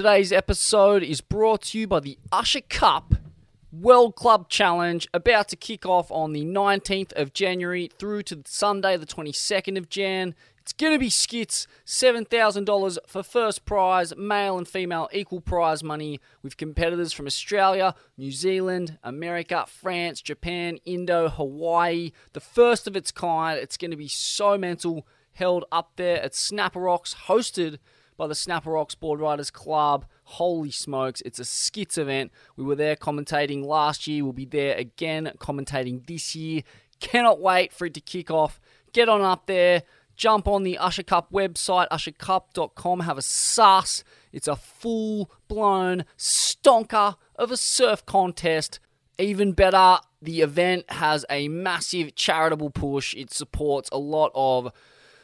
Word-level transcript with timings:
Today's 0.00 0.32
episode 0.32 1.02
is 1.02 1.20
brought 1.20 1.60
to 1.60 1.78
you 1.78 1.86
by 1.86 2.00
the 2.00 2.16
Usher 2.32 2.62
Cup 2.62 3.16
World 3.70 4.16
Club 4.16 4.48
Challenge, 4.48 5.06
about 5.12 5.48
to 5.48 5.56
kick 5.56 5.84
off 5.84 6.10
on 6.10 6.32
the 6.32 6.42
19th 6.42 7.12
of 7.12 7.34
January 7.34 7.90
through 7.98 8.22
to 8.22 8.40
Sunday, 8.46 8.96
the 8.96 9.04
22nd 9.04 9.76
of 9.76 9.90
Jan. 9.90 10.34
It's 10.58 10.72
going 10.72 10.94
to 10.94 10.98
be 10.98 11.10
skits, 11.10 11.66
$7,000 11.84 12.96
for 13.06 13.22
first 13.22 13.66
prize, 13.66 14.16
male 14.16 14.56
and 14.56 14.66
female 14.66 15.10
equal 15.12 15.42
prize 15.42 15.84
money, 15.84 16.18
with 16.42 16.56
competitors 16.56 17.12
from 17.12 17.26
Australia, 17.26 17.94
New 18.16 18.32
Zealand, 18.32 18.96
America, 19.04 19.66
France, 19.68 20.22
Japan, 20.22 20.78
Indo, 20.86 21.28
Hawaii. 21.28 22.12
The 22.32 22.40
first 22.40 22.86
of 22.86 22.96
its 22.96 23.12
kind. 23.12 23.58
It's 23.58 23.76
going 23.76 23.90
to 23.90 23.98
be 23.98 24.08
so 24.08 24.56
mental, 24.56 25.06
held 25.32 25.66
up 25.70 25.90
there 25.96 26.22
at 26.22 26.34
Snapper 26.34 26.80
Rocks, 26.80 27.14
hosted 27.26 27.76
by 28.20 28.26
the 28.26 28.34
Snapper 28.34 28.72
Rocks 28.72 28.94
Board 28.94 29.18
Riders 29.18 29.50
Club. 29.50 30.04
Holy 30.24 30.70
smokes, 30.70 31.22
it's 31.22 31.38
a 31.38 31.44
skits 31.44 31.96
event. 31.96 32.30
We 32.54 32.62
were 32.62 32.74
there 32.74 32.94
commentating 32.94 33.64
last 33.64 34.06
year. 34.06 34.22
We'll 34.22 34.34
be 34.34 34.44
there 34.44 34.76
again 34.76 35.32
commentating 35.38 36.06
this 36.06 36.36
year. 36.36 36.60
Cannot 37.00 37.40
wait 37.40 37.72
for 37.72 37.86
it 37.86 37.94
to 37.94 38.00
kick 38.02 38.30
off. 38.30 38.60
Get 38.92 39.08
on 39.08 39.22
up 39.22 39.46
there. 39.46 39.84
Jump 40.16 40.46
on 40.48 40.64
the 40.64 40.76
Usher 40.76 41.02
Cup 41.02 41.32
website, 41.32 41.88
ushercup.com. 41.88 43.00
Have 43.00 43.16
a 43.16 43.22
sus. 43.22 44.04
It's 44.34 44.48
a 44.48 44.56
full 44.56 45.30
blown 45.48 46.04
stonker 46.18 47.14
of 47.36 47.50
a 47.50 47.56
surf 47.56 48.04
contest. 48.04 48.80
Even 49.18 49.52
better, 49.52 49.96
the 50.20 50.42
event 50.42 50.84
has 50.90 51.24
a 51.30 51.48
massive 51.48 52.16
charitable 52.16 52.68
push. 52.68 53.14
It 53.14 53.32
supports 53.32 53.88
a 53.90 53.98
lot 53.98 54.30
of 54.34 54.74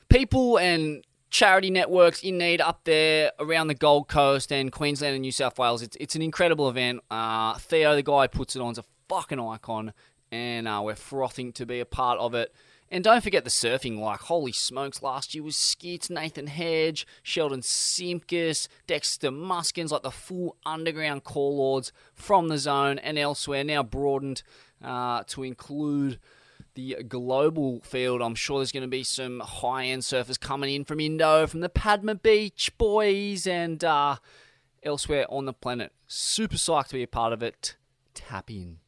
people 0.09 0.59
and 0.59 1.05
charity 1.31 1.71
networks 1.71 2.23
in 2.23 2.39
need 2.39 2.61
up 2.61 2.81
there 2.85 3.33
around 3.39 3.69
the 3.69 3.75
Gold 3.75 4.09
Coast 4.09 4.53
and 4.53 4.71
Queensland 4.71 5.15
and 5.15 5.23
New 5.23 5.33
South 5.33 5.59
Wales. 5.59 5.83
It's, 5.83 5.97
it's 6.01 6.15
an 6.15 6.23
incredible 6.23 6.69
event. 6.69 7.01
Uh, 7.11 7.55
Theo, 7.55 7.95
the 7.95 8.03
guy 8.03 8.23
who 8.23 8.29
puts 8.29 8.57
it 8.57 8.63
on, 8.63 8.73
is 8.73 8.79
a 8.79 8.85
fucking 9.09 9.41
icon, 9.41 9.93
and 10.31 10.67
uh, 10.67 10.81
we're 10.83 10.95
frothing 10.95 11.53
to 11.55 11.67
be 11.67 11.81
a 11.81 11.87
part 11.87 12.19
of 12.19 12.35
it. 12.35 12.55
And 12.89 13.03
don't 13.03 13.23
forget 13.23 13.43
the 13.43 13.51
surfing, 13.51 13.99
like, 13.99 14.21
holy 14.21 14.53
smokes, 14.53 15.03
last 15.03 15.35
year 15.35 15.43
was 15.43 15.57
Skits, 15.57 16.09
Nathan 16.09 16.47
Hedge, 16.47 17.05
Sheldon 17.25 17.61
Simkus, 17.61 18.69
Dexter 18.87 19.33
Muskins, 19.33 19.91
like 19.91 20.03
the 20.03 20.13
full 20.13 20.57
underground 20.65 21.25
Core 21.25 21.53
Lords 21.53 21.93
from 22.15 22.47
the 22.47 22.59
zone 22.59 23.01
and 23.01 23.19
elsewhere, 23.19 23.65
now 23.65 23.83
broadened 23.83 24.45
uh, 24.85 25.25
to 25.27 25.43
include 25.43 26.21
the 26.77 27.03
global 27.09 27.81
field. 27.81 28.23
I'm 28.23 28.37
sure 28.37 28.61
there's 28.61 28.71
going 28.71 28.83
to 28.83 28.89
be 28.89 29.03
some 29.03 29.41
high 29.41 29.87
end 29.87 30.03
surfers 30.03 30.39
coming 30.39 30.73
in 30.73 30.85
from 30.85 31.01
Indo, 31.01 31.47
from 31.49 31.61
the 31.61 31.69
Padma 31.69 32.15
Beach 32.15 32.71
boys, 32.79 33.47
and 33.47 33.83
uh, 33.83 34.17
elsewhere 34.85 35.27
on 35.29 35.47
the 35.47 35.53
planet. 35.53 35.93
Super 36.07 36.57
psyched 36.57 36.89
to 36.89 36.95
be 36.95 37.03
a 37.03 37.09
part 37.09 37.33
of 37.33 37.43
it. 37.43 37.77
Tap 38.15 38.51
in. 38.51 38.79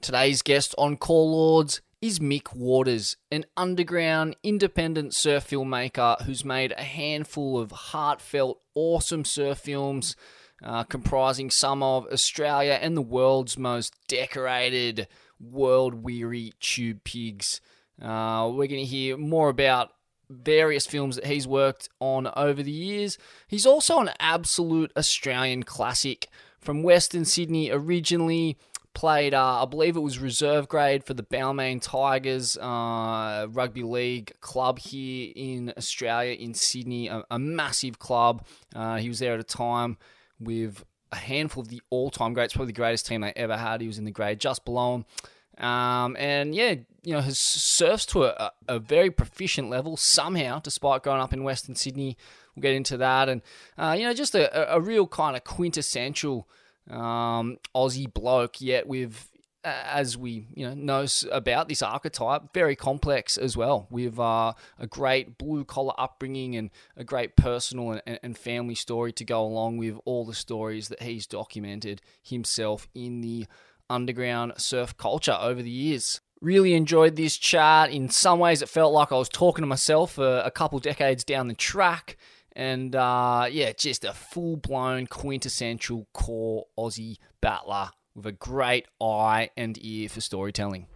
Today's 0.00 0.42
guest 0.42 0.74
on 0.78 0.96
Core 0.96 1.26
Lords 1.26 1.80
is 2.00 2.18
Mick 2.18 2.54
Waters, 2.54 3.16
an 3.32 3.46
underground 3.56 4.36
independent 4.42 5.14
surf 5.14 5.48
filmmaker 5.48 6.20
who's 6.22 6.44
made 6.44 6.72
a 6.72 6.82
handful 6.82 7.58
of 7.58 7.72
heartfelt, 7.72 8.60
awesome 8.74 9.24
surf 9.24 9.58
films. 9.58 10.14
Uh, 10.62 10.84
comprising 10.84 11.50
some 11.50 11.82
of 11.82 12.06
Australia 12.06 12.78
and 12.80 12.96
the 12.96 13.02
world's 13.02 13.58
most 13.58 13.92
decorated 14.08 15.08
world 15.40 15.94
weary 15.94 16.52
tube 16.60 17.04
pigs. 17.04 17.60
Uh, 18.00 18.48
we're 18.50 18.66
going 18.66 18.80
to 18.80 18.84
hear 18.84 19.16
more 19.16 19.48
about 19.48 19.92
various 20.30 20.86
films 20.86 21.16
that 21.16 21.26
he's 21.26 21.46
worked 21.46 21.88
on 22.00 22.30
over 22.36 22.62
the 22.62 22.70
years. 22.70 23.18
He's 23.46 23.66
also 23.66 24.00
an 24.00 24.10
absolute 24.18 24.92
Australian 24.96 25.62
classic 25.62 26.28
from 26.60 26.82
Western 26.82 27.24
Sydney 27.24 27.70
originally. 27.70 28.56
Played, 28.94 29.34
uh, 29.34 29.62
I 29.62 29.66
believe 29.66 29.96
it 29.96 30.00
was 30.00 30.20
reserve 30.20 30.68
grade 30.68 31.02
for 31.02 31.14
the 31.14 31.24
Balmain 31.24 31.82
Tigers 31.82 32.56
uh, 32.56 33.48
rugby 33.50 33.82
league 33.82 34.32
club 34.40 34.78
here 34.78 35.32
in 35.34 35.72
Australia, 35.76 36.34
in 36.34 36.54
Sydney, 36.54 37.08
a, 37.08 37.24
a 37.28 37.40
massive 37.40 37.98
club. 37.98 38.46
Uh, 38.72 38.98
he 38.98 39.08
was 39.08 39.18
there 39.18 39.34
at 39.34 39.40
a 39.40 39.44
time 39.44 39.98
with 40.38 40.84
a 41.14 41.18
handful 41.18 41.62
of 41.62 41.68
the 41.68 41.80
all-time 41.90 42.34
greats, 42.34 42.52
probably 42.52 42.72
the 42.72 42.76
greatest 42.76 43.06
team 43.06 43.20
they 43.20 43.32
ever 43.36 43.56
had. 43.56 43.80
He 43.80 43.86
was 43.86 43.98
in 43.98 44.04
the 44.04 44.10
grade 44.10 44.40
just 44.40 44.64
below 44.64 44.96
him. 44.96 45.64
Um, 45.64 46.16
and 46.18 46.54
yeah, 46.54 46.74
you 47.04 47.12
know, 47.12 47.20
has 47.20 47.38
surfs 47.38 48.06
to 48.06 48.24
a, 48.24 48.52
a, 48.66 48.80
very 48.80 49.10
proficient 49.10 49.70
level 49.70 49.96
somehow, 49.96 50.58
despite 50.58 51.04
growing 51.04 51.20
up 51.20 51.32
in 51.32 51.44
Western 51.44 51.76
Sydney. 51.76 52.16
We'll 52.54 52.62
get 52.62 52.74
into 52.74 52.96
that, 52.96 53.28
and 53.28 53.40
uh, 53.78 53.94
you 53.96 54.04
know, 54.04 54.14
just 54.14 54.34
a, 54.34 54.74
a 54.74 54.80
real 54.80 55.06
kind 55.06 55.36
of 55.36 55.44
quintessential 55.44 56.48
um, 56.90 57.58
Aussie 57.74 58.12
bloke. 58.12 58.60
Yet 58.60 58.88
with, 58.88 59.30
as 59.64 60.16
we 60.16 60.46
you 60.54 60.68
know 60.68 60.74
know 60.74 61.06
about 61.32 61.68
this 61.68 61.82
archetype, 61.82 62.52
very 62.52 62.76
complex 62.76 63.36
as 63.36 63.56
well. 63.56 63.86
With 63.90 64.18
uh, 64.18 64.52
a 64.78 64.86
great 64.86 65.38
blue 65.38 65.64
collar 65.64 65.94
upbringing 65.98 66.56
and 66.56 66.70
a 66.96 67.04
great 67.04 67.36
personal 67.36 68.00
and, 68.06 68.20
and 68.22 68.38
family 68.38 68.74
story 68.74 69.12
to 69.12 69.24
go 69.24 69.42
along 69.42 69.78
with 69.78 69.98
all 70.04 70.24
the 70.24 70.34
stories 70.34 70.88
that 70.88 71.02
he's 71.02 71.26
documented 71.26 72.02
himself 72.22 72.88
in 72.94 73.20
the 73.20 73.46
underground 73.88 74.52
surf 74.58 74.96
culture 74.96 75.36
over 75.40 75.62
the 75.62 75.70
years. 75.70 76.20
Really 76.40 76.74
enjoyed 76.74 77.16
this 77.16 77.38
chat. 77.38 77.90
In 77.90 78.10
some 78.10 78.38
ways, 78.38 78.60
it 78.60 78.68
felt 78.68 78.92
like 78.92 79.12
I 79.12 79.16
was 79.16 79.30
talking 79.30 79.62
to 79.62 79.66
myself 79.66 80.18
a, 80.18 80.42
a 80.44 80.50
couple 80.50 80.78
decades 80.78 81.24
down 81.24 81.48
the 81.48 81.54
track. 81.54 82.18
And 82.52 82.94
uh, 82.94 83.46
yeah, 83.50 83.72
just 83.72 84.04
a 84.04 84.12
full 84.12 84.56
blown 84.56 85.06
quintessential 85.06 86.06
core 86.12 86.66
Aussie 86.78 87.16
battler 87.40 87.90
with 88.14 88.26
a 88.26 88.32
great 88.32 88.86
eye 89.00 89.50
and 89.56 89.76
ear 89.82 90.08
for 90.08 90.20
storytelling. 90.20 90.86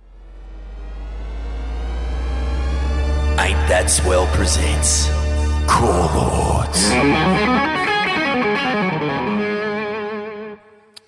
Ain't 3.41 3.69
That 3.69 3.87
Swell 3.89 4.27
presents 4.35 5.09
Core 5.69 6.09
Lords. 6.15 6.91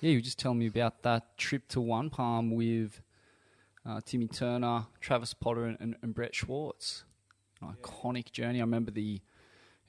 Yeah, 0.01 0.09
you 0.09 0.17
were 0.17 0.21
just 0.21 0.39
telling 0.39 0.59
me 0.59 0.67
about 0.67 1.03
that 1.03 1.37
trip 1.37 1.67
to 1.69 1.79
One 1.79 2.09
Palm 2.09 2.55
with 2.55 3.01
uh, 3.85 4.01
Timmy 4.03 4.27
Turner, 4.27 4.87
Travis 4.99 5.33
Potter, 5.33 5.65
and, 5.65 5.77
and, 5.79 5.95
and 6.01 6.13
Brett 6.13 6.33
Schwartz. 6.33 7.03
An 7.61 7.75
iconic 7.79 8.31
journey. 8.31 8.59
I 8.59 8.63
remember 8.63 8.91
the 8.91 9.21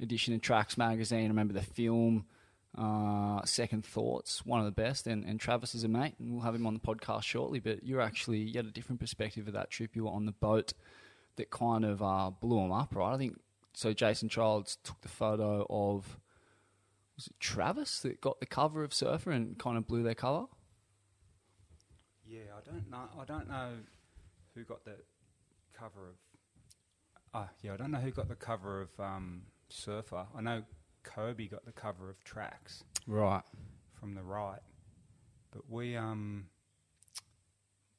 edition 0.01 0.35
in 0.35 0.41
Tracks 0.41 0.77
magazine. 0.77 1.25
I 1.25 1.29
remember 1.29 1.55
the 1.55 1.63
film. 1.63 2.27
Uh, 2.77 3.45
Second 3.45 3.85
Thoughts, 3.85 4.47
one 4.47 4.61
of 4.61 4.65
the 4.65 4.73
best, 4.73 5.07
and, 5.07 5.25
and 5.25 5.39
Travis 5.39 5.75
is 5.75 5.85
a 5.85 5.89
mate, 5.89 6.15
and 6.19 6.33
we'll 6.33 6.43
have 6.43 6.55
him 6.55 6.67
on 6.67 6.73
the 6.73 6.81
podcast 6.81 7.25
shortly. 7.25 7.61
But 7.61 7.85
you're 7.85 8.01
actually 8.01 8.39
you 8.39 8.55
had 8.55 8.65
a 8.65 8.71
different 8.71 9.01
perspective 9.01 9.47
of 9.47 9.55
that 9.55 9.71
trip. 9.71 9.95
You 9.95 10.05
were 10.05 10.11
on 10.11 10.25
the 10.25 10.33
boat 10.33 10.73
that 11.37 11.51
kind 11.51 11.85
of 11.85 12.03
uh, 12.03 12.31
blew 12.31 12.61
him 12.61 12.73
up, 12.73 12.95
right? 12.95 13.15
I 13.15 13.19
think 13.19 13.39
so. 13.75 13.93
Jason 13.93 14.29
Childs 14.29 14.79
took 14.85 15.01
the 15.03 15.09
photo 15.09 15.67
of 15.69 16.19
was 17.17 17.27
it 17.27 17.39
Travis 17.41 18.01
that 18.01 18.21
got 18.21 18.41
the 18.41 18.47
cover 18.47 18.83
of 18.83 18.95
Surfer 18.95 19.31
and 19.31 19.59
kind 19.59 19.77
of 19.77 19.87
blew 19.87 20.03
their 20.03 20.15
cover? 20.15 20.47
Yeah, 22.27 22.41
I 22.57 22.71
don't 22.71 22.91
know. 22.91 23.09
I 23.21 23.25
don't 23.25 23.49
know 23.49 23.71
who 24.55 24.65
got 24.65 24.85
the 24.85 24.97
cover 25.75 26.09
of. 26.09 26.15
Ah, 27.35 27.49
yeah, 27.63 27.75
I 27.75 27.77
don't 27.77 27.91
know 27.91 27.99
who 27.99 28.11
got 28.11 28.29
the 28.29 28.35
cover 28.35 28.83
of 28.83 28.89
um, 28.99 29.43
Surfer. 29.69 30.27
I 30.37 30.41
know 30.41 30.63
Koby 31.05 31.51
got 31.51 31.65
the 31.65 31.73
cover 31.73 32.11
of 32.11 32.23
Tracks. 32.25 32.85
Right. 33.07 33.43
From 33.99 34.15
the 34.15 34.23
right, 34.23 34.61
but 35.53 35.63
we 35.71 35.97
um. 35.97 36.47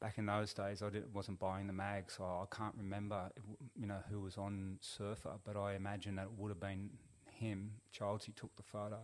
Back 0.01 0.17
in 0.17 0.25
those 0.25 0.53
days, 0.53 0.81
I 0.81 0.89
didn't, 0.89 1.13
wasn't 1.13 1.39
buying 1.39 1.65
the 1.65 1.71
mag, 1.71 2.11
so 2.11 2.25
I 2.25 2.53
can't 2.53 2.75
remember, 2.77 3.31
you 3.79 3.87
know, 3.87 3.99
who 4.09 4.19
was 4.19 4.37
on 4.37 4.77
Surfer. 4.81 5.35
But 5.45 5.55
I 5.55 5.75
imagine 5.75 6.15
that 6.15 6.23
it 6.23 6.31
would 6.37 6.49
have 6.49 6.59
been 6.59 6.89
him, 7.31 7.71
Childs, 7.93 8.25
he 8.25 8.33
took 8.33 8.53
the 8.57 8.63
photo. 8.63 8.99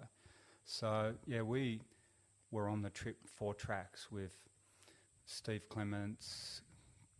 So 0.65 1.13
yeah, 1.25 1.41
we 1.41 1.79
were 2.51 2.67
on 2.67 2.81
the 2.81 2.89
trip 2.89 3.17
for 3.25 3.53
tracks 3.53 4.11
with 4.11 4.35
Steve 5.25 5.69
Clements, 5.69 6.63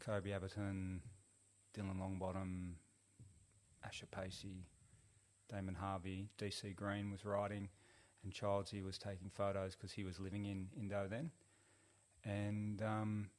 Koby 0.06 0.38
Abberton, 0.38 1.00
Dylan 1.74 2.00
Longbottom, 2.00 2.74
Asher 3.86 4.08
Pacey, 4.08 4.66
Damon 5.52 5.76
Harvey, 5.76 6.30
DC 6.38 6.76
Green 6.76 7.12
was 7.12 7.26
riding, 7.26 7.70
and 8.24 8.34
Childsy 8.34 8.84
was 8.84 8.98
taking 8.98 9.30
photos 9.30 9.76
because 9.76 9.92
he 9.92 10.04
was 10.04 10.20
living 10.20 10.46
in 10.46 10.68
Indo 10.78 11.08
then. 11.10 11.32
And 12.24 12.82
um, 12.82 13.30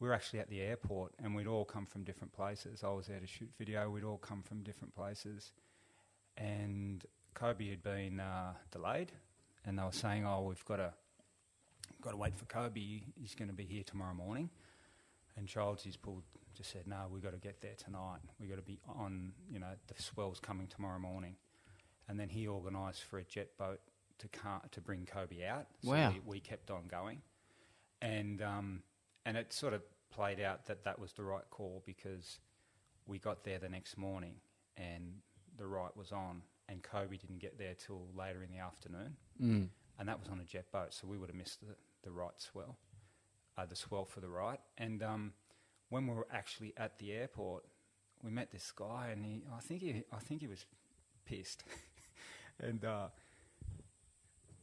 we 0.00 0.08
were 0.08 0.14
actually 0.14 0.40
at 0.40 0.48
the 0.48 0.60
airport, 0.60 1.12
and 1.22 1.34
we'd 1.34 1.46
all 1.46 1.64
come 1.64 1.86
from 1.86 2.02
different 2.02 2.32
places. 2.32 2.82
I 2.82 2.90
was 2.90 3.06
there 3.06 3.20
to 3.20 3.26
shoot 3.26 3.50
video. 3.58 3.88
We'd 3.88 4.04
all 4.04 4.18
come 4.18 4.42
from 4.42 4.62
different 4.62 4.94
places, 4.94 5.52
and 6.36 7.04
Koby 7.34 7.70
had 7.70 7.82
been 7.82 8.18
uh, 8.18 8.54
delayed, 8.70 9.12
and 9.64 9.78
they 9.78 9.82
were 9.82 9.92
saying, 9.92 10.26
"Oh, 10.26 10.42
we've 10.42 10.64
got 10.64 10.76
to 10.76 10.92
got 12.00 12.10
to 12.10 12.16
wait 12.16 12.34
for 12.34 12.46
Koby. 12.46 13.04
He's 13.14 13.36
going 13.36 13.48
to 13.48 13.54
be 13.54 13.64
here 13.64 13.84
tomorrow 13.84 14.14
morning." 14.14 14.50
And 15.36 15.46
Childs, 15.46 15.82
he's 15.82 15.96
pulled, 15.96 16.24
just 16.54 16.72
said, 16.72 16.86
"No, 16.86 17.06
we've 17.10 17.22
got 17.22 17.32
to 17.32 17.38
get 17.38 17.60
there 17.60 17.76
tonight. 17.76 18.20
We've 18.40 18.50
got 18.50 18.56
to 18.56 18.62
be 18.62 18.80
on. 18.88 19.32
You 19.48 19.60
know, 19.60 19.72
the 19.86 20.02
swell's 20.02 20.40
coming 20.40 20.66
tomorrow 20.66 20.98
morning." 20.98 21.36
And 22.12 22.20
then 22.20 22.28
he 22.28 22.46
organised 22.46 23.04
for 23.04 23.18
a 23.18 23.24
jet 23.24 23.48
boat 23.56 23.80
to 24.18 24.28
car, 24.28 24.60
to 24.72 24.82
bring 24.82 25.06
Koby 25.06 25.48
out. 25.48 25.66
Wow. 25.82 26.12
we, 26.26 26.34
we 26.34 26.40
kept 26.40 26.70
on 26.70 26.82
going, 26.86 27.22
and 28.02 28.42
um, 28.42 28.82
and 29.24 29.34
it 29.38 29.50
sort 29.54 29.72
of 29.72 29.80
played 30.10 30.38
out 30.38 30.66
that 30.66 30.84
that 30.84 30.98
was 30.98 31.14
the 31.14 31.22
right 31.22 31.48
call 31.48 31.82
because 31.86 32.38
we 33.06 33.18
got 33.18 33.44
there 33.44 33.58
the 33.58 33.70
next 33.70 33.96
morning 33.96 34.34
and 34.76 35.14
the 35.56 35.66
right 35.66 35.96
was 35.96 36.12
on, 36.12 36.42
and 36.68 36.82
Koby 36.82 37.18
didn't 37.18 37.38
get 37.38 37.56
there 37.58 37.72
till 37.74 38.08
later 38.14 38.42
in 38.42 38.50
the 38.50 38.58
afternoon, 38.62 39.16
Mm. 39.42 39.68
and 39.98 40.06
that 40.06 40.20
was 40.20 40.28
on 40.28 40.38
a 40.38 40.44
jet 40.44 40.70
boat, 40.70 40.92
so 40.92 41.06
we 41.06 41.16
would 41.16 41.30
have 41.30 41.36
missed 41.36 41.60
the, 41.60 41.74
the 42.02 42.10
right 42.10 42.38
swell, 42.38 42.76
uh, 43.56 43.64
the 43.64 43.74
swell 43.74 44.04
for 44.04 44.20
the 44.20 44.28
right. 44.28 44.60
And 44.76 45.02
um, 45.02 45.32
when 45.88 46.06
we 46.06 46.14
were 46.14 46.26
actually 46.30 46.74
at 46.76 46.98
the 46.98 47.12
airport, 47.12 47.64
we 48.22 48.30
met 48.30 48.50
this 48.52 48.70
guy, 48.70 49.08
and 49.12 49.24
he, 49.24 49.44
I 49.56 49.60
think 49.60 49.80
he, 49.80 50.04
I 50.12 50.18
think 50.18 50.42
he 50.42 50.46
was 50.46 50.66
pissed, 51.24 51.64
and 52.62 52.84
uh, 52.84 53.08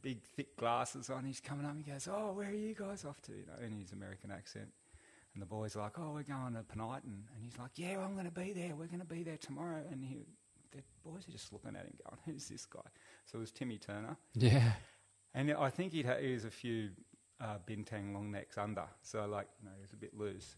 big 0.02 0.22
thick 0.22 0.56
glasses 0.56 1.10
on. 1.10 1.24
He's 1.24 1.40
coming 1.40 1.66
up. 1.66 1.76
He 1.76 1.82
goes, 1.82 2.08
"Oh, 2.10 2.32
where 2.32 2.48
are 2.48 2.52
you 2.54 2.74
guys 2.74 3.04
off 3.04 3.20
to?" 3.22 3.32
You 3.32 3.44
know, 3.46 3.64
in 3.64 3.78
his 3.80 3.92
American 3.92 4.30
accent. 4.30 4.68
And 5.34 5.40
the 5.40 5.46
boys 5.46 5.76
are 5.76 5.80
like, 5.82 5.98
"Oh, 5.98 6.12
we're 6.12 6.22
going 6.24 6.54
to 6.54 6.62
Panaitan," 6.62 7.04
and 7.04 7.42
he's 7.42 7.56
like, 7.58 7.72
"Yeah, 7.76 7.98
I'm 8.00 8.14
going 8.14 8.26
to 8.26 8.32
be 8.32 8.52
there. 8.52 8.74
We're 8.74 8.86
going 8.88 9.00
to 9.00 9.06
be 9.06 9.22
there 9.22 9.36
tomorrow." 9.38 9.82
And 9.90 10.04
he, 10.04 10.18
the 10.72 10.82
boys 11.04 11.28
are 11.28 11.32
just 11.32 11.52
looking 11.52 11.76
at 11.76 11.84
him, 11.84 11.94
going, 12.04 12.18
"Who's 12.26 12.48
this 12.48 12.66
guy?" 12.66 12.80
So 13.26 13.38
it 13.38 13.40
was 13.42 13.52
Timmy 13.52 13.78
Turner. 13.78 14.16
Yeah. 14.34 14.72
And 15.34 15.52
I 15.52 15.70
think 15.70 15.92
he'd 15.92 16.06
ha- 16.06 16.18
he 16.20 16.32
was 16.32 16.44
a 16.44 16.50
few 16.50 16.90
uh, 17.40 17.58
bintang 17.64 18.12
long 18.12 18.32
necks 18.32 18.58
under, 18.58 18.86
so 19.02 19.24
like 19.26 19.46
you 19.60 19.66
know 19.66 19.72
he 19.76 19.82
was 19.82 19.92
a 19.92 19.96
bit 19.96 20.16
loose. 20.18 20.56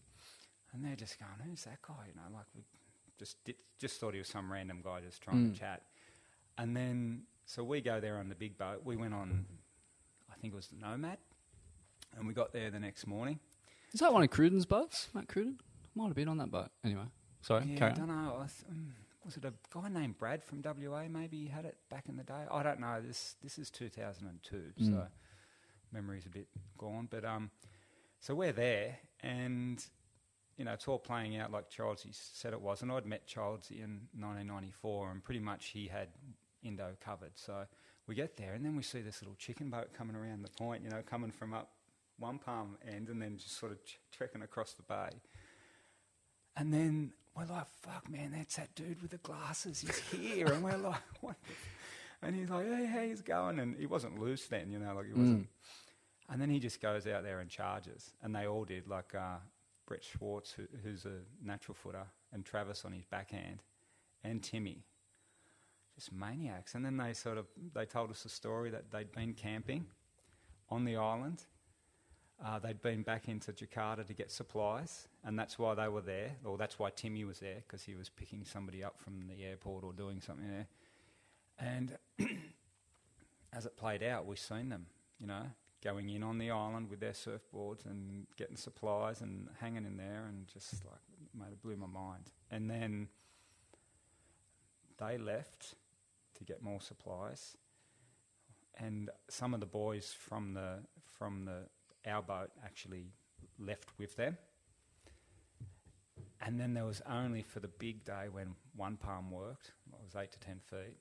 And 0.73 0.83
they're 0.83 0.95
just 0.95 1.19
going, 1.19 1.31
"Who's 1.47 1.65
that 1.65 1.79
guy?" 1.83 2.07
You 2.07 2.15
know, 2.15 2.35
like 2.35 2.47
we 2.55 2.63
just 3.19 3.43
did, 3.43 3.55
just 3.79 3.99
thought 3.99 4.13
he 4.13 4.19
was 4.19 4.27
some 4.29 4.51
random 4.51 4.81
guy 4.83 5.01
just 5.01 5.21
trying 5.21 5.49
Mm. 5.49 5.53
to 5.53 5.59
chat. 5.59 5.83
And 6.57 6.75
then 6.75 7.23
so 7.45 7.63
we 7.63 7.81
go 7.81 7.99
there 7.99 8.17
on 8.17 8.29
the 8.29 8.35
big 8.35 8.57
boat. 8.57 8.81
We 8.83 8.95
went 8.95 9.13
on, 9.13 9.45
I 10.31 10.35
think 10.39 10.53
it 10.53 10.55
was 10.55 10.67
the 10.67 10.77
Nomad, 10.77 11.17
and 12.17 12.27
we 12.27 12.33
got 12.33 12.53
there 12.53 12.69
the 12.71 12.79
next 12.79 13.07
morning. 13.07 13.39
Is 13.93 13.99
that 13.99 14.11
one 14.13 14.23
of 14.23 14.29
Cruden's 14.29 14.65
boats? 14.65 15.09
Matt 15.13 15.27
Cruden? 15.27 15.59
Might 15.95 16.07
have 16.07 16.15
been 16.15 16.27
on 16.27 16.37
that 16.37 16.49
boat. 16.51 16.69
Anyway. 16.83 17.03
Sorry. 17.41 17.65
Yeah, 17.67 17.85
I 17.85 17.89
on. 17.89 17.95
don't 17.95 18.07
know. 18.07 18.35
I 18.37 18.45
th- 18.47 18.69
um, 18.71 18.93
was 19.25 19.37
it 19.37 19.45
a 19.45 19.53
guy 19.73 19.89
named 19.89 20.17
Brad 20.17 20.43
from 20.43 20.61
WA? 20.63 21.03
Maybe 21.09 21.37
he 21.41 21.47
had 21.47 21.65
it 21.65 21.77
back 21.89 22.09
in 22.09 22.17
the 22.17 22.23
day. 22.23 22.45
I 22.49 22.63
don't 22.63 22.79
know. 22.79 22.99
This 23.05 23.35
this 23.43 23.59
is 23.59 23.69
2002, 23.69 24.55
Mm. 24.81 24.85
so 24.89 25.07
memory's 25.91 26.25
a 26.25 26.29
bit 26.29 26.47
gone. 26.77 27.07
But 27.11 27.23
um, 27.25 27.51
so 28.19 28.33
we're 28.33 28.51
there, 28.53 28.97
and 29.21 29.83
you 30.57 30.65
know 30.65 30.73
it's 30.73 30.87
all 30.87 30.99
playing 30.99 31.37
out 31.37 31.51
like 31.51 31.69
Childsy 31.69 32.09
said 32.11 32.53
it 32.53 32.61
was. 32.61 32.81
And 32.81 32.91
I'd 32.91 33.05
met 33.05 33.27
Childsy 33.27 33.83
in 33.83 34.07
1994, 34.17 35.11
and 35.11 35.23
pretty 35.23 35.39
much 35.41 35.67
he 35.67 35.87
had 35.87 36.07
Indo 36.63 36.95
covered. 37.03 37.31
So 37.35 37.65
we 38.07 38.15
get 38.15 38.37
there, 38.37 38.53
and 38.53 38.65
then 38.65 38.75
we 38.75 38.83
see 38.83 39.01
this 39.01 39.21
little 39.21 39.35
chicken 39.35 39.69
boat 39.69 39.89
coming 39.97 40.15
around 40.15 40.43
the 40.43 40.49
point. 40.49 40.83
You 40.83 40.89
know, 40.89 41.01
coming 41.05 41.31
from 41.31 41.53
up 41.53 41.69
one 42.17 42.39
palm 42.39 42.77
end, 42.87 43.09
and 43.09 43.21
then 43.21 43.37
just 43.37 43.57
sort 43.57 43.71
of 43.71 43.79
trekking 44.11 44.41
across 44.41 44.73
the 44.73 44.83
bay. 44.83 45.09
And 46.55 46.73
then 46.73 47.13
we're 47.35 47.45
like, 47.45 47.67
fuck, 47.81 48.09
man, 48.09 48.31
that's 48.35 48.57
that 48.57 48.75
dude 48.75 49.01
with 49.01 49.11
the 49.11 49.17
glasses. 49.17 49.81
He's 49.81 49.97
here. 50.19 50.47
and 50.47 50.63
we're 50.63 50.77
like, 50.77 51.01
what? 51.21 51.35
And 52.21 52.35
he's 52.35 52.49
like, 52.49 52.65
hey, 52.67 52.85
how's 52.85 53.19
it 53.19 53.25
going? 53.25 53.59
And 53.59 53.75
he 53.77 53.85
wasn't 53.85 54.19
loose 54.19 54.45
then, 54.47 54.71
you 54.71 54.79
know, 54.79 54.93
like 54.95 55.07
he 55.07 55.13
wasn't. 55.13 55.47
And 56.29 56.41
then 56.41 56.49
he 56.49 56.59
just 56.59 56.81
goes 56.81 57.05
out 57.07 57.23
there 57.23 57.39
and 57.39 57.49
charges. 57.49 58.11
And 58.21 58.33
they 58.35 58.47
all 58.47 58.63
did, 58.63 58.87
like 58.87 59.13
uh, 59.13 59.37
Brett 59.85 60.03
Schwartz, 60.03 60.51
who, 60.51 60.63
who's 60.83 61.05
a 61.05 61.19
natural 61.43 61.75
footer, 61.75 62.05
and 62.31 62.45
Travis 62.45 62.85
on 62.85 62.93
his 62.93 63.05
backhand, 63.05 63.61
and 64.23 64.41
Timmy. 64.41 64.85
Just 65.95 66.11
maniacs. 66.11 66.75
And 66.75 66.83
then 66.83 66.97
they 66.97 67.13
sort 67.13 67.37
of, 67.37 67.45
they 67.73 67.85
told 67.85 68.09
us 68.11 68.25
a 68.25 68.29
story 68.29 68.69
that 68.71 68.91
they'd 68.91 69.11
been 69.11 69.33
camping 69.33 69.85
on 70.69 70.85
the 70.85 70.95
island 70.95 71.45
uh, 72.43 72.59
they'd 72.59 72.81
been 72.81 73.03
back 73.03 73.29
into 73.29 73.53
Jakarta 73.53 74.05
to 74.05 74.13
get 74.13 74.31
supplies, 74.31 75.07
and 75.23 75.37
that's 75.39 75.57
why 75.57 75.75
they 75.75 75.87
were 75.87 76.01
there, 76.01 76.35
or 76.43 76.57
that's 76.57 76.77
why 76.77 76.89
Timmy 76.89 77.23
was 77.23 77.39
there, 77.39 77.63
because 77.65 77.83
he 77.83 77.95
was 77.95 78.09
picking 78.09 78.43
somebody 78.43 78.83
up 78.83 78.99
from 78.99 79.27
the 79.27 79.45
airport 79.45 79.83
or 79.83 79.93
doing 79.93 80.19
something 80.19 80.49
there. 80.49 80.67
And 81.57 81.97
as 83.53 83.65
it 83.65 83.77
played 83.77 84.03
out, 84.03 84.25
we 84.25 84.35
seen 84.35 84.69
them, 84.69 84.87
you 85.19 85.27
know, 85.27 85.43
going 85.81 86.09
in 86.09 86.21
on 86.21 86.37
the 86.37 86.51
island 86.51 86.89
with 86.89 86.99
their 86.99 87.11
surfboards 87.11 87.85
and 87.85 88.25
getting 88.35 88.57
supplies 88.57 89.21
and 89.21 89.47
hanging 89.61 89.85
in 89.85 89.95
there, 89.95 90.25
and 90.27 90.47
just 90.47 90.83
like, 90.83 90.99
made 91.33 91.53
it 91.53 91.61
blew 91.61 91.77
my 91.77 91.87
mind. 91.87 92.31
And 92.51 92.69
then 92.69 93.07
they 94.97 95.17
left 95.17 95.75
to 96.35 96.43
get 96.43 96.61
more 96.61 96.81
supplies 96.81 97.57
and 98.79 99.09
some 99.29 99.53
of 99.53 99.59
the 99.59 99.65
boys 99.65 100.13
from 100.17 100.53
the 100.53 100.79
from 101.17 101.45
the 101.45 101.67
our 102.09 102.21
boat 102.21 102.49
actually 102.63 103.05
left 103.59 103.89
with 103.97 104.15
them. 104.15 104.37
And 106.41 106.59
then 106.59 106.73
there 106.73 106.85
was 106.85 107.01
only 107.09 107.41
for 107.41 107.61
the 107.61 107.69
big 107.69 108.03
day 108.03 108.25
when 108.29 108.55
one 108.75 108.97
palm 108.97 109.31
worked, 109.31 109.71
it 109.87 109.99
was 110.03 110.15
eight 110.21 110.31
to 110.33 110.39
ten 110.39 110.59
feet. 110.59 110.97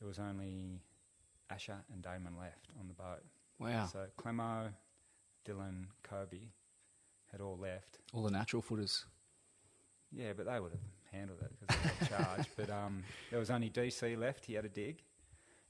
There 0.00 0.08
was 0.08 0.18
only 0.18 0.80
Asher 1.50 1.76
and 1.92 2.02
Damon 2.02 2.34
left 2.38 2.68
on 2.80 2.88
the 2.88 2.94
boat. 2.94 3.22
Wow. 3.60 3.86
So 3.92 4.06
Clemo, 4.18 4.72
Dylan, 5.46 5.84
Koby 6.02 6.48
had 7.30 7.40
all 7.40 7.58
left. 7.58 7.98
All 8.12 8.22
the 8.22 8.30
natural 8.30 8.62
footers. 8.62 9.04
Yeah, 10.10 10.32
but 10.36 10.46
they 10.46 10.58
would 10.58 10.72
have 10.72 10.80
handled 11.12 11.40
it 11.42 11.52
because 11.60 11.76
had 11.82 12.08
charge. 12.08 12.46
But 12.56 12.70
um, 12.70 13.02
there 13.30 13.38
was 13.38 13.50
only 13.50 13.70
DC 13.70 14.16
left. 14.18 14.44
He 14.46 14.54
had 14.54 14.64
a 14.64 14.68
dig, 14.68 15.02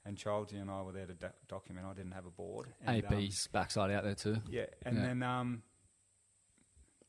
and 0.04 0.16
Childsy 0.16 0.60
and 0.60 0.70
I 0.70 0.82
were 0.82 0.92
there 0.92 1.06
to 1.06 1.14
do- 1.14 1.26
document. 1.48 1.87
I 1.90 1.94
didn't 1.94 2.12
have 2.12 2.26
a 2.26 2.31
board. 2.31 2.66
And, 2.87 3.04
um, 3.06 3.28
backside 3.52 3.90
out 3.90 4.04
there 4.04 4.14
too. 4.14 4.37
yeah, 4.48 4.66
and 4.84 4.96
Yeah. 4.96 5.02
then 5.06 5.22
um, 5.22 5.62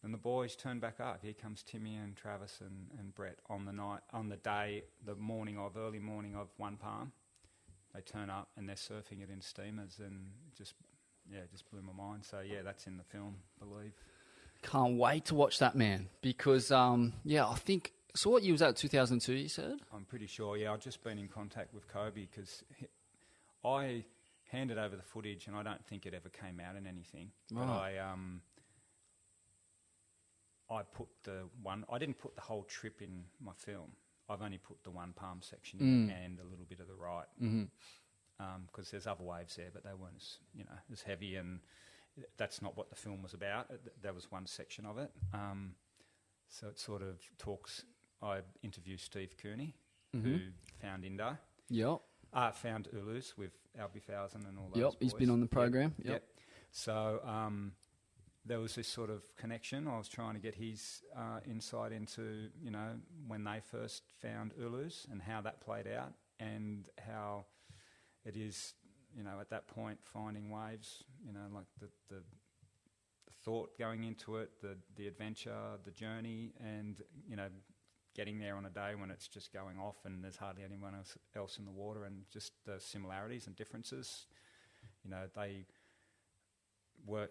then 0.01 0.11
the 0.11 0.17
boys 0.17 0.55
turned 0.55 0.81
back 0.81 0.99
up. 0.99 1.19
Here 1.21 1.33
comes 1.33 1.61
Timmy 1.63 1.95
and 1.95 2.15
Travis 2.15 2.59
and, 2.61 2.87
and 2.99 3.13
Brett 3.13 3.37
on 3.49 3.65
the 3.65 3.73
night 3.73 4.01
on 4.13 4.29
the 4.29 4.37
day, 4.37 4.83
the 5.05 5.15
morning 5.15 5.57
of 5.57 5.77
early 5.77 5.99
morning 5.99 6.35
of 6.35 6.47
One 6.57 6.77
Palm. 6.77 7.11
They 7.93 8.01
turn 8.01 8.29
up 8.29 8.49
and 8.57 8.67
they're 8.69 8.75
surfing 8.77 9.21
it 9.21 9.29
in 9.29 9.41
steamers 9.41 9.99
and 9.99 10.31
just 10.57 10.73
yeah, 11.31 11.41
just 11.51 11.69
blew 11.69 11.81
my 11.81 11.93
mind. 11.93 12.25
So 12.25 12.39
yeah, 12.39 12.61
that's 12.63 12.87
in 12.87 12.97
the 12.97 13.03
film, 13.03 13.35
I 13.61 13.65
believe. 13.65 13.91
Can't 14.63 14.97
wait 14.97 15.25
to 15.25 15.35
watch 15.35 15.59
that 15.59 15.75
man 15.75 16.07
because 16.21 16.71
um 16.71 17.13
yeah 17.23 17.47
I 17.47 17.55
think 17.55 17.93
so. 18.15 18.29
What 18.29 18.43
year 18.43 18.53
was 18.53 18.61
that? 18.61 18.75
Two 18.75 18.87
thousand 18.87 19.19
two. 19.21 19.33
You 19.33 19.47
said. 19.49 19.79
I'm 19.93 20.05
pretty 20.05 20.27
sure. 20.27 20.57
Yeah, 20.57 20.73
I've 20.73 20.79
just 20.81 21.03
been 21.03 21.17
in 21.17 21.27
contact 21.27 21.73
with 21.73 21.87
Koby 21.87 22.27
because 22.29 22.63
I 23.65 24.03
handed 24.51 24.77
over 24.77 24.95
the 24.95 25.03
footage, 25.03 25.47
and 25.47 25.55
I 25.55 25.63
don't 25.63 25.85
think 25.85 26.05
it 26.05 26.13
ever 26.13 26.29
came 26.29 26.59
out 26.59 26.75
in 26.75 26.85
anything. 26.87 27.31
But 27.51 27.67
I 27.67 27.97
um, 27.99 28.41
I 30.69 30.83
put 30.83 31.07
the 31.23 31.43
one. 31.61 31.83
I 31.91 31.97
didn't 31.99 32.17
put 32.19 32.35
the 32.35 32.41
whole 32.41 32.63
trip 32.63 33.01
in 33.01 33.25
my 33.43 33.53
film. 33.57 33.91
I've 34.29 34.41
only 34.41 34.57
put 34.59 34.83
the 34.83 34.91
one 34.91 35.11
palm 35.13 35.39
section 35.41 35.79
in 35.81 36.07
Mm. 36.07 36.25
and 36.25 36.39
a 36.39 36.43
little 36.43 36.65
bit 36.69 36.79
of 36.79 36.87
the 36.87 36.95
right 36.95 37.25
Mm-hmm. 37.41 37.63
because 38.67 38.89
there's 38.89 39.05
other 39.07 39.23
waves 39.23 39.55
there, 39.57 39.69
but 39.73 39.83
they 39.83 39.93
weren't 39.93 40.15
as 40.15 40.37
you 40.55 40.63
know 40.63 40.77
as 40.91 41.01
heavy, 41.01 41.35
and 41.35 41.59
that's 42.37 42.61
not 42.61 42.77
what 42.77 42.89
the 42.89 42.95
film 42.95 43.21
was 43.21 43.33
about. 43.33 43.67
Th- 43.69 43.79
That 44.01 44.15
was 44.15 44.31
one 44.31 44.45
section 44.45 44.85
of 44.85 44.97
it. 44.97 45.11
Um, 45.33 45.75
so 46.47 46.67
it 46.69 46.79
sort 46.79 47.01
of 47.01 47.19
talks. 47.37 47.83
I 48.21 48.41
interviewed 48.61 48.99
Steve 48.99 49.35
Cooney, 49.37 49.75
who 50.13 50.19
Mhm. 50.19 50.53
found 50.79 51.05
Indo, 51.05 51.37
Yep. 51.69 52.01
uh, 52.33 52.51
found 52.51 52.87
Ulus 52.93 53.37
with 53.37 53.53
Albe 53.77 54.01
Falzon 54.01 54.45
and 54.47 54.57
all 54.59 54.69
those. 54.69 54.77
Yep, 54.93 54.93
he's 55.01 55.13
boys. 55.13 55.19
been 55.19 55.29
on 55.29 55.39
the 55.39 55.47
program, 55.47 55.95
yep. 56.03 56.23
So 56.71 57.21
um, 57.25 57.75
there 58.45 58.59
was 58.59 58.75
this 58.75 58.87
sort 58.87 59.09
of 59.09 59.23
connection. 59.35 59.87
I 59.87 59.97
was 59.97 60.07
trying 60.07 60.33
to 60.35 60.39
get 60.39 60.55
his 60.55 61.03
uh, 61.15 61.39
insight 61.45 61.91
into 61.91 62.49
you 62.61 62.71
know 62.71 62.99
when 63.27 63.43
they 63.43 63.59
first 63.61 64.03
found 64.21 64.53
Ulus 64.57 65.05
and 65.11 65.21
how 65.21 65.41
that 65.41 65.61
played 65.61 65.87
out, 65.87 66.13
and 66.39 66.89
how 66.99 67.45
it 68.25 68.35
is 68.37 68.73
you 69.15 69.23
know 69.23 69.39
at 69.39 69.49
that 69.49 69.67
point 69.67 69.99
finding 70.03 70.49
waves. 70.49 71.03
You 71.25 71.33
know, 71.33 71.47
like 71.53 71.67
the 71.79 71.89
the 72.09 72.23
the 73.25 73.33
thought 73.43 73.77
going 73.77 74.03
into 74.03 74.37
it, 74.37 74.59
the 74.61 74.77
the 74.95 75.07
adventure, 75.07 75.77
the 75.83 75.91
journey, 75.91 76.53
and 76.59 77.01
you 77.27 77.35
know, 77.35 77.49
getting 78.13 78.39
there 78.39 78.55
on 78.55 78.65
a 78.65 78.69
day 78.69 78.93
when 78.95 79.09
it's 79.11 79.27
just 79.27 79.53
going 79.53 79.77
off 79.79 79.95
and 80.05 80.23
there's 80.23 80.35
hardly 80.37 80.63
anyone 80.63 80.93
else 80.95 81.17
else 81.35 81.57
in 81.57 81.65
the 81.65 81.71
water, 81.71 82.03
and 82.05 82.23
just 82.31 82.51
the 82.65 82.79
similarities 82.79 83.47
and 83.47 83.55
differences. 83.55 84.27
You 85.03 85.11
know, 85.11 85.23
they 85.35 85.65
were 87.05 87.29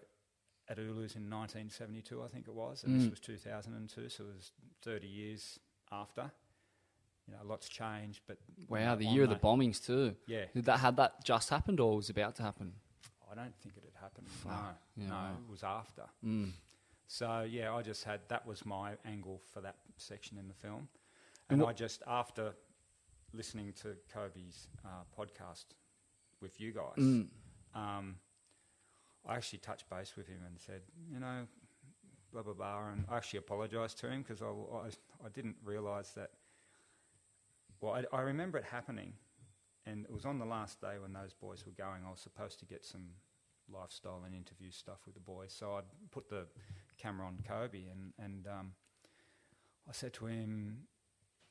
at 0.67 0.77
Ulus 0.77 1.15
in 1.15 1.29
1972, 1.29 2.23
I 2.23 2.27
think 2.27 2.47
it 2.47 2.53
was, 2.53 2.83
and 2.83 2.95
Mm. 2.95 3.01
this 3.01 3.09
was 3.09 3.19
2002, 3.19 4.09
so 4.09 4.23
it 4.25 4.35
was 4.35 4.51
30 4.81 5.07
years 5.07 5.59
after. 5.91 6.31
You 7.27 7.33
know, 7.33 7.43
lots 7.43 7.69
changed, 7.69 8.21
but 8.27 8.37
Wow, 8.67 8.95
the 8.95 9.05
year 9.05 9.23
of 9.23 9.29
the 9.29 9.35
bombings 9.35 9.83
too. 9.85 10.15
Yeah. 10.27 10.45
Did 10.53 10.65
that 10.65 10.79
had 10.79 10.95
that 10.97 11.23
just 11.23 11.49
happened 11.49 11.79
or 11.79 11.95
was 11.95 12.09
about 12.09 12.35
to 12.35 12.43
happen? 12.43 12.73
I 13.31 13.35
don't 13.35 13.55
think 13.61 13.77
it 13.77 13.83
had 13.83 14.01
happened. 14.01 14.27
Fuck. 14.29 14.51
No, 14.97 15.03
Yeah, 15.03 15.09
no, 15.09 15.37
it 15.45 15.49
was 15.49 15.63
after. 15.63 16.03
Mm. 16.23 16.51
So 17.11 17.45
yeah, 17.45 17.73
I 17.73 17.81
just 17.81 18.05
had 18.05 18.21
that 18.29 18.47
was 18.47 18.65
my 18.65 18.93
angle 19.03 19.41
for 19.53 19.59
that 19.59 19.75
section 19.97 20.37
in 20.37 20.47
the 20.47 20.53
film, 20.53 20.87
And 21.49 21.59
and 21.59 21.69
I 21.69 21.73
just 21.73 22.01
after 22.07 22.53
listening 23.33 23.73
to 23.81 23.97
Koby's 24.15 24.69
uh, 24.85 25.03
podcast 25.19 25.65
with 26.41 26.61
you 26.61 26.71
guys. 26.71 26.97
Mm. 26.97 27.27
Um, 27.75 28.15
I 29.27 29.35
actually 29.35 29.59
touched 29.59 29.89
base 29.89 30.13
with 30.15 30.25
him 30.29 30.39
and 30.47 30.57
said, 30.57 30.83
you 31.11 31.19
know, 31.19 31.47
blah 32.31 32.43
blah 32.43 32.53
blah, 32.53 32.91
and 32.93 33.03
I 33.09 33.17
actually 33.17 33.39
apologised 33.39 33.97
to 33.99 34.07
him 34.09 34.21
because 34.21 34.41
I, 34.41 34.45
I 34.45 34.87
I 35.25 35.29
didn't 35.33 35.57
realise 35.65 36.11
that. 36.11 36.31
Well, 37.81 37.91
I, 37.91 38.15
I 38.15 38.21
remember 38.21 38.57
it 38.57 38.63
happening, 38.63 39.11
and 39.85 40.05
it 40.05 40.13
was 40.13 40.23
on 40.23 40.39
the 40.39 40.45
last 40.45 40.79
day 40.79 40.93
when 40.97 41.11
those 41.11 41.33
boys 41.33 41.65
were 41.65 41.73
going. 41.73 42.03
I 42.07 42.09
was 42.09 42.21
supposed 42.21 42.59
to 42.59 42.65
get 42.65 42.85
some 42.85 43.09
lifestyle 43.69 44.23
and 44.25 44.33
interview 44.33 44.71
stuff 44.71 44.99
with 45.05 45.15
the 45.15 45.21
boys, 45.21 45.51
so 45.51 45.73
I'd 45.73 46.11
put 46.11 46.29
the 46.29 46.45
camera 47.01 47.25
on 47.27 47.37
Koby, 47.47 47.91
and 47.91 48.13
and 48.19 48.47
um, 48.47 48.71
I 49.87 49.91
said 49.93 50.13
to 50.13 50.25
him, 50.27 50.87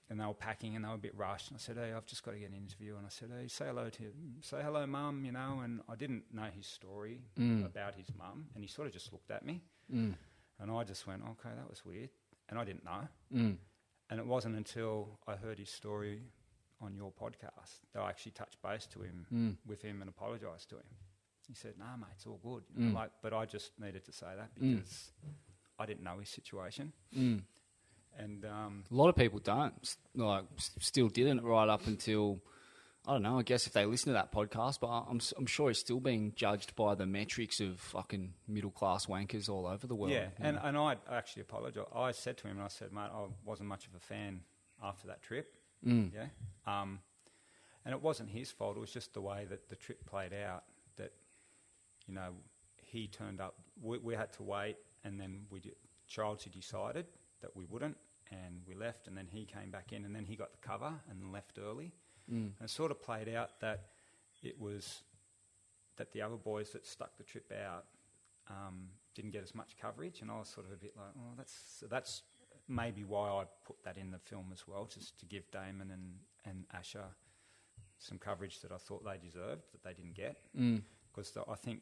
and 0.09 0.21
they 0.21 0.25
were 0.25 0.35
packing 0.35 0.77
and 0.77 0.85
they 0.85 0.89
were 0.89 0.95
a 0.95 0.99
bit 0.99 1.17
rushed. 1.17 1.49
And 1.51 1.57
I 1.57 1.61
said, 1.61 1.77
"Hey, 1.77 1.93
I've 1.93 2.07
just 2.07 2.23
got 2.25 2.33
to 2.33 2.39
get 2.39 2.51
an 2.51 2.57
interview." 2.57 2.97
And 2.97 3.07
I 3.07 3.09
said, 3.11 3.31
"Hey, 3.37 3.49
say 3.49 3.67
hello 3.67 3.89
to 3.91 4.13
say 4.41 4.61
hello, 4.63 4.87
mum," 4.87 5.25
you 5.25 5.33
know. 5.33 5.61
And 5.65 5.81
I 5.89 5.97
didn't 5.97 6.25
know 6.33 6.49
his 6.55 6.67
story 6.67 7.23
Mm. 7.39 7.65
about 7.67 7.95
his 7.95 8.09
mum, 8.17 8.49
and 8.55 8.63
he 8.65 8.69
sort 8.69 8.87
of 8.87 8.93
just 8.93 9.13
looked 9.13 9.31
at 9.31 9.45
me, 9.45 9.63
Mm. 9.93 10.15
and 10.59 10.71
I 10.71 10.85
just 10.85 11.07
went, 11.07 11.23
"Okay, 11.25 11.51
that 11.55 11.69
was 11.69 11.85
weird," 11.85 12.11
and 12.49 12.59
I 12.59 12.65
didn't 12.65 12.85
know. 12.85 13.09
Mm. 13.33 13.59
And 14.11 14.19
it 14.21 14.27
wasn't 14.27 14.57
until 14.57 15.21
I 15.27 15.37
heard 15.37 15.59
his 15.59 15.71
story 15.71 16.23
on 16.81 16.95
your 16.97 17.13
podcast 17.13 17.83
that 17.93 18.01
I 18.03 18.09
actually 18.09 18.33
touched 18.33 18.61
base 18.63 18.87
to 18.89 19.03
him 19.03 19.27
Mm. 19.31 19.57
with 19.67 19.83
him 19.83 20.01
and 20.03 20.09
apologised 20.09 20.69
to 20.71 20.77
him. 20.79 20.97
He 21.51 21.57
said, 21.57 21.75
"No, 21.79 21.85
mate, 21.99 22.07
it's 22.15 22.27
all 22.27 22.39
good." 22.43 22.63
You 22.77 22.85
know, 22.87 22.91
Mm. 22.93 22.95
Like, 22.95 23.11
but 23.23 23.33
I 23.35 23.45
just 23.45 23.73
needed 23.79 24.05
to 24.05 24.13
say 24.13 24.33
that 24.37 24.55
Mm. 24.59 24.77
because 24.77 25.13
I 25.79 25.85
didn't 25.87 26.03
know 26.05 26.19
his 26.19 26.29
situation, 26.31 26.93
Mm. 27.15 27.43
and 28.17 28.45
um, 28.45 28.85
A 28.91 28.95
lot 28.95 29.09
of 29.09 29.17
people 29.17 29.41
don't. 29.41 29.97
Like, 30.15 30.45
still 30.79 31.09
didn't 31.09 31.43
right 31.43 31.69
up 31.69 31.87
until 31.87 32.41
I 33.07 33.13
don't 33.15 33.23
know. 33.23 33.39
I 33.39 33.43
guess 33.43 33.67
if 33.67 33.73
they 33.73 33.87
listen 33.87 34.09
to 34.09 34.13
that 34.13 34.31
podcast, 34.31 34.79
but 34.81 34.89
I'm 34.89 35.21
I'm 35.39 35.47
sure 35.47 35.69
he's 35.69 35.79
still 35.79 36.01
being 36.01 36.33
judged 36.37 36.77
by 36.77 36.95
the 36.95 37.07
metrics 37.07 37.59
of 37.59 37.81
fucking 37.81 38.35
middle 38.47 38.71
class 38.71 39.07
wankers 39.07 39.49
all 39.49 39.67
over 39.67 39.87
the 39.87 39.95
world. 39.95 40.13
yeah, 40.13 40.29
and, 40.39 40.57
know. 40.57 40.63
and 40.63 40.77
I 40.77 40.97
actually 41.11 41.43
apologised. 41.43 41.89
I 41.95 42.13
said 42.13 42.37
to 42.39 42.49
him, 42.49 42.59
and 42.59 42.65
I 42.65 42.69
said, 42.69 42.93
"Mate, 42.93 43.11
I 43.11 43.27
wasn't 43.45 43.69
much 43.71 43.87
of 43.87 43.95
a 43.95 44.01
fan 44.01 44.45
after 44.83 45.07
that 45.09 45.23
trip." 45.23 45.57
Mm. 45.85 46.13
Yeah. 46.13 46.29
Um, 46.67 47.01
and 47.87 47.95
it 47.95 48.03
wasn't 48.03 48.29
his 48.29 48.51
fault. 48.51 48.77
It 48.77 48.81
was 48.81 48.93
just 48.93 49.15
the 49.15 49.23
way 49.23 49.47
that 49.47 49.71
the 49.71 49.77
trip 49.77 50.05
played 50.05 50.35
out. 50.35 50.65
You 52.07 52.15
know, 52.15 52.31
he 52.83 53.07
turned 53.07 53.41
up. 53.41 53.55
We, 53.81 53.99
we 53.99 54.15
had 54.15 54.33
to 54.35 54.43
wait, 54.43 54.77
and 55.05 55.21
then 55.21 55.43
we 55.51 55.61
did, 55.61 55.75
Childs 56.09 56.45
had 56.45 56.53
decided 56.53 57.07
that 57.41 57.55
we 57.57 57.65
wouldn't, 57.65 57.97
and 58.31 58.63
we 58.67 58.75
left. 58.75 59.07
And 59.09 59.17
then 59.17 59.27
he 59.31 59.45
came 59.45 59.71
back 59.71 59.93
in, 59.93 60.05
and 60.05 60.15
then 60.15 60.25
he 60.25 60.37
got 60.37 60.53
the 60.53 60.59
cover 60.59 60.93
and 61.11 61.33
left 61.33 61.59
early. 61.59 61.93
Mm. 62.31 62.53
And 62.59 62.63
it 62.63 62.71
sort 62.71 62.91
of 62.91 63.01
played 63.01 63.29
out 63.29 63.61
that 63.61 63.87
it 64.43 64.61
was 64.61 65.03
that 65.97 66.13
the 66.13 66.23
other 66.23 66.37
boys 66.37 66.71
that 66.71 66.87
stuck 66.87 67.17
the 67.17 67.25
trip 67.25 67.53
out 67.53 67.85
um, 68.49 68.89
didn't 69.15 69.33
get 69.33 69.43
as 69.43 69.55
much 69.55 69.77
coverage, 69.81 70.21
and 70.23 70.31
I 70.31 70.39
was 70.39 70.49
sort 70.49 70.67
of 70.67 70.73
a 70.73 70.77
bit 70.77 70.95
like, 70.97 71.13
oh, 71.17 71.35
that's 71.37 71.85
that's 71.91 72.23
maybe 72.69 73.05
why 73.05 73.29
I 73.29 73.45
put 73.67 73.83
that 73.85 73.97
in 73.99 74.11
the 74.11 74.19
film 74.19 74.47
as 74.53 74.67
well, 74.67 74.87
just 74.93 75.19
to 75.21 75.27
give 75.27 75.51
Damon 75.51 75.91
and 75.91 76.15
and 76.47 76.65
Asher 76.73 77.05
some 77.99 78.17
coverage 78.19 78.61
that 78.61 78.73
I 78.73 78.79
thought 78.79 79.05
they 79.05 79.19
deserved 79.19 79.63
that 79.73 79.83
they 79.85 79.93
didn't 79.93 80.15
get, 80.15 80.37
Mm. 80.59 80.83
because 81.13 81.37
I 81.49 81.55
think 81.55 81.81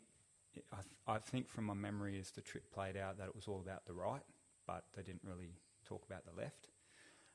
I, 0.72 0.76
th- 0.76 0.86
I 1.06 1.18
think 1.18 1.48
from 1.48 1.64
my 1.64 1.74
memory 1.74 2.18
as 2.18 2.30
the 2.30 2.40
trip 2.40 2.72
played 2.72 2.96
out 2.96 3.18
that 3.18 3.28
it 3.28 3.36
was 3.36 3.46
all 3.48 3.60
about 3.60 3.86
the 3.86 3.92
right, 3.94 4.22
but 4.66 4.84
they 4.96 5.02
didn't 5.02 5.22
really 5.24 5.52
talk 5.86 6.04
about 6.08 6.24
the 6.24 6.40
left. 6.40 6.68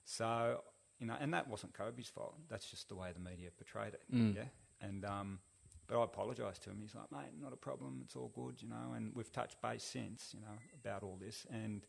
So 0.05 0.61
you 0.99 1.07
know, 1.07 1.15
and 1.19 1.33
that 1.33 1.47
wasn't 1.49 1.73
Koby's 1.73 2.07
fault. 2.07 2.35
That's 2.49 2.69
just 2.69 2.87
the 2.89 2.95
way 2.95 3.09
the 3.13 3.19
media 3.19 3.49
portrayed 3.57 3.93
it. 3.93 4.03
Mm. 4.13 4.35
Yeah, 4.35 4.43
and 4.81 5.03
um, 5.05 5.39
but 5.87 5.99
I 5.99 6.03
apologised 6.03 6.63
to 6.63 6.69
him. 6.69 6.77
He's 6.81 6.95
like, 6.95 7.11
mate, 7.11 7.31
not 7.41 7.51
a 7.51 7.57
problem. 7.57 8.01
It's 8.05 8.15
all 8.15 8.31
good, 8.33 8.61
you 8.61 8.69
know. 8.69 8.93
And 8.95 9.11
we've 9.13 9.31
touched 9.31 9.61
base 9.61 9.83
since, 9.83 10.33
you 10.33 10.39
know, 10.39 10.57
about 10.81 11.03
all 11.03 11.17
this. 11.19 11.45
And 11.51 11.85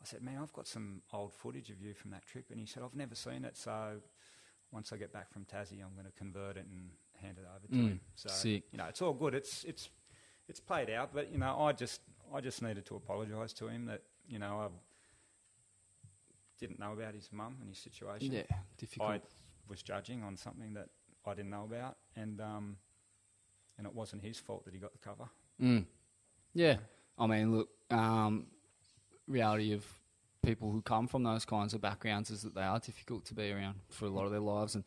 I 0.00 0.04
said, 0.04 0.22
man, 0.22 0.38
I've 0.40 0.52
got 0.52 0.68
some 0.68 1.02
old 1.12 1.32
footage 1.32 1.68
of 1.70 1.80
you 1.82 1.94
from 1.94 2.12
that 2.12 2.24
trip. 2.26 2.46
And 2.50 2.60
he 2.60 2.66
said, 2.66 2.84
I've 2.84 2.94
never 2.94 3.16
seen 3.16 3.44
it. 3.44 3.56
So 3.56 3.96
once 4.70 4.92
I 4.92 4.96
get 4.98 5.12
back 5.12 5.32
from 5.32 5.44
Tassie, 5.46 5.82
I'm 5.82 5.94
going 5.94 6.06
to 6.06 6.12
convert 6.16 6.56
it 6.56 6.66
and 6.70 6.90
hand 7.20 7.38
it 7.38 7.46
over 7.56 7.66
to 7.66 7.74
Mm, 7.74 7.88
him. 7.88 8.00
So 8.14 8.28
sick. 8.28 8.64
you 8.70 8.78
know, 8.78 8.86
it's 8.88 9.02
all 9.02 9.14
good. 9.14 9.34
It's 9.34 9.64
it's 9.64 9.88
it's 10.48 10.60
played 10.60 10.90
out. 10.90 11.10
But 11.14 11.32
you 11.32 11.38
know, 11.38 11.58
I 11.60 11.72
just 11.72 12.00
I 12.34 12.40
just 12.40 12.62
needed 12.62 12.86
to 12.86 12.96
apologise 12.96 13.52
to 13.54 13.68
him 13.68 13.86
that 13.86 14.02
you 14.28 14.38
know 14.38 14.60
I 14.60 14.68
didn't 16.58 16.78
know 16.78 16.92
about 16.92 17.14
his 17.14 17.28
mum 17.32 17.56
and 17.60 17.68
his 17.68 17.78
situation. 17.78 18.32
Yeah, 18.32 18.42
difficult. 18.78 19.10
I 19.10 19.20
was 19.68 19.82
judging 19.82 20.22
on 20.22 20.36
something 20.36 20.74
that 20.74 20.88
I 21.26 21.34
didn't 21.34 21.50
know 21.50 21.64
about, 21.64 21.96
and 22.16 22.40
um, 22.40 22.76
and 23.78 23.86
it 23.86 23.94
wasn't 23.94 24.22
his 24.22 24.38
fault 24.38 24.64
that 24.64 24.74
he 24.74 24.80
got 24.80 24.92
the 24.92 24.98
cover. 24.98 25.28
Mm. 25.60 25.84
Yeah, 26.54 26.76
I 27.18 27.26
mean, 27.26 27.56
look, 27.56 27.68
um, 27.90 28.46
reality 29.26 29.72
of 29.72 29.84
people 30.44 30.70
who 30.70 30.82
come 30.82 31.06
from 31.06 31.22
those 31.22 31.44
kinds 31.44 31.74
of 31.74 31.80
backgrounds 31.80 32.30
is 32.30 32.42
that 32.42 32.54
they 32.54 32.62
are 32.62 32.78
difficult 32.78 33.24
to 33.24 33.34
be 33.34 33.50
around 33.50 33.76
for 33.88 34.04
a 34.06 34.10
lot 34.10 34.24
of 34.24 34.30
their 34.30 34.40
lives, 34.40 34.74
and 34.74 34.84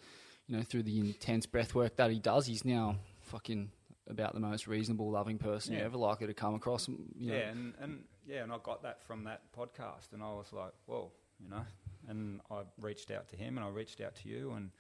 you 0.48 0.56
know, 0.56 0.64
through 0.64 0.84
the 0.84 1.00
intense 1.00 1.46
breath 1.46 1.76
work 1.76 1.96
that 1.98 2.12
he 2.12 2.20
does, 2.20 2.46
he's 2.46 2.64
now 2.64 2.96
fucking 3.22 3.70
about 4.10 4.34
the 4.34 4.40
most 4.40 4.68
reasonable, 4.68 5.12
loving 5.12 5.38
person 5.38 5.74
Yeah. 5.74 5.80
you're 5.80 5.88
ever 5.88 5.98
likely 5.98 6.28
to 6.28 6.34
come 6.34 6.56
across. 6.56 6.88
You 6.88 6.98
know, 7.18 7.34
Yeah, 7.36 7.50
and, 7.50 7.74
and 7.80 8.04
yeah, 8.26 8.44
and 8.44 8.52
I 8.52 8.58
got 8.64 8.84
that 8.84 9.02
from 9.04 9.24
that 9.26 9.42
podcast, 9.58 10.14
and 10.14 10.22
I 10.24 10.32
was 10.34 10.52
like, 10.54 10.72
whoa, 10.86 11.12
you 11.40 11.50
know. 11.50 11.66
And 12.08 12.40
I 12.50 12.62
reached 12.80 13.12
out 13.12 13.28
to 13.30 13.36
him, 13.36 13.58
and 13.58 13.66
I 13.66 13.70
reached 13.70 14.00
out 14.02 14.16
to 14.16 14.30
you, 14.30 14.52
and 14.54 14.72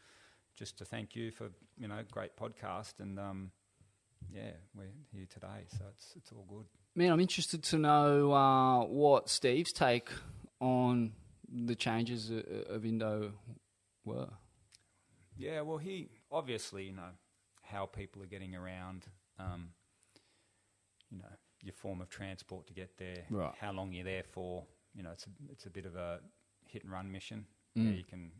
just 0.55 0.77
to 0.77 0.85
thank 0.85 1.15
you 1.15 1.31
for 1.31 1.49
you 1.77 1.87
know 1.87 1.99
great 2.11 2.35
podcast, 2.37 2.99
and 2.99 3.19
um, 3.19 3.51
yeah, 4.33 4.51
we're 4.75 4.85
here 5.11 5.25
today, 5.29 5.65
so 5.67 5.83
it's 5.93 6.13
it's 6.15 6.31
all 6.31 6.45
good. 6.49 6.65
Man, 6.95 7.11
I'm 7.11 7.19
interested 7.19 7.63
to 7.63 7.77
know 7.77 8.31
uh, 8.33 8.85
what 8.85 9.29
Steve's 9.29 9.71
take 9.73 10.09
on 10.59 11.11
the 11.47 11.75
changes 11.75 12.29
of, 12.31 12.43
of 12.69 12.85
Indo 12.85 13.33
were. 14.05 14.29
Yeah, 15.37 15.61
well, 15.61 15.77
he 15.77 16.09
obviously, 16.31 16.85
you 16.85 16.93
know, 16.93 17.11
how 17.61 17.85
people 17.85 18.23
are 18.23 18.27
getting 18.27 18.55
around, 18.55 19.05
um, 19.39 19.69
you 21.09 21.17
know, 21.19 21.25
your 21.61 21.73
form 21.73 22.01
of 22.01 22.09
transport 22.09 22.67
to 22.67 22.73
get 22.73 22.97
there, 22.97 23.25
Right. 23.29 23.53
how 23.59 23.71
long 23.71 23.91
you're 23.93 24.03
there 24.05 24.23
for. 24.23 24.65
You 24.93 25.03
know, 25.03 25.11
it's 25.11 25.25
a, 25.25 25.29
it's 25.51 25.65
a 25.65 25.69
bit 25.69 25.85
of 25.85 25.95
a 25.95 26.19
hit 26.65 26.83
and 26.83 26.91
run 26.91 27.11
mission. 27.11 27.45
Mm. 27.77 27.97
You 27.97 28.03
can 28.03 28.31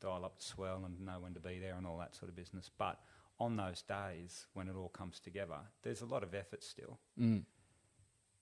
dial 0.00 0.24
up 0.24 0.36
the 0.36 0.42
swell 0.44 0.84
and 0.84 1.00
know 1.00 1.20
when 1.20 1.34
to 1.34 1.40
be 1.40 1.58
there 1.58 1.74
and 1.74 1.86
all 1.86 1.98
that 1.98 2.14
sort 2.14 2.28
of 2.28 2.36
business. 2.36 2.70
But 2.76 3.00
on 3.40 3.56
those 3.56 3.82
days 3.82 4.46
when 4.54 4.68
it 4.68 4.76
all 4.76 4.88
comes 4.88 5.18
together, 5.20 5.58
there's 5.82 6.00
a 6.02 6.06
lot 6.06 6.22
of 6.22 6.34
effort 6.34 6.62
still, 6.62 6.98
Mm. 7.18 7.44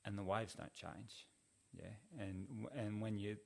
and 0.05 0.19
the 0.19 0.23
waves 0.25 0.55
don't 0.55 0.75
change. 0.75 1.27
Yeah, 1.73 1.95
and 2.19 2.67
and 2.77 3.01
when 3.01 3.17
you 3.19 3.39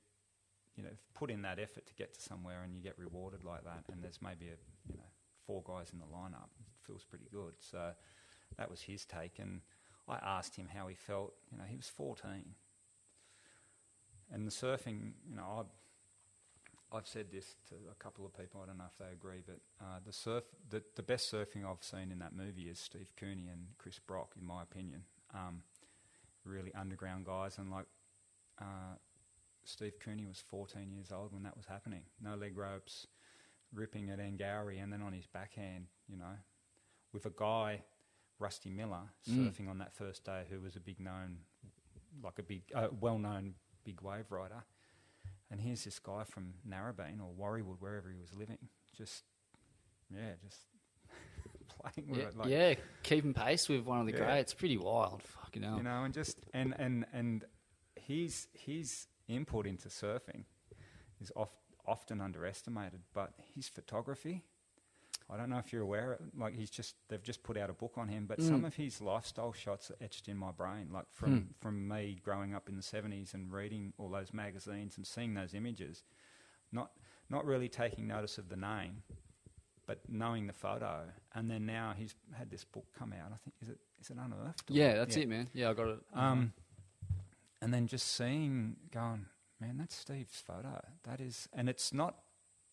you 0.75 0.83
know 0.83 0.89
put 1.13 1.31
in 1.31 1.41
that 1.43 1.59
effort 1.59 1.85
to 1.87 1.93
get 1.93 2.13
to 2.15 2.21
somewhere 2.21 2.61
and 2.63 2.75
you 2.75 2.81
get 2.81 2.97
rewarded 2.99 3.43
like 3.45 3.63
that, 3.63 3.85
and 3.91 4.03
there's 4.03 4.21
maybe 4.21 4.47
a 4.47 4.57
you 4.91 4.97
know 4.97 5.09
four 5.45 5.63
guys 5.65 5.91
in 5.93 5.99
the 5.99 6.05
lineup, 6.05 6.49
feels 6.87 7.03
pretty 7.03 7.27
good. 7.31 7.53
So 7.59 7.91
that 8.57 8.69
was 8.69 8.81
his 8.81 9.05
take, 9.05 9.39
and 9.39 9.61
I 10.07 10.15
asked 10.15 10.55
him 10.55 10.69
how 10.73 10.87
he 10.87 10.95
felt. 10.95 11.33
You 11.51 11.57
know, 11.57 11.65
he 11.67 11.75
was 11.75 11.87
14, 11.87 12.55
and 14.31 14.47
the 14.47 14.51
surfing. 14.51 15.13
You 15.29 15.35
know, 15.35 15.59
I've 15.59 16.97
I've 16.97 17.07
said 17.07 17.27
this 17.31 17.55
to 17.69 17.75
a 17.91 17.95
couple 17.95 18.25
of 18.25 18.37
people. 18.37 18.61
I 18.63 18.67
don't 18.67 18.77
know 18.77 18.85
if 18.89 18.97
they 18.97 19.11
agree, 19.11 19.41
but 19.45 19.59
uh, 19.81 19.99
the 20.05 20.13
surf, 20.13 20.45
the, 20.69 20.81
the 20.95 21.03
best 21.03 21.31
surfing 21.31 21.65
I've 21.65 21.83
seen 21.83 22.11
in 22.11 22.19
that 22.19 22.33
movie 22.33 22.69
is 22.69 22.79
Steve 22.79 23.11
Cooney 23.17 23.47
and 23.51 23.67
Chris 23.77 23.99
Brock, 23.99 24.31
in 24.39 24.45
my 24.45 24.63
opinion. 24.63 25.03
Um, 25.33 25.63
really 26.45 26.73
underground 26.73 27.25
guys, 27.25 27.57
and 27.57 27.69
like 27.69 27.87
uh, 28.61 28.95
Steve 29.65 29.99
Cooney 29.99 30.25
was 30.25 30.41
14 30.49 30.89
years 30.91 31.11
old 31.11 31.33
when 31.33 31.43
that 31.43 31.57
was 31.57 31.65
happening. 31.65 32.03
No 32.21 32.35
leg 32.35 32.57
ropes, 32.57 33.05
ripping 33.73 34.09
at 34.09 34.19
Angari, 34.19 34.81
and 34.81 34.91
then 34.91 35.01
on 35.01 35.11
his 35.11 35.27
backhand, 35.27 35.87
you 36.07 36.17
know, 36.17 36.37
with 37.13 37.25
a 37.25 37.29
guy, 37.31 37.83
Rusty 38.39 38.69
Miller, 38.69 39.09
Mm. 39.29 39.47
surfing 39.51 39.69
on 39.69 39.77
that 39.79 39.95
first 39.95 40.23
day, 40.23 40.45
who 40.49 40.59
was 40.61 40.75
a 40.75 40.79
big 40.79 40.99
known, 40.99 41.39
like 42.23 42.39
a 42.39 42.43
big, 42.43 42.63
uh, 42.75 42.89
well-known 42.99 43.55
big 43.83 44.01
wave 44.01 44.31
rider. 44.31 44.63
And 45.49 45.61
here's 45.61 45.83
this 45.85 45.99
guy 45.99 46.23
from 46.25 46.55
Narrabeen 46.67 47.19
or 47.21 47.31
Warriewood, 47.33 47.79
wherever 47.79 48.09
he 48.09 48.17
was 48.17 48.33
living, 48.33 48.57
just, 48.97 49.23
yeah, 50.13 50.33
just 50.43 50.59
playing 51.69 52.09
with 52.09 52.19
Yeah, 52.19 52.25
it. 52.27 52.35
Like, 52.37 52.49
yeah, 52.49 52.73
keeping 53.03 53.33
pace 53.33 53.69
with 53.69 53.85
one 53.85 53.99
of 54.01 54.05
the 54.05 54.11
Yeah. 54.13 54.25
greats. 54.25 54.53
Pretty 54.53 54.77
wild. 54.77 55.23
Fucking 55.23 55.63
hell. 55.63 55.77
you 55.77 55.83
know, 55.83 56.03
and 56.03 56.13
just 56.13 56.37
and 56.53 56.75
and 56.77 57.05
and 57.13 57.45
his 57.95 58.47
his 58.53 59.07
input 59.27 59.65
into 59.65 59.87
surfing 59.89 60.43
is 61.21 61.31
oft, 61.35 61.55
often 61.85 62.19
underestimated, 62.21 63.01
but 63.13 63.33
his 63.55 63.67
photography. 63.69 64.43
I 65.29 65.35
don't 65.35 65.49
know 65.49 65.57
if 65.57 65.73
you're 65.73 65.81
aware. 65.81 66.19
Like 66.37 66.55
he's 66.55 66.69
just 66.69 66.95
they've 67.09 67.21
just 67.21 67.43
put 67.43 67.57
out 67.57 67.69
a 67.69 67.73
book 67.73 67.93
on 67.97 68.07
him, 68.07 68.25
but 68.27 68.41
some 68.41 68.63
Mm. 68.63 68.67
of 68.67 68.75
his 68.75 69.01
lifestyle 69.01 69.51
shots 69.53 69.91
are 69.91 69.97
etched 70.01 70.27
in 70.29 70.37
my 70.37 70.51
brain. 70.51 70.89
Like 70.91 71.05
from 71.11 71.31
Hmm. 71.31 71.51
from 71.59 71.87
me 71.87 72.19
growing 72.23 72.53
up 72.55 72.69
in 72.69 72.75
the 72.77 72.81
'70s 72.83 73.33
and 73.33 73.51
reading 73.51 73.93
all 73.97 74.09
those 74.09 74.33
magazines 74.33 74.95
and 74.97 75.05
seeing 75.05 75.33
those 75.33 75.53
images, 75.53 76.03
not 76.71 76.91
not 77.29 77.45
really 77.45 77.67
taking 77.67 78.07
notice 78.07 78.37
of 78.37 78.47
the 78.47 78.55
name, 78.55 79.03
but 79.85 79.99
knowing 80.07 80.47
the 80.47 80.53
photo, 80.53 81.11
and 81.35 81.51
then 81.51 81.65
now 81.65 81.93
he's 81.97 82.15
had 82.33 82.49
this 82.49 82.63
book 82.63 82.85
come 82.97 83.11
out. 83.13 83.31
I 83.33 83.37
think 83.37 83.55
is 83.61 83.67
it 83.69 83.79
is 83.99 84.09
it 84.09 84.17
unearthed? 84.17 84.69
Yeah, 84.69 84.95
that's 84.95 85.17
it, 85.17 85.27
man. 85.27 85.49
Yeah, 85.53 85.71
I 85.71 85.73
got 85.73 85.87
it. 85.87 85.99
Um, 86.13 86.53
and 87.61 87.73
then 87.73 87.87
just 87.87 88.07
seeing, 88.15 88.75
going, 88.91 89.25
man, 89.59 89.77
that's 89.77 89.95
Steve's 89.95 90.39
photo. 90.39 90.79
That 91.03 91.19
is, 91.19 91.49
and 91.53 91.67
it's 91.67 91.91
not 91.91 92.15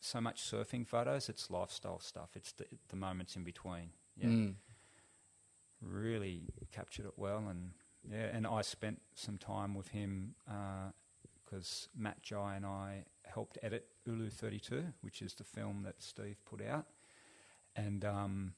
so 0.05 0.21
much 0.21 0.43
surfing 0.43 0.87
photos; 0.87 1.29
it's 1.29 1.51
lifestyle 1.51 1.99
stuff. 2.01 2.31
It's 2.35 2.53
the, 2.53 2.67
the 2.89 2.97
moments 2.97 3.37
in 3.37 3.45
between. 3.45 3.91
Yeah, 4.17 4.29
Mm. 4.29 4.55
really 5.81 6.43
captured 6.73 7.07
it 7.07 7.15
well, 7.17 7.47
and 7.49 7.73
yeah, 8.11 8.27
and 8.33 8.47
I 8.47 8.63
spent 8.63 9.01
some 9.15 9.39
time 9.39 9.75
with 9.75 9.89
him 9.89 10.35
because 11.45 11.89
Matt 11.97 12.23
Jai 12.23 12.57
and 12.57 12.67
I 12.67 13.05
helped 13.25 13.59
edit 13.63 13.87
Ulu 14.07 14.31
Thirty 14.31 14.61
Two, 14.61 14.85
which 15.01 15.23
is 15.23 15.35
the 15.35 15.45
film 15.45 15.83
that 15.85 16.03
Steve 16.03 16.37
put 16.45 16.63
out, 16.63 16.87
and 17.77 18.05
um, 18.05 18.55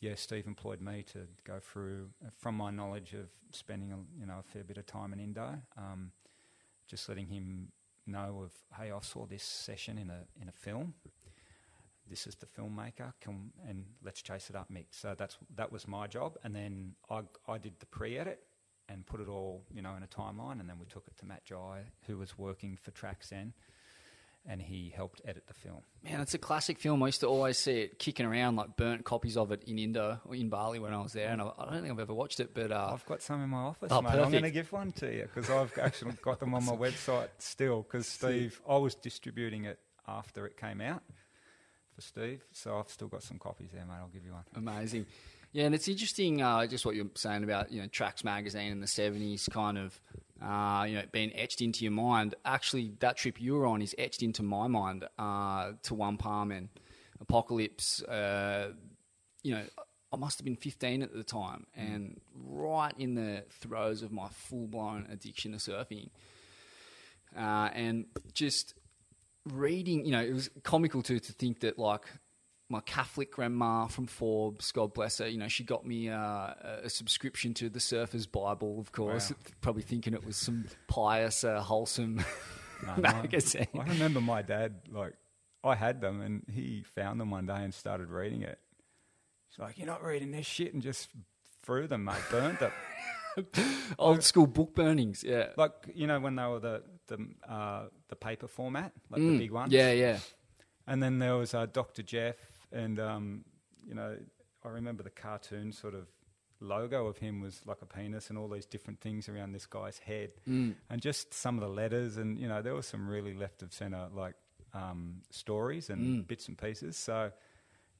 yeah, 0.00 0.14
Steve 0.16 0.46
employed 0.46 0.80
me 0.80 1.02
to 1.12 1.20
go 1.44 1.58
through, 1.60 2.10
uh, 2.24 2.30
from 2.38 2.56
my 2.56 2.70
knowledge 2.70 3.14
of 3.14 3.28
spending 3.52 3.92
a, 3.92 3.96
you 4.20 4.26
know 4.26 4.38
a 4.40 4.42
fair 4.42 4.64
bit 4.64 4.76
of 4.78 4.86
time 4.86 5.12
in 5.12 5.18
Indo, 5.20 5.58
um, 5.76 6.12
just 6.86 7.08
letting 7.08 7.26
him 7.28 7.72
know 8.06 8.42
of, 8.44 8.52
hey, 8.78 8.90
I 8.92 9.00
saw 9.00 9.26
this 9.26 9.42
session 9.42 9.98
in 9.98 10.10
a 10.10 10.24
in 10.40 10.48
a 10.48 10.52
film. 10.52 10.94
This 12.08 12.26
is 12.26 12.34
the 12.34 12.46
filmmaker, 12.46 13.14
can, 13.20 13.50
and 13.66 13.84
let's 14.04 14.20
chase 14.20 14.50
it 14.50 14.56
up, 14.56 14.70
Mick. 14.70 14.86
So 14.90 15.14
that's 15.16 15.38
that 15.56 15.72
was 15.72 15.88
my 15.88 16.06
job, 16.06 16.36
and 16.44 16.54
then 16.54 16.94
I 17.10 17.22
I 17.48 17.58
did 17.58 17.78
the 17.80 17.86
pre-edit 17.86 18.40
and 18.88 19.06
put 19.06 19.20
it 19.20 19.28
all 19.28 19.64
you 19.72 19.82
know 19.82 19.94
in 19.96 20.02
a 20.02 20.06
timeline, 20.06 20.60
and 20.60 20.68
then 20.68 20.78
we 20.78 20.86
took 20.86 21.06
it 21.06 21.16
to 21.18 21.26
Matt 21.26 21.44
Jai, 21.44 21.80
who 22.06 22.18
was 22.18 22.38
working 22.38 22.76
for 22.76 22.90
Traxen, 22.90 23.52
and 24.46 24.60
he 24.60 24.92
helped 24.94 25.22
edit 25.24 25.46
the 25.46 25.54
film. 25.54 25.80
Man, 26.02 26.20
it's 26.20 26.34
a 26.34 26.38
classic 26.38 26.78
film. 26.78 27.02
I 27.02 27.06
used 27.06 27.20
to 27.20 27.26
always 27.26 27.56
see 27.56 27.80
it 27.80 27.98
kicking 27.98 28.26
around, 28.26 28.56
like 28.56 28.76
burnt 28.76 29.04
copies 29.04 29.36
of 29.38 29.52
it 29.52 29.64
in 29.66 29.78
Indo 29.78 30.20
or 30.26 30.34
in 30.34 30.50
Bali 30.50 30.78
when 30.78 30.92
I 30.92 31.00
was 31.00 31.12
there, 31.14 31.30
and 31.30 31.40
I, 31.40 31.50
I 31.58 31.64
don't 31.70 31.80
think 31.80 31.92
I've 31.92 32.00
ever 32.00 32.12
watched 32.14 32.40
it. 32.40 32.52
But 32.54 32.70
uh, 32.70 32.90
I've 32.92 33.06
got 33.06 33.22
some 33.22 33.42
in 33.42 33.48
my 33.48 33.58
office, 33.62 33.88
Oh, 33.90 34.02
mate. 34.02 34.10
I'm 34.10 34.30
going 34.30 34.42
to 34.42 34.50
give 34.50 34.70
one 34.72 34.92
to 34.92 35.06
you 35.12 35.22
because 35.34 35.48
I've 35.50 35.76
actually 35.78 36.12
got 36.22 36.40
them 36.40 36.54
on 36.54 36.64
my 36.64 36.72
website 36.76 37.28
still. 37.38 37.82
Because 37.82 38.06
Steve, 38.06 38.60
I 38.68 38.76
was 38.76 38.94
distributing 38.94 39.64
it 39.64 39.78
after 40.06 40.44
it 40.46 40.56
came 40.58 40.80
out 40.82 41.02
for 41.94 42.00
Steve, 42.02 42.44
so 42.52 42.76
I've 42.78 42.90
still 42.90 43.08
got 43.08 43.22
some 43.22 43.38
copies 43.38 43.70
there, 43.72 43.84
mate. 43.86 43.94
I'll 44.00 44.08
give 44.08 44.24
you 44.26 44.32
one. 44.32 44.44
Amazing. 44.56 45.06
Yeah, 45.54 45.66
and 45.66 45.74
it's 45.74 45.86
interesting, 45.86 46.42
uh, 46.42 46.66
just 46.66 46.84
what 46.84 46.96
you're 46.96 47.06
saying 47.14 47.44
about 47.44 47.70
you 47.70 47.80
know 47.80 47.86
Tracks 47.86 48.24
magazine 48.24 48.72
in 48.72 48.80
the 48.80 48.88
'70s, 48.88 49.48
kind 49.48 49.78
of 49.78 50.00
uh, 50.42 50.84
you 50.84 50.96
know 50.96 51.04
being 51.12 51.32
etched 51.32 51.60
into 51.60 51.84
your 51.84 51.92
mind. 51.92 52.34
Actually, 52.44 52.92
that 52.98 53.16
trip 53.16 53.40
you 53.40 53.54
were 53.54 53.64
on 53.64 53.80
is 53.80 53.94
etched 53.96 54.24
into 54.24 54.42
my 54.42 54.66
mind 54.66 55.06
uh, 55.16 55.70
to 55.84 55.94
One 55.94 56.16
Palm 56.16 56.50
and 56.50 56.70
Apocalypse. 57.20 58.02
Uh, 58.02 58.72
you 59.44 59.54
know, 59.54 59.62
I 60.12 60.16
must 60.16 60.40
have 60.40 60.44
been 60.44 60.56
15 60.56 61.02
at 61.04 61.14
the 61.14 61.22
time, 61.22 61.68
and 61.76 62.20
right 62.34 62.94
in 62.98 63.14
the 63.14 63.44
throes 63.60 64.02
of 64.02 64.10
my 64.10 64.26
full 64.30 64.66
blown 64.66 65.06
addiction 65.08 65.52
to 65.52 65.58
surfing, 65.58 66.08
uh, 67.38 67.70
and 67.72 68.06
just 68.32 68.74
reading, 69.52 70.04
you 70.04 70.10
know, 70.10 70.20
it 70.20 70.32
was 70.32 70.50
comical 70.64 71.00
too 71.00 71.20
to 71.20 71.32
think 71.32 71.60
that 71.60 71.78
like 71.78 72.06
my 72.68 72.80
Catholic 72.80 73.30
grandma 73.30 73.86
from 73.86 74.06
Forbes, 74.06 74.72
God 74.72 74.94
bless 74.94 75.18
her, 75.18 75.28
you 75.28 75.38
know, 75.38 75.48
she 75.48 75.64
got 75.64 75.86
me 75.86 76.08
uh, 76.08 76.54
a 76.82 76.88
subscription 76.90 77.52
to 77.54 77.68
the 77.68 77.80
Surfer's 77.80 78.26
Bible, 78.26 78.80
of 78.80 78.90
course, 78.92 79.30
Wow. 79.30 79.36
probably 79.60 79.82
thinking 79.82 80.14
it 80.14 80.24
was 80.24 80.36
some 80.36 80.64
pious, 80.88 81.44
uh, 81.44 81.60
wholesome 81.60 82.24
No, 82.86 82.96
magazine. 82.96 83.68
I 83.78 83.84
remember 83.88 84.20
my 84.20 84.42
dad, 84.42 84.74
like, 84.90 85.12
I 85.62 85.74
had 85.74 86.00
them 86.00 86.20
and 86.20 86.42
he 86.52 86.82
found 86.94 87.20
them 87.20 87.30
one 87.30 87.46
day 87.46 87.56
and 87.62 87.72
started 87.72 88.08
reading 88.10 88.42
it. 88.42 88.58
He's 89.50 89.58
like, 89.58 89.78
You're 89.78 89.86
not 89.86 90.02
reading 90.04 90.32
this 90.32 90.44
shit, 90.46 90.72
and 90.74 90.82
just 90.82 91.08
threw 91.62 91.86
them, 91.86 92.04
mate, 92.04 92.16
burnt 92.30 92.60
them. 92.60 92.72
Old 93.98 94.22
school 94.22 94.46
book 94.46 94.74
burnings, 94.74 95.24
yeah. 95.26 95.48
like, 95.56 95.72
you 95.94 96.06
know, 96.06 96.20
when 96.20 96.36
they 96.36 96.44
were 96.44 96.60
the, 96.60 96.82
the, 97.08 97.18
uh, 97.48 97.84
the 98.08 98.16
paper 98.16 98.46
format, 98.48 98.92
like 99.10 99.20
the 99.20 99.28
Mm, 99.28 99.38
big 99.38 99.50
ones? 99.50 99.72
Yeah, 99.72 99.92
yeah. 99.92 100.18
And 100.86 101.02
then 101.02 101.18
there 101.18 101.36
was 101.36 101.54
uh, 101.54 101.66
Dr. 101.66 102.02
Jeff, 102.02 102.36
and 102.74 102.98
um, 103.00 103.44
you 103.86 103.94
know, 103.94 104.16
I 104.64 104.68
remember 104.68 105.02
the 105.02 105.10
cartoon 105.10 105.72
sort 105.72 105.94
of 105.94 106.06
logo 106.60 107.06
of 107.06 107.18
him 107.18 107.40
was 107.40 107.60
like 107.66 107.82
a 107.82 107.86
penis 107.86 108.30
and 108.30 108.38
all 108.38 108.48
these 108.48 108.64
different 108.66 109.00
things 109.00 109.28
around 109.28 109.52
this 109.52 109.66
guy's 109.66 109.98
head, 109.98 110.32
Mm. 110.48 110.74
and 110.90 111.00
just 111.02 111.32
some 111.34 111.56
of 111.56 111.62
the 111.62 111.68
letters, 111.74 112.16
and 112.16 112.38
you 112.38 112.48
know, 112.48 112.60
there 112.62 112.74
were 112.74 112.82
some 112.82 113.08
really 113.08 113.34
left 113.34 113.62
of 113.62 113.72
center 113.72 114.08
like 114.14 114.34
um, 114.74 115.22
stories 115.30 115.88
and 115.90 116.24
Mm. 116.24 116.26
bits 116.26 116.48
and 116.48 116.58
pieces. 116.58 116.96
So, 116.96 117.30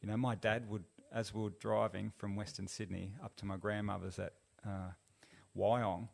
you 0.02 0.08
know, 0.08 0.16
my 0.16 0.34
dad 0.34 0.68
would, 0.68 0.84
as 1.12 1.32
we 1.32 1.42
were 1.42 1.50
driving 1.60 2.10
from 2.16 2.34
Western 2.36 2.66
Sydney 2.66 3.14
up 3.22 3.36
to 3.36 3.46
my 3.46 3.56
grandmother's 3.56 4.18
at 4.18 4.32
uh, 4.66 4.90
Wyong 5.56 6.08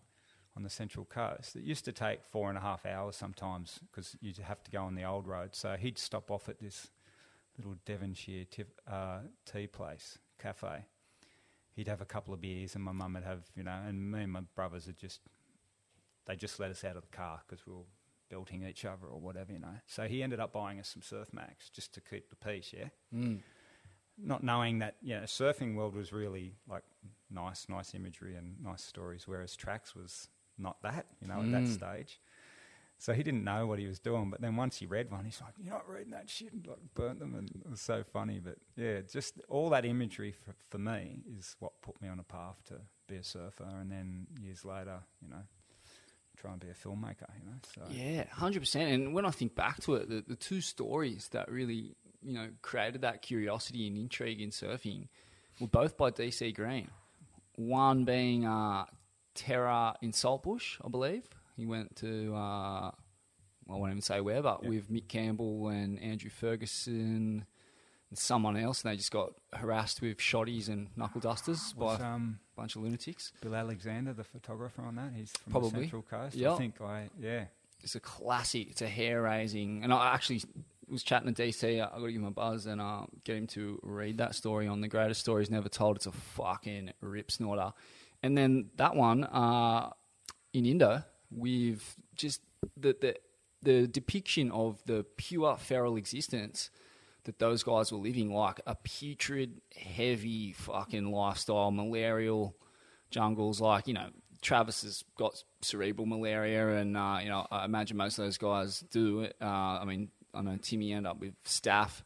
on 0.56 0.62
the 0.62 0.68
central 0.68 1.04
coast. 1.06 1.56
It 1.56 1.62
used 1.62 1.84
to 1.86 1.92
take 1.92 2.22
four 2.24 2.48
and 2.50 2.58
a 2.58 2.60
half 2.60 2.84
hours 2.84 3.16
sometimes 3.16 3.78
because 3.90 4.16
you'd 4.20 4.36
have 4.38 4.62
to 4.64 4.70
go 4.70 4.82
on 4.82 4.96
the 4.96 5.04
old 5.04 5.26
road. 5.26 5.54
So 5.54 5.76
he'd 5.76 5.96
stop 5.98 6.30
off 6.30 6.48
at 6.48 6.58
this 6.60 6.90
little 7.56 7.76
Devonshire 7.84 8.44
tif 8.46 8.66
uh, 8.90 9.20
tea 9.50 9.66
place, 9.66 10.18
cafe. 10.38 10.86
He'd 11.74 11.88
have 11.88 12.00
a 12.00 12.06
couple 12.06 12.34
of 12.34 12.40
beers, 12.40 12.74
and 12.74 12.84
my 12.84 12.92
mum 12.92 13.14
would 13.14 13.24
have, 13.24 13.44
you 13.54 13.62
know, 13.62 13.78
and 13.86 14.10
me 14.10 14.22
and 14.24 14.32
my 14.32 14.40
brothers 14.54 14.86
would 14.86 14.96
just, 14.98 15.20
they 16.26 16.36
just 16.36 16.58
let 16.60 16.70
us 16.70 16.84
out 16.84 16.96
of 16.96 17.02
the 17.02 17.16
car 17.16 17.40
because 17.46 17.66
we 17.66 17.72
were 17.72 17.84
belting 18.28 18.64
each 18.64 18.84
other 18.84 19.06
or 19.06 19.20
whatever, 19.20 19.52
you 19.52 19.58
know. 19.58 19.76
So 19.86 20.06
he 20.08 20.22
ended 20.22 20.40
up 20.40 20.52
buying 20.52 20.78
us 20.80 20.88
some 20.88 21.02
Surf 21.02 21.32
Max 21.32 21.70
just 21.70 21.94
to 21.94 22.00
keep 22.00 22.28
the 22.30 22.36
peace, 22.36 22.72
yeah 22.76 22.88
Mm. 23.14 23.40
not 24.22 24.42
knowing 24.44 24.80
that 24.80 24.96
you 25.00 25.14
yeah, 25.14 25.22
surfing 25.22 25.74
world 25.74 25.94
was 25.94 26.12
really 26.12 26.54
like 26.68 26.82
nice, 27.30 27.68
nice 27.68 27.94
imagery 27.94 28.34
and 28.36 28.56
nice 28.62 28.82
stories, 28.84 29.26
whereas 29.26 29.56
tracks 29.56 29.94
was 29.94 30.28
not 30.58 30.82
that, 30.82 31.06
you 31.20 31.28
know, 31.28 31.40
at 31.42 31.50
that 31.52 31.64
Mm. 31.64 31.74
stage. 31.74 32.20
So 33.00 33.14
he 33.14 33.22
didn't 33.22 33.44
know 33.44 33.66
what 33.66 33.78
he 33.78 33.86
was 33.86 33.98
doing, 33.98 34.28
but 34.28 34.42
then 34.42 34.56
once 34.56 34.76
he 34.76 34.84
read 34.84 35.10
one, 35.10 35.24
he's 35.24 35.40
like, 35.40 35.54
"You're 35.58 35.72
not 35.72 35.88
reading 35.88 36.10
that 36.10 36.28
shit," 36.28 36.52
and 36.52 36.66
like 36.66 36.76
burnt 36.94 37.18
them, 37.18 37.34
and 37.34 37.48
it 37.48 37.70
was 37.70 37.80
so 37.80 38.04
funny. 38.04 38.40
But 38.40 38.56
yeah, 38.76 39.00
just 39.10 39.40
all 39.48 39.70
that 39.70 39.86
imagery 39.86 40.32
for, 40.32 40.52
for 40.68 40.76
me 40.76 41.22
is 41.38 41.56
what 41.60 41.80
put 41.80 42.00
me 42.02 42.08
on 42.08 42.18
a 42.18 42.22
path 42.22 42.62
to 42.66 42.74
be 43.08 43.16
a 43.16 43.24
surfer, 43.24 43.64
and 43.80 43.90
then 43.90 44.26
years 44.38 44.66
later, 44.66 44.98
you 45.22 45.30
know, 45.30 45.42
try 46.36 46.50
and 46.52 46.60
be 46.60 46.68
a 46.68 46.74
filmmaker. 46.74 47.26
You 47.38 47.46
know, 47.46 47.56
so 47.74 47.82
Yeah, 47.88 48.24
hundred 48.30 48.60
percent. 48.60 48.92
And 48.92 49.14
when 49.14 49.24
I 49.24 49.30
think 49.30 49.54
back 49.54 49.80
to 49.84 49.94
it, 49.94 50.10
the, 50.10 50.22
the 50.28 50.36
two 50.36 50.60
stories 50.60 51.28
that 51.32 51.50
really, 51.50 51.96
you 52.22 52.34
know, 52.34 52.48
created 52.60 53.00
that 53.00 53.22
curiosity 53.22 53.86
and 53.86 53.96
intrigue 53.96 54.42
in 54.42 54.50
surfing 54.50 55.08
were 55.58 55.68
both 55.68 55.96
by 55.96 56.10
DC 56.10 56.54
Green. 56.54 56.90
One 57.56 58.04
being 58.04 58.44
uh, 58.44 58.84
Terra 59.34 59.94
in 60.02 60.12
Saltbush, 60.12 60.76
I 60.84 60.88
believe. 60.88 61.24
He 61.60 61.66
went 61.66 61.94
to, 61.96 62.34
uh, 62.34 62.90
I 62.90 62.92
won't 63.66 63.90
even 63.90 64.00
say 64.00 64.22
where, 64.22 64.40
but 64.40 64.62
Yeah. 64.62 64.70
with 64.70 64.90
Mick 64.90 65.08
Campbell 65.08 65.68
and 65.68 65.98
Andrew 65.98 66.30
Ferguson 66.30 67.44
and 68.08 68.18
someone 68.18 68.56
else, 68.56 68.82
and 68.82 68.90
they 68.90 68.96
just 68.96 69.10
got 69.10 69.34
harassed 69.52 70.00
with 70.00 70.16
shotties 70.16 70.70
and 70.70 70.88
knuckle 70.96 71.20
dusters 71.20 71.74
by 71.74 71.84
was 71.84 72.00
a 72.00 72.06
um, 72.06 72.40
bunch 72.56 72.76
of 72.76 72.82
lunatics. 72.82 73.34
Bill 73.42 73.54
Alexander 73.54 74.14
the 74.14 74.24
photographer 74.24 74.80
on 74.80 74.94
that? 74.94 75.12
He's 75.14 75.32
from 75.32 75.52
Probably. 75.52 75.70
the 75.70 75.76
Central 75.80 76.00
Coast. 76.00 76.34
Yeah. 76.34 76.54
I 76.54 76.56
think 76.56 76.80
I 76.80 77.10
yeah. 77.20 77.44
it's 77.82 77.94
a 77.94 78.00
classic. 78.00 78.70
It's 78.70 78.80
a 78.80 78.88
hair 78.88 79.20
raising, 79.20 79.84
and 79.84 79.92
I 79.92 80.14
actually 80.14 80.42
was 80.88 81.02
chatting 81.02 81.34
to 81.34 81.42
DC. 81.42 81.74
I 81.74 81.76
got 81.84 81.98
to 81.98 82.10
give 82.10 82.22
him 82.22 82.24
a 82.24 82.30
buzz 82.30 82.64
and 82.64 82.80
uh, 82.80 83.02
get 83.24 83.36
him 83.36 83.48
to 83.48 83.78
read 83.82 84.16
that 84.16 84.34
story 84.34 84.66
on 84.66 84.80
the 84.80 84.88
greatest 84.88 85.20
stories 85.20 85.50
never 85.50 85.68
told. 85.68 85.96
It's 85.96 86.06
a 86.06 86.12
fucking 86.12 86.94
rip 87.02 87.30
snorter. 87.30 87.74
And 88.22 88.34
then 88.34 88.70
that 88.76 88.96
one 88.96 89.24
uh, 89.24 89.90
in 90.54 90.64
Indo 90.64 91.04
with 91.30 91.96
just 92.14 92.40
the, 92.76 92.96
the 93.00 93.16
the 93.62 93.86
depiction 93.86 94.50
of 94.52 94.82
the 94.86 95.04
pure 95.16 95.56
feral 95.56 95.96
existence 95.96 96.70
that 97.24 97.38
those 97.38 97.62
guys 97.62 97.92
were 97.92 97.98
living, 97.98 98.32
like 98.32 98.60
a 98.66 98.74
putrid, 98.74 99.60
heavy 99.76 100.52
fucking 100.52 101.10
lifestyle, 101.12 101.70
malarial 101.70 102.56
jungles. 103.10 103.60
Like 103.60 103.86
you 103.86 103.94
know, 103.94 104.08
Travis 104.40 104.82
has 104.82 105.04
got 105.18 105.42
cerebral 105.60 106.06
malaria, 106.06 106.76
and 106.76 106.96
uh, 106.96 107.18
you 107.22 107.28
know, 107.28 107.46
I 107.50 107.64
imagine 107.64 107.96
most 107.96 108.18
of 108.18 108.24
those 108.24 108.38
guys 108.38 108.80
do. 108.90 109.26
Uh, 109.40 109.44
I 109.44 109.84
mean, 109.84 110.08
I 110.34 110.42
know 110.42 110.56
Timmy 110.56 110.92
ended 110.92 111.10
up 111.10 111.20
with 111.20 111.34
staph, 111.44 112.02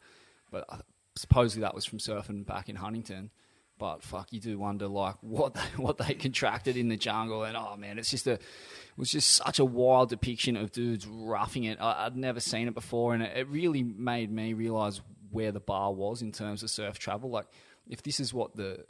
but 0.51 0.65
uh, 0.69 0.79
supposedly 1.15 1.61
that 1.61 1.73
was 1.75 1.85
from 1.85 1.99
surfing 1.99 2.45
back 2.45 2.69
in 2.69 2.75
Huntington. 2.75 3.31
But 3.77 4.03
fuck, 4.03 4.31
you 4.31 4.39
do 4.39 4.57
wonder 4.57 4.87
like 4.87 5.15
what 5.21 5.53
they, 5.53 5.61
what 5.77 5.97
they 5.97 6.13
contracted 6.13 6.77
in 6.77 6.87
the 6.87 6.97
jungle, 6.97 7.43
and 7.43 7.57
oh 7.57 7.75
man, 7.77 7.99
it's 7.99 8.09
just 8.09 8.27
a 8.27 8.33
it 8.33 8.41
was 8.97 9.11
just 9.11 9.31
such 9.31 9.59
a 9.59 9.65
wild 9.65 10.09
depiction 10.09 10.55
of 10.55 10.71
dudes 10.71 11.05
roughing 11.05 11.65
it. 11.65 11.79
I, 11.81 12.05
I'd 12.05 12.15
never 12.15 12.39
seen 12.39 12.67
it 12.67 12.73
before, 12.73 13.13
and 13.13 13.23
it, 13.23 13.35
it 13.35 13.47
really 13.49 13.83
made 13.83 14.31
me 14.31 14.53
realize 14.53 15.01
where 15.31 15.51
the 15.51 15.59
bar 15.59 15.91
was 15.91 16.21
in 16.21 16.31
terms 16.31 16.63
of 16.63 16.69
surf 16.69 16.97
travel. 16.97 17.29
Like, 17.29 17.47
if 17.89 18.01
this 18.01 18.19
is 18.19 18.33
what 18.33 18.55
the 18.55 18.85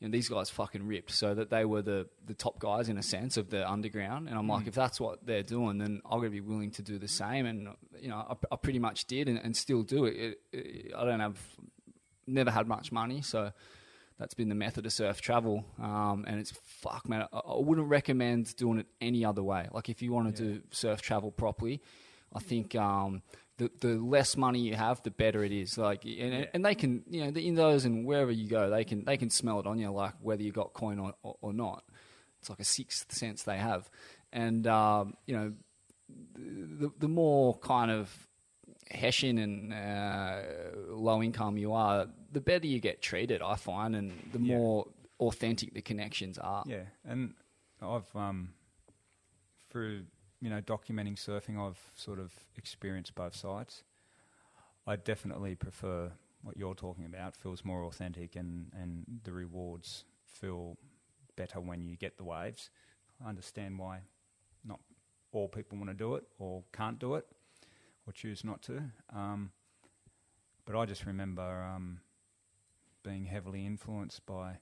you 0.00 0.06
know, 0.06 0.12
these 0.12 0.28
guys 0.28 0.48
fucking 0.50 0.86
ripped, 0.86 1.10
so 1.10 1.34
that 1.34 1.50
they 1.50 1.64
were 1.64 1.82
the, 1.82 2.06
the 2.24 2.34
top 2.34 2.60
guys 2.60 2.88
in 2.88 2.98
a 2.98 3.02
sense 3.02 3.36
of 3.36 3.50
the 3.50 3.68
underground. 3.68 4.28
And 4.28 4.38
I'm 4.38 4.46
like, 4.46 4.64
mm. 4.64 4.68
if 4.68 4.74
that's 4.74 5.00
what 5.00 5.26
they're 5.26 5.42
doing, 5.42 5.78
then 5.78 6.00
I'm 6.08 6.22
to 6.22 6.30
be 6.30 6.40
willing 6.40 6.70
to 6.72 6.82
do 6.82 6.98
the 6.98 7.08
same. 7.08 7.46
And, 7.46 7.68
you 8.00 8.08
know, 8.08 8.16
I, 8.16 8.34
I 8.52 8.56
pretty 8.56 8.78
much 8.78 9.06
did 9.06 9.28
and, 9.28 9.40
and 9.42 9.56
still 9.56 9.82
do 9.82 10.04
it. 10.04 10.14
It, 10.16 10.40
it. 10.52 10.92
I 10.96 11.04
don't 11.04 11.18
have 11.18 11.38
never 12.28 12.50
had 12.50 12.68
much 12.68 12.92
money, 12.92 13.22
so 13.22 13.50
that's 14.18 14.34
been 14.34 14.48
the 14.48 14.54
method 14.54 14.84
of 14.84 14.92
surf 14.92 15.20
travel. 15.20 15.64
Um, 15.80 16.24
and 16.26 16.40
it's 16.40 16.52
fuck, 16.80 17.08
man. 17.08 17.26
I, 17.32 17.38
I 17.38 17.58
wouldn't 17.58 17.88
recommend 17.88 18.54
doing 18.56 18.78
it 18.78 18.86
any 19.00 19.24
other 19.24 19.42
way. 19.42 19.68
Like 19.72 19.88
if 19.88 20.02
you 20.02 20.12
want 20.12 20.34
to 20.36 20.42
do 20.42 20.62
surf 20.70 21.00
travel 21.00 21.30
properly, 21.30 21.80
I 22.34 22.40
think 22.40 22.74
um, 22.74 23.22
the 23.58 23.70
the 23.80 23.94
less 23.94 24.36
money 24.36 24.60
you 24.60 24.74
have, 24.74 25.02
the 25.02 25.10
better 25.10 25.44
it 25.44 25.52
is. 25.52 25.78
Like 25.78 26.04
and, 26.04 26.48
and 26.52 26.64
they 26.64 26.74
can 26.74 27.04
you 27.08 27.24
know 27.24 27.30
the 27.30 27.46
Indos 27.48 27.84
and 27.84 28.04
wherever 28.04 28.32
you 28.32 28.48
go, 28.48 28.70
they 28.70 28.84
can 28.84 29.04
they 29.04 29.16
can 29.16 29.30
smell 29.30 29.60
it 29.60 29.66
on 29.66 29.78
you, 29.78 29.90
like 29.90 30.14
whether 30.20 30.42
you 30.42 30.52
got 30.52 30.72
coin 30.72 30.98
or, 30.98 31.14
or, 31.22 31.36
or 31.40 31.52
not. 31.52 31.84
It's 32.40 32.50
like 32.50 32.60
a 32.60 32.64
sixth 32.64 33.12
sense 33.12 33.42
they 33.42 33.56
have, 33.56 33.90
and 34.32 34.66
um, 34.66 35.14
you 35.26 35.36
know 35.36 35.52
the 36.36 36.90
the 36.98 37.08
more 37.08 37.58
kind 37.58 37.90
of 37.90 38.27
Hessian 38.90 39.38
and 39.38 39.72
uh, 39.72 40.40
low 40.88 41.22
income 41.22 41.56
you 41.56 41.72
are, 41.72 42.06
the 42.32 42.40
better 42.40 42.66
you 42.66 42.80
get 42.80 43.02
treated, 43.02 43.42
I 43.42 43.56
find, 43.56 43.94
and 43.96 44.12
the 44.32 44.38
Yeah. 44.38 44.56
more 44.56 44.86
authentic 45.20 45.74
the 45.74 45.82
connections 45.82 46.38
are. 46.38 46.64
Yeah, 46.66 46.84
and 47.04 47.34
I've 47.82 48.14
um, 48.14 48.54
through 49.70 50.04
you 50.40 50.50
know 50.50 50.60
documenting 50.60 51.16
surfing, 51.16 51.58
I've 51.58 51.80
sort 51.94 52.18
of 52.18 52.32
experienced 52.56 53.14
both 53.14 53.34
sides. 53.34 53.84
I 54.86 54.96
definitely 54.96 55.54
prefer 55.54 56.12
what 56.42 56.56
you're 56.56 56.74
talking 56.74 57.04
about. 57.04 57.36
Feels 57.36 57.64
more 57.64 57.84
authentic, 57.84 58.36
and 58.36 58.72
and 58.78 59.04
the 59.24 59.32
rewards 59.32 60.04
feel 60.24 60.76
better 61.36 61.60
when 61.60 61.82
you 61.82 61.96
get 61.96 62.16
the 62.16 62.24
waves. 62.24 62.70
I 63.24 63.28
understand 63.28 63.78
why 63.78 64.00
not 64.64 64.80
all 65.32 65.48
people 65.48 65.78
want 65.78 65.90
to 65.90 65.94
do 65.94 66.14
it 66.14 66.24
or 66.38 66.62
can't 66.72 66.98
do 66.98 67.14
it 67.16 67.26
or 68.08 68.12
choose 68.12 68.42
not 68.42 68.62
to. 68.62 68.82
Um, 69.14 69.50
but 70.64 70.76
I 70.76 70.86
just 70.86 71.04
remember 71.04 71.42
um, 71.42 72.00
being 73.04 73.26
heavily 73.26 73.66
influenced 73.66 74.24
by 74.26 74.58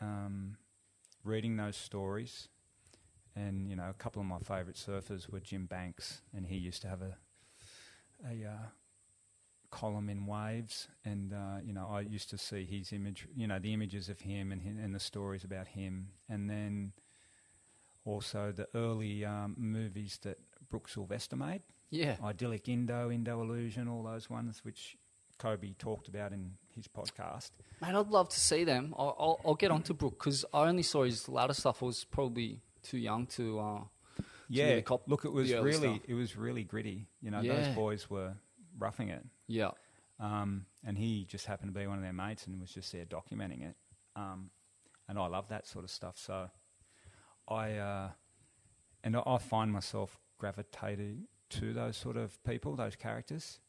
um, 0.00 0.56
reading 1.24 1.56
those 1.56 1.76
stories. 1.76 2.48
And 3.34 3.68
you 3.68 3.76
know, 3.76 3.88
a 3.88 3.94
couple 3.94 4.20
of 4.20 4.26
my 4.26 4.38
favourite 4.38 4.76
surfers 4.76 5.30
were 5.30 5.40
Jim 5.40 5.66
Banks, 5.66 6.20
and 6.34 6.46
he 6.46 6.56
used 6.56 6.82
to 6.82 6.88
have 6.88 7.00
a 7.00 7.16
a 8.28 8.46
uh, 8.46 8.66
column 9.70 10.10
in 10.10 10.26
Waves, 10.26 10.88
and 11.04 11.32
uh, 11.32 11.58
you 11.64 11.72
know, 11.72 11.88
I 11.90 12.00
used 12.00 12.28
to 12.30 12.38
see 12.38 12.64
his 12.64 12.92
image, 12.92 13.26
you 13.34 13.46
know, 13.46 13.58
the 13.58 13.72
images 13.72 14.08
of 14.08 14.20
him 14.20 14.52
and 14.52 14.62
and 14.62 14.94
the 14.94 15.00
stories 15.00 15.44
about 15.44 15.68
him, 15.68 16.08
and 16.28 16.50
then 16.50 16.92
also 18.04 18.52
the 18.52 18.68
early 18.74 19.24
um, 19.24 19.54
movies 19.56 20.18
that 20.22 20.38
Brooke 20.68 20.88
Sylvester 20.88 21.36
made, 21.36 21.62
Yeah. 21.90 22.16
Idyllic 22.22 22.68
Indo, 22.68 23.10
Indo 23.10 23.42
Illusion, 23.42 23.88
all 23.88 24.02
those 24.02 24.30
ones, 24.30 24.60
which 24.64 24.96
Koby 25.38 25.76
talked 25.78 26.08
about 26.08 26.32
in 26.32 26.52
his 26.74 26.86
podcast. 26.86 27.50
Man, 27.80 27.96
I'd 27.96 28.08
love 28.08 28.28
to 28.28 28.38
see 28.40 28.64
them. 28.64 28.94
I'll, 28.96 29.16
I'll, 29.18 29.40
I'll 29.44 29.54
get 29.54 29.70
onto 29.70 29.94
Brooke 29.94 30.18
because 30.18 30.44
I 30.54 30.68
only 30.68 30.82
saw 30.82 31.02
his 31.04 31.28
latter 31.28 31.54
stuff. 31.54 31.82
I 31.82 31.86
was 31.86 32.04
probably 32.04 32.60
too 32.82 32.98
young 32.98 33.26
to. 33.28 33.58
Uh, 33.58 33.80
Yeah, 34.48 34.68
really 34.68 34.82
cop 34.82 35.02
look, 35.06 35.24
it 35.24 35.32
was 35.32 35.52
really, 35.52 35.72
stuff. 35.72 35.98
it 36.06 36.14
was 36.14 36.36
really 36.36 36.62
gritty. 36.64 37.06
You 37.22 37.30
know, 37.30 37.40
Yeah. 37.40 37.54
those 37.56 37.74
boys 37.74 38.10
were 38.10 38.34
roughing 38.78 39.08
it, 39.08 39.24
yeah. 39.48 39.70
um, 40.20 40.66
and 40.84 40.96
he 40.98 41.24
just 41.24 41.46
happened 41.46 41.72
to 41.74 41.78
be 41.80 41.86
one 41.86 41.96
of 41.98 42.02
their 42.02 42.12
mates 42.12 42.46
and 42.46 42.60
was 42.60 42.70
just 42.72 42.92
there 42.92 43.04
documenting 43.04 43.62
it. 43.68 43.76
Um, 44.16 44.50
and 45.08 45.18
I 45.18 45.26
love 45.26 45.48
that 45.48 45.66
sort 45.66 45.84
of 45.84 45.90
stuff. 45.90 46.16
So 46.18 46.50
I, 47.48 47.72
uh, 47.74 48.10
and 49.04 49.16
I- 49.16 49.22
I 49.26 49.38
find 49.38 49.72
myself 49.72 50.18
gravitating 50.38 51.26
to 51.50 51.72
those 51.72 51.96
sort 51.96 52.16
of 52.16 52.42
people, 52.44 52.76
those 52.76 52.96
characters 52.96 53.60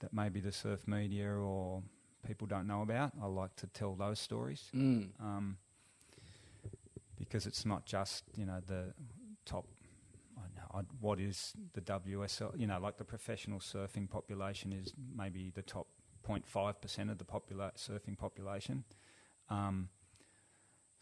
that 0.00 0.12
maybe 0.12 0.40
the 0.40 0.52
surf 0.52 0.86
media 0.88 1.30
or 1.30 1.82
people 2.26 2.46
don't 2.46 2.66
know 2.66 2.82
about. 2.82 3.12
I 3.22 3.26
like 3.26 3.54
to 3.56 3.66
tell 3.66 3.94
those 3.94 4.18
stories 4.18 4.70
Mm. 4.74 5.10
um, 5.20 5.58
because 7.18 7.46
it's 7.46 7.64
not 7.66 7.84
just 7.86 8.24
you 8.36 8.46
know 8.46 8.60
the 8.66 8.94
top. 9.44 9.66
I 10.36 10.42
don't 10.42 10.54
know, 10.56 10.70
I- 10.80 10.96
what 11.00 11.20
is 11.20 11.54
the 11.74 11.80
WSL? 11.82 12.58
You 12.58 12.66
know, 12.66 12.78
like 12.80 12.96
the 12.96 13.04
professional 13.04 13.58
surfing 13.60 14.08
population 14.08 14.72
is 14.72 14.92
maybe 15.14 15.50
the 15.54 15.62
top 15.62 15.86
0.5 16.26 16.80
percent 16.80 17.10
of 17.10 17.18
the 17.18 17.24
popula- 17.24 17.74
surfing 17.76 18.16
population. 18.16 18.84
Um, 19.50 19.88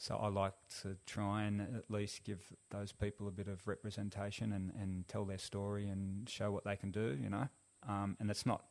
so 0.00 0.16
I 0.16 0.28
like 0.28 0.54
to 0.82 0.96
try 1.06 1.42
and 1.42 1.60
at 1.60 1.90
least 1.90 2.22
give 2.24 2.40
those 2.70 2.92
people 2.92 3.26
a 3.28 3.32
bit 3.32 3.48
of 3.48 3.66
representation 3.66 4.52
and, 4.52 4.72
and 4.80 5.06
tell 5.08 5.24
their 5.24 5.38
story 5.38 5.88
and 5.88 6.28
show 6.28 6.50
what 6.52 6.64
they 6.64 6.76
can 6.76 6.90
do. 6.92 7.18
You 7.20 7.28
know, 7.30 7.48
um, 7.88 8.16
and 8.20 8.30
it's 8.30 8.46
not 8.46 8.64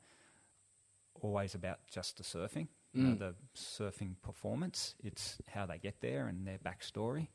always 1.21 1.53
about 1.55 1.79
just 1.91 2.17
the 2.17 2.23
surfing, 2.23 2.67
you 2.93 3.03
know, 3.03 3.15
Mm. 3.15 3.19
the 3.19 3.35
surfing 3.55 4.15
performance. 4.21 4.95
It's 5.03 5.37
how 5.47 5.65
they 5.65 5.77
get 5.77 5.99
there 6.01 6.27
and 6.27 6.47
their 6.47 6.59
backstory. 6.59 7.27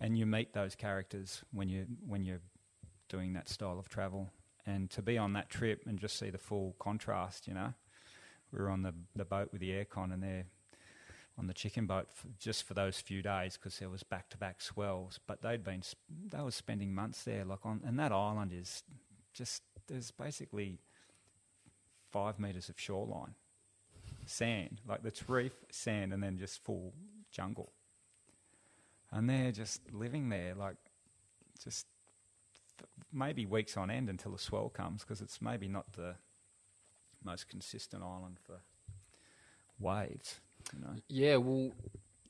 And 0.00 0.16
you 0.16 0.26
meet 0.26 0.52
those 0.52 0.74
characters 0.76 1.42
when 1.52 1.68
you 1.68 1.86
when 2.06 2.22
you're 2.24 2.42
doing 3.08 3.32
that 3.32 3.48
style 3.48 3.78
of 3.78 3.88
travel. 3.88 4.30
And 4.66 4.90
to 4.90 5.02
be 5.02 5.16
on 5.18 5.32
that 5.32 5.48
trip 5.48 5.84
and 5.86 5.98
just 5.98 6.18
see 6.18 6.30
the 6.30 6.38
full 6.38 6.76
contrast, 6.78 7.48
you 7.48 7.54
know, 7.54 7.72
we 8.52 8.58
were 8.60 8.70
on 8.70 8.82
the 8.82 8.94
the 9.16 9.24
boat 9.24 9.48
with 9.50 9.60
the 9.60 9.70
aircon 9.70 10.12
and 10.12 10.22
they're 10.22 10.46
on 11.38 11.46
the 11.46 11.54
chicken 11.54 11.86
boat 11.86 12.08
f- 12.10 12.26
just 12.38 12.64
for 12.64 12.74
those 12.74 13.00
few 13.00 13.22
days 13.22 13.56
because 13.56 13.78
there 13.78 13.88
was 13.88 14.02
back 14.02 14.28
to 14.30 14.36
back 14.36 14.60
swells. 14.60 15.20
But 15.26 15.42
they'd 15.42 15.62
been 15.62 15.82
they 16.30 16.40
were 16.40 16.50
spending 16.50 16.94
months 16.94 17.22
there, 17.24 17.44
like 17.44 17.64
on 17.64 17.80
and 17.86 17.98
that 17.98 18.12
island 18.12 18.52
is 18.52 18.82
just 19.32 19.62
there's 19.86 20.10
basically 20.10 20.80
five 22.10 22.38
meters 22.38 22.68
of 22.68 22.80
shoreline, 22.80 23.34
sand, 24.26 24.80
like 24.86 25.00
it's 25.04 25.28
reef, 25.28 25.52
sand, 25.70 26.12
and 26.12 26.22
then 26.22 26.38
just 26.38 26.62
full 26.62 26.92
jungle. 27.30 27.72
And 29.10 29.28
they're 29.28 29.52
just 29.52 29.92
living 29.92 30.28
there, 30.28 30.54
like 30.54 30.76
just 31.62 31.86
maybe 33.12 33.46
weeks 33.46 33.76
on 33.76 33.90
end 33.90 34.08
until 34.10 34.32
the 34.32 34.38
swell 34.38 34.68
comes, 34.68 35.02
because 35.02 35.20
it's 35.20 35.40
maybe 35.40 35.68
not 35.68 35.92
the 35.94 36.16
most 37.24 37.48
consistent 37.48 38.02
island 38.02 38.38
for 38.44 38.60
waves. 39.78 40.40
You 40.74 40.80
know, 40.80 40.94
Yeah, 41.08 41.36
well, 41.36 41.72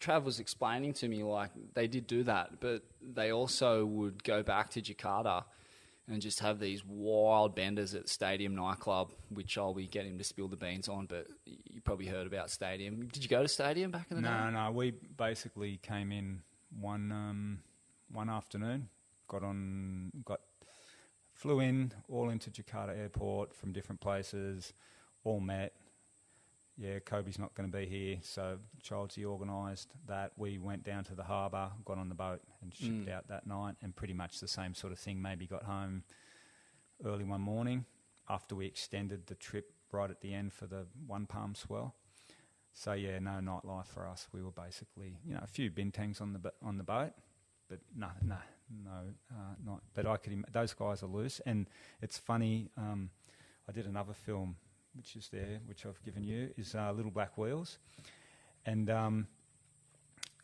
Trav 0.01 0.24
was 0.24 0.40
explaining 0.40 0.92
to 0.94 1.09
me 1.09 1.22
like 1.22 1.51
they 1.74 1.87
did 1.87 2.07
do 2.07 2.22
that, 2.24 2.61
but 2.61 2.83
they 3.03 3.33
also 3.33 3.85
would 3.85 4.22
go 4.22 4.42
back 4.42 4.70
to 4.70 4.83
Jakarta 4.83 5.44
and 6.11 6.22
just 6.22 6.40
have 6.40 6.59
these 6.59 6.85
wild 6.85 7.55
benders 7.55 7.94
at 7.94 8.09
Stadium 8.09 8.55
nightclub, 8.55 9.12
which 9.29 9.59
I'll 9.59 9.74
be 9.74 9.87
getting 9.87 10.12
him 10.12 10.18
to 10.18 10.24
spill 10.24 10.48
the 10.48 10.57
beans 10.57 10.88
on. 10.88 11.07
But 11.07 11.27
you 11.44 11.81
probably 11.83 12.07
heard 12.07 12.27
about 12.27 12.51
Stadium. 12.51 13.07
Did 13.09 13.22
you 13.22 13.29
go 13.29 13.42
to 13.42 13.48
Stadium 13.48 13.90
back 13.90 14.07
in 14.11 14.16
the 14.16 14.22
no, 14.22 14.29
day? 14.29 14.51
no, 14.53 14.70
we 14.70 14.92
basically 14.92 15.79
came 15.83 16.12
in 16.12 16.40
one 16.81 17.12
um, 17.12 17.59
one 18.11 18.31
afternoon, 18.31 18.88
got 19.29 19.42
on, 19.42 20.11
got 20.24 20.40
flew 21.35 21.61
in 21.61 21.92
all 22.09 22.31
into 22.31 22.51
Jakarta 22.51 22.98
Airport 22.98 23.55
from 23.55 23.72
different 23.72 24.01
places, 24.01 24.72
all 25.24 25.40
met. 25.40 25.72
Yeah, 26.81 27.01
Koby's 27.01 27.41
not 27.41 27.55
going 27.57 27.69
to 27.71 27.77
be 27.77 27.87
here, 27.87 28.19
so 28.23 28.59
Childsy 28.83 29.25
organised 29.25 29.91
that. 30.07 30.33
We 30.37 30.59
went 30.59 30.85
down 30.85 31.03
to 31.05 31.14
the 31.17 31.25
harbour, 31.25 31.73
got 31.85 31.99
on 31.99 32.09
the 32.09 32.14
boat, 32.14 32.41
and 32.62 32.73
shipped 32.73 33.07
Mm. 33.07 33.11
out 33.11 33.27
that 33.29 33.49
night, 33.49 33.75
and 33.83 33.97
pretty 33.97 34.14
much 34.14 34.38
the 34.38 34.47
same 34.47 34.75
sort 34.75 34.93
of 34.93 34.99
thing. 35.01 35.21
Maybe 35.21 35.47
got 35.47 35.64
home 35.64 36.05
early 37.05 37.25
one 37.25 37.41
morning 37.41 37.85
after 38.29 38.55
we 38.55 38.67
extended 38.67 39.27
the 39.27 39.35
trip 39.35 39.73
right 39.91 40.09
at 40.11 40.21
the 40.21 40.33
end 40.33 40.53
for 40.53 40.67
the 40.69 40.87
One 41.05 41.27
Palm 41.27 41.57
Swell. 41.57 41.97
So 42.73 42.93
yeah, 42.93 43.19
no 43.19 43.41
nightlife 43.41 43.87
for 43.87 44.07
us. 44.07 44.29
We 44.33 44.41
were 44.43 44.53
basically, 44.53 45.19
you 45.25 45.35
know, 45.35 45.41
a 45.43 45.49
few 45.49 45.73
bintangs 45.73 46.21
on 46.21 46.33
the 46.33 46.53
on 46.62 46.77
the 46.79 46.85
boat, 46.85 47.12
but 47.69 47.81
no, 47.97 48.11
no, 48.23 48.37
no, 48.85 49.14
uh, 49.33 49.55
not. 49.64 49.83
But 49.95 50.07
I 50.07 50.17
could. 50.17 50.45
Those 50.53 50.75
guys 50.75 51.03
are 51.03 51.07
loose, 51.09 51.41
and 51.45 51.69
it's 52.01 52.19
funny. 52.19 52.71
Um, 52.77 53.11
I 53.69 53.73
did 53.73 53.87
another 53.87 54.12
film, 54.12 54.57
which 54.94 55.16
is 55.16 55.29
there, 55.29 55.61
which 55.66 55.87
I've 55.87 56.03
given 56.05 56.24
you, 56.24 56.51
is 56.57 56.74
uh, 56.74 56.92
Little 56.92 57.11
Black 57.11 57.37
Wheels, 57.38 57.79
and 58.66 58.90
um, 58.90 59.27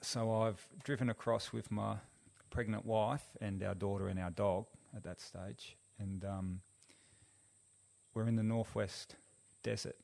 so 0.01 0.33
I've 0.33 0.67
driven 0.85 1.11
across 1.11 1.53
with 1.53 1.71
my 1.71 1.97
pregnant 2.51 2.85
wife 2.85 3.25
and 3.41 3.63
our 3.63 3.75
daughter 3.75 4.09
and 4.09 4.19
our 4.19 4.31
dog 4.31 4.67
at 4.97 5.03
that 5.05 5.21
stage, 5.21 5.77
and 5.99 6.25
um, 6.25 6.61
we're 8.15 8.27
in 8.29 8.37
the 8.37 8.43
northwest 8.43 9.17
desert 9.63 9.97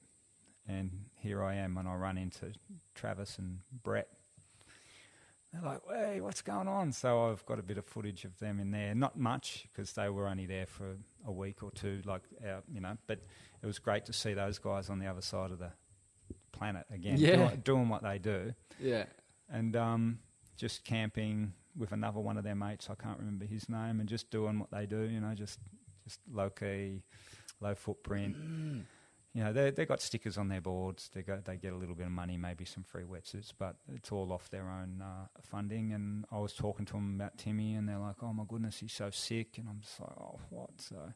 and 0.71 0.91
here 1.17 1.43
I 1.43 1.57
am, 1.57 1.77
and 1.77 1.89
I 1.89 1.95
run 1.95 2.17
into 2.17 2.53
Travis 2.95 3.39
and 3.39 3.61
Brett. 3.83 4.09
They're 5.53 5.63
like, 5.63 5.81
"Hey, 5.89 6.21
what's 6.21 6.43
going 6.43 6.69
on?" 6.69 6.93
So 6.93 7.31
I've 7.31 7.45
got 7.47 7.59
a 7.59 7.63
bit 7.63 7.77
of 7.79 7.85
footage 7.85 8.25
of 8.25 8.39
them 8.39 8.61
in 8.61 8.71
there. 8.71 8.95
Not 8.95 9.19
much 9.19 9.67
because 9.73 9.93
they 9.95 10.09
were 10.09 10.29
only 10.29 10.47
there 10.47 10.67
for 10.67 10.97
a 11.27 11.33
week 11.33 11.63
or 11.63 11.71
two, 11.73 12.01
like 12.05 12.23
our, 12.47 12.63
you 12.73 12.81
know. 12.81 12.97
But 13.07 13.21
it 13.63 13.67
was 13.67 13.79
great 13.79 14.05
to 14.07 14.13
see 14.13 14.33
those 14.35 14.59
guys 14.59 14.89
on 14.91 14.99
the 15.01 15.07
other 15.07 15.21
side 15.23 15.51
of 15.51 15.59
the 15.59 15.73
planet 16.53 16.87
again, 16.93 17.17
Yeah. 17.19 17.37
doing, 17.37 17.61
doing 17.61 17.89
what 17.89 18.03
they 18.03 18.19
do, 18.19 18.55
Yeah. 18.79 19.07
and 19.49 19.75
um, 19.77 20.21
just 20.57 20.85
camping 20.85 21.53
with 21.77 21.93
another 21.93 22.21
one 22.21 22.37
of 22.37 22.45
their 22.45 22.55
mates. 22.55 22.89
I 22.91 22.95
can't 22.95 23.19
remember 23.19 23.45
his 23.45 23.69
name, 23.69 23.99
and 24.01 24.09
just 24.09 24.31
doing 24.31 24.59
what 24.59 24.71
they 24.71 24.87
do. 24.87 25.03
You 25.03 25.21
know, 25.21 25.35
just 25.35 25.59
just 26.05 26.21
low 26.31 26.51
key, 26.51 27.03
low 27.61 27.75
footprint. 27.75 28.37
You 29.33 29.45
know, 29.45 29.53
they 29.53 29.71
they 29.71 29.87
got 29.87 30.01
stickers 30.01 30.37
on 30.37 30.49
their 30.49 30.61
boards. 30.61 31.11
They 31.15 31.23
got 31.23 31.45
they 31.45 31.57
get 31.57 31.73
a 31.73 31.77
little 31.77 31.95
bit 31.95 32.07
of 32.07 32.13
money, 32.13 32.37
maybe 32.37 32.65
some 32.65 32.83
free 32.83 33.05
wetsuits, 33.05 33.53
but 33.57 33.77
it's 33.95 34.11
all 34.11 34.33
off 34.33 34.51
their 34.51 34.69
own 34.69 35.03
uh, 35.03 35.27
funding. 35.41 35.93
And 35.93 36.25
I 36.33 36.39
was 36.39 36.53
talking 36.53 36.85
to 36.87 36.93
them 36.95 37.15
about 37.15 37.39
Timmy, 37.39 37.75
and 37.75 37.89
they're 37.89 37.99
like, 37.99 38.23
"Oh 38.23 38.33
my 38.33 38.45
goodness, 38.49 38.81
he's 38.81 38.93
so 38.93 39.11
sick," 39.11 39.59
and 39.59 39.69
I'm 39.69 39.81
just 39.81 40.01
like, 40.01 40.11
"Oh, 40.19 40.41
what?" 40.51 40.71
So. 40.81 41.13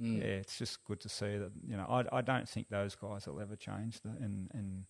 Mm. 0.00 0.18
Yeah, 0.18 0.26
it's 0.26 0.56
just 0.56 0.84
good 0.84 1.00
to 1.00 1.08
see 1.08 1.38
that. 1.38 1.50
You 1.66 1.76
know, 1.76 1.84
I, 1.88 2.18
I 2.18 2.20
don't 2.20 2.48
think 2.48 2.68
those 2.68 2.94
guys 2.94 3.26
will 3.26 3.40
ever 3.40 3.56
change, 3.56 4.00
the, 4.02 4.10
and 4.10 4.48
and 4.54 4.84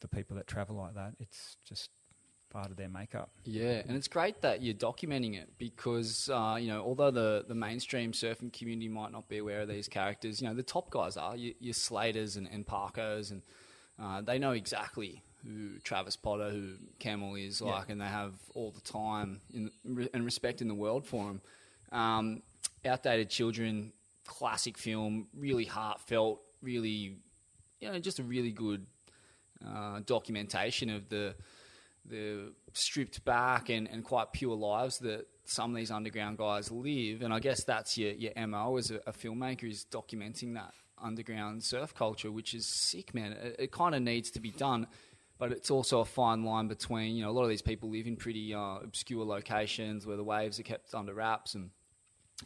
the 0.00 0.08
people 0.08 0.36
that 0.36 0.46
travel 0.46 0.76
like 0.76 0.94
that, 0.94 1.14
it's 1.18 1.58
just 1.68 1.90
part 2.54 2.70
of 2.70 2.76
their 2.76 2.88
makeup. 2.88 3.30
Yeah, 3.44 3.82
and 3.86 3.96
it's 3.96 4.08
great 4.08 4.40
that 4.42 4.62
you're 4.62 4.74
documenting 4.74 5.34
it 5.34 5.50
because 5.58 6.30
uh, 6.32 6.56
you 6.58 6.68
know 6.68 6.80
although 6.82 7.10
the 7.10 7.44
the 7.46 7.54
mainstream 7.54 8.12
surfing 8.12 8.52
community 8.52 8.88
might 8.88 9.12
not 9.12 9.28
be 9.28 9.38
aware 9.38 9.60
of 9.62 9.68
these 9.68 9.88
characters, 9.88 10.40
you 10.40 10.48
know 10.48 10.54
the 10.54 10.62
top 10.62 10.88
guys 10.90 11.16
are 11.16 11.36
your, 11.36 11.52
your 11.60 11.74
Slaters 11.74 12.36
and, 12.36 12.48
and 12.50 12.64
Parkos, 12.64 13.32
and 13.32 13.42
uh, 14.02 14.20
they 14.22 14.38
know 14.38 14.52
exactly 14.52 15.22
who 15.44 15.78
Travis 15.80 16.16
Potter, 16.16 16.48
who 16.50 16.74
Camel 16.98 17.34
is 17.34 17.60
Yeah. 17.60 17.72
like, 17.72 17.90
and 17.90 18.00
they 18.00 18.06
have 18.06 18.32
all 18.54 18.70
the 18.70 18.80
time 18.80 19.40
in, 19.52 19.70
and 20.14 20.24
respect 20.24 20.62
in 20.62 20.68
the 20.68 20.74
world 20.74 21.04
for 21.04 21.24
him. 21.30 21.40
Um, 21.92 22.42
Outdated 22.86 23.28
Children, 23.30 23.92
classic 24.26 24.78
film, 24.78 25.26
really 25.36 25.64
heartfelt, 25.66 26.40
really, 26.62 27.18
you 27.80 27.90
know, 27.90 27.98
just 27.98 28.18
a 28.20 28.22
really 28.22 28.52
good 28.52 28.86
uh, 29.66 30.00
documentation 30.06 30.88
of 30.88 31.08
the 31.08 31.34
the 32.08 32.52
stripped 32.72 33.24
back 33.24 33.68
and, 33.70 33.88
and 33.88 34.04
quite 34.04 34.32
pure 34.32 34.56
lives 34.56 34.98
that 34.98 35.26
some 35.44 35.70
of 35.70 35.76
these 35.76 35.90
underground 35.90 36.38
guys 36.38 36.70
live. 36.70 37.22
And 37.22 37.32
I 37.32 37.40
guess 37.40 37.64
that's 37.64 37.96
your, 37.96 38.12
your 38.12 38.32
MO 38.46 38.76
as 38.76 38.90
a, 38.90 38.96
a 39.06 39.12
filmmaker 39.12 39.70
is 39.70 39.86
documenting 39.90 40.54
that 40.54 40.72
underground 41.02 41.62
surf 41.62 41.94
culture, 41.94 42.30
which 42.30 42.54
is 42.54 42.66
sick, 42.66 43.14
man. 43.14 43.32
It, 43.32 43.56
it 43.58 43.72
kind 43.72 43.94
of 43.94 44.02
needs 44.02 44.30
to 44.32 44.40
be 44.40 44.50
done. 44.50 44.86
But 45.36 45.50
it's 45.50 45.70
also 45.70 46.00
a 46.00 46.04
fine 46.04 46.44
line 46.44 46.68
between, 46.68 47.16
you 47.16 47.24
know, 47.24 47.30
a 47.30 47.32
lot 47.32 47.42
of 47.42 47.48
these 47.48 47.62
people 47.62 47.90
live 47.90 48.06
in 48.06 48.16
pretty 48.16 48.54
uh, 48.54 48.76
obscure 48.82 49.24
locations 49.24 50.06
where 50.06 50.16
the 50.16 50.24
waves 50.24 50.60
are 50.60 50.62
kept 50.62 50.94
under 50.94 51.12
wraps 51.12 51.54
and, 51.54 51.70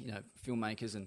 you 0.01 0.11
know, 0.11 0.21
filmmakers 0.47 0.95
and 0.95 1.07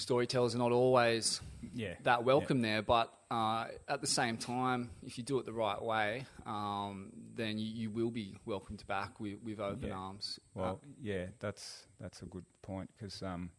storytellers 0.00 0.54
are 0.54 0.58
not 0.58 0.72
always 0.72 1.40
Yeah, 1.74 1.94
that 2.02 2.24
welcome 2.24 2.60
there. 2.62 2.82
But 2.82 3.12
uh, 3.30 3.66
at 3.88 4.00
the 4.00 4.06
same 4.06 4.36
time, 4.36 4.90
if 5.04 5.18
you 5.18 5.24
do 5.24 5.38
it 5.38 5.46
the 5.46 5.52
right 5.52 5.80
way, 5.80 6.24
um, 6.46 7.12
then 7.36 7.58
you, 7.58 7.66
you 7.66 7.90
will 7.90 8.10
be 8.10 8.36
welcomed 8.44 8.84
back 8.86 9.20
with, 9.20 9.38
with 9.44 9.60
open 9.60 9.88
Yeah. 9.88 9.94
arms. 9.94 10.40
Well, 10.54 10.80
yeah, 11.00 11.26
that's 11.38 11.86
that's 12.00 12.22
a 12.22 12.26
good 12.26 12.44
point 12.62 12.90
because 12.96 13.22
um, 13.22 13.50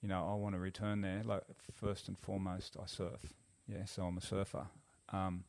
you 0.00 0.08
know 0.08 0.26
I 0.30 0.34
want 0.34 0.54
to 0.54 0.60
return 0.60 1.00
there. 1.02 1.22
Like 1.24 1.42
first 1.74 2.08
and 2.08 2.18
foremost, 2.18 2.76
I 2.82 2.86
surf. 2.86 3.34
Yeah, 3.68 3.84
so 3.84 4.04
I'm 4.04 4.16
a 4.16 4.20
surfer. 4.22 4.66
Um, 5.10 5.44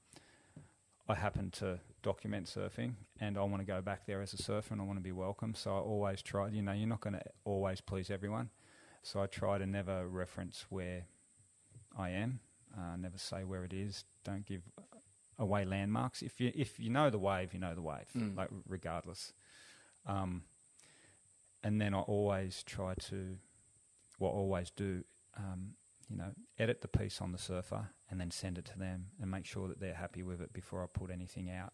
I 1.10 1.16
happen 1.16 1.52
to 1.52 1.80
document 2.02 2.48
surfing, 2.48 2.94
and 3.22 3.38
I 3.38 3.44
want 3.44 3.62
to 3.62 3.66
go 3.66 3.82
back 3.82 4.06
there 4.06 4.22
as 4.22 4.34
a 4.34 4.38
surfer, 4.38 4.74
and 4.74 4.82
I 4.82 4.86
want 4.86 4.98
to 5.00 5.04
be 5.04 5.14
welcome. 5.14 5.54
So 5.56 5.72
I 5.76 5.80
always 5.80 6.22
try. 6.22 6.50
You 6.50 6.62
know, 6.62 6.74
you're 6.74 6.88
not 6.90 7.00
going 7.02 7.14
to 7.14 7.24
always 7.46 7.80
please 7.80 8.10
everyone, 8.12 8.50
so 9.04 9.22
I 9.22 9.28
try 9.28 9.58
to 9.58 9.66
never 9.66 10.08
reference 10.08 10.66
where 10.70 11.06
I 11.98 12.10
am. 12.10 12.40
Uh, 12.78 12.96
never 12.98 13.18
say 13.18 13.44
where 13.44 13.64
it 13.64 13.74
is. 13.74 14.06
Don't 14.24 14.46
give 14.46 14.62
away 15.40 15.66
landmarks. 15.66 16.22
If 16.22 16.40
you 16.40 16.52
if 16.54 16.80
you 16.80 16.90
know 16.90 17.10
the 17.10 17.20
wave, 17.20 17.54
you 17.54 17.60
know 17.60 17.76
the 17.76 17.82
wave. 17.82 18.08
Mm. 18.16 18.36
Like 18.36 18.50
regardless. 18.68 19.34
Um, 20.06 20.44
and 21.64 21.82
then 21.82 21.94
I 21.94 22.00
always 22.00 22.64
try 22.64 22.94
to, 23.10 23.38
well, 24.20 24.32
always 24.32 24.70
do, 24.70 25.04
um, 25.38 25.74
you 26.10 26.16
know, 26.16 26.32
edit 26.58 26.82
the 26.82 26.88
piece 26.88 27.20
on 27.20 27.32
the 27.32 27.38
surfer 27.38 27.90
and 28.10 28.22
then 28.22 28.32
send 28.32 28.58
it 28.58 28.66
to 28.66 28.80
them 28.80 29.08
and 29.22 29.30
make 29.30 29.46
sure 29.46 29.68
that 29.68 29.80
they're 29.80 29.94
happy 29.94 30.24
with 30.24 30.40
it 30.40 30.54
before 30.54 30.84
I 30.84 30.86
put 30.88 31.12
anything 31.12 31.50
out. 31.50 31.74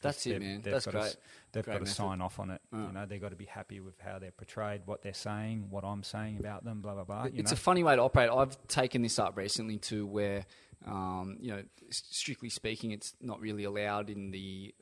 That's 0.00 0.26
it, 0.26 0.40
man. 0.40 0.60
That's 0.62 0.84
got 0.86 0.92
to 0.92 0.98
great. 0.98 1.16
they've 1.52 1.64
Great 1.64 1.72
got 1.74 1.78
to 1.78 1.84
method. 1.84 1.96
sign 1.96 2.20
off 2.20 2.38
on 2.38 2.50
it. 2.50 2.60
Uh. 2.72 2.76
You 2.78 2.92
know, 2.92 3.06
they've 3.06 3.20
got 3.20 3.30
to 3.30 3.36
be 3.36 3.46
happy 3.46 3.80
with 3.80 3.98
how 4.00 4.18
they're 4.18 4.30
portrayed, 4.30 4.82
what 4.86 5.02
they're 5.02 5.12
saying, 5.14 5.66
what 5.70 5.84
I'm 5.84 6.02
saying 6.02 6.38
about 6.38 6.64
them, 6.64 6.80
blah 6.80 6.94
blah 6.94 7.04
blah. 7.04 7.24
You 7.24 7.32
it's 7.40 7.50
know? 7.50 7.54
a 7.54 7.58
funny 7.58 7.82
way 7.82 7.96
to 7.96 8.02
operate. 8.02 8.30
I've 8.30 8.56
taken 8.68 9.02
this 9.02 9.18
up 9.18 9.36
recently 9.36 9.78
too, 9.78 10.06
where 10.06 10.44
um, 10.86 11.38
you 11.40 11.50
know, 11.50 11.62
strictly 11.90 12.48
speaking, 12.48 12.92
it's 12.92 13.14
not 13.20 13.40
really 13.40 13.64
allowed 13.64 14.10
in 14.10 14.30
the 14.30 14.74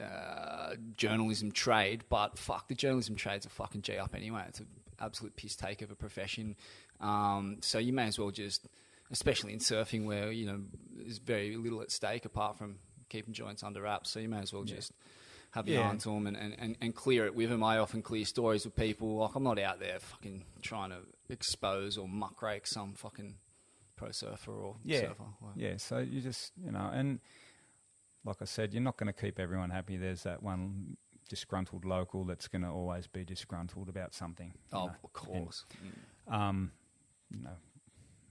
uh, 0.00 0.74
journalism 0.96 1.52
trade. 1.52 2.04
But 2.08 2.38
fuck, 2.38 2.68
the 2.68 2.74
journalism 2.74 3.16
trade's 3.16 3.46
a 3.46 3.50
fucking 3.50 3.82
g 3.82 3.96
up 3.96 4.14
anyway. 4.14 4.44
It's 4.48 4.60
an 4.60 4.66
absolute 5.00 5.36
piss 5.36 5.56
take 5.56 5.82
of 5.82 5.90
a 5.90 5.96
profession. 5.96 6.56
Um, 7.00 7.58
so 7.60 7.78
you 7.78 7.92
may 7.92 8.04
as 8.04 8.18
well 8.18 8.30
just, 8.30 8.68
especially 9.10 9.52
in 9.52 9.58
surfing, 9.58 10.04
where 10.04 10.30
you 10.30 10.46
know 10.46 10.60
there's 10.94 11.18
very 11.18 11.56
little 11.56 11.80
at 11.82 11.90
stake 11.90 12.24
apart 12.24 12.58
from 12.58 12.76
keeping 13.12 13.34
joints 13.34 13.62
under 13.62 13.82
wraps. 13.82 14.10
So 14.10 14.20
you 14.20 14.28
may 14.28 14.38
as 14.40 14.52
well 14.52 14.64
Yeah. 14.66 14.76
just. 14.76 14.92
Have 15.54 15.68
your 15.68 15.82
Yeah. 15.82 15.90
on 15.90 15.98
to 15.98 16.08
them 16.08 16.26
and, 16.26 16.34
and, 16.34 16.56
and, 16.58 16.76
and 16.80 16.94
clear 16.94 17.26
it 17.26 17.34
with 17.34 17.50
them. 17.50 17.62
I 17.62 17.76
often 17.76 18.00
clear 18.00 18.24
stories 18.24 18.64
with 18.64 18.74
people. 18.74 19.16
Like, 19.16 19.34
I'm 19.34 19.42
not 19.42 19.58
out 19.58 19.80
there 19.80 19.98
fucking 20.00 20.46
trying 20.62 20.88
to 20.88 21.00
expose 21.28 21.98
or 21.98 22.08
muckrake 22.08 22.66
some 22.66 22.94
fucking 22.94 23.34
pro 23.96 24.12
surfer 24.12 24.50
or 24.50 24.76
yeah, 24.82 25.00
surfer. 25.00 25.24
Like, 25.42 25.52
yeah. 25.56 25.76
So 25.76 25.98
you 25.98 26.22
just 26.22 26.52
you 26.56 26.72
know, 26.72 26.90
and 26.90 27.20
like 28.24 28.40
I 28.40 28.46
said, 28.46 28.72
you're 28.72 28.82
not 28.82 28.96
going 28.96 29.12
to 29.12 29.20
keep 29.20 29.38
everyone 29.38 29.68
happy. 29.68 29.98
There's 29.98 30.22
that 30.22 30.42
one 30.42 30.96
disgruntled 31.28 31.84
local 31.84 32.24
that's 32.24 32.48
going 32.48 32.62
to 32.62 32.70
always 32.70 33.06
be 33.06 33.22
disgruntled 33.22 33.90
about 33.90 34.14
something. 34.14 34.54
Oh, 34.72 34.86
know. 34.86 34.94
of 35.04 35.12
course. 35.12 35.66
Mm. 36.30 36.32
um, 36.34 36.72
you 37.30 37.42
know, 37.42 37.56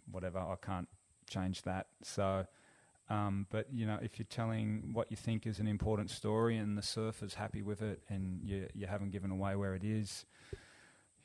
whatever. 0.09 0.39
I 0.39 0.55
can't 0.59 0.87
change 1.29 1.61
that. 1.63 1.85
So, 2.01 2.47
um, 3.11 3.45
but 3.49 3.67
you 3.73 3.85
know, 3.85 3.99
if 4.01 4.17
you're 4.17 4.25
telling 4.29 4.91
what 4.93 5.11
you 5.11 5.17
think 5.17 5.45
is 5.45 5.59
an 5.59 5.67
important 5.67 6.09
story 6.09 6.55
and 6.55 6.77
the 6.77 6.81
surfer's 6.81 7.33
happy 7.33 7.61
with 7.61 7.81
it, 7.81 8.01
and 8.07 8.39
you 8.41 8.67
you 8.73 8.87
haven't 8.87 9.11
given 9.11 9.31
away 9.31 9.57
where 9.57 9.75
it 9.75 9.83
is, 9.83 10.25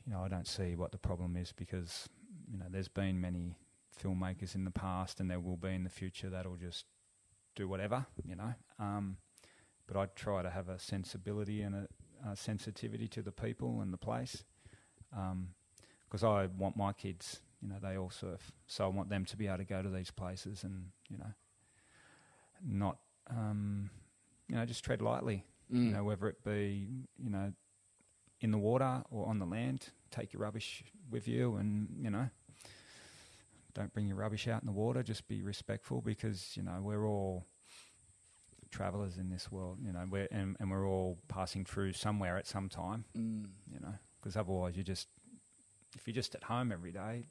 you 0.05 0.13
know, 0.13 0.21
I 0.21 0.27
don't 0.27 0.49
see 0.49 0.75
what 0.75 0.91
the 0.91 0.99
problem 0.99 1.37
is 1.37 1.53
because 1.53 2.09
you 2.51 2.59
know 2.59 2.65
there's 2.69 2.89
been 2.89 3.21
many 3.21 3.55
filmmakers 4.03 4.57
in 4.57 4.65
the 4.65 4.73
past, 4.73 5.21
and 5.21 5.31
there 5.31 5.39
will 5.39 5.57
be 5.57 5.69
in 5.69 5.85
the 5.85 5.91
future 5.91 6.29
that'll 6.29 6.57
just 6.57 6.87
do 7.55 7.69
whatever, 7.69 8.05
you 8.25 8.35
know. 8.35 8.55
Um, 8.81 9.19
but 9.87 9.97
I 9.97 10.07
try 10.07 10.43
to 10.43 10.51
have 10.51 10.69
a 10.69 10.81
sensibility 10.81 11.63
and 11.63 11.77
a, 11.77 11.89
a 12.29 12.35
sensitivity 12.35 13.07
to 13.09 13.23
the 13.23 13.31
people 13.31 13.81
and 13.81 13.93
the 13.93 13.99
place. 13.99 14.43
Um, 15.17 15.51
because 16.09 16.25
I 16.25 16.47
want 16.47 16.77
my 16.77 16.93
kids, 16.93 17.43
you 17.63 17.69
know, 17.69 17.77
they 17.81 17.97
all 17.97 18.11
surf, 18.11 18.51
so 18.67 18.85
I 18.85 18.89
want 18.89 19.09
them 19.09 19.25
to 19.25 19.37
be 19.37 19.47
able 19.47 19.59
to 19.59 19.65
go 19.65 19.83
to 19.83 19.89
these 19.89 20.11
places 20.11 20.65
and 20.65 20.87
you 21.09 21.19
know, 21.19 21.33
not, 22.65 22.99
um, 23.31 23.91
you 24.49 24.55
know, 24.57 24.65
just 24.65 24.85
tread 24.85 25.03
lightly. 25.03 25.45
Mm. 25.73 25.87
You 25.87 25.93
know, 25.93 26.05
whether 26.05 26.29
it 26.29 26.45
be 26.45 26.89
you 27.19 27.31
know, 27.31 27.53
in 28.41 28.51
the 28.51 28.59
water 28.59 29.03
or 29.11 29.27
on 29.27 29.39
the 29.39 29.47
land, 29.47 29.89
take 30.11 30.33
your 30.33 30.43
rubbish 30.43 30.85
with 31.11 31.27
you, 31.27 31.57
and 31.57 31.89
you 32.01 32.11
know, 32.11 32.29
don't 33.75 33.93
bring 33.93 34.07
your 34.07 34.17
rubbish 34.17 34.47
out 34.49 34.63
in 34.63 34.67
the 34.67 34.73
water. 34.73 35.03
Just 35.03 35.27
be 35.29 35.43
respectful 35.43 36.01
because 36.01 36.57
you 36.57 36.63
know 36.63 36.79
we're 36.81 37.07
all 37.07 37.47
travelers 38.71 39.17
in 39.19 39.31
this 39.31 39.51
world. 39.51 39.79
You 39.85 39.93
know, 39.93 40.05
we're 40.09 40.29
and, 40.31 40.57
and 40.61 40.71
we're 40.71 40.87
all 40.87 41.19
passing 41.29 41.65
through 41.65 41.93
somewhere 41.93 42.37
at 42.37 42.47
some 42.47 42.69
time 42.69 43.05
Mm. 43.17 43.47
you 43.73 43.81
know, 43.81 43.95
because 44.21 44.37
otherwise 44.37 44.77
you 44.77 44.83
just 44.83 45.09
if 45.97 46.07
you're 46.07 46.15
just 46.15 46.35
at 46.35 46.45
home 46.45 46.71
every 46.73 46.93
day, 46.93 47.27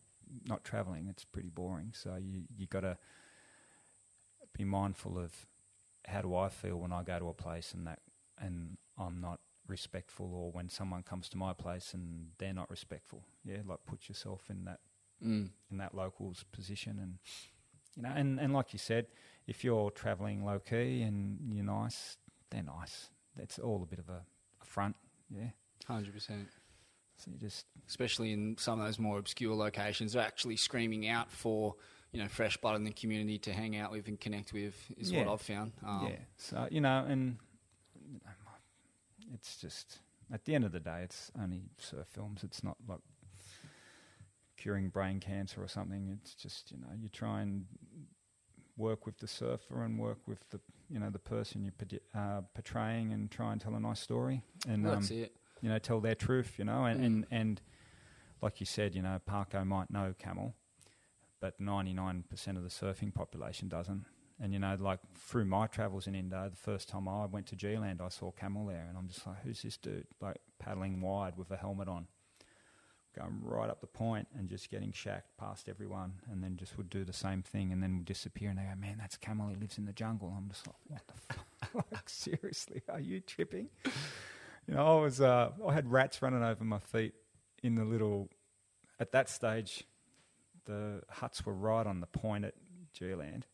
not 0.47 0.63
traveling, 0.63 1.07
it's 1.09 1.23
pretty 1.23 1.49
boring. 1.49 1.91
So 1.93 2.15
you 2.15 2.43
you 2.57 2.67
got 2.67 2.81
to 2.81 2.97
be 4.57 4.63
mindful 4.63 5.17
of 5.17 5.45
how 6.07 6.21
do 6.21 6.35
I 6.35 6.49
feel 6.49 6.77
when 6.77 6.91
I 6.91 7.03
go 7.03 7.17
to 7.19 7.29
a 7.29 7.33
place 7.33 7.73
and 7.73 7.85
that 7.87 7.99
and 8.39 8.77
I'm 8.97 9.19
not 9.21 9.39
respectful, 9.67 10.31
or 10.33 10.51
when 10.51 10.69
someone 10.69 11.01
comes 11.03 11.27
to 11.29 11.37
my 11.37 11.53
place 11.53 11.93
and 11.93 12.27
they're 12.37 12.53
not 12.53 12.69
respectful. 12.69 13.23
Yeah, 13.43 13.57
like 13.65 13.79
put 13.85 14.07
yourself 14.09 14.49
in 14.49 14.65
that 14.65 14.79
Mm. 15.23 15.49
in 15.71 15.77
that 15.77 15.95
local's 15.95 16.43
position 16.51 16.99
and 17.01 17.17
you 17.95 18.03
know 18.03 18.11
and, 18.13 18.37
and 18.37 18.51
like 18.53 18.73
you 18.73 18.79
said 18.79 19.07
if 19.47 19.63
you're 19.63 19.89
traveling 19.89 20.43
low 20.43 20.59
key 20.59 21.01
and 21.03 21.39
you're 21.53 21.63
nice 21.63 22.17
they're 22.49 22.61
nice 22.63 23.09
That's 23.37 23.57
all 23.57 23.81
a 23.81 23.85
bit 23.85 23.99
of 23.99 24.09
a, 24.09 24.25
a 24.61 24.65
front 24.65 24.97
yeah 25.29 25.51
100%. 25.89 26.11
so 27.15 27.31
you 27.31 27.37
just 27.37 27.65
Especially 27.87 28.33
in 28.33 28.57
some 28.59 28.77
of 28.81 28.85
those 28.85 28.99
more 28.99 29.17
obscure 29.17 29.55
locations, 29.55 30.11
they're 30.13 30.21
actually 30.21 30.57
screaming 30.57 31.07
out 31.07 31.31
for, 31.31 31.75
you 32.15 32.21
know, 32.23 32.27
fresh 32.29 32.57
blood 32.57 32.75
in 32.75 32.83
the 32.83 32.91
community 32.91 33.37
to 33.39 33.51
hang 33.53 33.75
out 33.77 33.91
with 33.91 34.07
and 34.07 34.19
connect 34.19 34.53
with, 34.53 34.75
is 34.97 35.11
what 35.11 35.27
I've 35.27 35.41
found. 35.41 35.73
Um, 35.85 36.07
yeah 36.09 36.15
so 36.37 36.67
you 36.71 36.81
know 36.81 37.05
and 37.07 37.37
it's 39.33 39.57
just 39.57 39.99
at 40.33 40.45
the 40.45 40.55
end 40.55 40.63
of 40.63 40.71
the 40.71 40.79
day 40.79 41.01
it's 41.03 41.31
only 41.41 41.61
surf 41.77 42.07
films 42.07 42.43
it's 42.43 42.63
not 42.63 42.77
like 42.87 42.99
curing 44.57 44.89
brain 44.89 45.19
cancer 45.19 45.61
or 45.61 45.67
something 45.67 46.17
it's 46.21 46.33
just 46.33 46.71
you 46.71 46.77
know 46.77 46.87
you 46.99 47.09
try 47.09 47.41
and 47.41 47.65
work 48.77 49.05
with 49.05 49.17
the 49.19 49.27
surfer 49.27 49.83
and 49.83 49.99
work 49.99 50.19
with 50.27 50.39
the 50.49 50.59
you 50.89 50.99
know 50.99 51.09
the 51.09 51.19
person 51.19 51.63
you're 51.63 51.99
uh, 52.15 52.41
portraying 52.53 53.11
and 53.13 53.31
try 53.31 53.51
and 53.51 53.61
tell 53.61 53.75
a 53.75 53.79
nice 53.79 53.99
story 53.99 54.41
and 54.67 54.85
That's 54.85 55.11
um, 55.11 55.17
it. 55.17 55.35
you 55.61 55.69
know 55.69 55.79
tell 55.79 55.99
their 55.99 56.15
truth 56.15 56.53
you 56.57 56.65
know 56.65 56.85
and, 56.85 56.99
Mm. 56.99 57.05
and 57.05 57.25
and 57.31 57.61
like 58.41 58.59
you 58.59 58.65
said 58.65 58.95
you 58.95 59.01
know 59.01 59.19
Parko 59.29 59.65
might 59.65 59.89
know 59.91 60.13
Camel 60.17 60.53
but 61.39 61.59
99% 61.59 62.23
of 62.57 62.63
the 62.63 62.69
surfing 62.69 63.13
population 63.13 63.67
doesn't. 63.67 64.05
And 64.41 64.51
you 64.51 64.59
know, 64.59 64.75
like 64.79 64.99
through 65.15 65.45
my 65.45 65.67
travels 65.67 66.07
in 66.07 66.15
Indo, 66.15 66.49
the 66.49 66.57
first 66.57 66.89
time 66.89 67.07
I 67.07 67.25
went 67.25 67.47
to 67.47 67.55
G-Land, 67.55 68.01
I 68.01 68.09
saw 68.09 68.31
camel 68.31 68.65
there, 68.65 68.85
and 68.89 68.97
I'm 68.97 69.07
just 69.07 69.25
like, 69.25 69.41
who's 69.43 69.61
this 69.61 69.77
dude? 69.77 70.07
Like 70.19 70.37
paddling 70.59 70.99
wide 70.99 71.37
with 71.37 71.51
a 71.51 71.57
helmet 71.57 71.87
on, 71.87 72.07
going 73.17 73.39
right 73.41 73.69
up 73.69 73.79
the 73.79 73.87
point 73.87 74.27
and 74.37 74.49
just 74.49 74.69
getting 74.69 74.91
shacked 74.91 75.37
past 75.37 75.69
everyone, 75.69 76.15
and 76.29 76.43
then 76.43 76.57
just 76.57 76.77
would 76.77 76.89
do 76.89 77.05
the 77.05 77.13
same 77.13 77.43
thing, 77.43 77.71
and 77.71 77.81
then 77.81 77.97
would 77.97 78.05
disappear. 78.05 78.49
And 78.49 78.59
they 78.59 78.63
go, 78.63 78.75
man, 78.77 78.97
that's 78.99 79.15
camel. 79.15 79.47
He 79.47 79.55
lives 79.55 79.77
in 79.77 79.85
the 79.85 79.93
jungle. 79.93 80.33
I'm 80.35 80.49
just 80.49 80.67
like, 80.67 80.75
what 80.87 81.01
the 81.07 81.33
fuck? 81.67 81.85
like 81.91 82.09
seriously, 82.09 82.81
are 82.89 82.99
you 82.99 83.21
tripping? 83.21 83.69
You 84.67 84.73
know, 84.73 84.97
I 84.97 85.01
was, 85.01 85.21
uh, 85.21 85.51
I 85.65 85.73
had 85.73 85.89
rats 85.89 86.21
running 86.21 86.43
over 86.43 86.63
my 86.65 86.79
feet 86.79 87.13
in 87.63 87.75
the 87.75 87.85
little. 87.85 88.29
At 88.97 89.11
that 89.11 89.29
stage, 89.29 89.83
the 90.65 91.01
huts 91.09 91.45
were 91.45 91.53
right 91.53 91.85
on 91.85 91.99
the 91.99 92.07
point 92.07 92.45
at 92.45 92.53
G-Land. 92.93 93.45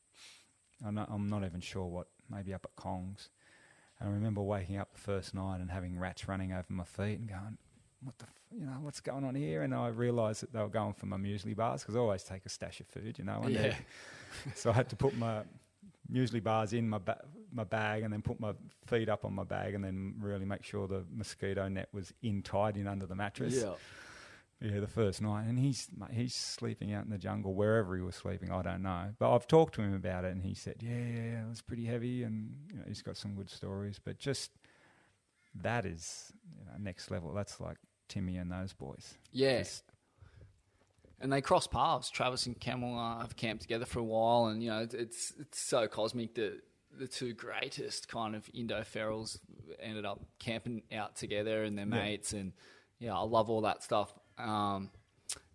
I'm 0.86 0.95
not, 0.95 1.10
I'm 1.12 1.28
not 1.28 1.43
even 1.45 1.62
sure 1.62 1.86
what, 1.86 2.08
maybe 2.30 2.54
up 2.54 2.65
at 2.65 2.76
Kong's. 2.76 3.30
And 4.00 4.10
I 4.10 4.12
remember 4.13 4.41
waking 4.41 4.78
up 4.78 4.93
the 4.93 5.00
first 5.00 5.36
night 5.36 5.60
and 5.60 5.69
having 5.69 6.00
rats 6.00 6.28
running 6.28 6.52
over 6.54 6.65
my 6.69 6.84
feet 6.84 7.19
and 7.19 7.30
going, 7.30 7.58
what 8.04 8.17
the, 8.17 8.26
f- 8.26 8.60
you 8.60 8.65
know, 8.65 8.78
what's 8.82 9.00
going 9.00 9.24
on 9.24 9.36
here? 9.36 9.62
And 9.62 9.76
I 9.76 9.89
realised 9.89 10.41
that 10.41 10.54
they 10.54 10.60
were 10.60 10.69
going 10.69 10.93
for 10.93 11.06
my 11.06 11.17
muesli 11.17 11.56
bars 11.56 11.82
because 11.82 11.95
I 11.95 12.00
always 12.00 12.24
take 12.24 12.45
a 12.45 12.50
stash 12.50 12.80
of 12.80 12.88
food, 12.88 13.19
you 13.19 13.26
know. 13.26 13.43
Yeah. 13.47 13.76
so 14.56 14.71
I 14.71 14.74
had 14.74 14.89
to 14.89 14.95
put 14.95 15.15
my 15.15 15.43
muesli 16.12 16.41
bars 16.43 16.74
in 16.74 16.89
my 16.89 16.97
ba- 16.97 17.24
my 17.54 17.63
bag 17.63 18.04
and 18.04 18.12
then 18.12 18.21
put 18.21 18.39
my 18.39 18.54
feet 18.88 19.10
up 19.10 19.26
on 19.26 19.34
my 19.34 19.43
bag 19.43 19.74
and 19.74 19.84
then 19.84 20.15
really 20.19 20.45
make 20.45 20.63
sure 20.63 20.88
the 20.88 21.04
mosquito 21.13 21.67
net 21.67 21.89
was 21.93 22.13
in 22.21 22.41
tight 22.41 22.78
in 22.78 22.88
under 22.88 23.06
the 23.06 23.15
mattress. 23.15 23.62
Yeah. 23.62 23.74
Yeah, 24.62 24.80
the 24.80 24.88
first 24.88 25.24
night, 25.24 25.47
and 25.47 25.58
he's 25.58 25.88
he's 26.12 26.36
sleeping 26.36 26.93
out 26.93 27.04
in 27.04 27.10
the 27.10 27.17
jungle 27.17 27.56
wherever 27.56 27.95
he 27.95 28.02
was 28.02 28.15
sleeping. 28.15 28.52
I 28.52 28.62
don't 28.62 28.84
know, 28.84 29.10
but 29.17 29.34
I've 29.34 29.47
talked 29.47 29.74
to 29.76 29.82
him 29.82 29.95
about 29.95 30.24
it, 30.24 30.32
and 30.34 30.43
he 30.43 30.54
said, 30.54 30.76
"Yeah, 30.82 30.91
yeah, 30.91 31.24
yeah 31.24 31.45
it 31.45 31.50
was 31.50 31.62
pretty 31.62 31.86
heavy, 31.86 32.21
and 32.21 32.56
you 32.71 32.78
know, 32.78 32.84
he's 32.88 33.02
got 33.02 33.17
some 33.17 33.34
good 33.34 33.50
stories." 33.50 34.00
But 34.04 34.19
just 34.19 34.52
that 35.56 35.86
is 35.86 36.32
you 36.60 36.65
know, 36.65 36.74
next 36.80 37.10
level. 37.10 37.34
That's 37.34 37.60
like 37.60 37.78
Timmy 38.08 38.38
and 38.38 38.52
those 38.52 38.71
boys. 38.74 39.15
Yeah. 39.32 39.63
And 41.19 41.32
they 41.32 41.41
cross 41.41 41.67
paths. 41.67 42.10
Travis 42.10 42.45
and 42.47 42.60
Camel 42.60 42.97
uh, 42.97 43.19
have 43.21 43.36
camped 43.36 43.62
together 43.63 43.86
for 43.86 44.00
a 44.00 44.04
while, 44.04 44.45
and 44.45 44.62
you 44.63 44.69
know 44.69 44.80
it's 44.80 44.93
it's, 44.93 45.34
it's 45.39 45.60
so 45.60 45.88
cosmic 45.88 46.36
that 46.36 46.60
the 47.00 47.08
two 47.08 47.34
greatest 47.34 48.08
kind 48.10 48.36
of 48.36 48.50
Indo 48.54 48.82
ferals 48.82 49.39
ended 49.80 50.06
up 50.06 50.19
camping 50.39 50.84
out 50.91 51.15
together 51.15 51.63
and 51.63 51.78
their 51.78 51.86
Yeah. 51.86 51.95
mates, 51.95 52.34
and 52.34 52.54
yeah, 53.00 53.15
I 53.17 53.21
love 53.21 53.50
all 53.50 53.62
that 53.62 53.82
stuff. 53.84 54.13
Um, 54.38 54.89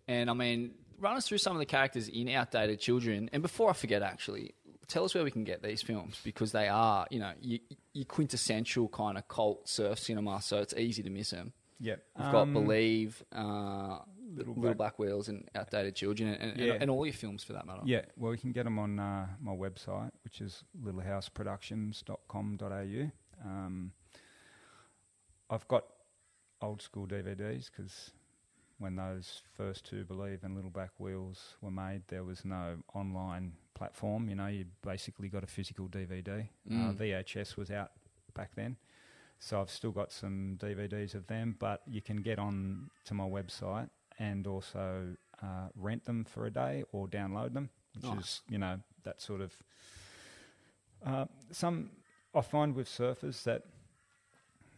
and 0.07 0.29
I 0.29 0.33
mean, 0.33 0.71
run 0.99 1.17
us 1.17 1.27
through 1.27 1.39
some 1.39 1.53
of 1.53 1.59
the 1.59 1.65
characters 1.65 2.07
in 2.07 2.29
Outdated 2.29 2.79
Children. 2.79 3.29
And 3.33 3.41
before 3.41 3.69
I 3.69 3.73
forget, 3.73 4.01
actually, 4.01 4.53
tell 4.87 5.03
us 5.03 5.13
where 5.13 5.23
we 5.23 5.31
can 5.31 5.43
get 5.43 5.61
these 5.61 5.81
films 5.81 6.17
because 6.23 6.51
they 6.53 6.67
are, 6.69 7.05
you 7.11 7.19
know, 7.19 7.33
your, 7.41 7.59
you 7.93 8.05
quintessential 8.05 8.87
kind 8.89 9.17
of 9.17 9.27
cult 9.27 9.67
surf 9.67 9.99
cinema, 9.99 10.41
so 10.41 10.59
it's 10.59 10.73
easy 10.75 11.03
to 11.03 11.09
miss 11.09 11.31
them. 11.31 11.51
Yep. 11.79 12.01
We've 12.17 12.31
got 12.31 12.41
Um, 12.43 12.53
Believe, 12.53 13.23
uh, 13.33 13.99
Little 14.33 14.55
Little, 14.55 14.73
Black- 14.75 14.97
Wheels, 14.97 15.27
and 15.29 15.47
Outdated 15.53 15.95
Children, 15.95 16.29
and, 16.33 16.59
and, 16.59 16.81
and 16.83 16.89
all 16.91 17.05
your 17.05 17.13
films 17.13 17.43
for 17.43 17.53
that 17.53 17.65
matter. 17.67 17.81
Yeah, 17.85 18.01
well, 18.15 18.31
you 18.33 18.39
can 18.39 18.51
get 18.51 18.63
them 18.63 18.79
on 18.79 18.97
uh, 18.99 19.27
my 19.41 19.51
website, 19.51 20.09
which 20.23 20.41
is 20.41 20.63
littlehouseproductions.com.au. 20.83 23.11
Um, 23.45 23.91
I've 25.49 25.67
got 25.67 25.85
old 26.61 26.81
school 26.81 27.05
DVDs 27.07 27.69
because 27.69 28.11
when 28.79 28.95
those 28.95 29.41
first 29.55 29.85
two, 29.85 30.03
Believe 30.05 30.43
and 30.43 30.55
Little 30.55 30.69
Black 30.69 30.91
Wheels, 30.99 31.55
were 31.61 31.71
made, 31.71 32.03
there 32.07 32.23
was 32.23 32.45
no 32.45 32.75
online 32.93 33.53
platform. 33.73 34.29
You 34.29 34.35
know, 34.35 34.47
you 34.47 34.65
basically 34.85 35.29
got 35.29 35.43
a 35.43 35.47
physical 35.47 35.87
DVD. 35.87 36.41
Uh, 36.69 36.73
Mm. 36.73 36.95
VHS 36.95 37.55
was 37.57 37.71
out 37.71 37.91
back 38.33 38.51
then. 38.55 38.77
So 39.39 39.61
I've 39.61 39.69
still 39.69 39.91
got 39.91 40.11
some 40.11 40.57
DVDs 40.59 41.13
of 41.15 41.27
them, 41.27 41.55
but 41.59 41.81
you 41.87 42.01
can 42.01 42.17
get 42.17 42.39
on 42.39 42.89
to 43.05 43.13
my 43.13 43.23
website 43.25 43.89
and 44.19 44.47
also 44.47 45.15
uh, 45.43 45.67
rent 45.75 46.05
them 46.05 46.23
for 46.25 46.45
a 46.47 46.51
day 46.51 46.83
or 46.91 47.07
download 47.07 47.53
them, 47.53 47.69
which 47.93 48.03
Nice. 48.05 48.17
is 48.19 48.41
you 48.49 48.57
know 48.57 48.79
that 49.03 49.21
sort 49.21 49.41
of. 49.41 49.53
Uh, 51.05 51.25
some 51.51 51.91
I 52.33 52.41
find 52.41 52.75
with 52.75 52.87
surfers 52.87 53.43
that 53.43 53.63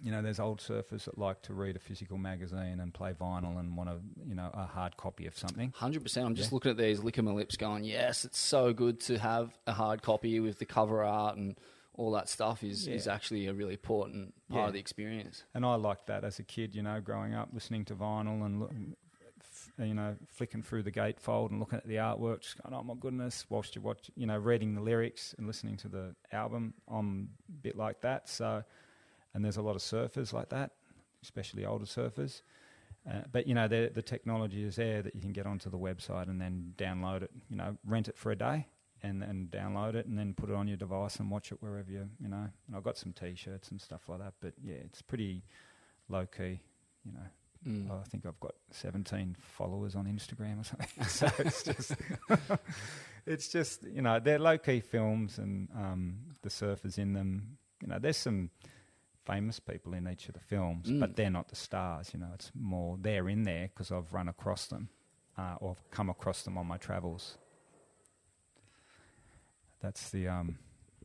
you 0.01 0.12
know 0.12 0.21
there's 0.21 0.39
old 0.39 0.59
surfers 0.59 1.05
that 1.05 1.17
like 1.17 1.41
to 1.43 1.53
read 1.53 1.75
a 1.75 1.79
physical 1.79 2.17
magazine 2.17 2.79
and 2.79 2.93
play 2.93 3.13
vinyl 3.13 3.59
and 3.59 3.75
want 3.75 3.89
a 3.89 3.97
you 4.25 4.35
know 4.35 4.49
a 4.53 4.65
hard 4.65 4.95
copy 4.97 5.25
of 5.27 5.38
something. 5.38 5.73
Hundred 5.75 6.03
percent. 6.03 6.25
I'm 6.25 6.35
just 6.35 6.51
Yeah. 6.51 6.55
looking 6.55 6.71
at 6.71 6.77
these, 6.77 7.03
licking 7.03 7.25
my 7.25 7.31
lips, 7.31 7.57
going, 7.57 7.83
"Yes, 7.83 8.25
it's 8.25 8.39
so 8.39 8.73
good 8.73 8.99
to 9.01 9.17
have 9.19 9.57
a 9.67 9.73
hard 9.73 10.01
copy 10.01 10.39
with 10.39 10.59
the 10.59 10.65
cover 10.65 11.03
art 11.03 11.38
and 11.38 11.57
all 11.93 12.12
that 12.12 12.29
stuff." 12.29 12.63
Is 12.63 12.88
is 12.88 13.07
actually 13.07 13.47
a 13.47 13.53
really 13.53 13.73
important 13.73 14.33
part 14.49 14.62
Yeah. 14.63 14.67
of 14.67 14.73
the 14.73 14.79
experience. 14.79 15.43
And 15.53 15.65
I 15.65 15.75
liked 15.75 16.07
that 16.07 16.23
as 16.23 16.39
a 16.39 16.43
kid, 16.43 16.73
you 16.75 16.81
know, 16.83 17.01
growing 17.01 17.33
up, 17.33 17.49
listening 17.53 17.85
to 17.85 17.95
vinyl 17.95 18.45
and, 18.45 18.59
look, 18.62 18.71
you 19.77 19.93
know, 19.93 20.15
flicking 20.27 20.62
through 20.62 20.83
the 20.83 20.91
gatefold 20.91 21.51
and 21.51 21.59
looking 21.59 21.77
at 21.77 21.88
the 21.88 21.95
artwork, 21.95 22.41
just 22.41 22.62
going, 22.62 22.73
oh 22.73 22.83
my 22.83 22.93
goodness, 22.99 23.45
whilst 23.49 23.75
you 23.75 23.81
watch, 23.81 24.09
you 24.15 24.25
know, 24.25 24.38
reading 24.38 24.75
the 24.75 24.81
lyrics 24.81 25.33
and 25.38 25.47
listening 25.47 25.77
to 25.77 25.88
the 25.89 26.15
album. 26.31 26.73
I'm 26.88 27.29
a 27.49 27.51
bit 27.62 27.75
like 27.77 28.01
that. 28.01 28.27
So, 28.29 28.63
and 29.33 29.43
there's 29.43 29.57
a 29.57 29.61
lot 29.61 29.75
of 29.75 29.81
surfers 29.81 30.33
like 30.33 30.49
that, 30.49 30.71
especially 31.23 31.65
older 31.65 31.85
surfers. 31.85 32.41
Uh, 33.09 33.21
but, 33.31 33.47
you 33.47 33.55
know, 33.55 33.67
the, 33.67 33.89
the 33.93 34.01
technology 34.01 34.63
is 34.63 34.75
there 34.75 35.01
that 35.01 35.15
you 35.15 35.21
can 35.21 35.31
get 35.31 35.45
onto 35.45 35.69
the 35.69 35.77
website 35.77 36.27
and 36.29 36.39
then 36.39 36.73
download 36.77 37.23
it, 37.23 37.31
you 37.49 37.55
know, 37.55 37.77
rent 37.85 38.07
it 38.07 38.17
for 38.17 38.31
a 38.31 38.35
day. 38.35 38.67
And 39.01 39.21
then 39.21 39.47
download 39.49 39.95
it, 39.95 40.07
and 40.07 40.19
then 40.19 40.33
put 40.33 40.49
it 40.49 40.55
on 40.57 40.67
your 40.67 40.75
device 40.75 41.21
and 41.21 41.31
watch 41.31 41.53
it 41.53 41.59
wherever 41.61 41.89
you, 41.89 42.09
you 42.19 42.27
know. 42.27 42.49
And 42.67 42.75
I've 42.75 42.83
got 42.83 42.97
some 42.97 43.13
T-shirts 43.13 43.71
and 43.71 43.79
stuff 43.79 44.09
like 44.09 44.19
that. 44.19 44.33
But 44.41 44.55
yeah, 44.61 44.75
it's 44.83 45.01
pretty 45.01 45.41
low 46.09 46.25
key. 46.25 46.59
You 47.05 47.13
know, 47.13 47.25
Mm. 47.67 47.91
I 47.91 48.03
think 48.05 48.25
I've 48.25 48.39
got 48.39 48.55
17 48.71 49.35
followers 49.39 49.95
on 49.95 50.05
Instagram 50.05 50.61
or 50.61 50.63
something. 50.63 51.03
so 51.07 51.27
it's 51.39 51.63
just, 51.63 51.93
it's 53.25 53.47
just 53.49 53.83
you 53.83 54.01
know, 54.01 54.19
they're 54.19 54.39
low 54.39 54.57
key 54.57 54.79
films, 54.79 55.37
and 55.37 55.67
um, 55.75 56.17
the 56.41 56.49
surfers 56.49 56.97
in 56.97 57.13
them. 57.13 57.57
You 57.81 57.89
know, 57.89 57.99
there's 57.99 58.17
some 58.17 58.49
famous 59.25 59.60
people 59.60 59.93
in 59.93 60.08
each 60.08 60.27
of 60.27 60.34
the 60.34 60.39
films, 60.39 60.88
Mm. 60.88 60.99
but 60.99 61.15
they're 61.15 61.29
not 61.29 61.47
the 61.49 61.55
stars. 61.55 62.12
You 62.13 62.19
know, 62.19 62.29
it's 62.34 62.51
more 62.55 62.97
they're 62.99 63.29
in 63.29 63.43
there 63.43 63.67
because 63.73 63.91
I've 63.91 64.12
run 64.13 64.27
across 64.29 64.67
them 64.67 64.89
uh, 65.38 65.55
or 65.60 65.71
I've 65.71 65.91
come 65.91 66.10
across 66.10 66.43
them 66.43 66.58
on 66.58 66.65
my 66.67 66.77
travels. 66.77 67.38
That's 69.82 70.10
the 70.10 70.27
um, 70.27 70.58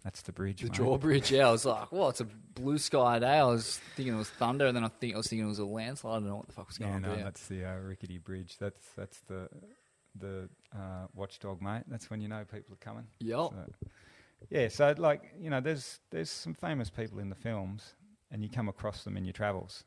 that's 0.02 0.22
the 0.22 0.32
bridge. 0.32 0.60
The 0.60 0.66
mate. 0.66 0.72
drawbridge. 0.74 1.30
Yeah, 1.30 1.48
I 1.48 1.52
was 1.52 1.64
like, 1.64 1.92
"Well, 1.92 2.08
it's 2.08 2.20
a 2.20 2.24
blue 2.24 2.78
sky 2.78 3.18
day." 3.20 3.38
I 3.38 3.44
was 3.44 3.78
thinking 3.96 4.14
it 4.14 4.18
was 4.18 4.30
thunder, 4.30 4.66
and 4.66 4.76
then 4.76 4.84
I 4.84 4.88
think 4.88 5.14
I 5.14 5.16
was 5.18 5.28
thinking 5.28 5.46
it 5.46 5.48
was 5.48 5.60
a 5.60 5.64
landslide. 5.64 6.10
I 6.12 6.14
don't 6.16 6.28
know 6.28 6.36
what 6.36 6.46
the 6.48 6.52
fuck 6.52 6.66
was 6.68 6.78
going 6.78 6.90
Yeah, 6.90 6.96
on. 6.96 7.02
no, 7.02 7.16
that's 7.16 7.46
the 7.46 7.64
uh, 7.64 7.76
rickety 7.76 8.18
bridge. 8.18 8.58
That's 8.58 8.84
that's 8.96 9.20
the 9.20 9.48
the 10.18 10.48
uh, 10.76 11.06
watchdog, 11.14 11.62
mate. 11.62 11.84
That's 11.86 12.10
when 12.10 12.20
you 12.20 12.28
know 12.28 12.44
people 12.50 12.74
are 12.74 12.78
coming. 12.78 13.06
Yep. 13.20 13.36
So, 13.50 13.64
yeah, 14.50 14.68
so 14.68 14.94
like 14.98 15.22
you 15.40 15.50
know, 15.50 15.60
there's 15.60 16.00
there's 16.10 16.30
some 16.30 16.54
famous 16.54 16.90
people 16.90 17.20
in 17.20 17.28
the 17.28 17.36
films, 17.36 17.94
and 18.34 18.42
you 18.42 18.50
come 18.50 18.68
across 18.68 19.04
them 19.04 19.16
in 19.16 19.24
your 19.24 19.32
travels, 19.32 19.84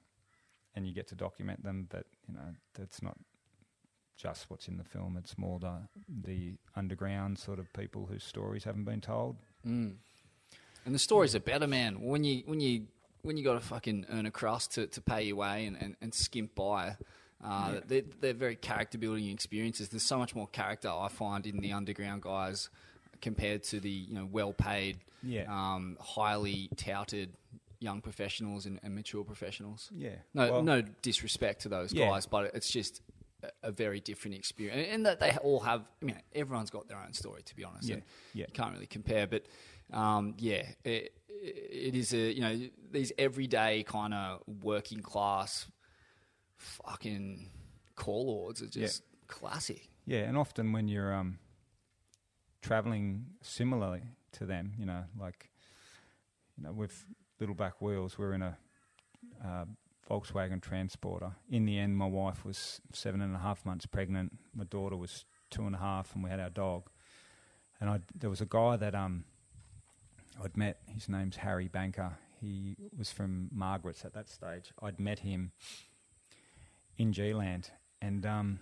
and 0.74 0.88
you 0.88 0.94
get 0.94 1.08
to 1.08 1.16
document 1.16 1.64
them. 1.64 1.86
But 1.90 2.06
you 2.28 2.34
know, 2.34 2.56
that's 2.74 3.04
not 3.04 3.18
just 4.16 4.50
what's 4.50 4.68
in 4.70 4.78
the 4.78 4.86
film. 4.86 5.18
It's 5.20 5.38
more 5.38 5.60
the 5.60 5.82
the 6.24 6.54
underground 6.76 7.38
sort 7.38 7.60
of 7.60 7.72
people 7.74 8.08
whose 8.10 8.24
stories 8.24 8.64
haven't 8.64 8.86
been 8.86 9.02
told. 9.02 9.36
Mm. 9.68 9.96
And 10.86 10.96
the 10.96 11.00
stories 11.00 11.36
are 11.36 11.42
better, 11.42 11.68
man. 11.68 12.00
When 12.02 12.24
you 12.24 12.44
when 12.46 12.62
you 12.62 12.88
when 13.24 13.36
you 13.36 13.44
got 13.44 13.56
to 13.56 13.60
fucking 13.60 14.06
earn 14.10 14.26
a 14.26 14.32
crust 14.32 14.72
to, 14.76 14.88
to 14.88 15.02
pay 15.02 15.24
your 15.24 15.36
way 15.36 15.66
and, 15.66 15.76
and, 15.82 15.96
and 16.02 16.14
skimp 16.14 16.56
by, 16.56 16.96
uh, 17.44 17.72
Yeah. 17.74 17.80
they're, 17.86 18.02
they're 18.22 18.34
very 18.34 18.56
character 18.56 18.98
building 18.98 19.28
experiences. 19.30 19.90
There's 19.90 20.04
so 20.04 20.18
much 20.18 20.34
more 20.34 20.48
character 20.48 20.88
I 20.88 21.10
find 21.10 21.46
in 21.46 21.58
the 21.58 21.74
underground 21.74 22.22
guys 22.22 22.70
compared 23.20 23.64
to 23.64 23.82
the 23.82 23.90
you 23.90 24.14
know 24.14 24.26
well 24.32 24.54
paid, 24.54 25.00
Yeah. 25.24 25.46
um, 25.50 25.98
highly 26.00 26.70
touted 26.78 27.34
young 27.80 28.02
professionals 28.02 28.66
and, 28.66 28.80
and 28.84 28.96
mature 28.96 29.24
professionals. 29.24 29.90
Yeah. 29.96 30.16
No, 30.34 30.52
Well, 30.52 30.64
no 30.64 30.82
disrespect 31.02 31.62
to 31.64 31.70
those 31.70 31.94
Yeah. 31.94 32.10
guys, 32.10 32.26
but 32.26 32.54
it's 32.56 32.70
just 32.70 33.02
a, 33.44 33.50
a 33.64 33.72
very 33.72 34.00
different 34.00 34.36
experience, 34.36 34.78
and, 34.86 34.96
and 34.96 35.06
that 35.06 35.20
they 35.20 35.32
all 35.44 35.60
have. 35.60 35.86
I 36.02 36.06
mean, 36.06 36.20
everyone's 36.34 36.70
got 36.72 36.88
their 36.88 36.98
own 36.98 37.14
story, 37.14 37.44
to 37.44 37.56
be 37.56 37.64
honest. 37.64 37.88
Yeah, 37.90 37.98
yeah. 38.34 38.46
You 38.48 38.54
can't 38.54 38.74
really 38.74 38.88
compare, 38.88 39.28
but 39.28 39.46
um, 39.94 40.34
yeah, 40.40 40.64
it, 40.84 41.14
it 41.30 41.96
is 41.96 42.14
a 42.14 42.34
you 42.34 42.42
know 42.42 42.60
these 42.92 43.12
everyday 43.18 43.84
kind 43.84 44.14
of 44.14 44.42
working 44.64 45.02
class, 45.02 45.68
fucking 46.56 47.50
Core 47.96 48.24
Lords 48.26 48.62
are 48.62 48.68
just 48.68 49.04
classic. 49.28 49.90
Yeah, 50.06 50.20
and 50.22 50.38
often 50.38 50.72
when 50.72 50.88
you're 50.88 51.14
um, 51.14 51.38
traveling 52.62 53.26
similarly 53.42 54.02
to 54.34 54.46
them, 54.46 54.74
you 54.78 54.86
know, 54.86 55.04
like 55.20 55.52
you 56.58 56.64
know, 56.64 56.72
with 56.74 57.06
little 57.40 57.56
black 57.56 57.82
wheels, 57.82 58.18
we're 58.18 58.34
in 58.34 58.42
a 58.42 58.58
uh, 59.44 59.66
Volkswagen 60.10 60.62
Transporter. 60.62 61.32
In 61.50 61.66
the 61.66 61.78
end, 61.78 61.98
my 61.98 62.08
wife 62.08 62.46
was 62.46 62.82
seven 62.94 63.22
and 63.22 63.36
a 63.36 63.40
half 63.40 63.66
months 63.66 63.86
pregnant. 63.86 64.38
My 64.56 64.64
daughter 64.64 64.96
was 64.96 65.26
two 65.50 65.66
and 65.66 65.76
a 65.76 65.80
half, 65.80 66.14
and 66.16 66.24
we 66.24 66.30
had 66.30 66.40
our 66.40 66.50
dog. 66.50 66.90
And 67.80 67.90
I, 67.90 68.00
there 68.18 68.30
was 68.30 68.42
a 68.42 68.46
guy 68.46 68.78
that 68.78 68.96
um, 68.96 69.26
I'd 70.44 70.58
met. 70.58 70.80
His 70.88 71.10
name's 71.10 71.38
Harry 71.38 71.68
Banker. 71.68 72.18
He 72.40 72.76
was 72.98 73.12
from 73.12 73.50
Margaret's 73.52 74.06
at 74.06 74.14
that 74.14 74.30
stage. 74.30 74.72
I'd 74.82 75.00
met 75.00 75.20
him 75.20 75.52
in 76.98 77.14
G-Land, 77.14 77.72
and 78.02 78.26
um, 78.26 78.60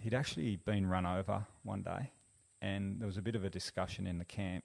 he'd 0.00 0.14
actually 0.14 0.56
been 0.56 0.86
run 0.86 1.06
over 1.06 1.46
one 1.62 1.82
day, 1.82 2.12
and 2.60 3.00
there 3.00 3.06
was 3.06 3.16
a 3.16 3.22
bit 3.22 3.34
of 3.34 3.44
a 3.44 3.50
discussion 3.50 4.06
in 4.06 4.18
the 4.18 4.24
camp 4.24 4.64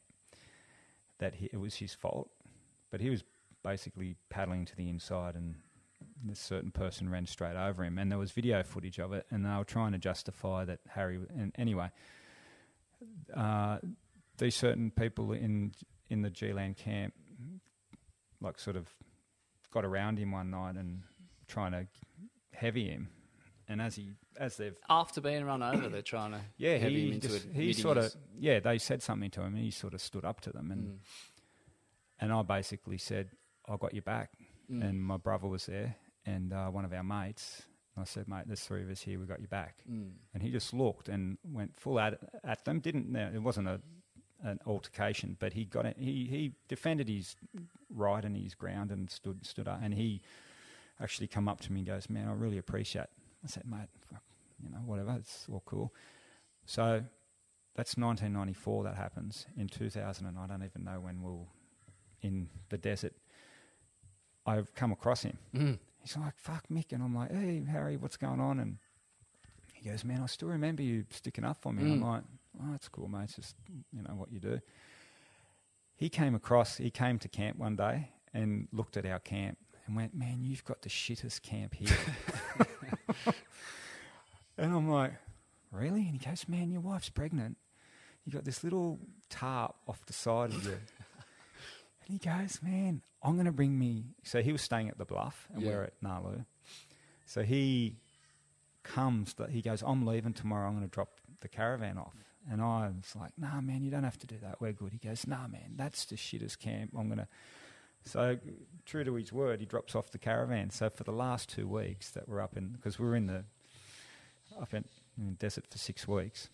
that 1.20 1.36
he, 1.36 1.50
it 1.54 1.58
was 1.58 1.76
his 1.76 1.94
fault, 1.94 2.30
but 2.92 3.00
he 3.00 3.10
was 3.10 3.24
basically 3.64 4.16
paddling 4.30 4.66
to 4.66 4.76
the 4.76 4.90
inside, 4.90 5.36
and 5.36 5.56
this 6.26 6.40
certain 6.40 6.72
person 6.72 7.10
ran 7.10 7.26
straight 7.26 7.56
over 7.56 7.84
him, 7.84 7.98
and 7.98 8.12
there 8.12 8.20
was 8.20 8.32
video 8.32 8.64
footage 8.64 9.00
of 9.00 9.14
it, 9.14 9.26
and 9.32 9.46
they 9.46 9.50
were 9.50 9.64
trying 9.64 9.92
to 9.94 9.98
justify 9.98 10.66
that 10.66 10.80
Harry. 10.90 11.20
And 11.38 11.52
anyway, 11.58 11.90
uh, 13.36 13.80
these 14.38 14.56
certain 14.56 14.92
people 14.92 15.32
in 15.32 15.74
in 16.10 16.22
the 16.22 16.30
G-Land 16.30 16.78
camp, 16.78 17.14
like 18.42 18.60
sort 18.60 18.76
of, 18.76 18.88
got 19.72 19.86
around 19.86 20.18
him 20.20 20.32
one 20.32 20.50
night 20.52 20.76
and 20.76 21.04
trying 21.48 21.72
to 21.72 21.88
heavy 22.54 22.90
him, 22.90 23.10
and 23.68 23.82
as 23.82 23.96
he 23.96 24.12
as 24.38 24.58
they've 24.58 24.78
After 24.90 25.22
being 25.22 25.46
run 25.46 25.62
over, 25.64 25.90
they're 25.90 26.02
trying 26.02 26.32
to 26.32 26.42
yeah, 26.58 26.78
heavy 26.78 26.96
he 27.02 27.08
him 27.08 27.14
into 27.14 27.28
just, 27.30 27.48
he 27.54 27.74
sort 27.74 27.98
of 27.98 28.14
yeah, 28.38 28.60
they 28.60 28.78
said 28.78 29.02
something 29.02 29.32
to 29.32 29.42
him, 29.42 29.56
and 29.56 29.64
he 29.64 29.72
sort 29.72 29.94
of 29.94 30.02
stood 30.02 30.26
up 30.26 30.42
to 30.42 30.52
them, 30.52 30.72
and 30.72 30.84
Mm. 30.84 30.98
and 32.20 32.34
I 32.34 32.42
basically 32.44 32.98
said, 32.98 33.30
"I 33.68 33.78
got 33.78 33.94
your 33.94 34.04
back," 34.04 34.32
Mm. 34.72 34.84
and 34.84 35.02
my 35.04 35.18
brother 35.18 35.48
was 35.48 35.66
there, 35.66 35.96
and 36.26 36.54
uh, 36.54 36.70
one 36.70 36.86
of 36.86 36.94
our 36.94 37.04
mates. 37.04 37.64
And 37.96 38.02
I 38.02 38.06
said, 38.06 38.28
"Mate, 38.28 38.46
there's 38.48 38.64
three 38.66 38.82
of 38.84 38.90
us 38.90 39.02
here. 39.02 39.20
We 39.20 39.26
got 39.26 39.40
your 39.40 39.50
back." 39.50 39.84
Mm. 39.90 40.12
And 40.34 40.42
he 40.44 40.50
just 40.52 40.74
looked 40.74 41.10
and 41.10 41.38
went 41.44 41.76
full 41.76 42.00
at 42.00 42.20
at 42.44 42.66
them. 42.66 42.80
Didn't 42.80 43.16
it 43.16 43.40
wasn't 43.42 43.68
a 43.68 43.82
an 44.42 44.60
altercation, 44.66 45.38
but 45.40 45.54
he 45.54 45.64
got 45.66 45.86
it. 45.86 45.98
He 45.98 46.26
he 46.26 46.56
defended 46.68 47.08
his 47.08 47.36
right 47.90 48.26
and 48.26 48.36
his 48.36 48.56
ground 48.56 48.92
and 48.92 49.10
stood 49.10 49.46
stood 49.46 49.68
up. 49.68 49.80
And 49.82 49.94
he 49.94 50.22
actually 51.00 51.28
come 51.28 51.48
up 51.48 51.62
to 51.62 51.72
me 51.74 51.80
and 51.82 51.88
goes, 51.88 52.10
"Man, 52.10 52.28
I 52.28 52.34
really 52.34 52.58
appreciate." 52.58 53.08
I 53.44 53.48
said, 53.48 53.66
"Mate, 53.66 53.90
fuck, 54.10 54.24
you 54.62 54.70
know, 54.70 54.80
whatever. 54.86 55.16
It's 55.20 55.48
all 55.50 55.62
cool." 55.66 55.94
So 56.66 57.06
that's 57.76 57.98
1994. 57.98 58.84
That 58.84 58.96
happens 58.96 59.46
in 59.58 59.68
2000, 59.68 60.26
and 60.26 60.38
I 60.38 60.48
don't 60.48 60.64
even 60.64 60.84
know 60.84 61.00
when 61.00 61.22
we'll 61.22 61.48
in 62.22 62.50
the 62.70 62.78
desert. 62.78 63.14
I've 64.46 64.74
come 64.76 64.92
across 64.92 65.24
him. 65.24 65.38
Mm. 65.56 65.80
He's 66.02 66.18
like, 66.18 66.38
"Fuck, 66.38 66.68
Mick," 66.70 66.92
and 66.92 67.02
I'm 67.02 67.16
like, 67.16 67.32
"Hey, 67.32 67.64
Harry, 67.70 67.98
what's 67.98 68.18
going 68.18 68.40
on?" 68.40 68.60
And 68.60 68.78
he 69.74 69.90
goes, 69.90 70.04
"Man, 70.04 70.22
I 70.22 70.26
still 70.26 70.50
remember 70.50 70.82
you 70.82 71.06
sticking 71.10 71.46
up 71.46 71.62
for 71.62 71.72
me." 71.72 71.84
Mm. 71.84 71.94
I'm 71.94 72.02
like, 72.02 72.24
"Oh, 72.62 72.72
that's 72.72 72.90
cool, 72.90 73.08
mate. 73.08 73.24
It's 73.26 73.36
just 73.36 73.56
you 73.94 74.04
know 74.04 74.16
what 74.16 74.32
you 74.32 74.40
do." 74.40 74.60
He 75.96 76.10
came 76.10 76.36
across. 76.36 76.78
He 76.78 76.90
came 76.92 77.20
to 77.20 77.30
camp 77.30 77.58
one 77.58 77.76
day 77.76 78.10
and 78.34 78.68
looked 78.74 78.98
at 78.98 79.06
our 79.06 79.20
camp 79.20 79.58
and 79.86 79.96
went, 79.96 80.14
"Man, 80.14 80.44
you've 80.44 80.66
got 80.66 80.82
the 80.82 80.90
shittest 80.90 81.42
camp 81.42 81.76
here." 81.76 81.98
and 84.58 84.74
I'm 84.74 84.90
like, 84.90 85.14
"Really?" 85.72 86.02
And 86.02 86.12
he 86.12 86.18
goes, 86.18 86.48
"Man, 86.50 86.70
your 86.70 86.82
wife's 86.82 87.10
pregnant. 87.10 87.58
You 88.26 88.34
got 88.34 88.44
this 88.44 88.64
little 88.64 89.00
tarp 89.30 89.76
off 89.88 90.06
the 90.06 90.14
side 90.14 90.52
of 90.52 90.66
you." 90.66 90.78
And 92.08 92.20
he 92.22 92.30
goes, 92.30 92.60
Man, 92.62 93.02
I'm 93.22 93.34
going 93.34 93.46
to 93.46 93.52
bring 93.52 93.78
me. 93.78 94.06
So 94.24 94.42
he 94.42 94.52
was 94.52 94.62
staying 94.62 94.90
at 94.90 94.98
the 94.98 95.06
Bluff 95.06 95.48
and 95.54 95.62
Yeah. 95.64 95.70
we're 95.70 95.84
at 95.84 96.02
Gnaraloo. 96.04 96.46
So 97.26 97.44
he 97.44 97.98
comes, 98.84 99.34
that 99.36 99.50
he 99.52 99.62
goes, 99.62 99.82
I'm 99.86 100.06
leaving 100.06 100.34
tomorrow. 100.34 100.68
I'm 100.68 100.76
going 100.76 100.86
to 100.88 100.92
drop 100.94 101.10
the 101.40 101.48
caravan 101.48 101.98
off. 101.98 102.14
And 102.52 102.62
I 102.62 102.88
was 102.96 103.16
like, 103.16 103.32
Nah, 103.38 103.62
man, 103.62 103.84
you 103.84 103.92
don't 103.92 104.04
have 104.04 104.20
to 104.20 104.28
do 104.28 104.36
that. 104.42 104.60
We're 104.60 104.74
good. 104.74 104.92
He 104.92 104.98
goes, 104.98 105.26
Nah, 105.26 105.48
man, 105.48 105.74
that's 105.76 106.06
the 106.06 106.16
shittest 106.16 106.60
camp. 106.60 106.92
I'm 106.98 107.08
going 107.08 107.20
to. 107.20 107.28
So, 108.06 108.38
true 108.86 109.06
to 109.06 109.14
his 109.16 109.32
word, 109.32 109.62
he 109.62 109.66
drops 109.66 109.96
off 109.96 110.12
the 110.12 110.18
caravan. 110.18 110.72
So, 110.72 110.90
for 110.90 111.06
the 111.06 111.14
last 111.14 111.48
two 111.48 111.70
weeks 111.70 112.12
that 112.12 112.28
we're 112.28 112.42
up 112.42 112.58
in, 112.58 112.68
because 112.74 113.00
we 113.00 113.06
were 113.06 113.16
in 113.16 113.28
the 113.28 113.46
up 114.62 114.74
in, 114.74 114.84
in 115.18 115.28
the 115.28 115.32
desert 115.36 115.66
for 115.72 115.78
six 115.78 116.06
weeks, 116.06 116.50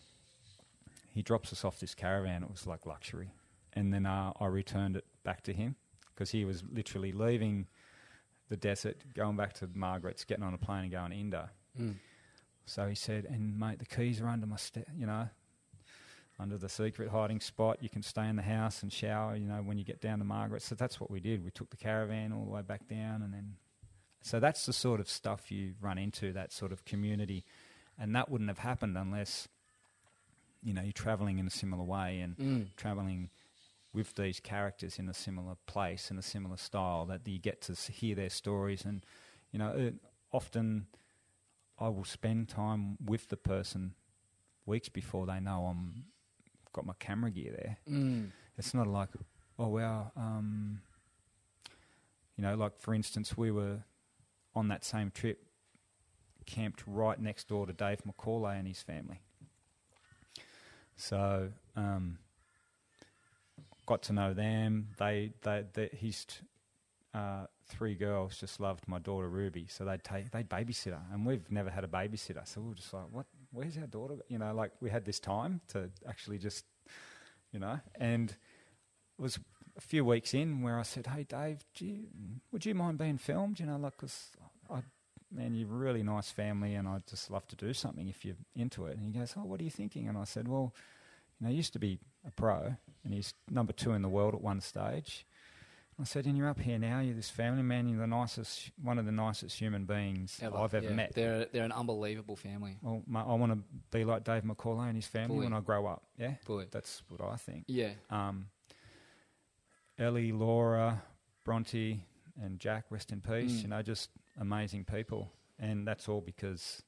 he 1.11 1.23
drops 1.23 1.51
us 1.51 1.65
off 1.65 1.79
this 1.79 1.95
caravan. 1.95 2.43
It 2.43 2.51
was 2.51 2.67
like 2.67 2.85
luxury. 2.85 3.31
And 3.73 3.91
then 3.91 4.05
uh, 4.05 4.33
I 4.39 4.45
returned 4.45 4.95
it 4.95 5.05
back 5.29 5.43
to 5.43 5.53
him 5.53 5.75
because 6.13 6.31
he 6.31 6.43
was 6.43 6.63
literally 6.73 7.11
leaving 7.11 7.67
the 8.49 8.57
desert, 8.57 8.97
going 9.13 9.37
back 9.37 9.53
to 9.53 9.69
Margaret's, 9.75 10.25
getting 10.25 10.43
on 10.43 10.55
a 10.55 10.57
plane 10.57 10.81
and 10.85 10.91
going 10.91 11.11
to 11.11 11.17
India. 11.17 11.51
Mm. 11.79 11.97
So 12.65 12.87
he 12.87 12.95
said, 12.95 13.25
and 13.25 13.59
mate, 13.59 13.77
the 13.77 13.85
keys 13.85 14.19
are 14.19 14.27
under 14.27 14.47
my, 14.47 14.55
sta 14.55 14.81
you 14.97 15.05
know, 15.05 15.29
under 16.39 16.57
the 16.57 16.67
secret 16.67 17.09
hiding 17.09 17.41
spot. 17.41 17.77
You 17.81 17.89
can 17.89 18.01
stay 18.01 18.27
in 18.27 18.37
the 18.37 18.41
house 18.41 18.81
and 18.81 18.91
shower, 18.91 19.35
you 19.35 19.47
know, 19.47 19.61
when 19.63 19.77
you 19.77 19.83
get 19.83 20.01
down 20.01 20.17
to 20.17 20.25
Margaret. 20.25 20.63
So 20.63 20.73
that's 20.73 20.99
what 20.99 21.11
we 21.11 21.19
did. 21.19 21.43
We 21.45 21.51
took 21.51 21.69
the 21.69 21.77
caravan 21.77 22.33
all 22.33 22.43
the 22.43 22.49
way 22.49 22.63
back 22.63 22.87
down, 22.87 23.21
and 23.21 23.31
then, 23.31 23.57
so 24.23 24.39
that's 24.39 24.65
the 24.65 24.73
sort 24.73 24.99
of 24.99 25.07
stuff 25.07 25.51
you 25.51 25.73
run 25.79 25.99
into, 25.99 26.33
that 26.33 26.51
sort 26.51 26.71
of 26.71 26.85
community, 26.85 27.45
and 27.99 28.15
that 28.15 28.29
wouldn't 28.31 28.49
have 28.49 28.59
happened 28.59 28.97
unless, 28.97 29.47
you 30.63 30.73
know, 30.73 30.81
you're 30.81 30.91
travelling 30.91 31.37
in 31.37 31.45
a 31.45 31.51
similar 31.51 31.83
way 31.83 32.19
and 32.19 32.35
Mm. 32.37 32.67
travelling 32.77 33.29
with 33.93 34.15
these 34.15 34.39
characters 34.39 34.99
in 34.99 35.09
a 35.09 35.13
similar 35.13 35.55
place 35.65 36.11
in 36.11 36.17
a 36.17 36.21
similar 36.21 36.57
style 36.57 37.05
that 37.05 37.27
you 37.27 37.39
get 37.39 37.61
to 37.61 37.73
hear 37.91 38.15
their 38.15 38.29
stories 38.29 38.85
and 38.85 39.03
you 39.51 39.59
know 39.59 39.69
it, 39.69 39.95
often 40.31 40.87
I 41.79 41.87
will 41.89 42.03
spend 42.03 42.49
time 42.49 42.97
with 43.03 43.29
the 43.29 43.37
person 43.37 43.93
weeks 44.65 44.89
before 44.89 45.25
they 45.25 45.39
know 45.39 45.65
I'm 45.65 46.05
got 46.71 46.85
my 46.85 46.93
camera 46.99 47.31
gear 47.31 47.51
there. 47.51 47.77
Mm. 47.89 48.29
It's 48.57 48.73
not 48.73 48.87
like 48.87 49.09
oh 49.57 49.69
wow 49.69 50.11
um, 50.15 50.81
you 52.37 52.43
know 52.43 52.55
like 52.55 52.79
for 52.79 52.93
instance 52.93 53.37
we 53.37 53.49
were 53.49 53.79
on 54.55 54.67
that 54.67 54.83
same 54.83 55.11
trip 55.11 55.45
camped 56.45 56.83
right 56.87 57.19
next 57.19 57.47
door 57.47 57.65
to 57.67 57.73
Dave 57.73 58.05
Macaulay 58.05 58.57
and 58.57 58.67
his 58.67 58.81
family. 58.81 59.21
So 60.95 61.49
um, 61.75 62.17
got 63.89 64.03
to 64.03 64.13
know 64.13 64.33
them. 64.33 64.89
They, 64.99 65.31
they, 65.41 65.65
they 65.73 65.89
his 65.91 66.25
uh, 67.13 67.45
three 67.67 67.95
girls 67.95 68.37
just 68.39 68.59
loved 68.59 68.87
my 68.87 68.99
daughter 68.99 69.27
Ruby, 69.27 69.65
so 69.67 69.83
they'd 69.83 70.03
take 70.03 70.29
they'd 70.31 70.47
babysit 70.49 70.91
her, 70.91 71.01
and 71.11 71.25
we've 71.25 71.49
never 71.51 71.71
had 71.71 71.83
a 71.83 71.87
babysitter, 71.87 72.47
so 72.47 72.61
we 72.61 72.69
were 72.69 72.75
just 72.75 72.93
like, 72.93 73.05
what? 73.11 73.25
Where's 73.51 73.77
our 73.77 73.87
daughter? 73.87 74.17
You 74.27 74.37
know, 74.37 74.53
like 74.53 74.71
we 74.79 74.91
had 74.91 75.05
this 75.05 75.19
time 75.19 75.61
to 75.69 75.89
actually 76.07 76.37
just, 76.37 76.65
you 77.51 77.59
know, 77.59 77.79
and 77.95 78.29
it 78.29 79.21
was 79.21 79.39
a 79.75 79.81
few 79.81 80.05
weeks 80.05 80.33
in 80.35 80.61
where 80.61 80.77
I 80.77 80.83
said, 80.83 81.07
hey 81.07 81.23
Dave, 81.23 81.65
you, 81.79 81.97
would 82.51 82.63
you 82.65 82.75
mind 82.75 82.99
being 82.99 83.17
filmed? 83.17 83.59
You 83.59 83.65
know, 83.65 83.77
like 83.77 83.97
'cause 83.97 84.29
I. 84.69 84.81
Man, 85.31 85.53
you're 85.53 85.69
a 85.69 85.83
really 85.87 86.01
nice 86.01 86.31
family, 86.31 86.73
and 86.73 86.87
I'd 86.87 87.05
just 87.05 87.29
love 87.29 87.45
to 87.49 87.55
do 87.55 87.71
something 87.71 88.07
if 88.09 88.25
you're 88.25 88.41
into 88.55 88.87
it. 88.87 88.97
And 88.97 89.05
he 89.05 89.11
goes, 89.19 89.35
"Oh, 89.37 89.45
what 89.45 89.61
are 89.61 89.63
you 89.63 89.69
thinking?" 89.69 90.07
And 90.09 90.17
I 90.17 90.23
said, 90.23 90.47
"Well, 90.47 90.73
you 91.39 91.45
know, 91.45 91.53
used 91.53 91.73
to 91.73 91.79
be 91.79 91.99
a 92.27 92.31
pro, 92.31 92.75
and 93.03 93.13
he's 93.13 93.33
number 93.49 93.73
two 93.73 93.93
in 93.93 94.01
the 94.01 94.09
world 94.09 94.33
at 94.35 94.41
one 94.41 94.61
stage. 94.61 95.25
I 96.01 96.05
said, 96.05 96.25
and 96.27 96.37
you're 96.37 96.47
up 96.47 96.61
here 96.61 96.79
now. 96.79 97.01
You're 97.01 97.13
this 97.15 97.29
family 97.29 97.61
man. 97.61 97.89
You're 97.89 97.99
the 97.99 98.07
nicest, 98.07 98.71
one 98.81 98.97
of 98.97 99.05
the 99.05 99.11
nicest 99.11 99.59
human 99.59 99.83
beings 99.83 100.39
Ever. 100.41 100.57
I've 100.57 100.73
ever 100.73 100.85
Yeah. 100.87 100.93
met. 100.93 101.13
They're 101.13 101.43
they're 101.51 101.65
an 101.65 101.73
unbelievable 101.73 102.37
family. 102.37 102.77
Well, 102.81 103.03
ma- 103.05 103.29
I 103.29 103.35
want 103.35 103.51
to 103.51 103.59
be 103.91 104.05
like 104.05 104.23
Dave 104.23 104.45
Macaulay 104.45 104.87
and 104.87 104.95
his 104.95 105.07
family 105.07 105.35
Fully. 105.35 105.45
when 105.47 105.53
I 105.53 105.59
grow 105.59 105.85
up. 105.87 106.03
Yeah, 106.17 106.35
Fully. 106.45 106.67
that's 106.71 107.03
what 107.09 107.19
I 107.21 107.35
think. 107.35 107.65
Yeah. 107.67 107.91
Um, 108.09 108.47
Ellie, 109.97 110.31
Laura, 110.31 111.01
Bronte, 111.43 111.99
and 112.41 112.59
Jack, 112.59 112.85
rest 112.89 113.11
in 113.11 113.19
peace. 113.19 113.51
Mm. 113.59 113.61
You 113.63 113.67
know, 113.67 113.81
just 113.81 114.09
amazing 114.39 114.85
people, 114.85 115.29
and 115.59 115.85
that's 115.85 116.07
all 116.07 116.21
because 116.21 116.81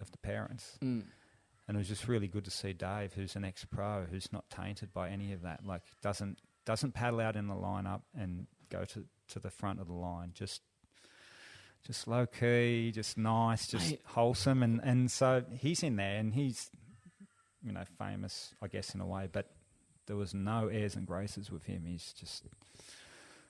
of 0.00 0.10
the 0.10 0.18
parents. 0.18 0.76
Mm. 0.82 1.04
And 1.68 1.76
it 1.76 1.78
was 1.78 1.88
just 1.88 2.06
really 2.06 2.28
good 2.28 2.44
to 2.44 2.50
see 2.50 2.72
Dave, 2.72 3.14
who's 3.14 3.34
an 3.34 3.44
ex-pro, 3.44 4.06
who's 4.08 4.32
not 4.32 4.48
tainted 4.50 4.92
by 4.92 5.08
any 5.08 5.32
of 5.32 5.42
that. 5.42 5.66
Like 5.66 5.82
doesn't 6.00 6.38
doesn't 6.64 6.92
paddle 6.92 7.20
out 7.20 7.36
in 7.36 7.48
the 7.48 7.54
lineup 7.54 8.02
and 8.16 8.46
go 8.70 8.84
to, 8.84 9.04
to 9.28 9.38
the 9.38 9.50
front 9.50 9.80
of 9.80 9.86
the 9.86 9.94
line. 9.94 10.32
Just 10.34 10.62
just 11.86 12.08
low 12.08 12.26
key, 12.26 12.90
just 12.92 13.16
nice, 13.16 13.66
just 13.66 13.96
wholesome. 14.04 14.62
And 14.62 14.80
and 14.82 15.10
so 15.10 15.44
he's 15.58 15.82
in 15.82 15.96
there, 15.96 16.16
and 16.18 16.34
he's 16.34 16.70
you 17.62 17.72
know 17.72 17.84
famous, 17.98 18.54
I 18.62 18.68
guess, 18.68 18.94
in 18.94 19.00
a 19.00 19.06
way. 19.06 19.28
But 19.30 19.50
there 20.06 20.16
was 20.16 20.34
no 20.34 20.68
airs 20.68 20.94
and 20.94 21.06
graces 21.06 21.50
with 21.50 21.64
him. 21.64 21.84
He's 21.86 22.12
just 22.12 22.44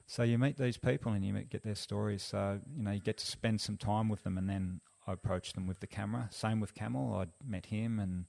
so 0.06 0.22
you 0.22 0.38
meet 0.38 0.56
these 0.56 0.76
people 0.76 1.12
and 1.12 1.24
you 1.24 1.32
get 1.42 1.64
their 1.64 1.74
stories. 1.74 2.22
So 2.22 2.60
you 2.76 2.82
know 2.82 2.92
you 2.92 3.00
get 3.00 3.18
to 3.18 3.26
spend 3.26 3.60
some 3.60 3.76
time 3.76 4.08
with 4.08 4.22
them, 4.24 4.38
and 4.38 4.48
then 4.48 4.80
I 5.06 5.12
approached 5.12 5.54
them 5.54 5.66
with 5.66 5.80
the 5.80 5.86
camera. 5.86 6.28
Same 6.30 6.60
with 6.60 6.74
Camel. 6.74 7.14
I 7.14 7.26
met 7.46 7.66
him, 7.66 7.98
and 7.98 8.26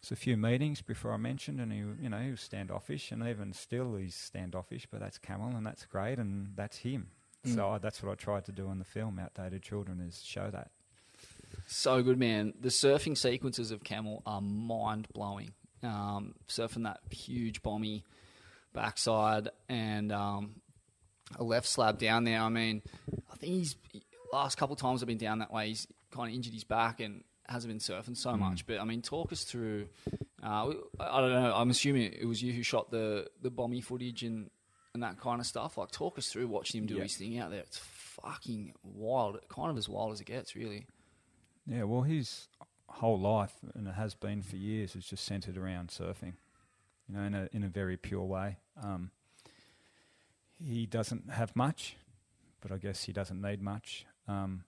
it's 0.00 0.12
a 0.12 0.16
few 0.16 0.36
meetings 0.36 0.82
before 0.82 1.12
I 1.12 1.16
mentioned, 1.16 1.60
and 1.60 1.72
he 1.72 1.78
you 1.78 2.08
know 2.08 2.18
he 2.18 2.30
was 2.30 2.40
standoffish, 2.40 3.10
and 3.10 3.26
even 3.26 3.52
still 3.52 3.96
he's 3.96 4.14
standoffish. 4.14 4.86
But 4.90 5.00
that's 5.00 5.18
Camel, 5.18 5.56
and 5.56 5.66
that's 5.66 5.86
great, 5.86 6.18
and 6.18 6.52
that's 6.56 6.78
him. 6.78 7.08
Mm. 7.46 7.54
So 7.54 7.68
I, 7.70 7.78
that's 7.78 8.02
what 8.02 8.12
I 8.12 8.14
tried 8.14 8.44
to 8.46 8.52
do 8.52 8.70
in 8.70 8.78
the 8.78 8.84
film, 8.84 9.18
Outdated 9.18 9.62
Children, 9.62 10.00
is 10.00 10.22
show 10.22 10.50
that. 10.50 10.70
So 11.66 12.02
good, 12.02 12.18
man. 12.18 12.54
The 12.60 12.68
surfing 12.68 13.16
sequences 13.16 13.70
of 13.70 13.82
Camel 13.82 14.22
are 14.26 14.40
mind 14.40 15.08
blowing. 15.12 15.52
Um, 15.82 16.34
surfing 16.48 16.84
that 16.84 17.00
huge 17.10 17.62
bomby 17.62 18.02
backside 18.74 19.48
and 19.68 20.12
um, 20.12 20.56
a 21.36 21.44
left 21.44 21.66
slab 21.66 21.98
down 21.98 22.24
there. 22.24 22.40
I 22.40 22.48
mean, 22.48 22.82
I 23.32 23.36
think 23.36 23.52
he's 23.52 23.76
last 24.32 24.56
couple 24.56 24.74
of 24.74 24.80
times 24.80 25.02
I've 25.02 25.06
been 25.08 25.18
down 25.18 25.38
that 25.40 25.52
way. 25.52 25.68
He's 25.68 25.86
kind 26.10 26.28
of 26.30 26.34
injured 26.34 26.54
his 26.54 26.64
back 26.64 27.00
and 27.00 27.24
hasn't 27.48 27.70
been 27.72 27.78
surfing 27.80 28.16
so 28.16 28.36
much. 28.36 28.66
But 28.66 28.78
I 28.80 28.84
mean, 28.84 29.02
talk 29.02 29.32
us 29.32 29.44
through. 29.44 29.86
Uh, 30.42 30.72
I 31.00 31.20
don't 31.20 31.32
know. 31.32 31.52
I'm 31.54 31.70
assuming 31.70 32.12
it 32.12 32.26
was 32.26 32.42
you 32.42 32.52
who 32.52 32.62
shot 32.62 32.90
the 32.90 33.26
the 33.42 33.50
bomby 33.50 33.82
footage 33.82 34.22
and 34.22 34.50
and 34.94 35.02
that 35.02 35.18
kind 35.20 35.40
of 35.40 35.46
stuff. 35.46 35.76
Like, 35.78 35.90
talk 35.90 36.18
us 36.18 36.28
through 36.28 36.48
watching 36.48 36.80
him 36.82 36.86
do 36.86 36.94
Yeah. 36.96 37.02
his 37.02 37.16
thing 37.16 37.38
out 37.38 37.50
there. 37.50 37.60
It's 37.60 37.78
fucking 37.78 38.74
wild. 38.82 39.38
Kind 39.48 39.70
of 39.70 39.76
as 39.76 39.88
wild 39.88 40.12
as 40.12 40.20
it 40.20 40.24
gets, 40.26 40.56
really. 40.56 40.86
Yeah, 41.66 41.82
well, 41.84 42.02
his 42.02 42.48
whole 42.88 43.18
life, 43.20 43.52
and 43.74 43.86
it 43.86 43.92
has 43.94 44.14
been 44.14 44.40
for 44.42 44.56
years, 44.56 44.96
is 44.96 45.04
just 45.06 45.24
centered 45.24 45.58
around 45.58 45.88
surfing. 45.90 46.32
You 47.08 47.16
know, 47.16 47.22
in 47.22 47.34
a 47.34 47.48
in 47.52 47.62
a 47.64 47.68
very 47.68 47.96
pure 47.96 48.24
way. 48.24 48.56
Um, 48.82 49.10
he 50.62 50.86
doesn't 50.86 51.30
have 51.30 51.54
much, 51.54 51.96
but 52.60 52.72
I 52.72 52.76
guess 52.78 53.04
he 53.04 53.12
doesn't 53.12 53.40
need 53.40 53.62
much. 53.62 54.04
Um, 54.28 54.64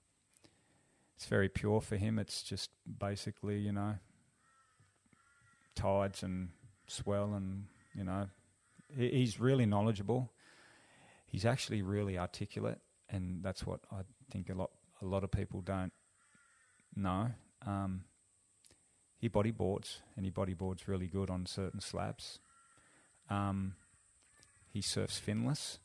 it's 1.17 1.27
very 1.27 1.51
pure 1.51 1.81
for 1.81 1.97
him. 1.97 2.19
It's 2.19 2.43
just 2.43 2.71
basically, 2.99 3.59
you 3.59 3.73
know, 3.73 3.97
tides 5.75 6.23
and 6.23 6.49
swell, 6.87 7.35
and 7.35 7.67
you 7.95 8.05
know, 8.05 8.29
he's 8.97 9.39
really 9.39 9.67
knowledgeable. 9.67 10.33
He's 11.27 11.45
actually 11.45 11.83
really 11.83 12.19
articulate, 12.19 12.79
and 13.11 13.43
that's 13.43 13.67
what 13.67 13.81
I 13.93 14.01
think 14.31 14.49
a 14.49 14.55
lot 14.55 14.71
a 15.03 15.05
lot 15.05 15.23
of 15.23 15.31
people 15.31 15.61
don't 15.61 15.93
know. 16.97 17.29
Um, 17.67 18.05
he 19.19 19.29
bodyboards, 19.29 19.99
and 20.17 20.25
he 20.25 20.31
bodyboards 20.31 20.89
really 20.89 21.07
good 21.07 21.29
on 21.29 21.45
certain 21.45 21.81
slabs. 21.81 22.39
Um, 23.29 23.75
he 24.73 24.81
surfs 24.81 25.19
finless. 25.19 25.79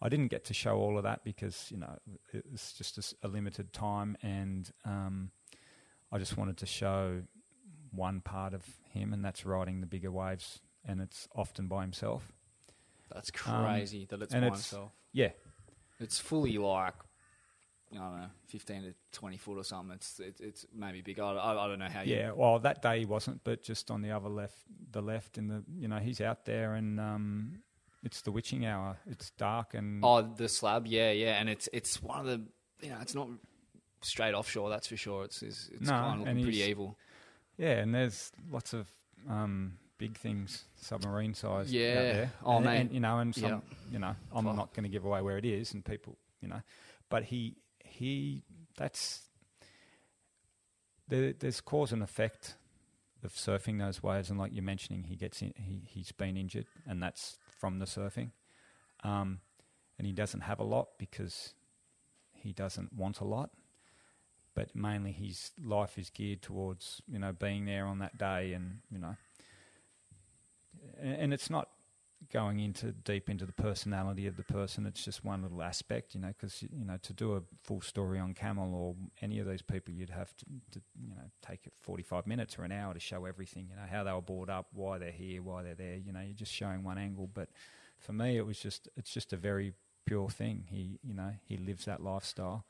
I 0.00 0.08
didn't 0.08 0.28
get 0.28 0.44
to 0.46 0.54
show 0.54 0.76
all 0.76 0.96
of 0.96 1.04
that 1.04 1.24
because 1.24 1.70
you 1.70 1.78
know 1.78 1.98
it 2.32 2.44
was 2.50 2.72
just 2.72 3.14
a 3.22 3.28
limited 3.28 3.72
time, 3.72 4.16
and 4.22 4.70
um, 4.84 5.30
I 6.12 6.18
just 6.18 6.36
wanted 6.36 6.56
to 6.58 6.66
show 6.66 7.22
one 7.90 8.20
part 8.20 8.54
of 8.54 8.64
him, 8.92 9.12
and 9.12 9.24
that's 9.24 9.44
riding 9.44 9.80
the 9.80 9.86
bigger 9.86 10.10
waves, 10.10 10.60
and 10.84 11.00
it's 11.00 11.28
often 11.34 11.66
by 11.68 11.82
himself. 11.82 12.32
That's 13.12 13.30
Um, 13.46 13.64
crazy 13.64 14.06
that 14.10 14.22
it's 14.22 14.34
and 14.34 14.42
by 14.42 14.48
himself. 14.48 14.92
Yeah, 15.12 15.30
It's 15.98 16.18
fully 16.18 16.58
like 16.58 16.94
I 17.92 17.96
don't 17.96 18.20
know, 18.20 18.26
fifteen 18.46 18.82
to 18.82 18.94
twenty 19.12 19.38
foot 19.38 19.56
or 19.56 19.64
something. 19.64 19.94
It's 19.94 20.20
it's, 20.20 20.40
it's 20.40 20.66
maybe 20.74 21.00
big. 21.00 21.18
I, 21.18 21.32
I, 21.32 21.64
I 21.64 21.68
don't 21.68 21.78
know 21.78 21.88
how. 21.88 22.02
You, 22.02 22.16
Yeah, 22.16 22.32
well, 22.32 22.58
that 22.58 22.82
day 22.82 23.00
he 23.00 23.04
wasn't, 23.06 23.42
but 23.44 23.62
just 23.62 23.90
on 23.90 24.02
the 24.02 24.10
other 24.10 24.28
left, 24.28 24.58
the 24.90 25.00
left 25.00 25.38
in 25.38 25.48
the, 25.48 25.64
you 25.74 25.88
know, 25.88 25.96
he's 25.98 26.20
out 26.20 26.44
there 26.44 26.74
and 26.74 27.00
um, 27.00 27.62
it's 28.08 28.22
the 28.22 28.32
witching 28.32 28.64
hour. 28.66 28.96
It's 29.06 29.30
dark 29.30 29.74
and 29.74 30.02
Oh, 30.04 30.22
the 30.22 30.48
slab. 30.48 30.86
Yeah, 30.86 31.12
yeah, 31.12 31.38
and 31.40 31.48
it's 31.48 31.68
it's 31.72 32.02
one 32.02 32.20
of 32.20 32.26
the 32.26 32.42
you 32.84 32.90
know 32.90 32.98
it's 33.02 33.14
not 33.14 33.28
straight 34.02 34.34
offshore. 34.34 34.70
That's 34.70 34.86
for 34.88 34.96
sure. 34.96 35.24
It's 35.24 35.42
it's, 35.42 35.68
it's 35.72 35.82
No, 35.86 35.92
kind 35.92 36.20
of 36.22 36.26
looking 36.26 36.42
pretty 36.42 36.62
evil. 36.62 36.96
yeah, 37.58 37.80
and 37.82 37.94
there's 37.94 38.32
lots 38.50 38.72
of 38.72 38.88
um, 39.28 39.74
big 39.98 40.16
things, 40.16 40.64
submarine 40.76 41.34
size. 41.34 41.72
Yeah. 41.72 41.88
out 41.88 41.94
there. 42.14 42.32
Oh, 42.44 42.56
and, 42.56 42.64
mate. 42.64 42.80
and, 42.80 42.92
you 42.92 43.00
know, 43.00 43.18
and 43.18 43.34
some, 43.34 43.50
Yeah. 43.50 43.60
you 43.92 43.98
know, 43.98 44.14
I'm 44.32 44.44
Fuck. 44.44 44.56
not 44.56 44.72
going 44.74 44.84
to 44.84 44.88
give 44.90 45.04
away 45.04 45.20
where 45.22 45.36
it 45.38 45.44
is, 45.44 45.74
and 45.74 45.84
people, 45.84 46.16
you 46.40 46.48
know, 46.48 46.62
but 47.10 47.24
he 47.24 47.56
he 47.84 48.42
that's 48.76 49.22
there, 51.08 51.32
there's 51.38 51.60
cause 51.60 51.92
and 51.92 52.02
effect 52.02 52.56
of 53.24 53.32
surfing 53.32 53.78
those 53.80 54.02
waves, 54.02 54.30
and 54.30 54.38
like 54.38 54.52
you're 54.54 54.62
mentioning, 54.62 55.04
he 55.04 55.16
gets 55.16 55.42
in, 55.42 55.52
he 55.56 55.82
he's 55.86 56.12
been 56.12 56.36
injured, 56.36 56.66
and 56.86 57.02
that's 57.02 57.36
from 57.58 57.78
the 57.78 57.84
surfing, 57.84 58.30
um, 59.04 59.40
and 59.98 60.06
he 60.06 60.12
doesn't 60.12 60.42
have 60.42 60.60
a 60.60 60.64
lot 60.64 60.90
because 60.98 61.54
he 62.32 62.52
doesn't 62.52 62.92
want 62.92 63.20
a 63.20 63.24
lot, 63.24 63.50
but 64.54 64.74
mainly 64.74 65.12
his 65.12 65.50
life 65.62 65.98
is 65.98 66.08
geared 66.10 66.40
towards 66.40 67.02
you 67.08 67.18
know 67.18 67.32
being 67.32 67.66
there 67.66 67.86
on 67.86 67.98
that 67.98 68.16
day, 68.16 68.52
and 68.52 68.78
you 68.90 68.98
know, 68.98 69.16
and, 71.00 71.16
and 71.22 71.34
it's 71.34 71.50
not 71.50 71.68
going 72.32 72.60
into 72.60 72.92
deep 72.92 73.30
into 73.30 73.46
the 73.46 73.52
personality 73.52 74.26
of 74.26 74.36
the 74.36 74.42
person. 74.42 74.86
It's 74.86 75.04
just 75.04 75.24
one 75.24 75.42
little 75.42 75.62
aspect, 75.62 76.14
you 76.14 76.20
know, 76.20 76.28
because 76.28 76.62
you 76.62 76.84
know 76.84 76.98
to 77.02 77.12
do 77.12 77.34
a 77.34 77.42
full 77.62 77.80
story 77.80 78.18
on 78.18 78.34
Camel 78.34 78.74
or 78.74 78.96
any 79.22 79.38
of 79.38 79.46
these 79.46 79.62
people, 79.62 79.94
you'd 79.94 80.10
have 80.10 80.36
to, 80.36 80.44
to 80.72 80.80
you 81.00 81.14
know 81.14 81.30
take 81.46 81.66
it 81.66 81.72
forty 81.80 82.02
five 82.02 82.26
minutes 82.26 82.58
or 82.58 82.64
an 82.64 82.72
hour 82.72 82.92
to 82.92 83.00
show 83.00 83.24
everything. 83.24 83.68
You 83.70 83.76
know 83.76 83.88
how 83.90 84.04
they 84.04 84.12
were 84.12 84.20
brought 84.20 84.50
up, 84.50 84.66
why 84.72 84.98
they're 84.98 85.10
here, 85.10 85.42
why 85.42 85.62
they're 85.62 85.74
there. 85.74 85.96
You 85.96 86.12
know, 86.12 86.20
you're 86.20 86.34
just 86.34 86.52
showing 86.52 86.82
one 86.82 86.98
angle. 86.98 87.30
But 87.32 87.48
for 87.98 88.12
me, 88.12 88.36
it 88.36 88.46
was 88.46 88.58
just 88.58 88.88
it's 88.96 89.12
just 89.12 89.32
a 89.32 89.36
very 89.36 89.72
pure 90.04 90.28
thing. 90.28 90.64
He 90.68 90.98
you 91.02 91.14
know 91.14 91.32
he 91.46 91.56
lives 91.56 91.84
that 91.84 92.02
lifestyle. 92.02 92.64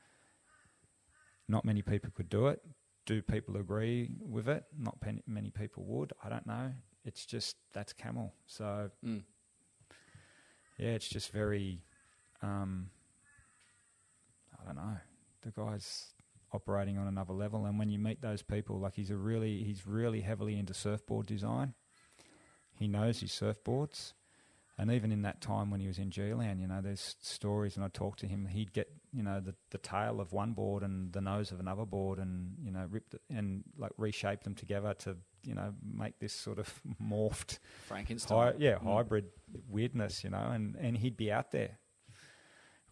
Not 1.49 1.65
many 1.65 1.83
people 1.83 2.11
could 2.15 2.29
do 2.29 2.49
it. 2.49 2.61
Do 3.07 3.23
people 3.23 3.57
agree 3.57 4.11
with 4.21 4.49
it? 4.49 4.65
Not 4.79 4.99
many 5.27 5.51
people 5.51 5.85
would. 5.85 6.13
I 6.23 6.29
don't 6.29 6.47
know. 6.47 6.73
It's 7.07 7.25
just 7.25 7.57
that's 7.73 7.95
Camel. 7.95 8.35
So 8.47 8.91
Mm. 9.05 9.23
Yeah, 10.79 10.91
it's 10.91 11.09
just 11.09 11.33
very, 11.33 11.83
um, 12.41 12.91
I 14.61 14.65
don't 14.65 14.77
know. 14.77 14.97
The 15.43 15.51
guy's 15.51 16.07
operating 16.53 16.97
on 16.99 17.07
another 17.07 17.35
level, 17.35 17.67
and 17.67 17.79
when 17.79 17.91
you 17.91 17.99
meet 17.99 18.23
those 18.23 18.43
people, 18.43 18.79
like 18.79 18.95
he's 18.95 19.11
a 19.11 19.17
really, 19.17 19.63
he's 19.65 19.87
really 19.87 20.21
heavily 20.21 20.59
into 20.59 20.73
surfboard 20.73 21.27
design. 21.27 21.75
He 22.75 22.87
knows 22.87 23.21
his 23.21 23.31
surfboards, 23.31 24.13
and 24.79 24.91
even 24.91 25.11
in 25.11 25.23
that 25.23 25.41
time 25.41 25.71
when 25.71 25.81
he 25.81 25.89
was 25.89 25.99
in 25.99 26.11
G-Land, 26.11 26.61
you 26.61 26.69
know, 26.69 26.81
there's 26.81 27.17
stories, 27.21 27.77
and 27.77 27.85
I 27.85 27.89
talked 27.89 28.21
to 28.21 28.27
him. 28.27 28.47
He'd 28.47 28.73
get, 28.73 28.89
you 29.13 29.23
know, 29.23 29.41
the 29.41 29.55
the 29.71 29.79
tail 29.79 30.21
of 30.21 30.33
one 30.33 30.53
board 30.53 30.83
and 30.83 31.13
the 31.13 31.21
nose 31.21 31.51
of 31.53 31.61
another 31.61 31.85
board, 31.87 32.19
and 32.19 32.55
you 32.63 32.71
know, 32.71 32.87
rip 32.91 33.13
it 33.15 33.23
and 33.31 33.65
like 33.77 33.93
reshape 33.97 34.43
them 34.45 34.55
together 34.55 34.95
to, 34.95 35.17
you 35.45 35.55
know, 35.55 35.75
make 35.83 36.19
this 36.19 36.33
sort 36.33 36.59
of 36.59 36.81
morphed 37.03 37.59
Frankenstein. 37.87 38.55
Yeah, 38.59 38.77
Mm. 38.79 38.85
hybrid 38.95 39.27
weirdness, 39.69 40.23
you 40.25 40.31
know, 40.31 40.51
and, 40.53 40.77
and 40.77 40.97
he'd 40.99 41.17
be 41.17 41.33
out 41.33 41.53
there 41.53 41.79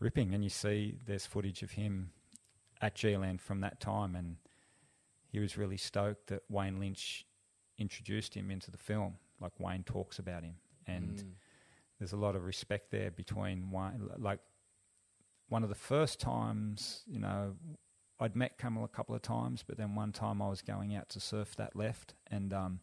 ripping, 0.00 0.34
and 0.34 0.42
you 0.44 0.50
see 0.50 0.98
there's 1.06 1.26
footage 1.26 1.62
of 1.62 1.72
him 1.72 2.10
at 2.80 2.94
G-Land 2.94 3.40
from 3.40 3.60
that 3.60 3.80
time, 3.80 4.14
and 4.14 4.36
he 5.28 5.38
was 5.38 5.56
really 5.56 5.76
stoked 5.78 6.26
that 6.28 6.42
Wayne 6.50 6.78
Lynch 6.78 7.26
introduced 7.78 8.34
him 8.34 8.50
into 8.50 8.70
the 8.70 8.78
film. 8.78 9.16
Like 9.40 9.52
Wayne 9.58 9.84
talks 9.84 10.18
about 10.18 10.42
him, 10.42 10.56
and 10.86 11.16
Mm. 11.18 11.32
there's 11.98 12.12
a 12.12 12.16
lot 12.16 12.36
of 12.36 12.44
respect 12.44 12.90
there 12.90 13.10
between 13.10 13.70
Wayne. 13.70 14.08
Like 14.18 14.40
one 15.48 15.62
of 15.62 15.68
the 15.68 15.74
first 15.74 16.18
times, 16.20 17.02
you 17.06 17.18
know, 17.20 17.54
I'd 18.18 18.34
met 18.34 18.58
Camel 18.58 18.84
a 18.84 18.88
couple 18.88 19.14
of 19.14 19.22
times, 19.22 19.62
but 19.66 19.76
then 19.76 19.94
one 19.94 20.12
time 20.12 20.40
I 20.42 20.48
was 20.48 20.62
going 20.62 20.94
out 20.94 21.08
to 21.10 21.20
surf 21.20 21.54
that 21.56 21.76
left, 21.76 22.14
and 22.30 22.52
um, 22.52 22.80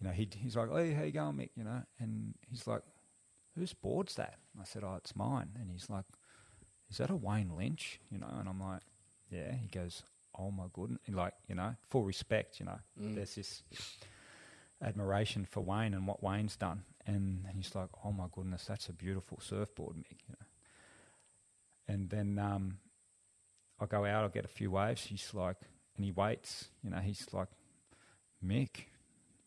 you 0.00 0.06
know, 0.06 0.12
he 0.12 0.28
he's 0.36 0.56
like, 0.56 0.70
"Hey, 0.70 0.92
how 0.92 1.02
you 1.04 1.12
going, 1.12 1.36
Mick?" 1.36 1.50
You 1.56 1.64
know, 1.64 1.82
and 1.98 2.34
he's 2.48 2.66
like, 2.66 2.82
"Whose 3.54 3.72
board's 3.72 4.14
that?" 4.16 4.38
I 4.60 4.64
said, 4.64 4.82
"Oh, 4.84 4.94
it's 4.96 5.14
mine." 5.14 5.50
And 5.60 5.70
he's 5.70 5.88
like, 5.88 6.06
"Is 6.90 6.98
that 6.98 7.10
a 7.10 7.16
Wayne 7.16 7.54
Lynch?" 7.56 8.00
You 8.10 8.18
know, 8.18 8.28
and 8.38 8.48
I'm 8.48 8.60
like, 8.60 8.82
"Yeah." 9.30 9.54
He 9.54 9.68
goes, 9.68 10.02
"Oh 10.38 10.50
my 10.50 10.66
goodness!" 10.72 11.00
Like, 11.08 11.34
you 11.48 11.54
know, 11.54 11.76
full 11.88 12.04
respect. 12.04 12.58
You 12.60 12.66
know, 12.66 12.78
Mm. 13.00 13.14
there's 13.14 13.34
this 13.36 13.62
admiration 14.82 15.44
for 15.44 15.60
Wayne 15.60 15.94
and 15.94 16.06
what 16.06 16.22
Wayne's 16.22 16.56
done, 16.56 16.82
and, 17.06 17.44
and 17.46 17.56
he's 17.56 17.74
like, 17.74 17.90
"Oh 18.04 18.12
my 18.12 18.26
goodness, 18.32 18.64
that's 18.64 18.88
a 18.88 18.92
beautiful 18.92 19.38
surfboard, 19.40 19.96
Mick." 19.96 20.18
You 20.26 20.34
know, 20.40 20.46
and 21.90 22.08
then 22.08 22.38
um, 22.38 22.78
I 23.80 23.86
go 23.86 24.04
out, 24.04 24.24
I 24.24 24.28
get 24.28 24.44
a 24.44 24.48
few 24.48 24.70
waves. 24.70 25.04
He's 25.04 25.34
like, 25.34 25.56
and 25.96 26.04
he 26.04 26.12
waits. 26.12 26.68
You 26.82 26.90
know, 26.90 26.98
he's 26.98 27.26
like, 27.32 27.48
Mick, 28.44 28.86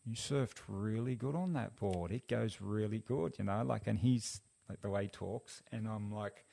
you 0.04 0.14
surfed 0.14 0.58
really 0.68 1.14
good 1.14 1.34
on 1.34 1.54
that 1.54 1.76
board. 1.76 2.12
It 2.12 2.28
goes 2.28 2.58
really 2.60 2.98
good, 2.98 3.36
you 3.38 3.44
know, 3.44 3.62
like, 3.64 3.86
and 3.86 3.98
he's 3.98 4.40
like 4.68 4.80
the 4.82 4.90
way 4.90 5.04
he 5.04 5.08
talks, 5.08 5.62
and 5.72 5.88
I'm 5.88 6.12
like, 6.12 6.44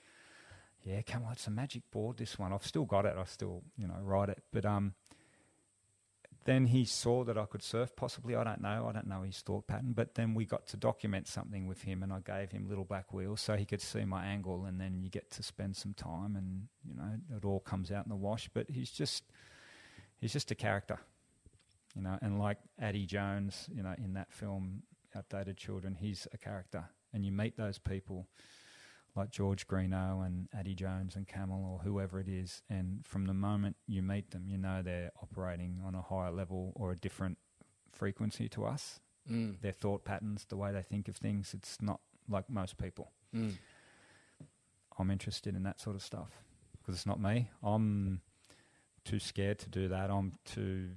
yeah, 0.84 1.02
come 1.02 1.26
on, 1.26 1.34
it's 1.34 1.48
a 1.48 1.52
magic 1.52 1.84
board. 1.92 2.18
This 2.18 2.40
one, 2.40 2.52
I've 2.54 2.66
still 2.66 2.86
got 2.86 3.06
it. 3.06 3.16
I 3.18 3.26
still, 3.26 3.62
you 3.78 3.88
know, 3.88 3.98
ride 4.02 4.30
it. 4.30 4.42
But 4.52 4.66
um, 4.66 4.96
then 6.46 6.68
he 6.68 6.86
saw 6.86 7.24
that 7.24 7.38
I 7.38 7.46
could 7.46 7.62
surf. 7.62 7.96
Possibly, 7.96 8.36
I 8.36 8.44
don't 8.44 8.62
know. 8.62 8.88
I 8.90 8.92
don't 8.92 9.08
know 9.08 9.22
his 9.22 9.40
thought 9.40 9.68
pattern. 9.68 9.94
But 9.94 10.16
then 10.16 10.34
we 10.34 10.46
got 10.46 10.68
to 10.68 10.78
document 10.78 11.28
something 11.28 11.68
with 11.68 11.84
him, 11.84 12.04
and 12.04 12.12
I 12.12 12.20
gave 12.20 12.52
him 12.52 12.68
little 12.68 12.86
black 12.86 13.14
wheels 13.14 13.42
so 13.42 13.56
he 13.56 13.66
could 13.66 13.82
see 13.82 14.06
my 14.06 14.26
angle, 14.26 14.66
and 14.66 14.80
then 14.80 15.02
you 15.02 15.10
get 15.10 15.30
to 15.32 15.44
spend 15.44 15.76
some 15.76 15.94
time, 15.94 16.36
and 16.36 16.68
you 16.88 16.96
know, 16.96 17.38
it 17.38 17.46
all 17.46 17.60
comes 17.60 17.92
out 17.92 18.06
in 18.06 18.10
the 18.10 18.16
wash. 18.16 18.50
But 18.54 18.70
he's 18.70 18.92
just, 18.92 19.24
he's 20.20 20.34
just 20.34 20.52
a 20.52 20.56
character 20.56 21.00
you 21.96 22.02
know, 22.02 22.18
and 22.22 22.40
like 22.40 22.58
Addie 22.80 23.06
Jones, 23.06 23.68
you 23.74 23.84
know, 23.84 23.94
in 23.98 24.14
that 24.14 24.32
film, 24.32 24.84
Outdated 25.16 25.58
Children, 25.58 25.96
he's 26.00 26.28
a 26.34 26.38
character, 26.38 26.86
and 27.14 27.26
you 27.26 27.32
meet 27.32 27.58
those 27.58 27.78
people 27.78 28.28
like 29.16 29.30
George 29.30 29.68
Greenough 29.68 30.26
and 30.26 30.48
Addy 30.58 30.74
Jones 30.74 31.16
and 31.16 31.28
Camel 31.28 31.66
or 31.66 31.80
whoever 31.84 32.20
it 32.20 32.28
is. 32.28 32.62
And 32.70 33.06
from 33.06 33.26
the 33.26 33.34
moment 33.34 33.76
you 33.88 34.02
meet 34.02 34.32
them, 34.32 34.46
you 34.48 34.58
know 34.58 34.82
they're 34.82 35.12
operating 35.22 35.82
on 35.86 35.96
a 35.96 36.02
higher 36.02 36.32
level 36.32 36.72
or 36.76 36.92
a 36.92 36.96
different 36.96 37.38
frequency 37.92 38.48
to 38.50 38.66
us. 38.66 39.00
Mm. 39.30 39.60
Their 39.62 39.74
thought 39.74 40.06
patterns, 40.06 40.46
the 40.48 40.58
way 40.58 40.72
they 40.72 40.82
think 40.82 41.08
of 41.08 41.18
things, 41.18 41.54
it's 41.54 41.78
not 41.82 42.00
like 42.30 42.50
most 42.50 42.78
people. 42.78 43.12
Mm. 43.36 43.58
I'm 44.98 45.12
interested 45.12 45.56
in 45.56 45.64
that 45.64 45.80
sort 45.80 45.96
of 45.96 46.02
stuff 46.02 46.30
because 46.78 46.96
it's 46.96 47.06
not 47.06 47.20
me. 47.20 47.50
I'm 47.64 48.22
too 49.04 49.20
scared 49.20 49.60
to 49.60 49.70
do 49.70 49.88
that. 49.90 50.10
I'm 50.10 50.34
too, 50.46 50.90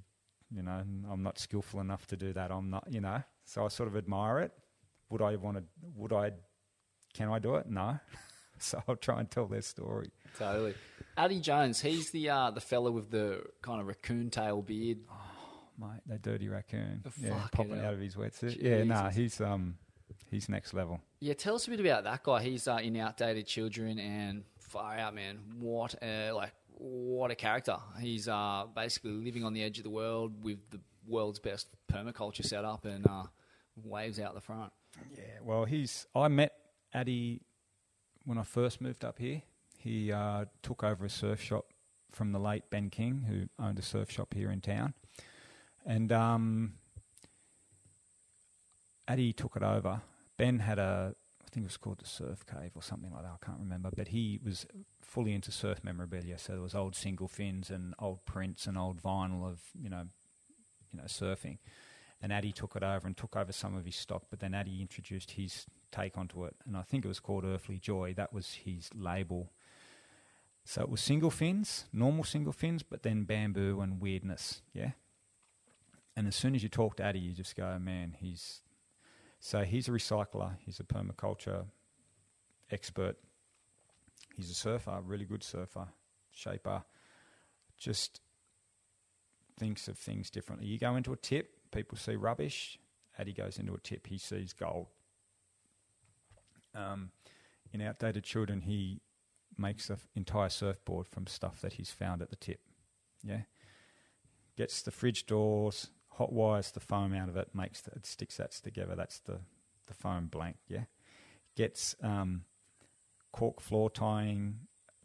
you 0.51 0.63
know, 0.63 0.83
I'm 1.11 1.23
not 1.23 1.37
skillful 1.39 1.79
enough 1.81 2.07
to 2.07 2.17
do 2.17 2.33
that. 2.33 2.51
I'm 2.51 2.69
not, 2.69 2.87
you 2.89 3.01
know. 3.01 3.23
So 3.43 3.65
I 3.65 3.67
sort 3.67 3.87
of 3.89 3.95
admire 3.95 4.39
it. 4.39 4.51
Would 5.09 5.21
I 5.21 5.35
want 5.35 5.57
to? 5.57 5.63
Would 5.95 6.13
I? 6.13 6.31
Can 7.15 7.29
I 7.29 7.39
do 7.39 7.55
it? 7.55 7.69
No. 7.69 7.97
so 8.59 8.83
I'll 8.87 8.95
try 8.97 9.19
and 9.19 9.31
tell 9.31 9.47
their 9.47 9.61
story. 9.61 10.11
Totally. 10.37 10.75
Addy 11.17 11.39
Jones, 11.39 11.81
he's 11.81 12.11
the 12.11 12.29
uh, 12.29 12.51
the 12.51 12.59
fella 12.59 12.91
with 12.91 13.09
the 13.09 13.41
kind 13.61 13.79
of 13.79 13.87
raccoon 13.87 14.29
tail 14.29 14.61
beard. 14.61 14.99
Mate, 15.79 16.01
that 16.07 16.21
dirty 16.21 16.47
raccoon, 16.47 17.03
Oh, 17.05 17.11
yeah, 17.17 17.47
popping 17.51 17.79
out 17.79 17.93
of 17.93 17.99
his 17.99 18.15
wetsuit. 18.15 18.61
Yeah, 18.61 18.83
nah, 18.83 19.09
he's 19.09 19.39
um, 19.41 19.77
he's 20.29 20.47
next 20.49 20.73
level. 20.73 21.01
Yeah, 21.19 21.33
tell 21.33 21.55
us 21.55 21.67
a 21.67 21.69
bit 21.69 21.79
about 21.79 22.03
that 22.03 22.23
guy. 22.23 22.41
He's 22.43 22.67
uh, 22.67 22.79
in 22.81 22.95
Outdated 22.97 23.45
Children 23.45 23.99
and 23.99 24.43
far 24.59 24.97
out, 24.97 25.15
man. 25.15 25.39
What 25.59 25.95
a 26.01 26.31
like 26.31 26.53
what 26.77 27.31
a 27.31 27.35
character. 27.35 27.77
He's 27.99 28.27
uh, 28.27 28.65
basically 28.73 29.11
living 29.11 29.43
on 29.43 29.53
the 29.53 29.63
edge 29.63 29.77
of 29.77 29.83
the 29.85 29.89
world 29.89 30.43
with 30.43 30.59
the 30.69 30.79
world's 31.07 31.39
best 31.39 31.67
permaculture 31.91 32.45
setup 32.45 32.85
and 32.85 33.07
uh, 33.07 33.23
waves 33.83 34.19
out 34.19 34.33
the 34.33 34.41
front. 34.41 34.71
Yeah, 35.17 35.23
well, 35.43 35.65
he's. 35.65 36.07
I 36.15 36.27
met 36.27 36.53
Addy 36.95 37.41
when 38.23 38.37
I 38.37 38.43
first 38.43 38.79
moved 38.79 39.03
up 39.03 39.19
here. 39.19 39.41
He 39.77 40.11
uh, 40.11 40.45
took 40.63 40.83
over 40.83 41.05
a 41.05 41.09
surf 41.09 41.41
shop 41.41 41.65
from 42.11 42.31
the 42.31 42.39
late 42.39 42.69
Ben 42.69 42.89
King, 42.89 43.25
who 43.27 43.63
owned 43.63 43.77
a 43.77 43.83
surf 43.83 44.09
shop 44.09 44.33
here 44.33 44.49
in 44.49 44.61
town, 44.61 44.93
and 45.85 46.11
um, 46.11 46.73
Addy 49.07 49.33
took 49.33 49.57
it 49.57 49.63
over. 49.63 50.01
Ben 50.37 50.59
had 50.59 50.79
a, 50.79 51.13
I 51.45 51.49
think 51.51 51.65
it 51.65 51.67
was 51.67 51.77
called 51.77 51.99
the 51.99 52.07
Surf 52.07 52.45
Cave 52.45 52.71
or 52.73 52.81
something 52.81 53.11
like 53.11 53.23
that. 53.23 53.37
I 53.41 53.45
can't 53.45 53.59
remember, 53.59 53.89
but 53.95 54.07
he 54.07 54.39
was 54.43 54.65
fully 55.01 55.33
into 55.33 55.51
surf 55.51 55.83
memorabilia. 55.83 56.39
So 56.39 56.53
there 56.53 56.61
was 56.61 56.73
old 56.73 56.95
single 56.95 57.27
fins 57.27 57.69
and 57.69 57.93
old 57.99 58.25
prints 58.25 58.65
and 58.65 58.77
old 58.77 59.01
vinyl 59.01 59.45
of 59.45 59.59
you 59.79 59.89
know, 59.89 60.07
you 60.91 60.97
know, 60.97 61.05
surfing 61.05 61.57
and 62.21 62.33
Addy 62.33 62.51
took 62.51 62.75
it 62.75 62.83
over 62.83 63.05
and 63.05 63.15
took 63.15 63.35
over 63.35 63.51
some 63.51 63.75
of 63.75 63.85
his 63.85 63.95
stock. 63.95 64.23
But 64.29 64.39
then 64.39 64.53
Addy 64.53 64.81
introduced 64.81 65.31
his 65.31 65.65
take 65.95 66.17
onto 66.17 66.45
it, 66.45 66.55
and 66.65 66.75
I 66.75 66.81
think 66.81 67.05
it 67.05 67.07
was 67.07 67.19
called 67.19 67.45
Earthly 67.45 67.79
Joy. 67.79 68.13
That 68.15 68.33
was 68.33 68.53
his 68.65 68.89
label. 68.93 69.51
So 70.63 70.81
it 70.81 70.89
was 70.89 70.99
single 70.99 71.29
fins, 71.29 71.85
normal 71.93 72.23
single 72.23 72.53
fins, 72.53 72.83
but 72.83 73.03
then 73.03 73.23
bamboo 73.23 73.81
and 73.81 74.01
weirdness. 74.01 74.61
Yeah. 74.73 74.91
And 76.15 76.27
as 76.27 76.35
soon 76.35 76.55
as 76.55 76.63
you 76.63 76.69
talk 76.69 76.97
to 76.97 77.03
Addy, 77.03 77.19
you 77.19 77.33
just 77.33 77.55
go, 77.55 77.77
man, 77.79 78.15
he's 78.17 78.61
so 79.39 79.63
he's 79.63 79.87
a 79.87 79.91
recycler. 79.91 80.57
He's 80.65 80.79
a 80.79 80.83
permaculture 80.83 81.65
expert. 82.71 83.17
He's 84.35 84.49
a 84.49 84.55
surfer, 84.55 84.99
really 85.03 85.25
good 85.25 85.43
surfer, 85.43 85.87
shaper. 86.31 86.83
Just 87.77 88.21
thinks 89.57 89.87
of 89.87 89.97
things 89.97 90.29
differently. 90.29 90.67
You 90.67 90.79
go 90.79 90.95
into 90.95 91.13
a 91.13 91.17
tip, 91.17 91.71
people 91.71 91.97
see 91.97 92.15
rubbish. 92.15 92.79
Addy 93.17 93.33
goes 93.33 93.59
into 93.59 93.73
a 93.73 93.79
tip, 93.79 94.07
he 94.07 94.17
sees 94.17 94.51
gold. 94.51 94.87
Um, 96.75 97.11
in 97.71 97.81
Outdated 97.81 98.23
Children, 98.23 98.61
he 98.61 99.01
makes 99.57 99.87
the 99.87 99.97
entire 100.15 100.49
surfboard 100.49 101.07
from 101.07 101.27
stuff 101.27 101.61
that 101.61 101.73
he's 101.73 101.91
found 101.91 102.21
at 102.21 102.29
the 102.29 102.35
tip. 102.35 102.59
Yeah, 103.23 103.41
gets 104.57 104.81
the 104.81 104.91
fridge 104.91 105.25
doors, 105.25 105.89
hot 106.09 106.31
wires 106.31 106.71
the 106.71 106.79
foam 106.79 107.13
out 107.13 107.29
of 107.29 107.37
it, 107.37 107.49
makes 107.53 107.81
the, 107.81 107.91
it 107.91 108.05
sticks 108.05 108.37
that 108.37 108.51
together. 108.51 108.95
That's 108.95 109.19
the 109.19 109.39
the 109.87 109.93
foam 109.93 110.27
blank. 110.27 110.57
Yeah, 110.67 110.85
gets 111.55 111.95
um, 112.01 112.43
cork 113.31 113.61
floor 113.61 113.89
tying, 113.89 114.59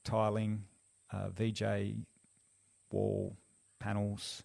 tiling, 0.05 0.65
uh, 1.13 1.31
VJ 1.31 1.97
wall 2.91 3.37
panels, 3.79 4.45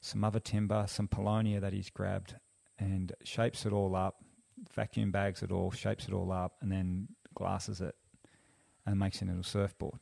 some 0.00 0.24
other 0.24 0.40
timber, 0.40 0.84
some 0.86 1.08
paulownia 1.08 1.60
that 1.60 1.72
he's 1.72 1.90
grabbed, 1.90 2.36
and 2.78 3.12
shapes 3.22 3.66
it 3.66 3.72
all 3.72 3.96
up, 3.96 4.22
vacuum 4.74 5.10
bags 5.10 5.42
it 5.42 5.50
all, 5.50 5.70
shapes 5.70 6.06
it 6.08 6.14
all 6.14 6.32
up, 6.32 6.56
and 6.60 6.70
then 6.70 7.08
glasses 7.34 7.80
it 7.80 7.94
and 8.86 8.98
makes 8.98 9.22
it 9.22 9.28
into 9.28 9.40
a 9.40 9.44
surfboard. 9.44 9.98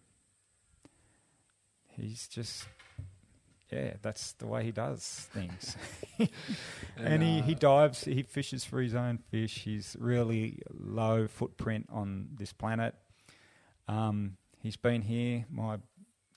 He's 1.88 2.26
just, 2.26 2.66
yeah, 3.70 3.94
that's 4.02 4.32
the 4.32 4.46
way 4.46 4.64
he 4.64 4.72
does 4.72 5.28
things. 5.32 5.76
and 6.96 7.22
he, 7.22 7.40
he 7.42 7.54
dives, 7.54 8.04
he 8.04 8.22
fishes 8.22 8.64
for 8.64 8.80
his 8.80 8.94
own 8.94 9.18
fish. 9.18 9.62
He's 9.64 9.96
really 9.98 10.60
low 10.72 11.28
footprint 11.28 11.88
on 11.90 12.28
this 12.34 12.52
planet. 12.52 12.94
Um, 13.88 14.36
he's 14.58 14.76
been 14.76 15.02
here. 15.02 15.44
My 15.50 15.78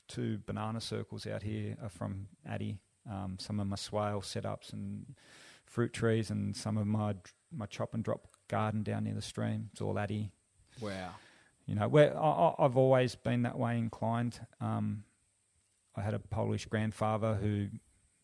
two 0.07 0.39
banana 0.45 0.81
circles 0.81 1.25
out 1.25 1.43
here 1.43 1.77
are 1.81 1.89
from 1.89 2.27
Addy. 2.47 2.77
Um, 3.09 3.37
some 3.39 3.59
of 3.59 3.67
my 3.67 3.75
swale 3.75 4.21
setups 4.21 4.73
and 4.73 5.15
fruit 5.65 5.93
trees, 5.93 6.29
and 6.29 6.55
some 6.55 6.77
of 6.77 6.87
my 6.87 7.15
my 7.55 7.65
chop 7.65 7.93
and 7.93 8.03
drop 8.03 8.27
garden 8.47 8.83
down 8.83 9.03
near 9.05 9.13
the 9.13 9.21
stream. 9.21 9.69
It's 9.71 9.81
all 9.81 9.97
Addy. 9.97 10.31
Wow. 10.81 11.11
You 11.65 11.75
know, 11.75 11.87
where 11.87 12.17
I, 12.17 12.53
I've 12.59 12.77
always 12.77 13.15
been 13.15 13.43
that 13.43 13.57
way 13.57 13.77
inclined. 13.77 14.39
Um, 14.61 15.03
I 15.95 16.01
had 16.01 16.13
a 16.13 16.19
Polish 16.19 16.65
grandfather 16.65 17.35
who, 17.35 17.47
you 17.47 17.69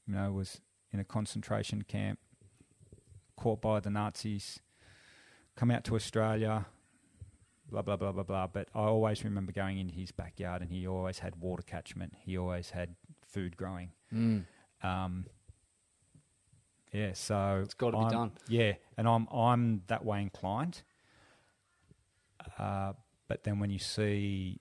know, 0.08 0.32
was 0.32 0.62
in 0.92 1.00
a 1.00 1.04
concentration 1.04 1.84
camp, 1.84 2.20
caught 3.38 3.62
by 3.62 3.80
the 3.80 3.90
Nazis, 3.90 4.60
come 5.56 5.72
out 5.72 5.84
to 5.86 5.96
Australia, 5.96 6.66
blah 7.70 7.82
blah 7.82 7.96
blah 7.96 8.12
blah 8.12 8.24
blah. 8.24 8.48
But 8.48 8.68
I 8.76 8.82
always 8.82 9.24
remember 9.24 9.52
going 9.52 9.80
into 9.80 9.96
his 9.96 10.12
backyard, 10.12 10.62
and 10.62 10.70
he 10.70 10.86
always 10.86 11.20
had 11.20 11.38
water 11.38 11.64
catchment. 11.64 12.14
He 12.20 12.38
always 12.38 12.72
had 12.72 12.96
food 13.26 13.58
growing. 13.58 13.92
Mm. 14.14 14.46
Um, 14.84 15.26
yeah, 16.92 17.14
so 17.14 17.62
It's 17.64 17.74
gotta 17.74 17.98
be 17.98 18.04
I'm- 18.04 18.12
done. 18.12 18.32
Yeah, 18.48 18.74
and 18.98 19.08
I'm 19.08 19.28
I'm 19.32 19.84
that 19.88 20.04
way 20.06 20.22
inclined. 20.22 20.82
Uh, 22.58 22.94
but 23.28 23.44
then 23.44 23.60
when 23.60 23.70
you 23.70 23.80
see 23.80 24.60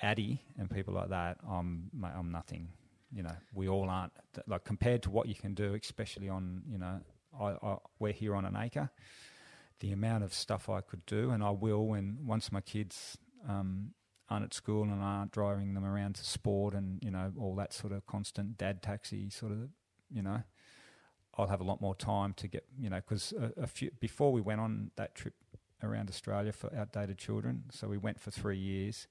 Addy 0.00 0.40
and 0.58 0.70
people 0.70 0.94
like 0.94 1.10
that, 1.10 1.38
I'm 1.48 1.90
I'm 2.02 2.30
nothing. 2.30 2.68
You 3.12 3.22
know, 3.22 3.36
we 3.54 3.68
all 3.68 3.88
aren't 3.88 4.12
like 4.46 4.64
compared 4.64 5.02
to 5.04 5.10
what 5.10 5.28
you 5.28 5.34
can 5.34 5.54
do, 5.54 5.74
especially 5.74 6.28
on 6.28 6.62
you 6.68 6.78
know, 6.78 7.00
I, 7.38 7.56
I 7.62 7.76
we're 7.98 8.12
here 8.12 8.34
on 8.34 8.44
an 8.44 8.56
acre. 8.56 8.90
The 9.80 9.92
amount 9.92 10.24
of 10.24 10.34
stuff 10.34 10.68
I 10.68 10.80
could 10.80 11.06
do, 11.06 11.30
and 11.30 11.42
I 11.42 11.50
will 11.50 11.86
when 11.86 12.18
once 12.26 12.50
my 12.50 12.60
kids 12.60 13.16
um, 13.48 13.92
aren't 14.28 14.44
at 14.44 14.54
school 14.54 14.82
and 14.82 15.00
aren't 15.02 15.32
driving 15.32 15.74
them 15.74 15.84
around 15.84 16.16
to 16.16 16.24
sport 16.24 16.74
and 16.74 17.02
you 17.02 17.10
know 17.10 17.32
all 17.38 17.54
that 17.56 17.72
sort 17.72 17.92
of 17.92 18.06
constant 18.06 18.58
dad 18.58 18.82
taxi 18.82 19.30
sort 19.30 19.52
of 19.52 19.68
you 20.12 20.22
know 20.22 20.42
I'll 21.38 21.46
have 21.46 21.60
a 21.60 21.64
lot 21.64 21.80
more 21.80 21.94
time 21.94 22.34
to 22.34 22.48
get 22.48 22.64
you 22.78 22.90
know 22.90 22.96
because 22.96 23.32
a, 23.32 23.62
a 23.62 23.66
few 23.66 23.90
before 24.00 24.32
we 24.32 24.40
went 24.40 24.60
on 24.60 24.90
that 24.96 25.14
trip 25.14 25.34
around 25.82 26.10
Australia 26.10 26.52
for 26.52 26.74
outdated 26.74 27.18
children 27.18 27.64
so 27.70 27.88
we 27.88 27.96
went 27.96 28.20
for 28.20 28.30
three 28.30 28.58
years 28.58 29.06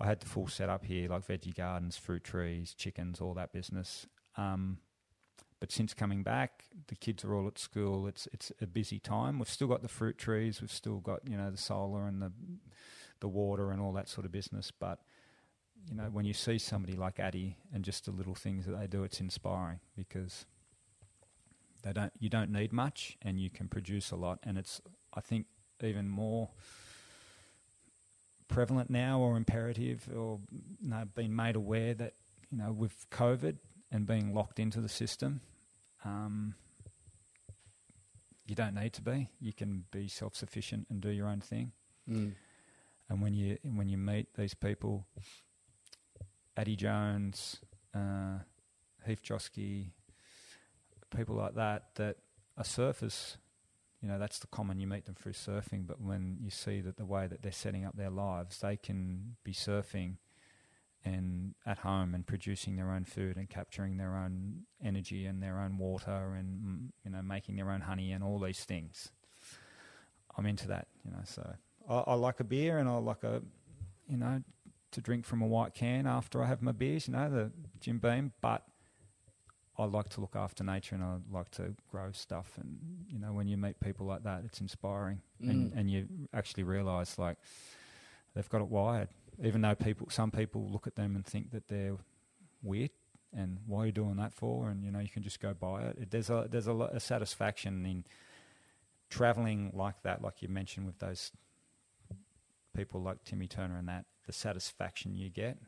I 0.00 0.06
had 0.06 0.20
the 0.20 0.26
full 0.26 0.48
setup 0.48 0.84
here 0.84 1.08
like 1.08 1.26
veggie 1.26 1.54
gardens 1.54 1.96
fruit 1.96 2.24
trees 2.24 2.74
chickens 2.74 3.20
all 3.20 3.34
that 3.34 3.52
business. 3.52 4.06
Um, 4.36 4.78
but 5.60 5.70
since 5.70 5.94
coming 5.94 6.22
back 6.22 6.64
the 6.88 6.96
kids 6.96 7.24
are 7.24 7.34
all 7.34 7.46
at 7.46 7.58
school. 7.58 8.06
It's 8.06 8.26
it's 8.32 8.52
a 8.60 8.66
busy 8.66 8.98
time. 8.98 9.38
We've 9.38 9.48
still 9.48 9.68
got 9.68 9.82
the 9.82 9.88
fruit 9.88 10.18
trees. 10.18 10.60
We've 10.60 10.72
still 10.72 10.98
got 10.98 11.20
you 11.28 11.36
know 11.36 11.50
the 11.50 11.56
solar 11.56 12.06
and 12.06 12.20
the 12.20 12.32
the 13.20 13.28
water 13.28 13.70
and 13.70 13.80
all 13.80 13.92
that 13.92 14.08
sort 14.08 14.26
of 14.26 14.32
business. 14.32 14.70
But 14.70 15.00
you 15.88 15.96
know 15.96 16.04
when 16.04 16.24
you 16.24 16.32
see 16.32 16.58
somebody 16.58 16.96
like 16.96 17.20
Addy 17.20 17.56
and 17.72 17.84
just 17.84 18.06
the 18.06 18.10
little 18.10 18.34
things 18.34 18.66
that 18.66 18.78
they 18.78 18.86
do 18.86 19.04
it's 19.04 19.20
inspiring 19.20 19.80
because 19.96 20.46
they 21.84 21.92
don't 21.92 22.12
you 22.18 22.28
don't 22.28 22.50
need 22.50 22.72
much 22.72 23.16
and 23.22 23.38
you 23.38 23.50
can 23.50 23.68
produce 23.68 24.10
a 24.10 24.16
lot. 24.16 24.40
And 24.42 24.58
it's 24.58 24.80
I 25.12 25.20
think 25.20 25.46
even 25.82 26.08
more 26.08 26.48
prevalent 28.48 28.90
now 28.90 29.20
or 29.20 29.36
imperative 29.36 30.08
or 30.14 30.40
you 30.80 30.88
know, 30.88 31.04
being 31.14 31.34
made 31.36 31.56
aware 31.56 31.94
that 31.94 32.14
you 32.50 32.58
know 32.58 32.72
with 32.72 33.06
COVID 33.10 33.56
and 33.92 34.06
being 34.06 34.34
locked 34.34 34.58
into 34.58 34.80
the 34.80 34.88
system 34.88 35.40
um, 36.04 36.54
you 38.46 38.54
don't 38.54 38.74
need 38.74 38.92
to 38.94 39.02
be. 39.02 39.30
You 39.40 39.52
can 39.52 39.84
be 39.90 40.08
self-sufficient 40.08 40.86
and 40.90 41.00
do 41.00 41.08
your 41.08 41.28
own 41.28 41.40
thing. 41.40 41.72
Mm. 42.10 42.32
and 43.08 43.22
when 43.22 43.32
you 43.32 43.56
when 43.62 43.88
you 43.88 43.96
meet 43.96 44.26
these 44.36 44.52
people, 44.52 45.06
Addy 46.54 46.76
Jones, 46.76 47.60
uh, 47.94 48.40
Heath 49.06 49.22
Joske, 49.22 49.86
people 51.14 51.36
like 51.36 51.54
that 51.54 51.94
that 51.96 52.16
are 52.56 52.64
surfers, 52.64 53.36
you 54.02 54.08
know 54.08 54.18
that's 54.18 54.38
the 54.38 54.46
common 54.48 54.80
you 54.80 54.86
meet 54.86 55.06
them 55.06 55.14
through 55.14 55.32
surfing. 55.32 55.86
But 55.86 56.00
when 56.00 56.38
you 56.40 56.50
see 56.50 56.80
that 56.80 56.96
the 56.96 57.06
way 57.06 57.26
that 57.26 57.42
they're 57.42 57.52
setting 57.52 57.84
up 57.84 57.96
their 57.96 58.10
lives, 58.10 58.58
they 58.60 58.76
can 58.76 59.36
be 59.44 59.52
surfing 59.52 60.16
and 61.04 61.54
at 61.66 61.78
home 61.78 62.14
and 62.14 62.26
producing 62.26 62.76
their 62.76 62.90
own 62.90 63.04
food 63.04 63.36
and 63.36 63.48
capturing 63.48 63.98
their 63.98 64.16
own 64.16 64.62
energy 64.82 65.26
and 65.26 65.42
their 65.42 65.58
own 65.58 65.76
water 65.76 66.34
and 66.34 66.62
mm, 66.62 66.88
you 67.04 67.10
know 67.10 67.22
making 67.22 67.56
their 67.56 67.70
own 67.70 67.82
honey 67.82 68.12
and 68.12 68.24
all 68.24 68.38
these 68.38 68.64
things. 68.64 69.10
I'm 70.36 70.46
into 70.46 70.68
that, 70.68 70.88
you 71.04 71.10
know. 71.10 71.22
So 71.24 71.54
I, 71.88 71.94
I 71.94 72.14
like 72.14 72.40
a 72.40 72.44
beer 72.44 72.78
and 72.78 72.88
I 72.88 72.96
like 72.96 73.22
a, 73.22 73.42
you 74.08 74.16
know, 74.16 74.42
to 74.92 75.00
drink 75.00 75.24
from 75.24 75.42
a 75.42 75.46
white 75.46 75.74
can 75.74 76.06
after 76.06 76.42
I 76.42 76.46
have 76.46 76.62
my 76.62 76.72
beers, 76.72 77.08
you 77.08 77.14
know, 77.14 77.30
the 77.30 77.52
Jim 77.80 77.98
Beam. 77.98 78.32
But 78.40 78.62
I 79.76 79.84
like 79.84 80.08
to 80.10 80.20
look 80.20 80.36
after 80.36 80.62
nature 80.62 80.94
and 80.94 81.02
I 81.04 81.16
like 81.32 81.50
to 81.52 81.74
grow 81.90 82.12
stuff. 82.12 82.56
And 82.60 82.78
you 83.08 83.18
know, 83.18 83.32
when 83.32 83.48
you 83.48 83.56
meet 83.56 83.80
people 83.80 84.06
like 84.06 84.22
that, 84.22 84.42
it's 84.44 84.60
inspiring, 84.60 85.20
and 85.40 85.72
Mm. 85.72 85.76
and 85.78 85.90
you 85.90 86.08
actually 86.32 86.62
realise 86.62 87.18
like 87.18 87.38
they've 88.34 88.48
got 88.48 88.60
it 88.60 88.68
wired. 88.68 89.08
Even 89.42 89.62
though 89.62 89.74
people, 89.74 90.08
some 90.10 90.30
people 90.30 90.68
look 90.70 90.86
at 90.86 90.94
them 90.94 91.16
and 91.16 91.26
think 91.26 91.50
that 91.50 91.66
they're 91.68 91.96
weird. 92.62 92.90
And 93.36 93.58
why 93.66 93.80
are 93.82 93.86
you 93.86 93.92
doing 93.92 94.16
that 94.16 94.32
for? 94.32 94.70
And 94.70 94.84
you 94.84 94.92
know, 94.92 95.00
you 95.00 95.08
can 95.08 95.24
just 95.24 95.40
go 95.40 95.52
buy 95.54 95.82
it. 95.82 95.98
it 95.98 96.10
there's 96.12 96.30
a 96.30 96.46
there's 96.48 96.68
a, 96.68 96.72
lot 96.72 96.94
of 96.94 97.02
satisfaction 97.02 97.84
in 97.84 98.04
traveling 99.10 99.72
like 99.74 100.02
that, 100.02 100.22
like 100.22 100.40
you 100.40 100.48
mentioned 100.48 100.86
with 100.86 100.98
those 101.00 101.32
people 102.76 103.00
like 103.02 103.24
Timmy 103.24 103.48
Turner 103.48 103.76
and 103.76 103.88
that, 103.88 104.04
the 104.26 104.32
satisfaction 104.32 105.16
you 105.16 105.30
get 105.30 105.58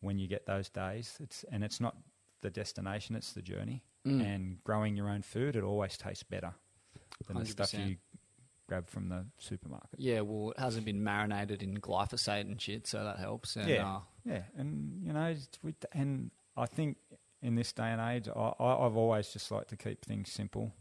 when 0.00 0.18
you 0.18 0.26
get 0.26 0.46
those 0.46 0.70
days. 0.70 1.18
It's 1.20 1.44
and 1.50 1.62
it's 1.62 1.80
not 1.80 1.96
the 2.44 2.50
destination; 2.50 3.16
it's 3.16 3.32
the 3.32 3.42
journey. 3.42 3.82
Mm. 4.06 4.22
And 4.24 4.64
growing 4.64 4.96
your 4.96 5.08
own 5.08 5.22
food, 5.22 5.56
it 5.56 5.64
always 5.64 5.96
tastes 5.96 6.22
better 6.22 6.52
than 7.26 7.38
the 7.38 7.46
stuff 7.46 7.72
you 7.74 7.96
grab 8.68 8.88
from 8.88 9.08
the 9.08 9.26
supermarket. 9.38 9.98
Yeah, 9.98 10.20
well, 10.20 10.50
it 10.50 10.58
hasn't 10.58 10.84
been 10.84 11.02
marinated 11.02 11.62
in 11.62 11.78
glyphosate 11.78 12.42
and 12.42 12.60
shit, 12.60 12.86
so 12.86 13.02
that 13.02 13.18
helps. 13.18 13.56
And, 13.56 13.68
Yeah. 13.68 13.96
Uh, 13.96 14.00
Yeah, 14.24 14.42
and 14.56 15.02
you 15.04 15.12
know, 15.12 15.34
and 15.92 16.30
I 16.56 16.66
think 16.66 16.98
in 17.42 17.54
this 17.54 17.72
day 17.72 17.88
and 17.88 18.00
age, 18.00 18.28
I, 18.28 18.52
I, 18.58 18.86
I've 18.86 18.96
always 18.96 19.28
just 19.28 19.50
liked 19.50 19.68
to 19.70 19.76
keep 19.76 20.04
things 20.04 20.30
simple. 20.30 20.72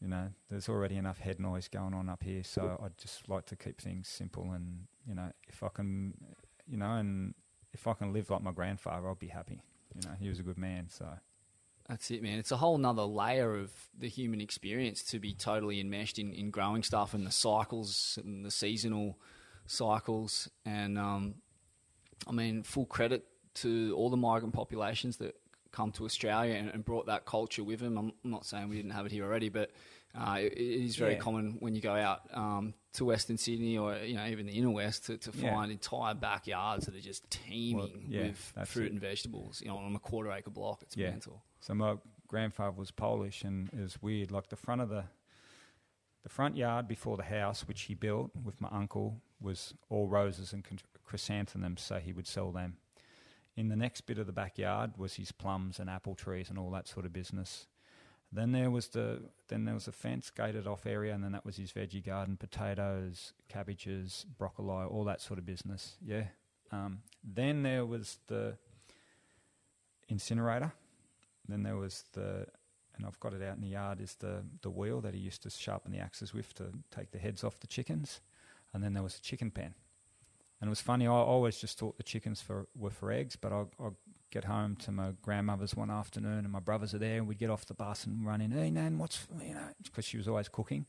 You 0.00 0.08
know, 0.08 0.28
there's 0.50 0.68
already 0.68 0.96
enough 0.96 1.18
head 1.18 1.40
noise 1.40 1.68
going 1.68 1.94
on 1.94 2.08
up 2.08 2.22
here, 2.22 2.44
so 2.44 2.78
I'd 2.84 2.98
just 2.98 3.28
like 3.28 3.46
to 3.46 3.56
keep 3.56 3.80
things 3.80 4.08
simple. 4.08 4.52
And 4.52 4.88
you 5.06 5.14
know, 5.14 5.30
if 5.48 5.62
I 5.62 5.68
can, 5.68 6.14
you 6.66 6.76
know, 6.76 6.92
and 6.96 7.34
if 7.72 7.86
I 7.86 7.94
can 7.94 8.12
live 8.12 8.28
like 8.30 8.42
my 8.42 8.52
grandfather, 8.52 9.08
I'll 9.08 9.14
be 9.14 9.28
happy. 9.28 9.62
You 9.96 10.08
know, 10.08 10.14
he 10.20 10.28
was 10.28 10.38
a 10.38 10.42
good 10.42 10.58
man, 10.58 10.88
so 10.88 11.06
That's 11.88 12.10
it, 12.10 12.22
man. 12.22 12.38
It's 12.38 12.50
a 12.50 12.56
whole 12.56 12.78
nother 12.78 13.02
layer 13.02 13.54
of 13.54 13.70
the 13.96 14.08
human 14.08 14.40
experience 14.40 15.02
to 15.04 15.20
be 15.20 15.34
totally 15.34 15.80
enmeshed 15.80 16.18
in, 16.18 16.32
in 16.32 16.50
growing 16.50 16.82
stuff 16.82 17.14
and 17.14 17.26
the 17.26 17.30
cycles 17.30 18.18
and 18.24 18.44
the 18.44 18.50
seasonal 18.50 19.18
cycles. 19.66 20.48
And 20.64 20.98
um, 20.98 21.36
I 22.26 22.32
mean, 22.32 22.62
full 22.62 22.86
credit 22.86 23.24
to 23.54 23.94
all 23.96 24.10
the 24.10 24.16
migrant 24.16 24.54
populations 24.54 25.18
that 25.18 25.36
come 25.70 25.92
to 25.92 26.04
Australia 26.04 26.54
and, 26.54 26.70
and 26.70 26.84
brought 26.84 27.06
that 27.06 27.24
culture 27.24 27.62
with 27.62 27.80
them. 27.80 27.96
I'm 27.98 28.12
not 28.24 28.44
saying 28.44 28.68
we 28.68 28.76
didn't 28.76 28.92
have 28.92 29.06
it 29.06 29.12
here 29.12 29.24
already, 29.24 29.48
but 29.48 29.70
uh, 30.16 30.36
it, 30.38 30.52
it 30.52 30.84
is 30.84 30.96
very 30.96 31.12
Yeah. 31.14 31.18
common 31.18 31.56
when 31.60 31.74
you 31.74 31.80
go 31.80 31.94
out 31.94 32.22
um, 32.34 32.74
to 32.94 33.04
Western 33.04 33.36
Sydney 33.36 33.76
or 33.78 33.96
you 33.98 34.14
know 34.16 34.26
even 34.26 34.46
the 34.46 34.52
inner 34.52 34.70
west 34.70 35.06
to, 35.06 35.18
to 35.18 35.30
Yeah. 35.36 35.52
find 35.54 35.70
entire 35.70 36.14
backyards 36.14 36.86
that 36.86 36.94
are 36.94 37.00
just 37.00 37.28
teeming 37.30 38.06
yeah, 38.08 38.22
with 38.28 38.54
fruit 38.66 38.86
it. 38.86 38.92
and 38.92 39.00
vegetables. 39.00 39.60
You 39.60 39.68
know, 39.68 39.76
on 39.78 39.94
a 39.94 39.98
quarter 39.98 40.30
acre 40.32 40.50
block, 40.50 40.82
it's 40.82 40.96
Yeah. 40.96 41.10
mental. 41.10 41.42
So 41.60 41.74
my 41.74 41.96
grandfather 42.28 42.76
was 42.76 42.90
Polish, 42.90 43.44
and 43.44 43.68
it 43.72 43.80
was 43.80 44.00
weird. 44.02 44.30
Like 44.30 44.48
the 44.48 44.56
front 44.56 44.80
of 44.80 44.88
the 44.88 45.04
the 46.22 46.28
front 46.28 46.56
yard 46.56 46.88
before 46.88 47.16
the 47.16 47.22
house, 47.22 47.68
which 47.68 47.82
he 47.82 47.94
built 47.94 48.32
with 48.42 48.60
my 48.60 48.68
uncle, 48.72 49.20
was 49.40 49.74
all 49.88 50.08
roses 50.08 50.52
and 50.52 50.64
chrysanthemums, 51.04 51.80
so 51.82 51.98
he 51.98 52.12
would 52.12 52.26
sell 52.26 52.50
them. 52.50 52.78
In 53.56 53.68
the 53.68 53.76
next 53.76 54.02
bit 54.02 54.18
of 54.18 54.26
the 54.26 54.32
backyard 54.32 54.98
was 54.98 55.14
his 55.14 55.30
plums 55.32 55.78
and 55.78 55.88
apple 55.88 56.14
trees 56.14 56.50
and 56.50 56.58
all 56.58 56.70
that 56.72 56.88
sort 56.88 57.06
of 57.06 57.12
business. 57.12 57.66
Then 58.36 58.52
there 58.52 58.70
was 58.70 58.88
the 58.88 59.22
then 59.48 59.64
there 59.64 59.74
was 59.74 59.88
a 59.88 59.92
fence 59.92 60.30
gated 60.30 60.66
off 60.66 60.84
area, 60.84 61.14
and 61.14 61.24
then 61.24 61.32
that 61.32 61.46
was 61.46 61.56
his 61.56 61.72
veggie 61.72 62.04
garden: 62.04 62.36
potatoes, 62.36 63.32
cabbages, 63.48 64.26
broccoli, 64.38 64.84
all 64.84 65.04
that 65.04 65.22
sort 65.22 65.38
of 65.38 65.46
business. 65.46 65.96
Yeah. 66.04 66.24
Um, 66.70 66.98
then 67.24 67.62
there 67.62 67.86
was 67.86 68.18
the 68.26 68.58
incinerator. 70.08 70.72
Then 71.48 71.62
there 71.62 71.76
was 71.76 72.04
the, 72.12 72.46
and 72.96 73.06
I've 73.06 73.20
got 73.20 73.32
it 73.32 73.42
out 73.42 73.54
in 73.54 73.62
the 73.62 73.68
yard, 73.68 74.00
is 74.00 74.16
the, 74.16 74.42
the 74.62 74.70
wheel 74.70 75.00
that 75.00 75.14
he 75.14 75.20
used 75.20 75.42
to 75.44 75.50
sharpen 75.50 75.92
the 75.92 75.98
axes 75.98 76.34
with 76.34 76.52
to 76.54 76.64
take 76.90 77.12
the 77.12 77.18
heads 77.18 77.44
off 77.44 77.60
the 77.60 77.66
chickens. 77.66 78.20
And 78.74 78.82
then 78.82 78.94
there 78.94 79.02
was 79.02 79.16
a 79.16 79.20
chicken 79.20 79.50
pen. 79.50 79.74
And 80.60 80.68
it 80.68 80.70
was 80.70 80.80
funny, 80.80 81.06
I 81.06 81.10
always 81.10 81.58
just 81.58 81.78
thought 81.78 81.98
the 81.98 82.02
chickens 82.02 82.40
for, 82.40 82.66
were 82.74 82.90
for 82.90 83.12
eggs, 83.12 83.36
but 83.36 83.52
I'll, 83.52 83.70
I'll 83.78 83.96
get 84.30 84.44
home 84.44 84.76
to 84.76 84.92
my 84.92 85.12
grandmother's 85.22 85.74
one 85.74 85.90
afternoon 85.90 86.40
and 86.40 86.50
my 86.50 86.60
brothers 86.60 86.94
are 86.94 86.98
there 86.98 87.18
and 87.18 87.28
we'd 87.28 87.38
get 87.38 87.50
off 87.50 87.66
the 87.66 87.74
bus 87.74 88.04
and 88.04 88.26
run 88.26 88.40
in, 88.40 88.50
hey, 88.50 88.70
Nan, 88.70 88.98
what's, 88.98 89.26
you 89.40 89.54
know, 89.54 89.68
because 89.82 90.04
she 90.04 90.16
was 90.16 90.28
always 90.28 90.48
cooking. 90.48 90.86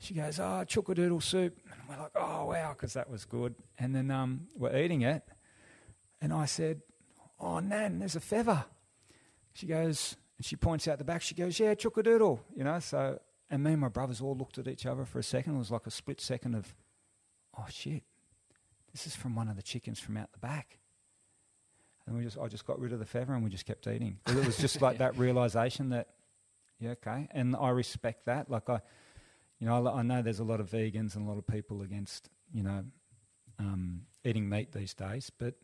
She 0.00 0.14
goes, 0.14 0.38
oh, 0.38 0.64
chookadoodle 0.66 1.22
soup. 1.22 1.58
And 1.72 1.80
we're 1.88 2.02
like, 2.02 2.12
oh, 2.14 2.46
wow, 2.46 2.72
because 2.72 2.92
that 2.92 3.10
was 3.10 3.24
good. 3.24 3.54
And 3.78 3.94
then 3.94 4.10
um, 4.10 4.46
we're 4.56 4.76
eating 4.76 5.02
it. 5.02 5.22
And 6.20 6.32
I 6.32 6.46
said, 6.46 6.82
oh, 7.40 7.58
Nan, 7.58 7.98
there's 7.98 8.16
a 8.16 8.20
feather. 8.20 8.64
She 9.54 9.66
goes, 9.66 10.16
and 10.36 10.46
she 10.46 10.56
points 10.56 10.86
out 10.86 10.98
the 10.98 11.04
back. 11.04 11.22
She 11.22 11.34
goes, 11.34 11.58
yeah, 11.58 11.74
chookadoodle, 11.74 12.38
you 12.54 12.64
know. 12.64 12.78
So, 12.78 13.18
and 13.50 13.62
me 13.62 13.72
and 13.72 13.80
my 13.80 13.88
brothers 13.88 14.20
all 14.20 14.36
looked 14.36 14.58
at 14.58 14.68
each 14.68 14.86
other 14.86 15.04
for 15.04 15.18
a 15.18 15.22
second. 15.22 15.56
It 15.56 15.58
was 15.58 15.70
like 15.70 15.86
a 15.86 15.90
split 15.90 16.20
second 16.20 16.54
of, 16.54 16.74
oh 17.58 17.66
shit, 17.68 18.04
this 18.92 19.06
is 19.06 19.16
from 19.16 19.34
one 19.34 19.48
of 19.48 19.56
the 19.56 19.62
chickens 19.62 19.98
from 19.98 20.16
out 20.16 20.32
the 20.32 20.38
back. 20.38 20.78
And 22.08 22.16
we 22.16 22.24
just, 22.24 22.38
I 22.38 22.48
just 22.48 22.66
got 22.66 22.80
rid 22.80 22.92
of 22.92 22.98
the 22.98 23.04
feather 23.04 23.34
and 23.34 23.44
we 23.44 23.50
just 23.50 23.66
kept 23.66 23.86
eating. 23.86 24.18
It 24.26 24.46
was 24.46 24.56
just 24.56 24.80
like 24.80 24.98
that 24.98 25.18
realization 25.18 25.90
that, 25.90 26.08
yeah, 26.80 26.90
okay. 26.90 27.28
And 27.32 27.54
I 27.54 27.68
respect 27.70 28.24
that. 28.26 28.50
Like 28.50 28.70
I, 28.70 28.80
you 29.58 29.66
know, 29.66 29.86
I, 29.86 29.98
I 29.98 30.02
know 30.02 30.22
there's 30.22 30.38
a 30.38 30.44
lot 30.44 30.60
of 30.60 30.70
vegans 30.70 31.16
and 31.16 31.26
a 31.26 31.28
lot 31.28 31.36
of 31.36 31.46
people 31.46 31.82
against, 31.82 32.30
you 32.52 32.62
know, 32.62 32.84
um, 33.58 34.02
eating 34.24 34.48
meat 34.48 34.72
these 34.72 34.94
days. 34.94 35.30
But 35.36 35.54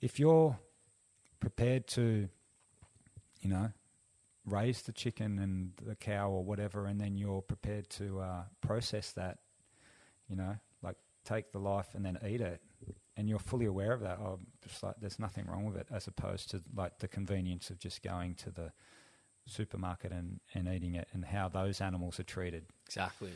if 0.00 0.18
you're 0.18 0.58
prepared 1.38 1.86
to, 1.88 2.28
you 3.40 3.48
know, 3.48 3.70
raise 4.44 4.82
the 4.82 4.92
chicken 4.92 5.38
and 5.38 5.72
the 5.80 5.94
cow 5.94 6.30
or 6.30 6.44
whatever, 6.44 6.86
and 6.86 7.00
then 7.00 7.16
you're 7.16 7.42
prepared 7.42 7.88
to 7.90 8.20
uh, 8.20 8.42
process 8.60 9.12
that, 9.12 9.38
you 10.28 10.34
know, 10.34 10.56
like 10.82 10.96
take 11.24 11.52
the 11.52 11.58
life 11.58 11.94
and 11.94 12.04
then 12.04 12.18
eat 12.26 12.40
it, 12.40 12.62
and 13.18 13.28
you're 13.28 13.38
fully 13.38 13.66
aware 13.66 13.92
of 13.92 14.00
that. 14.00 14.18
Oh, 14.18 14.38
just 14.66 14.82
like 14.82 14.94
there's 15.00 15.18
nothing 15.18 15.44
wrong 15.46 15.66
with 15.66 15.76
it, 15.76 15.88
as 15.90 16.06
opposed 16.06 16.50
to 16.52 16.62
like 16.74 17.00
the 17.00 17.08
convenience 17.08 17.68
of 17.68 17.78
just 17.78 18.02
going 18.02 18.36
to 18.36 18.50
the 18.50 18.72
supermarket 19.46 20.12
and, 20.12 20.40
and 20.54 20.68
eating 20.68 20.94
it, 20.94 21.08
and 21.12 21.24
how 21.24 21.48
those 21.48 21.80
animals 21.82 22.18
are 22.20 22.24
treated. 22.24 22.64
Exactly. 22.86 23.32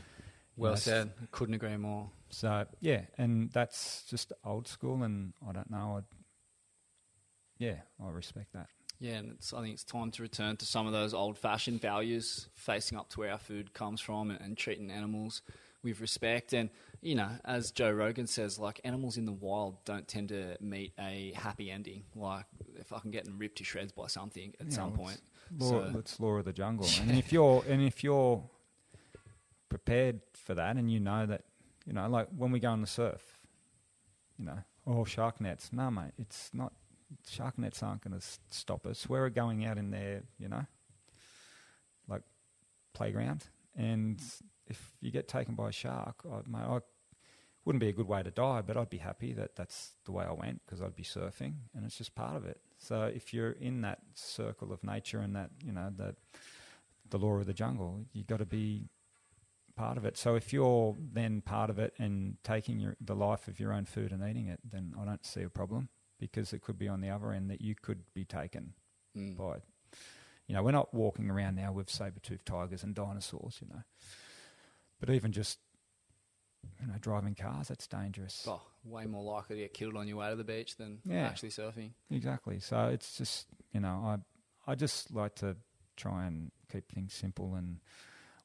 Well 0.56 0.72
Yes. 0.72 0.84
said. 0.84 1.10
Couldn't 1.32 1.54
agree 1.54 1.76
more. 1.76 2.10
So 2.30 2.66
yeah, 2.80 3.02
and 3.18 3.50
that's 3.50 4.04
just 4.08 4.32
old 4.44 4.68
school, 4.68 5.02
and 5.02 5.34
I 5.46 5.52
don't 5.52 5.70
know. 5.70 5.96
I'd, 5.98 6.04
yeah, 7.58 7.76
I 8.02 8.10
respect 8.10 8.52
that. 8.54 8.68
Yeah, 9.00 9.14
and 9.14 9.32
it's, 9.32 9.52
I 9.52 9.62
think 9.62 9.74
it's 9.74 9.84
time 9.84 10.12
to 10.12 10.22
return 10.22 10.56
to 10.58 10.66
some 10.66 10.86
of 10.86 10.92
those 10.92 11.12
old-fashioned 11.12 11.80
values, 11.80 12.48
facing 12.54 12.96
up 12.96 13.08
to 13.10 13.20
where 13.20 13.32
our 13.32 13.38
food 13.38 13.74
comes 13.74 14.00
from, 14.00 14.30
and, 14.30 14.40
and 14.40 14.56
treating 14.56 14.92
animals 14.92 15.42
with 15.82 16.00
respect. 16.00 16.52
And 16.52 16.70
you 17.00 17.14
know, 17.14 17.28
as 17.44 17.70
Joe 17.72 17.90
Rogan 17.90 18.26
says, 18.26 18.58
like 18.58 18.80
animals 18.84 19.16
in 19.16 19.24
the 19.24 19.32
wild 19.32 19.84
don't 19.84 20.06
tend 20.06 20.28
to 20.28 20.56
meet 20.60 20.92
a 20.98 21.32
happy 21.34 21.70
ending. 21.70 22.04
Like 22.14 22.44
if 22.76 22.92
I 22.92 22.98
can 23.00 23.10
get 23.10 23.24
them 23.24 23.38
ripped 23.38 23.58
to 23.58 23.64
shreds 23.64 23.92
by 23.92 24.06
something 24.06 24.54
at 24.60 24.66
You 24.66 24.72
some 24.72 24.92
point. 24.92 25.20
Law, 25.58 25.68
So- 25.90 25.98
it's 25.98 26.18
law 26.20 26.30
of 26.36 26.44
the 26.44 26.52
jungle. 26.52 26.86
And 27.00 27.12
if 27.12 27.32
you're 27.32 27.64
and 27.68 27.82
if 27.82 28.02
you're 28.04 28.42
prepared 29.68 30.20
for 30.34 30.54
that, 30.54 30.76
and 30.76 30.90
you 30.90 31.00
know 31.00 31.26
that, 31.26 31.42
you 31.86 31.92
know, 31.92 32.08
like 32.08 32.28
when 32.36 32.52
we 32.52 32.60
go 32.60 32.70
on 32.70 32.80
the 32.80 32.86
surf, 32.86 33.38
you 34.38 34.44
know, 34.44 34.58
oh 34.86 35.04
shark 35.04 35.40
nets. 35.40 35.70
No, 35.72 35.90
mate, 35.90 36.12
it's 36.18 36.50
not. 36.52 36.72
Shark 37.28 37.58
nets 37.58 37.82
aren't 37.82 38.02
going 38.02 38.18
to 38.18 38.26
stop 38.50 38.86
us. 38.86 39.06
We're 39.06 39.28
going 39.28 39.66
out 39.66 39.76
in 39.76 39.90
there, 39.90 40.22
you 40.38 40.48
know, 40.48 40.64
like 42.08 42.22
playground, 42.94 43.44
and 43.76 44.18
if 44.66 44.92
you 45.00 45.10
get 45.10 45.28
taken 45.28 45.54
by 45.54 45.68
a 45.68 45.72
shark, 45.72 46.24
I, 46.30 46.38
mate, 46.48 46.66
I 46.66 46.80
wouldn't 47.64 47.80
be 47.80 47.88
a 47.88 47.92
good 47.92 48.08
way 48.08 48.22
to 48.22 48.30
die, 48.30 48.60
but 48.60 48.76
I'd 48.76 48.90
be 48.90 48.98
happy 48.98 49.32
that 49.34 49.56
that's 49.56 49.92
the 50.04 50.12
way 50.12 50.24
I 50.24 50.32
went 50.32 50.62
because 50.64 50.80
I'd 50.80 50.96
be 50.96 51.04
surfing, 51.04 51.54
and 51.74 51.84
it's 51.84 51.96
just 51.96 52.14
part 52.14 52.36
of 52.36 52.44
it. 52.44 52.60
So 52.78 53.02
if 53.02 53.32
you're 53.32 53.52
in 53.52 53.82
that 53.82 54.00
circle 54.14 54.72
of 54.72 54.82
nature 54.82 55.20
and 55.20 55.36
that 55.36 55.50
you 55.64 55.72
know 55.72 55.90
that 55.96 56.16
the 57.08 57.18
law 57.18 57.34
of 57.34 57.46
the 57.46 57.52
jungle, 57.52 58.06
you 58.12 58.24
got 58.24 58.38
to 58.38 58.46
be 58.46 58.88
part 59.76 59.96
of 59.96 60.04
it. 60.04 60.16
So 60.16 60.34
if 60.34 60.52
you're 60.52 60.96
then 61.12 61.40
part 61.40 61.70
of 61.70 61.78
it 61.78 61.94
and 61.98 62.36
taking 62.42 62.78
your, 62.78 62.96
the 63.00 63.14
life 63.14 63.48
of 63.48 63.58
your 63.60 63.72
own 63.72 63.84
food 63.84 64.12
and 64.12 64.22
eating 64.28 64.48
it, 64.48 64.60
then 64.68 64.94
I 65.00 65.04
don't 65.04 65.24
see 65.24 65.42
a 65.42 65.48
problem 65.48 65.88
because 66.18 66.52
it 66.52 66.62
could 66.62 66.78
be 66.78 66.88
on 66.88 67.00
the 67.00 67.10
other 67.10 67.32
end 67.32 67.50
that 67.50 67.60
you 67.60 67.74
could 67.74 68.02
be 68.14 68.24
taken 68.24 68.74
Mm. 69.16 69.36
by 69.36 69.58
You 70.46 70.54
know, 70.54 70.62
we're 70.62 70.70
not 70.70 70.94
walking 70.94 71.28
around 71.30 71.56
now 71.56 71.70
with 71.72 71.90
saber-toothed 71.90 72.46
tigers 72.46 72.82
and 72.82 72.94
dinosaurs. 72.94 73.58
You 73.60 73.68
know, 73.68 73.82
but 75.02 75.10
even 75.12 75.32
just 75.32 75.58
you 76.80 76.86
know 76.86 76.94
driving 77.00 77.34
cars, 77.34 77.68
that's 77.68 77.88
dangerous. 77.88 78.44
Oh, 78.48 78.62
way 78.84 79.04
more 79.06 79.24
likely 79.24 79.56
to 79.56 79.62
get 79.62 79.74
killed 79.74 79.96
on 79.96 80.06
your 80.06 80.18
way 80.18 80.30
to 80.30 80.36
the 80.36 80.44
beach 80.44 80.76
than 80.76 81.00
Yeah. 81.04 81.26
actually 81.26 81.48
surfing. 81.48 81.90
Exactly. 82.08 82.60
So 82.60 82.86
it's 82.86 83.18
just 83.18 83.48
you 83.72 83.80
know 83.80 84.00
I 84.66 84.70
I 84.70 84.76
just 84.76 85.12
like 85.12 85.34
to 85.36 85.56
try 85.96 86.26
and 86.26 86.52
keep 86.70 86.88
things 86.92 87.12
simple 87.14 87.56
and 87.56 87.80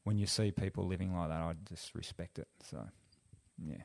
when 0.03 0.17
you 0.17 0.25
see 0.25 0.51
people 0.51 0.87
living 0.87 1.13
like 1.13 1.29
that, 1.29 1.41
I 1.41 1.53
just 1.69 1.93
respect 1.93 2.39
it. 2.39 2.47
So 2.63 2.87
yeah. 3.63 3.83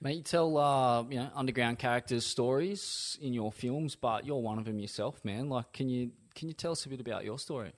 Mate, 0.00 0.16
you 0.16 0.22
tell 0.22 0.56
uh, 0.56 1.02
you 1.10 1.18
know 1.18 1.28
underground 1.34 1.78
characters 1.78 2.24
stories 2.24 3.18
in 3.20 3.34
your 3.34 3.52
films, 3.52 3.96
but 3.96 4.24
you're 4.24 4.40
one 4.40 4.58
of 4.58 4.64
them 4.64 4.78
yourself, 4.78 5.22
man. 5.26 5.50
Like, 5.50 5.72
can 5.74 5.90
you 5.90 6.12
can 6.34 6.48
you 6.48 6.54
tell 6.54 6.72
us 6.72 6.86
a 6.86 6.88
bit 6.88 7.00
about 7.00 7.22
your 7.24 7.38
story? 7.38 7.72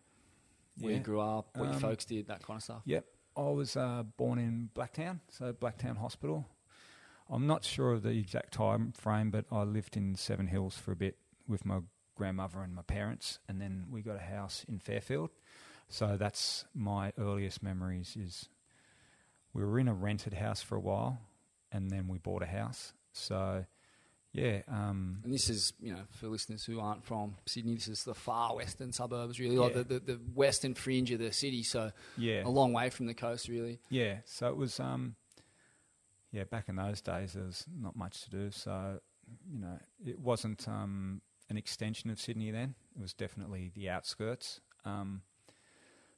Where 0.78 0.92
you 0.94 1.00
grew 1.00 1.20
up, 1.20 1.48
what 1.56 1.64
your 1.66 1.74
Um, 1.74 1.80
folks 1.80 2.04
did, 2.04 2.26
that 2.28 2.42
kind 2.42 2.58
of 2.58 2.62
stuff. 2.62 2.82
Yep. 2.84 3.04
I 3.36 3.50
was 3.50 3.76
uh, 3.76 4.04
born 4.16 4.38
in 4.38 4.70
Blacktown, 4.74 5.20
so 5.28 5.52
Blacktown 5.52 5.98
Hospital. 5.98 6.46
I'm 7.28 7.46
not 7.46 7.64
sure 7.64 7.92
of 7.92 8.02
the 8.02 8.10
exact 8.10 8.52
time 8.52 8.92
frame, 8.92 9.30
but 9.30 9.46
I 9.50 9.62
lived 9.62 9.96
in 9.96 10.14
Seven 10.14 10.46
Hills 10.46 10.76
for 10.76 10.92
a 10.92 10.96
bit 10.96 11.16
with 11.48 11.64
my 11.64 11.80
grandmother 12.14 12.60
and 12.60 12.74
my 12.74 12.82
parents, 12.82 13.40
and 13.48 13.60
then 13.60 13.86
we 13.90 14.02
got 14.02 14.16
a 14.16 14.20
house 14.20 14.64
in 14.68 14.78
Fairfield. 14.78 15.30
So 15.88 16.16
that's 16.16 16.64
my 16.74 17.12
earliest 17.18 17.62
memories. 17.62 18.16
Is 18.16 18.48
we 19.52 19.64
were 19.64 19.78
in 19.78 19.88
a 19.88 19.94
rented 19.94 20.34
house 20.34 20.62
for 20.62 20.76
a 20.76 20.80
while, 20.80 21.18
and 21.72 21.90
then 21.90 22.06
we 22.06 22.18
bought 22.18 22.42
a 22.42 22.46
house. 22.46 22.92
So 23.12 23.64
yeah, 24.34 24.62
um, 24.66 25.20
And 25.22 25.32
this 25.32 25.48
is, 25.48 25.72
you 25.80 25.92
know, 25.92 26.02
for 26.10 26.26
listeners 26.26 26.64
who 26.64 26.80
aren't 26.80 27.04
from 27.04 27.36
Sydney, 27.46 27.76
this 27.76 27.86
is 27.86 28.02
the 28.02 28.16
far 28.16 28.56
western 28.56 28.92
suburbs, 28.92 29.38
really, 29.38 29.56
like 29.56 29.74
the, 29.74 29.84
the, 29.84 30.00
the 30.00 30.20
western 30.34 30.74
fringe 30.74 31.12
of 31.12 31.20
the 31.20 31.32
city. 31.32 31.62
So 31.62 31.92
yeah, 32.18 32.44
a 32.44 32.48
long 32.50 32.72
way 32.72 32.90
from 32.90 33.06
the 33.06 33.14
coast, 33.14 33.46
really. 33.46 33.78
Yeah, 33.90 34.18
so 34.24 34.48
it 34.48 34.56
was 34.56 34.80
um 34.80 35.14
yeah, 36.32 36.42
back 36.42 36.68
in 36.68 36.74
those 36.74 37.00
days 37.00 37.34
there 37.34 37.44
was 37.44 37.64
not 37.80 37.94
much 37.94 38.22
to 38.24 38.30
do, 38.30 38.50
so 38.50 38.98
you 39.48 39.60
know, 39.60 39.78
it 40.04 40.18
wasn't 40.18 40.66
um 40.68 41.22
an 41.48 41.56
extension 41.56 42.10
of 42.10 42.20
Sydney 42.20 42.50
then. 42.50 42.74
It 42.96 43.02
was 43.02 43.14
definitely 43.14 43.70
the 43.72 43.88
outskirts. 43.88 44.60
Um 44.84 45.22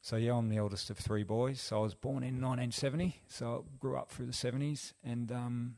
so 0.01 0.17
yeah, 0.17 0.33
I'm 0.35 0.49
the 0.49 0.57
eldest 0.57 0.89
of 0.89 0.97
three 0.97 1.25
boys. 1.25 1.61
So 1.61 1.81
I 1.81 1.83
was 1.83 1.95
born 1.95 2.23
in 2.23 2.41
1970, 2.41 3.21
so 3.29 3.67
I 3.67 3.79
grew 3.79 3.99
up 3.99 4.11
through 4.11 4.27
the 4.27 4.33
70s 4.33 4.95
and 5.05 5.31
um 5.31 5.75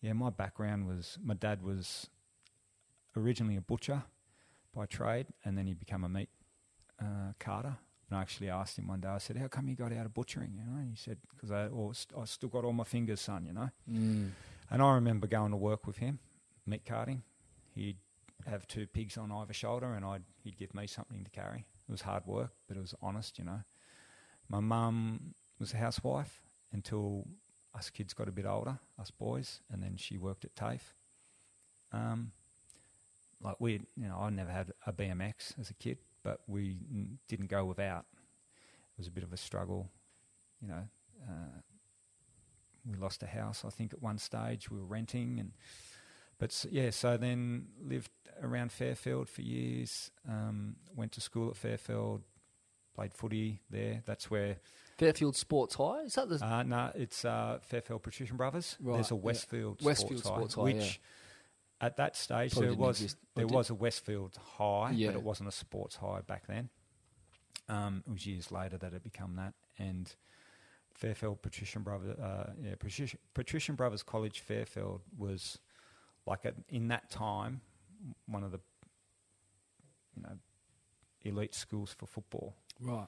yeah, 0.00 0.12
my 0.12 0.30
background 0.30 0.86
was 0.86 1.18
my 1.22 1.34
dad 1.34 1.62
was 1.62 2.08
originally 3.16 3.56
a 3.56 3.60
butcher 3.60 4.02
by 4.74 4.86
trade 4.86 5.26
and 5.44 5.56
then 5.56 5.66
he 5.66 5.74
became 5.74 6.04
a 6.04 6.08
meat 6.08 6.28
uh, 7.00 7.32
carter 7.38 7.76
and 8.08 8.18
I 8.18 8.22
actually 8.22 8.50
asked 8.50 8.78
him 8.78 8.86
one 8.86 9.00
day, 9.00 9.08
I 9.08 9.18
said, 9.18 9.36
How 9.36 9.48
come 9.48 9.68
you 9.68 9.74
got 9.74 9.92
out 9.92 10.06
of 10.06 10.14
butchering? 10.14 10.52
You 10.54 10.64
know, 10.64 10.78
and 10.78 10.90
he 10.90 10.96
said, 10.96 11.18
Because 11.34 11.50
I, 11.50 11.68
st- 11.92 12.20
I 12.20 12.24
still 12.24 12.48
got 12.48 12.64
all 12.64 12.72
my 12.72 12.84
fingers, 12.84 13.20
son, 13.20 13.44
you 13.44 13.52
know. 13.52 13.70
Mm. 13.90 14.30
And 14.70 14.82
I 14.82 14.94
remember 14.94 15.26
going 15.26 15.50
to 15.50 15.56
work 15.56 15.86
with 15.86 15.98
him, 15.98 16.20
meat 16.66 16.84
carting. 16.86 17.22
He'd 17.74 17.98
have 18.46 18.66
two 18.68 18.86
pigs 18.86 19.18
on 19.18 19.32
either 19.32 19.52
shoulder 19.52 19.94
and 19.94 20.04
I'd, 20.04 20.22
he'd 20.44 20.56
give 20.56 20.74
me 20.74 20.86
something 20.86 21.24
to 21.24 21.30
carry. 21.30 21.66
It 21.88 21.92
was 21.92 22.02
hard 22.02 22.26
work, 22.26 22.52
but 22.68 22.76
it 22.76 22.80
was 22.80 22.94
honest, 23.02 23.38
you 23.38 23.44
know. 23.44 23.60
My 24.48 24.60
mum 24.60 25.34
was 25.58 25.72
a 25.72 25.76
housewife 25.76 26.42
until 26.72 27.26
us 27.76 27.90
kids 27.90 28.14
got 28.14 28.28
a 28.28 28.32
bit 28.32 28.46
older, 28.46 28.78
us 28.98 29.10
boys, 29.10 29.60
and 29.70 29.82
then 29.82 29.96
she 29.96 30.16
worked 30.16 30.44
at 30.44 30.54
TAFE. 30.54 30.94
Um, 31.92 32.32
like 33.42 33.56
we, 33.58 33.72
you 33.96 34.08
know, 34.08 34.18
I 34.18 34.30
never 34.30 34.50
had 34.50 34.72
a 34.86 34.92
BMX 34.92 35.58
as 35.60 35.70
a 35.70 35.74
kid, 35.74 35.98
but 36.22 36.40
we 36.46 36.78
didn't 37.28 37.48
go 37.48 37.64
without. 37.64 38.06
It 38.14 38.98
was 38.98 39.06
a 39.06 39.10
bit 39.10 39.24
of 39.24 39.32
a 39.32 39.36
struggle, 39.36 39.90
you 40.60 40.68
know. 40.68 40.88
Uh, 41.28 41.60
we 42.88 42.96
lost 42.96 43.22
a 43.22 43.26
house, 43.26 43.64
I 43.66 43.70
think, 43.70 43.92
at 43.92 44.02
one 44.02 44.18
stage. 44.18 44.70
We 44.70 44.78
were 44.78 44.84
renting, 44.84 45.38
and 45.38 45.52
but 46.38 46.64
yeah, 46.70 46.90
so 46.90 47.16
then 47.16 47.66
lived 47.82 48.10
around 48.42 48.72
Fairfield 48.72 49.28
for 49.28 49.42
years. 49.42 50.10
Um, 50.28 50.76
went 50.94 51.12
to 51.12 51.20
school 51.20 51.50
at 51.50 51.56
Fairfield, 51.56 52.22
played 52.94 53.12
footy 53.12 53.60
there. 53.70 54.02
That's 54.06 54.30
where 54.30 54.56
Fairfield 54.98 55.36
Sports 55.36 55.74
High? 55.74 56.02
Is 56.02 56.14
that 56.14 56.28
the. 56.28 56.44
uh, 56.44 56.62
no, 56.62 56.90
it's 56.94 57.24
uh, 57.24 57.58
Fairfield 57.62 58.02
Patrician 58.02 58.36
Brothers. 58.36 58.76
Right, 58.80 58.94
There's 58.94 59.10
a 59.10 59.14
yeah. 59.14 59.20
Westfield, 59.20 59.82
Westfield 59.84 60.20
Sports, 60.24 60.54
Sports 60.54 60.54
High, 60.54 60.60
High, 60.62 60.72
which 60.78 61.00
at 61.80 61.96
that 61.98 62.16
stage 62.16 62.52
Probably 62.52 62.68
there 62.70 62.76
was 62.78 63.00
exist. 63.02 63.16
There 63.34 63.46
was 63.46 63.70
a 63.70 63.74
Westfield 63.74 64.38
High, 64.56 64.92
Yeah. 64.94 65.08
but 65.08 65.16
it 65.16 65.22
wasn't 65.22 65.48
a 65.48 65.52
sports 65.52 65.96
high 65.96 66.20
back 66.22 66.46
then. 66.46 66.70
Um, 67.68 68.02
it 68.06 68.12
was 68.12 68.26
years 68.26 68.50
later 68.50 68.78
that 68.78 68.94
it 68.94 69.02
became 69.02 69.36
that, 69.36 69.52
and 69.78 70.14
Fairfield 70.94 71.42
Patrician 71.42 71.82
Brothers, 71.82 72.18
uh, 72.18 72.52
yeah, 72.62 72.74
Patrician, 72.78 73.18
Patrician 73.34 73.74
Brothers 73.74 74.02
College 74.02 74.40
Fairfield 74.40 75.02
was 75.18 75.58
like 76.26 76.44
a, 76.46 76.54
in 76.70 76.88
that 76.88 77.10
time 77.10 77.60
one 78.26 78.42
of 78.44 78.52
the 78.52 78.60
you 80.16 80.22
know 80.22 80.38
elite 81.22 81.54
schools 81.54 81.94
for 81.98 82.06
football. 82.06 82.54
right. 82.80 83.06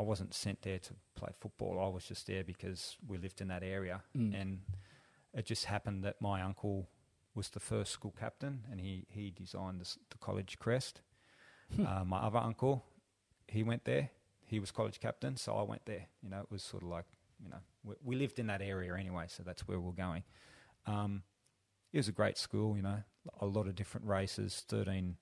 I 0.00 0.02
wasn't 0.02 0.34
sent 0.34 0.62
there 0.62 0.78
to 0.78 0.94
play 1.14 1.30
football. 1.40 1.78
I 1.84 1.88
was 1.88 2.04
just 2.04 2.26
there 2.26 2.44
because 2.44 2.96
we 3.06 3.18
lived 3.18 3.40
in 3.40 3.48
that 3.48 3.62
area, 3.62 4.02
Mm. 4.16 4.40
and 4.40 4.60
it 5.34 5.46
just 5.46 5.64
happened 5.66 6.04
that 6.04 6.20
my 6.20 6.40
uncle 6.42 6.88
was 7.34 7.50
the 7.50 7.60
first 7.60 7.92
school 7.92 8.14
captain, 8.18 8.64
and 8.70 8.80
he 8.80 9.06
he 9.10 9.30
designed 9.30 9.80
the, 9.80 9.96
the 10.10 10.18
college 10.18 10.58
crest. 10.58 11.02
uh, 11.78 12.04
my 12.04 12.18
other 12.18 12.38
uncle, 12.38 12.84
he 13.46 13.62
went 13.62 13.84
there. 13.84 14.10
He 14.46 14.58
was 14.58 14.70
college 14.72 14.98
captain, 15.00 15.36
so 15.36 15.54
I 15.56 15.62
went 15.62 15.84
there. 15.86 16.06
You 16.22 16.30
know, 16.30 16.40
it 16.40 16.50
was 16.50 16.62
sort 16.62 16.82
of 16.82 16.88
like 16.88 17.06
you 17.44 17.48
know 17.50 17.60
we, 17.84 17.94
we 18.02 18.16
lived 18.16 18.38
in 18.38 18.46
that 18.48 18.62
area 18.62 18.94
anyway, 18.96 19.26
so 19.28 19.42
that's 19.42 19.68
where 19.68 19.78
we 19.78 19.86
we're 19.86 19.92
going. 20.06 20.24
Um, 20.86 21.22
it 21.92 21.98
was 21.98 22.08
a 22.08 22.12
great 22.12 22.38
school. 22.38 22.76
You 22.76 22.82
know, 22.82 23.02
a 23.40 23.46
lot 23.46 23.66
of 23.68 23.74
different 23.74 24.06
races, 24.06 24.64
thirteen 24.66 25.16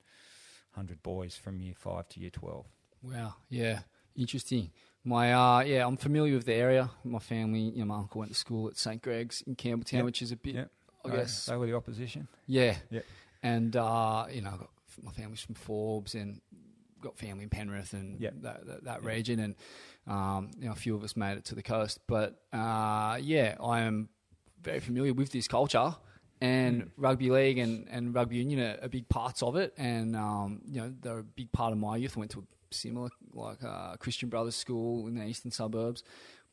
hundred 0.73 1.03
boys 1.03 1.37
from 1.37 1.61
year 1.61 1.75
five 1.77 2.09
to 2.11 2.21
year 2.21 2.31
twelve. 2.31 2.67
Wow. 3.03 3.35
Yeah. 3.51 3.81
Interesting. 4.19 4.71
My 5.05 5.33
uh 5.33 5.61
yeah, 5.61 5.87
I'm 5.87 5.97
familiar 5.97 6.35
with 6.35 6.45
the 6.47 6.55
area. 6.55 6.91
My 7.05 7.21
family, 7.21 7.61
you 7.61 7.79
know, 7.81 7.85
my 7.87 7.97
uncle 7.99 8.19
went 8.19 8.33
to 8.33 8.37
school 8.39 8.69
at 8.69 8.77
St 8.77 9.01
Greg's 9.01 9.43
in 9.43 9.55
Campbelltown, 9.57 9.93
Yep. 9.93 10.05
which 10.05 10.23
is 10.23 10.33
a 10.33 10.37
bit 10.37 10.55
Yep. 10.57 10.71
I 11.05 11.17
guess 11.17 11.47
they 11.47 11.57
were 11.57 11.67
the 11.67 11.75
opposition. 11.77 12.27
Yeah. 12.47 12.75
yeah. 12.91 13.01
And 13.43 13.77
uh, 13.77 14.27
you 14.31 14.43
know, 14.43 14.51
I've 14.51 14.59
got 14.59 14.71
my 15.03 15.13
family's 15.13 15.41
from 15.41 15.55
Forbes 15.55 16.15
and 16.15 16.41
got 17.01 17.17
family 17.17 17.45
in 17.45 17.49
Penrith 17.51 17.93
and 17.93 18.21
Yep. 18.21 18.35
that 18.43 18.67
that, 18.67 18.85
that 18.85 19.05
region 19.05 19.39
and 19.39 19.55
um, 20.09 20.51
you 20.59 20.67
know, 20.67 20.73
a 20.73 20.77
few 20.77 20.97
of 20.97 21.05
us 21.05 21.17
made 21.17 21.39
it 21.39 21.45
to 21.47 21.55
the 21.55 21.63
coast. 21.63 22.01
But 22.09 22.43
uh, 22.53 23.19
yeah, 23.23 23.55
I 23.63 23.81
am 23.83 24.09
very 24.61 24.81
familiar 24.81 25.15
with 25.15 25.31
this 25.31 25.47
culture 25.47 25.95
and 26.41 26.83
Mm. 26.83 26.91
rugby 26.97 27.31
league 27.31 27.59
and, 27.59 27.89
and 27.91 28.15
rugby 28.15 28.37
union 28.37 28.61
are, 28.61 28.85
are 28.85 28.89
big 28.89 29.09
parts 29.09 29.43
of 29.43 29.57
it 29.57 29.75
and 29.77 30.15
um, 30.17 30.61
you 30.69 30.81
know, 30.81 30.93
they're 31.01 31.19
a 31.21 31.25
big 31.25 31.51
part 31.53 31.73
of 31.73 31.79
my 31.79 31.97
youth. 31.97 32.17
I 32.17 32.21
went 32.21 32.31
to 32.33 32.41
a 32.41 32.43
similar 32.71 33.11
like 33.33 33.63
uh, 33.65 33.97
Christian 33.97 34.29
Brothers 34.29 34.57
School 34.57 35.07
in 35.07 35.15
the 35.15 35.25
eastern 35.25 35.51
suburbs. 35.51 36.03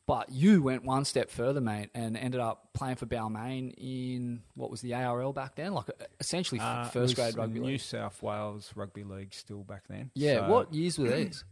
But 0.06 0.30
you 0.30 0.62
went 0.62 0.84
one 0.84 1.04
step 1.04 1.30
further, 1.32 1.60
mate, 1.60 1.90
and 1.92 2.16
ended 2.16 2.40
up 2.40 2.68
playing 2.74 2.94
for 2.94 3.06
Balmain 3.06 3.74
in 3.76 4.42
what 4.54 4.70
was 4.70 4.80
the 4.80 4.94
ARL 4.94 5.32
back 5.32 5.56
then, 5.56 5.72
like 5.74 5.86
essentially 6.20 6.60
Uh, 6.60 6.84
first 6.90 7.16
grade 7.16 7.36
rugby 7.36 7.58
New 7.58 7.66
league. 7.66 7.80
South 7.80 8.22
Wales 8.22 8.70
Rugby 8.76 9.02
League 9.02 9.34
still 9.34 9.64
back 9.64 9.82
then. 9.88 10.12
Yeah, 10.14 10.46
So- 10.46 10.48
what 10.52 10.72
years 10.72 10.96
were 10.96 11.08
these? 11.10 11.42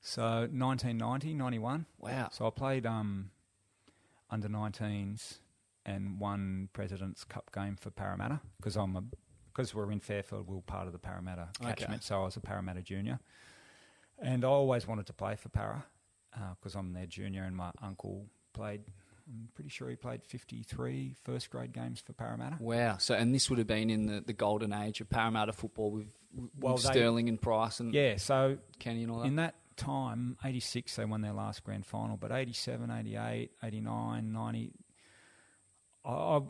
So 0.00 0.22
1990, 0.50 1.34
91. 1.34 1.86
Wow. 1.98 2.30
So 2.32 2.46
I 2.46 2.50
played 2.50 2.86
um, 2.86 3.30
under 4.30 4.48
19s 4.48 5.38
and 5.86 6.18
won 6.18 6.68
President's 6.72 7.22
Cup 7.24 7.52
game 7.54 7.76
for 7.76 7.90
Parramatta 7.90 8.40
because 8.56 8.76
I'm 8.76 8.96
a 8.96 9.04
because 9.60 9.74
we're 9.74 9.90
in 9.92 10.00
Fairfield, 10.00 10.48
we 10.48 10.54
were 10.56 10.62
part 10.62 10.86
of 10.86 10.92
the 10.92 10.98
Parramatta 10.98 11.48
Okay. 11.60 11.74
catchment. 11.74 12.02
So 12.02 12.20
I 12.22 12.24
was 12.24 12.36
a 12.36 12.40
Parramatta 12.40 12.82
junior, 12.82 13.20
and 14.18 14.44
I 14.44 14.48
always 14.48 14.86
wanted 14.86 15.06
to 15.06 15.12
play 15.12 15.36
for 15.36 15.48
Para 15.50 15.84
because 16.54 16.76
uh, 16.76 16.78
I'm 16.78 16.92
their 16.92 17.06
junior, 17.06 17.44
and 17.44 17.56
my 17.56 17.70
uncle 17.82 18.26
played. 18.52 18.82
I'm 19.28 19.48
pretty 19.54 19.70
sure 19.70 19.88
he 19.88 19.94
played 19.94 20.24
53 20.24 21.14
first 21.22 21.50
grade 21.50 21.72
games 21.72 22.00
for 22.00 22.12
Parramatta. 22.12 22.56
Wow. 22.58 22.96
So, 22.98 23.14
and 23.14 23.32
this 23.32 23.48
would 23.48 23.58
have 23.58 23.68
been 23.68 23.88
in 23.88 24.06
the, 24.06 24.20
the 24.20 24.32
golden 24.32 24.72
age 24.72 25.00
of 25.00 25.08
Parramatta 25.08 25.52
football 25.52 25.92
with, 25.92 26.06
with 26.34 26.50
Well, 26.58 26.76
they- 26.76 26.82
Sterling 26.88 27.28
and 27.28 27.40
Price 27.40 27.78
and 27.78 27.94
Yeah, 27.94 28.16
so 28.16 28.58
Kenny 28.80 29.04
and 29.04 29.12
all 29.12 29.20
that. 29.20 29.26
In 29.26 29.36
that 29.36 29.54
time, 29.76 30.36
86, 30.44 30.96
they 30.96 31.04
won 31.04 31.20
their 31.20 31.32
last 31.32 31.62
grand 31.62 31.86
final, 31.86 32.16
but 32.16 32.32
87, 32.32 32.90
88, 32.90 33.50
89, 33.62 34.32
90, 34.32 34.72
I, 36.04 36.10
I, 36.10 36.40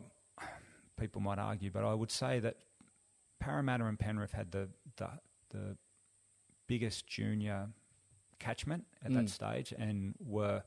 people 0.99 1.21
might 1.21 1.37
argue, 1.39 1.69
but 1.71 1.83
I 1.83 1.93
would 1.93 2.09
say 2.11 2.39
that 2.39 2.55
Parramatta 3.41 3.85
and 3.85 3.99
Penrith 3.99 4.31
had 4.31 4.51
the, 4.51 4.69
the, 4.95 5.09
the 5.49 5.77
biggest 6.67 7.05
junior 7.07 7.67
catchment 8.39 8.85
at 9.03 9.11
Mm. 9.11 9.15
that 9.15 9.29
stage 9.29 9.73
and 9.77 10.15
were 10.19 10.63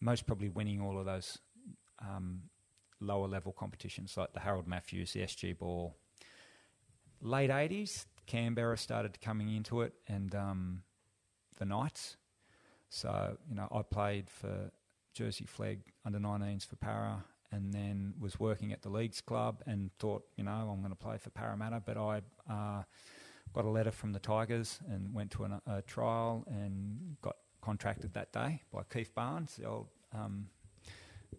most 0.00 0.26
probably 0.26 0.48
winning 0.48 0.80
all 0.80 0.98
of 0.98 1.04
those 1.04 1.38
um, 2.00 2.44
lower 3.00 3.28
level 3.28 3.52
competitions 3.52 4.16
like 4.16 4.32
the 4.32 4.40
Harold 4.40 4.66
Matthews, 4.66 5.12
the 5.12 5.20
SG 5.20 5.58
Ball. 5.58 5.94
Late 7.20 7.50
80s, 7.50 8.06
Canberra 8.26 8.76
started 8.76 9.20
coming 9.20 9.54
into 9.54 9.82
it, 9.82 9.94
and 10.08 10.34
um, 10.34 10.82
the 11.58 11.64
Knights. 11.64 12.16
So 12.90 13.36
you 13.48 13.54
know, 13.54 13.68
I 13.72 13.82
played 13.82 14.28
for 14.30 14.70
Jersey 15.14 15.46
Flegg 15.46 15.80
under 16.04 16.18
19s 16.18 16.66
for 16.66 16.76
Para, 16.76 17.24
and 17.56 17.72
then 17.72 18.14
was 18.20 18.38
working 18.38 18.72
at 18.72 18.82
the 18.82 18.88
leagues 18.88 19.20
club, 19.20 19.62
and 19.66 19.90
thought, 19.98 20.24
you 20.36 20.44
know, 20.44 20.70
I'm 20.72 20.80
going 20.80 20.90
to 20.90 20.96
play 20.96 21.18
for 21.18 21.30
Parramatta. 21.30 21.82
But 21.84 21.96
I 21.96 22.22
uh, 22.50 22.82
got 23.52 23.64
a 23.64 23.68
letter 23.70 23.90
from 23.90 24.12
the 24.12 24.18
Tigers 24.20 24.78
and 24.90 25.12
went 25.14 25.30
to 25.32 25.44
an, 25.44 25.60
a 25.66 25.82
trial 25.82 26.44
and 26.48 27.16
got 27.22 27.36
contracted 27.62 28.12
that 28.14 28.32
day 28.32 28.62
by 28.72 28.82
Keith 28.92 29.14
Barnes, 29.14 29.56
the 29.56 29.64
old 29.66 29.88
um, 30.14 30.46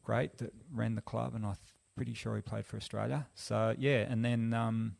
great 0.04 0.38
that 0.40 0.54
ran 0.74 0.96
the 0.96 1.02
club, 1.02 1.36
and 1.36 1.46
I'm 1.46 1.56
pretty 1.96 2.14
sure 2.14 2.36
he 2.36 2.42
played 2.42 2.66
for 2.66 2.78
Australia. 2.78 3.28
So 3.36 3.76
yeah, 3.78 4.06
and 4.10 4.26
then. 4.26 4.54
Um, 4.54 4.96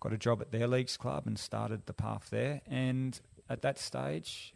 got 0.00 0.12
a 0.12 0.18
job 0.18 0.42
at 0.42 0.52
their 0.52 0.66
leagues 0.68 0.98
club 0.98 1.26
and 1.26 1.38
started 1.38 1.86
the 1.86 1.94
path 1.94 2.28
there. 2.30 2.60
And 2.66 3.18
at 3.48 3.62
that 3.62 3.78
stage, 3.78 4.52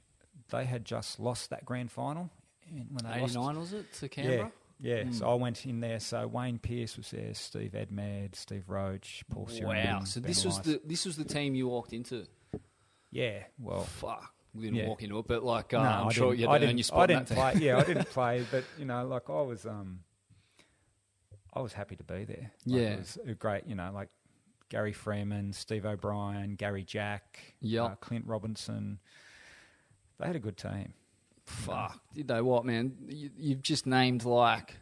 they 0.50 0.66
had 0.66 0.84
just 0.84 1.18
lost 1.18 1.48
that 1.48 1.64
grand 1.64 1.90
final. 1.90 2.28
in- 2.70 2.86
When 2.92 3.10
they 3.10 3.20
lost, 3.22 3.32
89 3.34 3.58
was 3.58 3.72
it 3.72 3.90
to 3.94 4.08
Canberra? 4.10 4.52
Yeah. 4.80 5.02
Mm. 5.02 5.14
So 5.14 5.28
I 5.30 5.34
went 5.34 5.66
in 5.66 5.80
there. 5.80 5.98
So 6.00 6.26
Wayne 6.28 6.58
Pearce 6.58 6.96
was 6.96 7.10
there, 7.10 7.34
Steve 7.34 7.72
Edmed, 7.72 8.34
Steve 8.36 8.68
Roach, 8.68 9.24
Paul 9.30 9.44
Wow. 9.44 9.50
Sironen, 9.52 10.06
So 10.06 10.20
Ben 10.20 10.28
this 10.28 10.44
was 10.44 10.60
the 10.60 10.80
this 10.84 11.04
was 11.04 11.16
the 11.16 11.24
team 11.24 11.54
you 11.54 11.66
walked 11.68 11.92
into. 11.92 12.26
yeah. 13.10 13.44
Well, 13.58 13.82
Fuck, 13.82 14.32
we 14.54 14.62
didn't 14.62 14.76
Yeah. 14.76 14.88
walk 14.88 15.02
into 15.02 15.18
it, 15.18 15.26
but 15.26 15.42
like 15.42 15.74
uh, 15.74 15.82
no, 15.82 15.88
I'm 15.88 16.06
I 16.08 16.12
sure 16.12 16.32
you 16.34 16.48
had 16.48 16.60
to 16.60 16.68
earn 16.68 16.76
your 16.78 16.84
spot. 16.84 17.10
I 17.10 17.14
didn't 17.14 17.26
play. 17.28 17.52
team. 17.54 17.62
Yeah, 17.62 17.76
I 17.78 17.84
didn't 17.84 18.08
play, 18.10 18.44
but 18.50 18.64
you 18.78 18.84
know, 18.84 19.06
like 19.06 19.28
I 19.28 19.40
was, 19.42 19.66
um, 19.66 20.00
I 21.52 21.60
was 21.60 21.72
happy 21.72 21.96
to 21.96 22.04
be 22.04 22.24
there. 22.24 22.52
Like, 22.66 22.80
Yeah. 22.80 22.88
it 22.90 22.98
was 22.98 23.18
a 23.26 23.34
great. 23.34 23.66
You 23.66 23.74
know, 23.74 23.90
like 23.92 24.10
Gary 24.68 24.92
Freeman, 24.92 25.52
Steve 25.54 25.86
O'Brien, 25.86 26.54
Gary 26.54 26.84
Jack, 26.84 27.54
Yep. 27.62 27.84
uh, 27.84 27.94
Clint 27.96 28.26
Robinson. 28.26 29.00
They 30.20 30.26
had 30.26 30.36
a 30.36 30.40
good 30.40 30.56
team. 30.56 30.92
Fuck, 31.48 32.00
did 32.14 32.28
they 32.28 32.40
what, 32.40 32.64
man? 32.64 32.92
You, 33.08 33.30
you've 33.36 33.62
just 33.62 33.86
named 33.86 34.24
like 34.24 34.74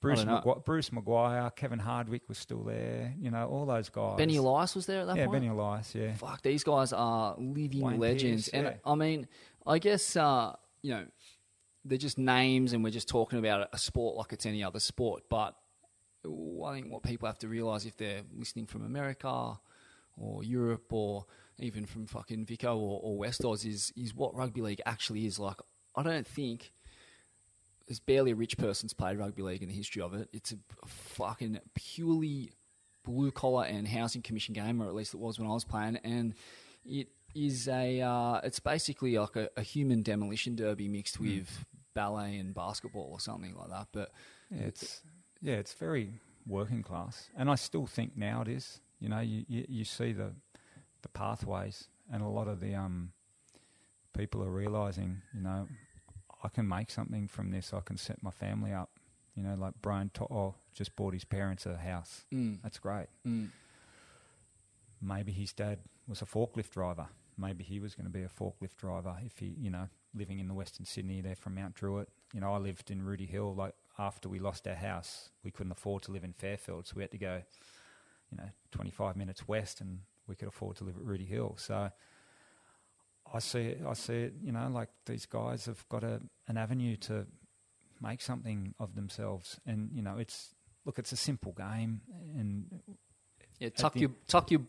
Bruce, 0.00 0.24
know. 0.24 0.40
McGuire, 0.44 0.64
Bruce 0.64 0.90
McGuire, 0.90 1.54
Kevin 1.56 1.78
Hardwick 1.78 2.28
was 2.28 2.38
still 2.38 2.62
there. 2.62 3.14
You 3.18 3.30
know, 3.30 3.48
all 3.48 3.66
those 3.66 3.88
guys. 3.88 4.16
Benny 4.16 4.36
Elias 4.36 4.74
was 4.74 4.86
there 4.86 5.00
at 5.00 5.06
that 5.08 5.16
Yeah, 5.16 5.26
point. 5.26 5.42
Yeah, 5.42 5.50
Benny 5.50 5.60
Elias. 5.60 5.94
Yeah, 5.94 6.14
Fuck, 6.14 6.42
these 6.42 6.62
guys 6.64 6.92
are 6.92 7.34
living 7.38 7.80
Wayne 7.80 7.98
legends. 7.98 8.48
Pearce, 8.48 8.54
and 8.54 8.64
yeah. 8.64 8.90
I 8.90 8.94
mean, 8.94 9.26
I 9.66 9.78
guess 9.78 10.16
uh, 10.16 10.54
you 10.82 10.92
know 10.92 11.04
they're 11.84 11.98
just 11.98 12.18
names, 12.18 12.72
and 12.72 12.84
we're 12.84 12.90
just 12.90 13.08
talking 13.08 13.38
about 13.38 13.68
a 13.72 13.78
sport 13.78 14.16
like 14.16 14.32
it's 14.32 14.46
any 14.46 14.62
other 14.62 14.80
sport. 14.80 15.24
But 15.28 15.54
I 16.24 16.72
think 16.74 16.92
what 16.92 17.02
people 17.02 17.26
have 17.26 17.38
to 17.40 17.48
realize 17.48 17.84
if 17.84 17.96
they're 17.96 18.22
listening 18.36 18.66
from 18.66 18.84
America 18.84 19.58
or 20.16 20.44
Europe 20.44 20.92
or 20.92 21.26
even 21.58 21.86
from 21.86 22.06
fucking 22.06 22.46
Vico 22.46 22.76
or, 22.76 23.00
or 23.02 23.18
West 23.18 23.44
Oz 23.44 23.64
is 23.64 23.92
is 23.96 24.14
what 24.14 24.34
rugby 24.34 24.60
league 24.60 24.82
actually 24.86 25.26
is. 25.26 25.38
Like, 25.38 25.60
I 25.96 26.02
don't 26.02 26.26
think 26.26 26.72
there's 27.86 28.00
barely 28.00 28.32
a 28.32 28.36
rich 28.36 28.58
person's 28.58 28.92
played 28.92 29.18
rugby 29.18 29.42
league 29.42 29.62
in 29.62 29.68
the 29.68 29.74
history 29.74 30.02
of 30.02 30.14
it. 30.14 30.28
It's 30.32 30.52
a 30.52 30.58
fucking 30.86 31.58
purely 31.74 32.52
blue 33.04 33.30
collar 33.30 33.64
and 33.64 33.88
housing 33.88 34.22
commission 34.22 34.52
game, 34.54 34.82
or 34.82 34.86
at 34.86 34.94
least 34.94 35.14
it 35.14 35.20
was 35.20 35.38
when 35.38 35.48
I 35.48 35.54
was 35.54 35.64
playing, 35.64 35.96
and 36.04 36.34
it 36.84 37.08
is 37.34 37.68
a 37.68 38.00
uh, 38.00 38.40
it's 38.44 38.60
basically 38.60 39.18
like 39.18 39.36
a, 39.36 39.48
a 39.56 39.62
human 39.62 40.02
demolition 40.02 40.56
derby 40.56 40.88
mixed 40.88 41.18
with 41.18 41.64
ballet 41.94 42.36
and 42.36 42.54
basketball 42.54 43.08
or 43.10 43.20
something 43.20 43.54
like 43.56 43.70
that. 43.70 43.88
But 43.92 44.12
yeah, 44.50 44.66
it's 44.66 45.02
yeah, 45.40 45.54
it's 45.54 45.72
very 45.72 46.20
working 46.46 46.82
class, 46.82 47.30
and 47.36 47.50
I 47.50 47.54
still 47.54 47.86
think 47.86 48.16
now 48.16 48.42
it 48.42 48.48
is. 48.48 48.80
You 49.00 49.08
know, 49.08 49.20
you 49.20 49.44
you, 49.48 49.64
you 49.68 49.84
see 49.84 50.12
the 50.12 50.32
the 51.12 51.18
pathways, 51.18 51.88
and 52.12 52.22
a 52.22 52.28
lot 52.28 52.48
of 52.48 52.60
the 52.60 52.74
um 52.74 53.12
people 54.16 54.42
are 54.42 54.50
realizing, 54.50 55.22
you 55.34 55.42
know, 55.42 55.68
I 56.42 56.48
can 56.48 56.66
make 56.68 56.90
something 56.90 57.28
from 57.28 57.50
this. 57.50 57.72
I 57.72 57.80
can 57.80 57.96
set 57.96 58.22
my 58.22 58.30
family 58.30 58.72
up. 58.72 58.90
You 59.34 59.42
know, 59.44 59.54
like 59.54 59.74
Brian 59.80 60.10
to- 60.14 60.24
oh, 60.32 60.54
just 60.74 60.96
bought 60.96 61.14
his 61.14 61.24
parents 61.24 61.64
a 61.66 61.76
house. 61.76 62.24
mm, 62.32 62.58
That's 62.62 62.78
great. 62.78 63.06
mm, 63.26 63.48
maybe 65.00 65.32
his 65.32 65.52
dad 65.52 65.78
was 66.08 66.22
a 66.22 66.26
forklift 66.26 66.70
driver. 66.72 67.06
Maybe 67.36 67.62
he 67.62 67.78
was 67.78 67.94
going 67.94 68.06
to 68.06 68.10
be 68.12 68.24
a 68.24 68.28
forklift 68.28 68.76
driver 68.76 69.16
if 69.24 69.38
he, 69.38 69.54
you 69.60 69.70
know, 69.70 69.88
living 70.14 70.40
in 70.40 70.48
the 70.48 70.54
Western 70.54 70.84
Sydney 70.84 71.20
there 71.20 71.36
from 71.36 71.54
Mount 71.54 71.74
Druitt. 71.74 72.08
You 72.34 72.40
know, 72.40 72.52
I 72.52 72.58
lived 72.58 72.90
in 72.90 73.02
Rooty 73.02 73.26
Hill. 73.26 73.54
Like 73.54 73.74
after 73.96 74.28
we 74.28 74.40
lost 74.40 74.66
our 74.66 74.74
house, 74.74 75.30
we 75.44 75.52
couldn't 75.52 75.70
afford 75.72 76.02
to 76.04 76.10
live 76.12 76.24
in 76.24 76.32
Fairfield, 76.32 76.86
so 76.88 76.94
we 76.96 77.02
had 77.02 77.12
to 77.12 77.18
go, 77.18 77.42
you 78.32 78.38
know, 78.38 78.48
25 78.72 79.16
minutes 79.16 79.46
west, 79.46 79.80
and 79.80 80.00
we 80.28 80.34
could 80.36 80.48
afford 80.48 80.76
to 80.76 80.84
live 80.84 80.96
at 80.96 81.02
Rooty 81.04 81.24
Hill. 81.24 81.54
So 81.58 81.90
I 83.32 83.38
see 83.40 83.60
it. 83.60 83.80
I 83.86 83.92
see 83.94 84.14
it. 84.14 84.34
You 84.42 84.52
know, 84.52 84.68
like 84.70 84.88
these 85.06 85.26
guys 85.26 85.66
have 85.66 85.86
got 85.88 86.04
a 86.04 86.20
an 86.46 86.56
avenue 86.56 86.96
to 86.96 87.26
make 88.00 88.20
something 88.22 88.74
of 88.78 88.94
themselves, 88.94 89.58
and 89.66 89.90
you 89.92 90.02
know, 90.02 90.16
it's 90.18 90.54
look, 90.84 90.98
it's 90.98 91.12
a 91.12 91.16
simple 91.16 91.52
game, 91.52 92.00
and 92.38 92.66
yeah, 93.58 93.68
tuck 93.70 93.92
the- 93.94 94.00
your 94.00 94.10
tuck 94.28 94.50
your 94.50 94.60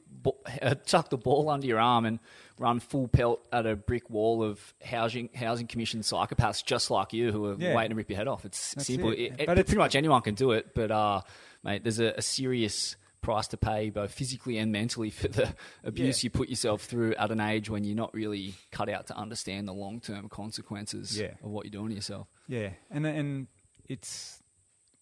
uh, 0.61 0.73
tuck 0.85 1.09
the 1.09 1.17
ball 1.17 1.47
under 1.49 1.65
your 1.67 1.79
arm 1.79 2.05
and 2.05 2.19
run 2.57 2.79
full 2.79 3.07
pelt 3.07 3.47
at 3.53 3.65
a 3.65 3.75
brick 3.75 4.09
wall 4.09 4.43
of 4.43 4.73
housing 4.83 5.29
housing 5.35 5.67
commission 5.67 6.01
psychopaths 6.01 6.65
just 6.65 6.89
like 6.91 7.13
you 7.13 7.31
who 7.31 7.45
are 7.45 7.55
Yeah. 7.57 7.75
waiting 7.75 7.91
to 7.91 7.95
rip 7.95 8.09
your 8.09 8.17
head 8.17 8.27
off. 8.27 8.43
It's 8.45 8.73
That's 8.73 8.87
simple. 8.87 9.11
it. 9.11 9.19
It- 9.19 9.31
it- 9.41 9.45
But 9.47 9.57
it's- 9.59 9.65
pretty 9.67 9.77
much 9.77 9.95
anyone 9.95 10.21
can 10.21 10.35
do 10.35 10.51
it, 10.51 10.73
but 10.73 10.91
uh, 10.91 11.21
mate, 11.63 11.83
there's 11.83 11.99
a, 11.99 12.13
a 12.17 12.21
serious 12.21 12.95
price 13.21 13.47
to 13.49 13.57
pay 13.57 13.89
both 13.89 14.11
physically 14.11 14.57
and 14.57 14.71
mentally 14.71 15.09
for 15.19 15.27
the 15.27 15.53
abuse 15.83 16.23
Yeah. 16.23 16.27
you 16.27 16.31
put 16.31 16.49
yourself 16.49 16.83
through 16.83 17.15
at 17.15 17.31
an 17.31 17.39
age 17.39 17.69
when 17.69 17.83
you're 17.83 17.95
not 17.95 18.13
really 18.13 18.53
cut 18.71 18.87
out 18.89 19.07
to 19.07 19.17
understand 19.17 19.67
the 19.67 19.73
long 19.73 19.99
term 19.99 20.29
consequences 20.29 21.17
Yeah. 21.19 21.33
of 21.43 21.49
what 21.51 21.65
you're 21.65 21.71
doing 21.71 21.89
to 21.89 21.95
yourself. 21.95 22.27
Yeah, 22.47 22.71
and 22.89 23.05
and 23.05 23.47
it's 23.87 24.41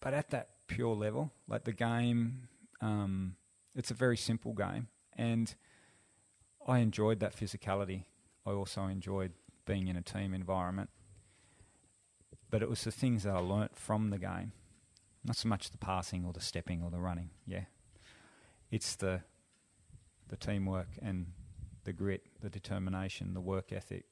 but 0.00 0.14
at 0.14 0.30
that 0.30 0.48
pure 0.66 0.94
level, 0.94 1.32
like 1.48 1.64
the 1.64 1.72
game, 1.72 2.48
um, 2.80 3.36
it's 3.74 3.90
a 3.90 3.94
very 3.94 4.16
simple 4.16 4.52
game, 4.52 4.88
and 5.16 5.54
I 6.66 6.78
enjoyed 6.80 7.20
that 7.20 7.34
physicality. 7.36 8.04
I 8.46 8.50
also 8.50 8.84
enjoyed 8.86 9.32
being 9.64 9.88
in 9.88 9.96
a 9.96 10.02
team 10.02 10.34
environment, 10.34 10.90
but 12.50 12.62
it 12.62 12.68
was 12.68 12.84
the 12.84 12.90
things 12.92 13.22
that 13.24 13.34
I 13.34 13.38
learnt 13.38 13.76
from 13.76 14.10
the 14.10 14.18
game, 14.18 14.52
not 15.24 15.36
so 15.36 15.48
much 15.48 15.70
the 15.70 15.78
passing 15.78 16.24
or 16.24 16.32
the 16.32 16.40
stepping 16.40 16.82
or 16.82 16.90
the 16.90 16.98
running. 17.00 17.30
Yeah, 17.46 17.64
it's 18.70 18.96
the 18.96 19.22
the 20.28 20.36
teamwork 20.36 20.88
and 21.00 21.26
the 21.84 21.92
grit, 21.92 22.22
the 22.42 22.50
determination, 22.50 23.32
the 23.32 23.40
work 23.40 23.72
ethic, 23.72 24.04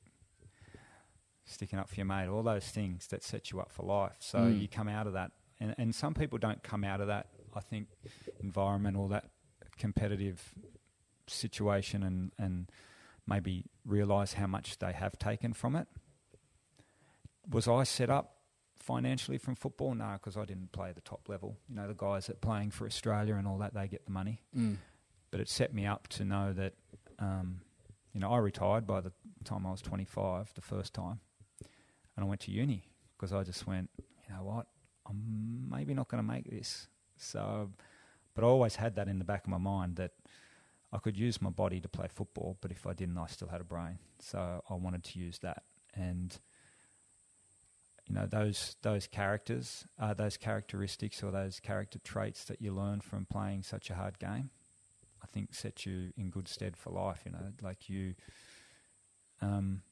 sticking 1.44 1.78
up 1.78 1.88
for 1.90 1.96
your 1.96 2.06
mate, 2.06 2.26
all 2.26 2.42
those 2.42 2.66
things 2.68 3.06
that 3.08 3.22
set 3.22 3.50
you 3.50 3.60
up 3.60 3.70
for 3.70 3.82
life. 3.84 4.16
So 4.20 4.38
Mm. 4.38 4.60
you 4.62 4.68
come 4.68 4.88
out 4.88 5.06
of 5.06 5.12
that, 5.12 5.32
and, 5.60 5.74
and 5.76 5.94
some 5.94 6.14
people 6.14 6.38
don't 6.38 6.62
come 6.62 6.84
out 6.84 7.00
of 7.02 7.08
that. 7.08 7.28
I 7.54 7.60
think 7.60 7.88
environment 8.40 8.96
or 8.96 9.08
that 9.10 9.30
competitive 9.78 10.54
situation, 11.26 12.02
and 12.02 12.32
and 12.38 12.70
maybe 13.26 13.64
realise 13.84 14.34
how 14.34 14.46
much 14.46 14.78
they 14.78 14.92
have 14.92 15.18
taken 15.18 15.52
from 15.52 15.76
it. 15.76 15.88
Was 17.50 17.68
I 17.68 17.82
set 17.84 18.08
up 18.10 18.35
financially 18.86 19.38
from 19.38 19.54
football? 19.56 19.94
No, 19.94 20.12
because 20.14 20.36
I 20.36 20.44
didn't 20.44 20.72
play 20.72 20.92
the 20.92 21.00
top 21.00 21.28
level. 21.28 21.56
You 21.68 21.74
know, 21.76 21.86
the 21.88 21.94
guys 21.94 22.26
that 22.26 22.40
playing 22.40 22.70
for 22.70 22.86
Australia 22.86 23.34
and 23.36 23.46
all 23.48 23.58
that, 23.58 23.74
they 23.74 23.88
get 23.88 24.04
the 24.06 24.12
money 24.12 24.42
Mm. 24.56 24.76
but 25.30 25.40
it 25.40 25.48
set 25.48 25.74
me 25.74 25.84
up 25.86 26.08
to 26.08 26.24
know 26.24 26.52
that, 26.52 26.74
um, 27.18 27.60
you 28.12 28.20
know, 28.20 28.30
I 28.30 28.38
retired 28.38 28.86
by 28.86 29.00
the 29.00 29.12
time 29.44 29.66
I 29.66 29.70
was 29.70 29.82
25, 29.82 30.54
the 30.54 30.60
first 30.62 30.94
time, 30.94 31.20
and 32.16 32.24
I 32.24 32.24
went 32.24 32.40
to 32.42 32.50
uni 32.50 32.88
because 33.16 33.32
I 33.32 33.42
just 33.42 33.66
went, 33.66 33.90
you 33.98 34.34
know 34.34 34.44
what, 34.44 34.66
I'm 35.08 35.68
maybe 35.70 35.92
not 35.94 36.08
going 36.08 36.22
to 36.22 36.26
make 36.34 36.48
this. 36.50 36.88
So, 37.16 37.70
but 38.34 38.44
I 38.44 38.46
always 38.46 38.76
had 38.76 38.94
that 38.96 39.08
in 39.08 39.18
the 39.18 39.24
back 39.24 39.44
of 39.44 39.50
my 39.50 39.58
mind 39.58 39.96
that 39.96 40.12
I 40.92 40.98
could 40.98 41.16
use 41.18 41.42
my 41.42 41.50
body 41.50 41.80
to 41.80 41.88
play 41.88 42.08
football, 42.08 42.56
but 42.60 42.70
if 42.70 42.86
I 42.86 42.92
didn't, 42.92 43.18
I 43.18 43.26
still 43.26 43.48
had 43.48 43.60
a 43.60 43.64
brain. 43.64 43.98
So 44.20 44.62
I 44.70 44.74
wanted 44.74 45.02
to 45.04 45.18
use 45.18 45.38
that, 45.40 45.64
and 45.94 46.38
you 48.08 48.14
know 48.14 48.26
those 48.26 48.76
those 48.82 49.06
characters, 49.06 49.84
uh, 49.98 50.14
those 50.14 50.36
characteristics 50.36 51.22
or 51.22 51.30
those 51.32 51.58
character 51.60 51.98
traits 51.98 52.44
that 52.44 52.60
you 52.62 52.72
learn 52.72 53.00
from 53.00 53.26
playing 53.26 53.62
such 53.64 53.90
a 53.90 53.94
hard 53.94 54.18
game. 54.18 54.50
I 55.22 55.26
think 55.26 55.54
set 55.54 55.84
you 55.86 56.12
in 56.16 56.30
good 56.30 56.46
stead 56.48 56.76
for 56.76 56.90
life. 56.90 57.22
You 57.24 57.32
know, 57.32 57.52
like 57.62 57.88
you, 57.88 58.14
um, 59.42 59.82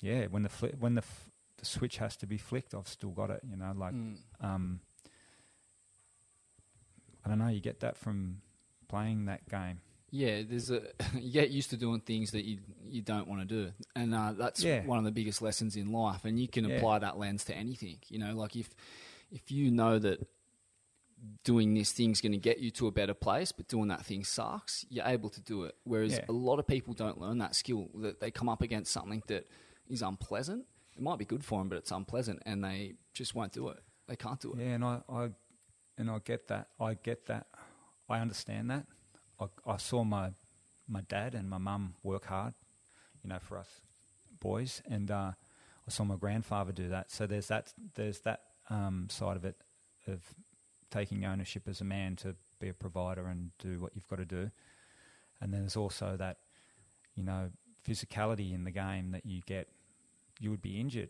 yeah. 0.00 0.26
When 0.26 0.42
the 0.42 0.48
fli- 0.48 0.78
when 0.78 0.94
the 0.94 1.02
f- 1.02 1.30
the 1.58 1.64
switch 1.64 1.98
has 1.98 2.16
to 2.18 2.26
be 2.26 2.36
flicked, 2.38 2.74
I've 2.74 2.88
still 2.88 3.10
got 3.10 3.30
it. 3.30 3.42
You 3.48 3.56
know, 3.56 3.72
like 3.76 3.94
Mm. 3.94 4.18
um, 4.40 4.80
I 7.24 7.28
don't 7.28 7.38
know. 7.38 7.48
You 7.48 7.60
get 7.60 7.80
that 7.80 7.96
from 7.96 8.42
playing 8.88 9.26
that 9.26 9.48
game. 9.48 9.80
Yeah, 10.16 10.42
there's 10.48 10.70
a 10.70 10.82
you 11.18 11.30
get 11.32 11.50
used 11.50 11.70
to 11.70 11.76
doing 11.76 12.00
things 12.00 12.30
that 12.30 12.44
you 12.44 12.58
you 12.84 13.02
don't 13.02 13.28
want 13.28 13.40
to 13.42 13.46
do, 13.46 13.72
and 13.94 14.14
uh, 14.14 14.32
that's 14.32 14.62
Yeah. 14.62 14.84
one 14.84 14.98
of 14.98 15.04
the 15.04 15.10
biggest 15.12 15.42
lessons 15.42 15.76
in 15.76 15.92
life. 15.92 16.24
And 16.24 16.38
you 16.40 16.48
can 16.48 16.64
Yeah. 16.64 16.76
apply 16.76 17.00
that 17.00 17.18
lens 17.18 17.44
to 17.44 17.54
anything. 17.54 17.98
You 18.08 18.18
know, 18.18 18.34
like 18.34 18.56
if 18.56 18.68
if 19.30 19.50
you 19.50 19.70
know 19.70 19.98
that 19.98 20.26
doing 21.44 21.74
this 21.74 21.92
thing's 21.92 22.20
going 22.20 22.32
to 22.32 22.38
get 22.38 22.58
you 22.58 22.70
to 22.70 22.86
a 22.86 22.90
better 22.92 23.14
place, 23.14 23.50
but 23.52 23.66
doing 23.68 23.88
that 23.88 24.04
thing 24.04 24.22
sucks, 24.24 24.84
you're 24.90 25.06
able 25.06 25.30
to 25.30 25.40
do 25.40 25.64
it. 25.64 25.74
Whereas 25.84 26.12
Yeah. 26.12 26.24
a 26.28 26.32
lot 26.32 26.58
of 26.58 26.66
people 26.66 26.94
don't 26.94 27.18
learn 27.20 27.38
that 27.38 27.54
skill, 27.54 27.88
that 27.96 28.20
they 28.20 28.30
come 28.30 28.48
up 28.48 28.62
against 28.62 28.92
something 28.92 29.22
that 29.26 29.48
is 29.88 30.02
unpleasant. 30.02 30.66
It 30.96 31.02
might 31.02 31.18
be 31.18 31.24
good 31.24 31.44
for 31.44 31.60
them, 31.60 31.68
but 31.68 31.78
it's 31.78 31.90
unpleasant, 31.90 32.42
and 32.46 32.62
they 32.62 32.94
just 33.12 33.34
won't 33.34 33.52
do 33.52 33.68
it. 33.68 33.82
They 34.06 34.16
can't 34.16 34.40
do 34.40 34.52
it. 34.52 34.58
Yeah, 34.60 34.74
and 34.74 34.84
I, 34.84 35.00
I 35.08 35.30
and 35.98 36.10
I 36.10 36.18
get 36.20 36.48
that. 36.48 36.68
I 36.78 36.94
get 36.94 37.26
that. 37.26 37.46
I 38.08 38.20
understand 38.20 38.70
that. 38.70 38.86
I, 39.40 39.46
I 39.66 39.76
saw 39.76 40.04
my 40.04 40.30
my 40.88 41.00
dad 41.02 41.34
and 41.34 41.50
my 41.50 41.58
mum 41.58 41.94
work 42.02 42.26
hard, 42.26 42.54
you 43.22 43.28
know, 43.28 43.38
for 43.40 43.58
us 43.58 43.68
boys, 44.40 44.82
and 44.88 45.10
uh, 45.10 45.32
I 45.32 45.90
saw 45.90 46.04
my 46.04 46.16
grandfather 46.16 46.72
do 46.72 46.88
that. 46.88 47.10
So 47.10 47.26
there's 47.26 47.48
that 47.48 47.72
there's 47.94 48.20
that 48.20 48.42
um, 48.70 49.08
side 49.10 49.36
of 49.36 49.44
it 49.44 49.56
of 50.06 50.20
taking 50.90 51.24
ownership 51.24 51.68
as 51.68 51.80
a 51.80 51.84
man 51.84 52.16
to 52.16 52.36
be 52.60 52.68
a 52.68 52.74
provider 52.74 53.26
and 53.26 53.50
do 53.58 53.80
what 53.80 53.92
you've 53.94 54.08
got 54.08 54.16
to 54.16 54.24
do, 54.24 54.50
and 55.40 55.52
then 55.52 55.60
there's 55.60 55.76
also 55.76 56.16
that 56.16 56.38
you 57.14 57.22
know 57.22 57.50
physicality 57.86 58.54
in 58.54 58.64
the 58.64 58.70
game 58.70 59.12
that 59.12 59.26
you 59.26 59.42
get. 59.46 59.68
You 60.38 60.50
would 60.50 60.60
be 60.60 60.78
injured 60.78 61.08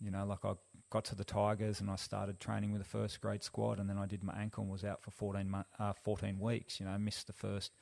you 0.00 0.10
know, 0.10 0.24
like 0.24 0.44
I 0.44 0.54
got 0.90 1.04
to 1.06 1.14
the 1.14 1.24
Tigers 1.24 1.80
and 1.80 1.88
I 1.88 1.96
started 1.96 2.40
training 2.40 2.72
with 2.72 2.82
the 2.82 2.88
first 2.88 3.20
grade 3.20 3.42
squad, 3.42 3.78
and 3.78 3.88
then 3.88 3.96
I 3.96 4.06
did 4.06 4.22
my 4.22 4.34
ankle 4.34 4.62
and 4.62 4.72
was 4.72 4.84
out 4.84 5.02
for 5.02 5.10
14, 5.10 5.48
mon- 5.48 5.64
uh, 5.78 5.92
14 5.92 6.38
weeks. 6.38 6.80
You 6.80 6.86
know, 6.86 6.98
missed 6.98 7.28
the 7.28 7.32
first 7.32 7.72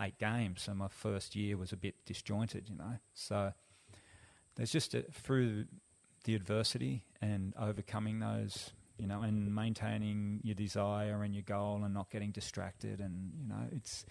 eight 0.00 0.18
games, 0.18 0.62
so 0.62 0.74
my 0.74 0.88
first 0.88 1.36
year 1.36 1.56
was 1.56 1.72
a 1.72 1.76
bit 1.76 1.96
disjointed. 2.06 2.68
You 2.68 2.76
know, 2.76 2.98
so 3.12 3.52
there's 4.54 4.70
just 4.70 4.94
a, 4.94 5.02
through 5.02 5.66
the 6.24 6.34
adversity 6.34 7.04
and 7.20 7.52
overcoming 7.58 8.20
those, 8.20 8.70
you 8.98 9.06
know, 9.06 9.22
and 9.22 9.54
maintaining 9.54 10.40
your 10.42 10.54
desire 10.54 11.22
and 11.22 11.34
your 11.34 11.42
goal 11.42 11.82
and 11.84 11.92
not 11.92 12.10
getting 12.10 12.30
distracted, 12.30 13.00
and 13.00 13.32
you 13.36 13.48
know, 13.48 13.68
it's 13.72 14.04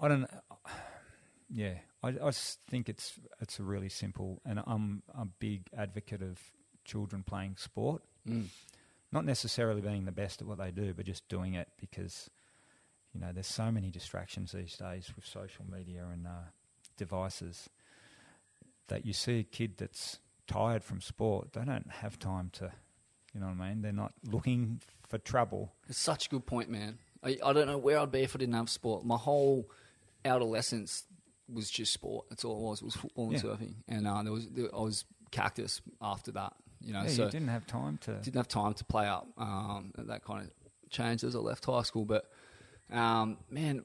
I 0.00 0.08
don't. 0.08 0.26
Yeah, 1.50 1.74
I, 2.02 2.08
I 2.08 2.30
think 2.32 2.88
it's 2.88 3.14
it's 3.40 3.58
a 3.58 3.62
really 3.62 3.88
simple, 3.88 4.40
and 4.44 4.60
I'm 4.66 5.02
a 5.16 5.24
big 5.24 5.68
advocate 5.76 6.22
of 6.22 6.40
children 6.84 7.22
playing 7.22 7.56
sport, 7.56 8.02
Mm. 8.28 8.46
not 9.12 9.24
necessarily 9.24 9.80
being 9.80 10.04
the 10.06 10.12
best 10.12 10.40
at 10.40 10.46
what 10.48 10.58
they 10.58 10.70
do, 10.70 10.94
but 10.94 11.04
just 11.06 11.28
doing 11.28 11.54
it 11.54 11.68
because 11.78 12.30
you 13.12 13.20
know 13.20 13.32
there's 13.32 13.46
so 13.46 13.70
many 13.70 13.90
distractions 13.90 14.52
these 14.52 14.76
days 14.76 15.12
with 15.14 15.24
social 15.26 15.64
media 15.70 16.06
and 16.12 16.26
uh, 16.26 16.30
devices 16.96 17.68
that 18.88 19.04
you 19.06 19.12
see 19.12 19.38
a 19.40 19.44
kid 19.44 19.76
that's 19.78 20.18
tired 20.46 20.82
from 20.84 21.00
sport, 21.00 21.52
they 21.54 21.64
don't 21.64 21.90
have 21.90 22.18
time 22.18 22.50
to, 22.52 22.70
you 23.32 23.40
know 23.40 23.46
what 23.46 23.60
I 23.60 23.68
mean? 23.70 23.82
They're 23.82 23.92
not 23.92 24.12
looking 24.30 24.80
for 25.08 25.16
trouble. 25.18 25.72
It's 25.88 25.98
such 25.98 26.26
a 26.26 26.28
good 26.28 26.44
point, 26.44 26.68
man. 26.68 26.98
I, 27.22 27.38
I 27.42 27.52
don't 27.54 27.66
know 27.66 27.78
where 27.78 27.98
I'd 27.98 28.12
be 28.12 28.20
if 28.20 28.36
I 28.36 28.38
didn't 28.38 28.54
have 28.54 28.68
sport. 28.68 29.04
My 29.06 29.16
whole 29.16 29.70
adolescence 30.24 31.04
was 31.50 31.70
just 31.70 31.92
sport. 31.92 32.26
That's 32.28 32.44
all 32.44 32.58
it 32.58 32.62
was. 32.62 32.80
It 32.82 32.84
Was 32.84 32.96
football 32.96 33.24
and 33.30 33.34
Yeah. 33.34 33.40
surfing, 33.40 33.74
and 33.88 34.06
uh, 34.06 34.22
there 34.22 34.32
was 34.32 34.48
there, 34.50 34.74
I 34.74 34.80
was 34.80 35.04
cactus 35.30 35.80
after 36.02 36.32
that. 36.32 36.52
You 36.84 36.92
know, 36.92 37.02
Yeah, 37.02 37.08
so 37.08 37.24
you 37.24 37.30
didn't 37.30 37.48
have 37.48 37.66
time 37.66 37.98
to. 38.02 38.14
didn't 38.16 38.36
have 38.36 38.48
time 38.48 38.74
to 38.74 38.84
play 38.84 39.06
up. 39.06 39.26
Um, 39.38 39.92
that 39.96 40.24
kind 40.24 40.44
of 40.46 40.90
changed 40.90 41.24
as 41.24 41.34
I 41.34 41.38
left 41.38 41.64
high 41.64 41.82
school. 41.82 42.04
But 42.04 42.30
um, 42.92 43.38
man, 43.50 43.82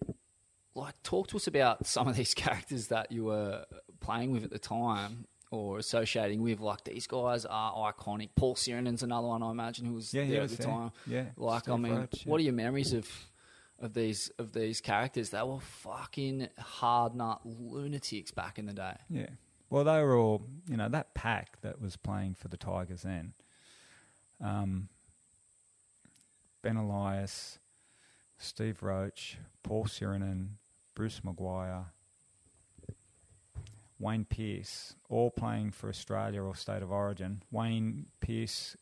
like, 0.76 1.02
talk 1.04 1.28
to 1.30 1.38
us 1.38 1.48
about 1.48 1.86
some 1.96 2.08
of 2.08 2.16
these 2.16 2.34
characters 2.34 2.88
that 2.88 3.12
you 3.12 3.26
were 3.26 3.66
playing 4.00 4.32
with 4.32 4.44
at 4.44 4.52
the 4.52 4.60
time 4.60 5.26
or 5.52 5.78
associating 5.80 6.42
with. 6.44 6.60
Like, 6.60 6.84
these 6.84 7.08
guys 7.08 7.46
are 7.46 7.92
iconic. 7.94 8.30
Paul 8.36 8.56
Sironen's 8.56 9.02
another 9.04 9.28
one, 9.28 9.42
I 9.42 9.52
imagine, 9.52 9.86
who 9.86 9.94
was 9.94 10.14
Yeah, 10.14 10.24
there 10.26 10.32
yeah, 10.36 10.42
at 10.44 10.50
the 10.50 10.54
was 10.54 10.58
there. 10.58 10.68
time. 10.68 10.92
Yeah, 11.08 11.26
like, 11.38 11.70
I 11.70 11.78
mean, 11.78 11.96
Roach, 11.96 12.22
what 12.26 12.40
are 12.40 12.44
your 12.44 12.54
memories 12.54 12.94
of? 12.94 13.08
Of 13.82 13.94
these 13.94 14.30
of 14.38 14.52
these 14.52 14.82
characters, 14.82 15.30
they 15.30 15.42
were 15.42 15.62
fucking 15.62 16.50
hard 16.60 17.16
nut 17.16 17.40
lunatics 17.46 18.30
back 18.30 18.60
in 18.60 18.66
the 18.66 18.74
day. 18.74 18.98
Yeah. 19.10 19.28
Well, 19.70 19.84
they 19.84 20.02
were 20.02 20.16
all, 20.16 20.42
you 20.68 20.78
know, 20.78 20.90
that 20.90 21.14
pack 21.14 21.62
that 21.62 21.82
was 21.82 21.96
playing 21.96 22.36
for 22.36 22.48
the 22.48 22.58
Tigers 22.58 23.04
then. 23.04 23.34
Um, 24.44 24.90
ben 26.62 26.76
Elias, 26.76 27.60
Steve 28.38 28.82
Roach, 28.82 29.38
Paul 29.64 29.86
Sironen, 29.86 30.54
Bruce 30.96 31.22
McGuire, 31.22 31.86
Wayne 34.00 34.26
Pearce, 34.26 34.96
all 35.10 35.30
playing 35.30 35.72
for 35.72 35.90
Australia 35.90 36.42
or 36.42 36.56
State 36.56 36.82
of 36.82 36.92
Origin. 36.92 37.44
Wayne 37.52 38.08
Pearce 38.22 38.76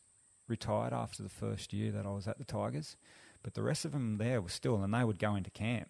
retired 0.46 0.92
after 0.92 1.22
the 1.22 1.28
first 1.28 1.72
year 1.72 1.90
that 1.90 2.06
I 2.06 2.10
was 2.10 2.28
at 2.28 2.38
the 2.38 2.44
Tigers, 2.44 2.96
but 3.42 3.54
the 3.54 3.62
rest 3.62 3.84
of 3.84 3.92
them 3.92 4.16
there 4.18 4.40
were 4.40 4.48
still, 4.48 4.82
and 4.82 4.94
they 4.94 5.04
would 5.04 5.18
go 5.18 5.34
into 5.34 5.50
camp. 5.50 5.88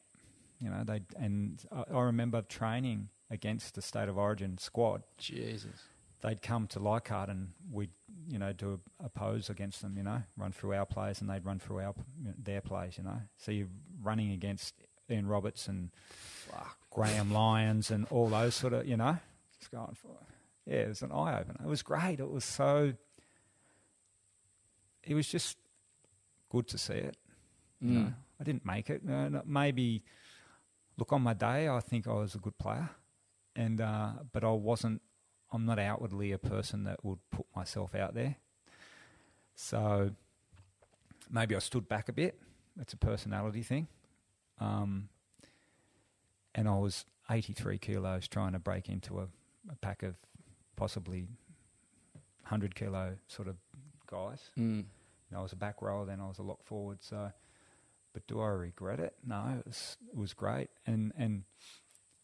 You 0.58 0.70
know, 0.70 0.82
they 0.84 1.02
and 1.16 1.62
I, 1.70 1.84
I 1.94 2.00
remember 2.00 2.42
training 2.42 3.10
against 3.30 3.74
the 3.74 3.82
State 3.82 4.08
of 4.08 4.16
Origin 4.18 4.58
squad. 4.58 5.02
Jesus. 5.18 5.82
They'd 6.20 6.42
come 6.42 6.66
to 6.68 6.80
Leichhardt 6.80 7.28
and 7.28 7.52
we'd, 7.70 7.90
you 8.28 8.38
know, 8.38 8.52
do 8.52 8.80
a, 9.00 9.04
a 9.04 9.08
pose 9.08 9.48
against 9.50 9.82
them. 9.82 9.96
You 9.96 10.02
know, 10.02 10.22
run 10.36 10.50
through 10.52 10.74
our 10.74 10.86
plays 10.86 11.20
and 11.20 11.30
they'd 11.30 11.44
run 11.44 11.58
through 11.60 11.80
our 11.80 11.94
their 12.42 12.60
plays. 12.60 12.98
You 12.98 13.04
know, 13.04 13.20
so 13.36 13.52
you're 13.52 13.68
running 14.02 14.32
against 14.32 14.74
Ian 15.10 15.26
Roberts 15.28 15.68
and 15.68 15.90
Fuck. 16.50 16.76
Graham 16.90 17.32
Lyons 17.32 17.90
and 17.90 18.06
all 18.10 18.28
those 18.28 18.54
sort 18.56 18.72
of, 18.72 18.86
you 18.88 18.96
know, 18.96 19.16
just 19.58 19.70
going 19.70 19.94
for 19.94 20.08
Yeah, 20.66 20.80
it 20.80 20.88
was 20.88 21.02
an 21.02 21.12
eye 21.12 21.38
opener. 21.40 21.60
It 21.64 21.68
was 21.68 21.82
great. 21.82 22.18
It 22.20 22.28
was 22.30 22.44
so. 22.44 22.94
It 25.04 25.14
was 25.14 25.28
just 25.28 25.56
good 26.50 26.66
to 26.68 26.78
see 26.78 26.94
it. 26.94 27.16
You 27.80 27.90
Mm. 27.90 27.94
know, 28.06 28.12
I 28.40 28.44
didn't 28.44 28.64
make 28.66 28.90
it. 28.90 29.02
Uh, 29.08 29.28
no- 29.28 29.42
maybe, 29.46 30.02
look, 30.96 31.12
on 31.12 31.22
my 31.22 31.34
day, 31.34 31.68
I 31.68 31.80
think 31.80 32.06
I 32.08 32.12
was 32.14 32.34
a 32.34 32.38
good 32.38 32.58
player, 32.58 32.90
and 33.58 33.80
uh, 33.80 34.10
but 34.32 34.44
I 34.44 34.52
wasn't. 34.52 35.02
I'm 35.52 35.66
not 35.66 35.78
outwardly 35.78 36.32
a 36.32 36.38
person 36.38 36.84
that 36.84 37.04
would 37.04 37.18
put 37.30 37.46
myself 37.56 37.94
out 37.94 38.14
there. 38.14 38.36
So 39.54 40.10
maybe 41.30 41.56
I 41.56 41.58
stood 41.58 41.88
back 41.88 42.08
a 42.08 42.12
bit. 42.12 42.38
It's 42.80 42.92
a 42.92 42.98
personality 42.98 43.62
thing. 43.62 43.88
Um, 44.60 45.08
and 46.54 46.68
I 46.68 46.76
was 46.76 47.06
83 47.30 47.78
kilos 47.78 48.28
trying 48.28 48.52
to 48.52 48.58
break 48.58 48.88
into 48.90 49.20
a, 49.20 49.28
a 49.70 49.76
pack 49.80 50.02
of 50.02 50.16
possibly 50.76 51.28
100 52.42 52.74
kilo 52.74 53.16
sort 53.26 53.48
of 53.48 53.56
guys. 54.06 54.50
Mm. 54.58 54.84
I 55.34 55.40
was 55.42 55.52
a 55.52 55.56
back 55.56 55.80
rower, 55.82 56.04
then 56.04 56.20
I 56.20 56.28
was 56.28 56.38
a 56.38 56.42
lock 56.42 56.62
forward. 56.62 56.98
So, 57.00 57.32
but 58.12 58.26
do 58.26 58.40
I 58.40 58.48
regret 58.48 59.00
it? 59.00 59.14
No, 59.26 59.42
it 59.58 59.66
was, 59.66 59.96
it 60.12 60.16
was 60.16 60.34
great. 60.34 60.68
And 60.86 61.12
and 61.16 61.44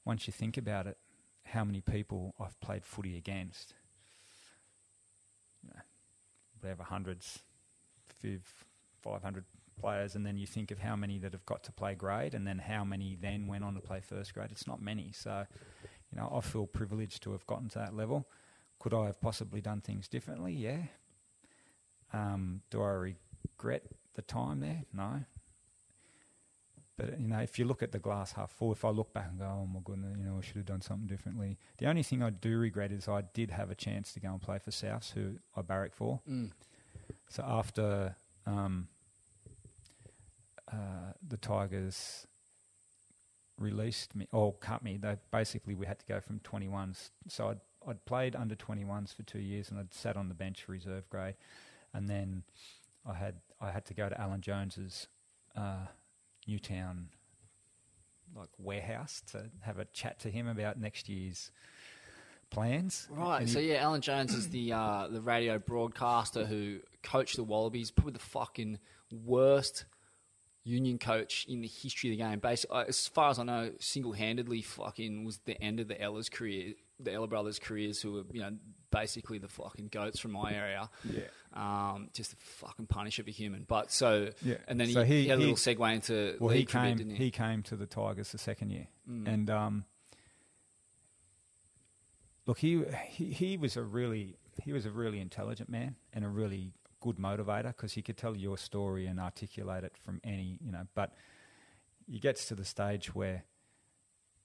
once 0.05 0.27
you 0.27 0.33
think 0.33 0.57
about 0.57 0.87
it, 0.87 0.99
how 1.45 1.65
many 1.65 1.81
people 1.81 2.35
I've 2.41 2.59
played 2.61 2.85
footy 2.85 3.17
against, 3.17 3.75
you 5.63 5.71
know, 5.71 5.81
whatever 6.61 6.83
hundreds, 6.83 7.41
five, 8.23 8.43
500 9.03 9.45
players, 9.81 10.15
and 10.15 10.25
then 10.25 10.37
you 10.37 10.47
think 10.47 10.71
of 10.71 10.79
how 10.79 10.97
many 10.97 11.19
that 11.19 11.33
have 11.33 11.47
got 11.47 11.63
to 11.65 11.73
play 11.73 11.95
grade, 11.95 12.35
and 12.35 12.47
then 12.47 12.59
how 12.59 12.85
many 12.85 13.17
then 13.21 13.47
went 13.47 13.65
on 13.65 13.75
to 13.75 13.81
play 13.81 14.01
first 14.01 14.35
grade. 14.35 14.51
It's 14.51 14.67
not 14.67 14.81
many. 14.81 15.13
So, 15.13 15.47
you 16.11 16.19
know, 16.19 16.33
I 16.35 16.41
feel 16.41 16.67
privileged 16.67 17.23
to 17.25 17.33
have 17.33 17.47
gotten 17.47 17.69
to 17.71 17.79
that 17.79 17.95
level. 17.95 18.29
Could 18.79 18.95
I 18.95 19.07
have 19.07 19.21
possibly 19.21 19.61
done 19.61 19.81
things 19.81 20.09
differently? 20.09 20.53
Yeah. 20.53 20.83
Um, 22.13 22.63
do 22.71 22.83
I 22.83 23.15
regret 23.59 23.83
the 24.15 24.23
time 24.23 24.61
there? 24.61 24.85
No. 24.93 25.25
But 26.97 27.21
you 27.21 27.27
know, 27.27 27.39
if 27.39 27.59
you 27.59 27.65
look 27.65 27.83
at 27.83 27.91
the 27.91 27.99
glass 27.99 28.33
half 28.33 28.53
full, 28.53 28.71
if 28.71 28.85
I 28.85 28.91
look 28.91 29.13
back 29.13 29.29
and 29.31 29.39
go, 29.39 29.47
"Oh 29.47 29.67
my 29.67 29.81
goodness, 29.85 30.17
you 30.17 30.25
know, 30.25 30.39
I 30.39 30.45
should 30.45 30.57
have 30.57 30.67
done 30.67 30.81
something 30.81 31.09
differently." 31.09 31.59
The 31.79 31.87
only 31.87 32.05
thing 32.05 32.23
I 32.23 32.31
do 32.31 32.57
regret 32.57 32.93
is 32.93 33.09
I 33.09 33.23
did 33.33 33.51
have 33.51 33.71
a 33.71 33.75
chance 33.75 34.13
to 34.13 34.21
go 34.21 34.29
and 34.29 34.41
play 34.41 34.59
for 34.59 34.71
Souths, 34.71 35.13
who 35.13 35.37
I 35.57 35.63
barrack 35.63 35.95
for. 35.95 36.21
Mm. 36.29 36.53
So 37.29 37.45
after 37.47 38.15
um, 38.47 38.89
uh, 40.71 41.15
the 41.27 41.37
Tigers 41.37 42.29
released 43.59 44.15
me 44.15 44.29
or 44.31 44.53
cut 44.53 44.85
me, 44.85 44.97
they 44.97 45.17
basically 45.33 45.75
we 45.75 45.87
had 45.87 45.99
to 45.99 46.07
go 46.07 46.21
from 46.21 46.39
21s. 46.41 47.11
So 47.27 47.49
I'd 47.49 47.61
I'd 47.87 48.05
played 48.05 48.37
under 48.37 48.55
21s 48.55 49.15
for 49.15 49.25
two 49.25 49.41
years, 49.41 49.69
and 49.69 49.81
I'd 49.81 49.93
sat 49.93 50.17
on 50.17 50.29
the 50.29 50.35
bench 50.35 50.63
for 50.63 50.73
reserve 50.73 51.09
grade, 51.11 51.35
and 51.93 52.09
then 52.09 52.45
I 53.05 53.15
had 53.15 53.41
I 53.61 53.73
had 53.73 53.85
to 53.87 53.95
go 53.95 54.09
to 54.09 54.21
Alan 54.21 54.41
Jones's 54.41 55.09
uh, 55.57 55.87
Newtown 56.47 57.09
like 58.37 58.49
warehouse 58.59 59.23
to 59.33 59.51
have 59.61 59.79
a 59.79 59.85
chat 59.87 60.19
to 60.21 60.31
him 60.31 60.49
about 60.49 60.79
next 60.79 61.09
year's 61.09 61.51
plans. 62.51 63.09
Right. 63.11 63.43
And 63.43 63.51
So 63.51 63.59
yeah, 63.59 63.77
Alan 63.77 64.01
Jones 64.01 64.35
is 64.35 64.49
the 64.49 64.73
uh, 64.73 65.09
the 65.09 65.21
radio 65.21 65.59
broadcaster 65.59 66.45
who 66.45 66.81
coached 67.03 67.37
the 67.37 67.45
Wallabies, 67.45 67.91
probably 67.91 68.13
the 68.15 68.19
fucking 68.19 68.79
worst 69.11 69.85
union 70.65 70.99
coach 70.99 71.45
in 71.49 71.61
the 71.61 71.69
history 71.69 72.11
of 72.11 72.19
the 72.19 72.25
game. 72.25 72.39
Basically, 72.39 72.85
as 72.89 73.07
far 73.07 73.31
as 73.31 73.39
I 73.39 73.45
know, 73.45 73.73
single 73.81 74.13
handedly 74.13 74.63
fucking 74.63 75.25
was 75.25 75.39
the 75.45 75.61
end 75.63 75.81
of 75.81 75.89
the 75.89 76.01
Ella's 76.01 76.29
career. 76.29 76.75
The 77.01 77.13
Ella 77.13 77.27
brothers' 77.27 77.59
careers, 77.59 78.01
who 78.01 78.13
were 78.13 78.23
you 78.33 78.41
know 78.41 78.53
basically 78.91 79.39
the 79.39 79.49
fucking 79.49 79.89
goats 79.89 80.21
from 80.21 80.33
my 80.33 80.53
area. 80.53 80.89
Yeah. 81.05 81.23
Um, 81.53 82.09
just 82.13 82.33
a 82.33 82.37
fucking 82.37 82.87
punish 82.87 83.19
of 83.19 83.27
a 83.27 83.31
human. 83.33 83.65
But 83.67 83.91
so 83.93 84.31
Yeah. 84.43 84.57
and 84.69 84.79
then 84.79 84.89
So 84.89 85.03
he, 85.03 85.15
he- 85.15 85.23
he 85.25 85.29
had 85.29 85.39
a 85.39 85.41
he- 85.43 85.47
little 85.53 85.57
segue 85.75 85.95
into 85.95 86.37
Well, 86.41 86.55
he 86.55 86.65
came. 86.65 86.97
didn't 86.97 87.17
He 87.17 87.31
came 87.31 87.63
to 87.65 87.77
the 87.77 87.87
Tigers 87.87 88.31
the 88.33 88.39
second 88.39 88.71
year, 88.71 88.87
Mm. 89.11 89.27
and 89.29 89.51
um, 89.51 89.85
look, 92.47 92.59
he, 92.59 92.85
he 93.09 93.27
he 93.33 93.57
was 93.57 93.77
a 93.77 93.83
really 93.83 94.37
he 94.63 94.73
was 94.73 94.87
a 94.87 94.91
really 94.91 95.21
intelligent 95.21 95.69
man 95.69 95.97
and 96.13 96.25
a 96.25 96.29
really 96.29 96.73
good 97.01 97.17
motivator 97.17 97.69
because 97.69 97.93
he 97.95 98.03
could 98.03 98.17
tell 98.17 98.37
your 98.37 98.57
story 98.57 99.07
and 99.07 99.19
articulate 99.21 99.85
it 99.85 99.97
from 99.97 100.21
any 100.25 100.59
you 100.65 100.73
know. 100.73 100.87
But 100.95 101.13
he 102.07 102.19
gets 102.19 102.47
to 102.47 102.55
the 102.55 102.65
stage 102.65 103.15
where 103.15 103.45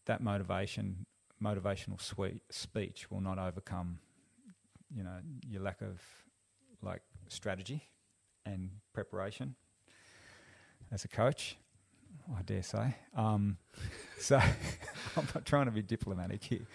that 0.06 0.22
motivation 0.22 1.06
motivational 1.44 2.02
sweet 2.02 2.42
speech 2.50 3.10
will 3.10 3.22
not 3.22 3.38
overcome 3.40 4.00
you 4.94 5.04
know 5.04 5.18
your 5.48 5.62
lack 5.62 5.82
of 5.82 6.02
like 6.82 7.02
strategy 7.28 7.84
and 8.46 8.70
preparation 8.94 9.56
as 10.92 11.06
a 11.06 11.08
coach 11.08 11.58
I 12.38 12.42
dare 12.44 12.62
say. 12.64 12.96
Um, 13.16 13.58
so 14.20 14.38
I'm 15.18 15.28
not 15.34 15.46
trying 15.46 15.66
to 15.66 15.72
be 15.72 15.82
diplomatic 15.82 16.44
here. 16.44 16.68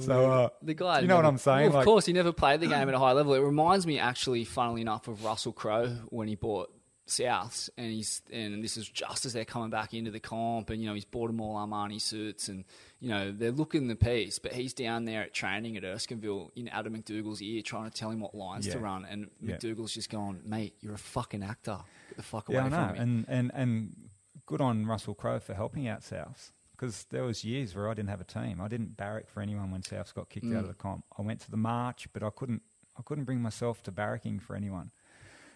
So 0.00 0.30
uh, 0.30 0.48
the 0.62 0.74
guy. 0.74 1.00
you 1.00 1.06
know 1.06 1.16
what 1.16 1.24
I'm 1.24 1.38
saying? 1.38 1.60
Well, 1.60 1.68
of 1.68 1.74
Like- 1.76 1.84
course, 1.86 2.06
he 2.06 2.12
never 2.12 2.32
played 2.32 2.60
the 2.60 2.66
game 2.66 2.88
at 2.88 2.94
a 2.94 2.98
high 2.98 3.12
level. 3.12 3.32
It 3.34 3.40
reminds 3.40 3.86
me, 3.86 3.98
actually, 3.98 4.44
funnily 4.44 4.82
enough, 4.82 5.08
of 5.08 5.24
Russell 5.24 5.52
Crowe 5.52 5.88
when 6.10 6.28
he 6.28 6.34
bought 6.34 6.70
Souths, 7.08 7.68
and 7.76 7.90
he's 7.90 8.22
and 8.32 8.62
this 8.62 8.76
is 8.76 8.88
just 8.88 9.26
as 9.26 9.32
they're 9.32 9.44
coming 9.44 9.70
back 9.70 9.94
into 9.94 10.10
the 10.10 10.20
comp, 10.20 10.70
and 10.70 10.80
you 10.80 10.86
know 10.88 10.94
he's 10.94 11.04
bought 11.04 11.26
them 11.28 11.40
all 11.40 11.56
Armani 11.56 12.00
suits, 12.00 12.48
and 12.48 12.64
you 13.00 13.08
know 13.08 13.32
they're 13.32 13.50
looking 13.50 13.88
the 13.88 13.96
piece, 13.96 14.38
but 14.38 14.52
he's 14.52 14.72
down 14.74 15.04
there 15.04 15.22
at 15.22 15.32
training 15.34 15.76
at 15.76 15.82
Erskineville 15.82 16.50
in 16.54 16.68
Adam 16.68 16.94
McDougall's 16.96 17.40
ear, 17.42 17.62
trying 17.62 17.90
to 17.90 17.96
tell 17.96 18.10
him 18.10 18.20
what 18.20 18.34
lines 18.34 18.66
to 18.68 18.78
run, 18.78 19.04
and 19.04 19.30
Yeah. 19.40 19.56
McDougall's 19.56 19.94
just 19.94 20.10
going, 20.10 20.42
"Mate, 20.44 20.74
you're 20.80 20.94
a 20.94 20.98
fucking 20.98 21.42
actor. 21.42 21.78
Get 22.08 22.16
the 22.18 22.22
fuck 22.22 22.48
away 22.48 22.56
yeah, 22.58 22.66
I 22.66 22.70
from 22.70 22.92
me." 22.92 22.98
and 22.98 23.24
and 23.28 23.50
and 23.54 24.10
good 24.46 24.60
on 24.60 24.86
Russell 24.86 25.14
Crowe 25.14 25.40
for 25.40 25.54
helping 25.54 25.88
out 25.88 26.00
Souths 26.02 26.52
because 26.72 27.04
there 27.10 27.24
was 27.24 27.44
years 27.44 27.74
where 27.74 27.88
I 27.90 27.94
didn't 27.94 28.10
have 28.10 28.20
a 28.20 28.24
team. 28.24 28.60
I 28.60 28.68
didn't 28.68 28.96
barrack 28.96 29.28
for 29.28 29.40
anyone 29.40 29.70
when 29.70 29.82
Souths 29.82 30.14
got 30.14 30.28
kicked 30.30 30.46
out 30.46 30.60
of 30.60 30.64
Mm. 30.66 30.68
the 30.68 30.74
comp. 30.74 31.04
I 31.18 31.22
went 31.22 31.40
to 31.40 31.50
the 31.50 31.56
march, 31.56 32.06
but 32.12 32.22
I 32.22 32.30
couldn't 32.30 32.62
I 32.98 33.02
couldn't 33.02 33.24
bring 33.24 33.40
myself 33.40 33.82
to 33.84 33.92
barracking 33.92 34.40
for 34.42 34.56
anyone. 34.56 34.90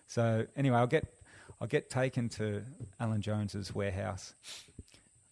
So 0.07 0.47
anyway, 0.57 0.77
I'll 0.79 0.87
get 0.87 1.05
I'll 1.63 1.69
get 1.69 1.89
taken 1.89 2.29
to 2.31 2.65
Alan 2.99 3.21
Jones's 3.23 3.73
warehouse. 3.73 4.35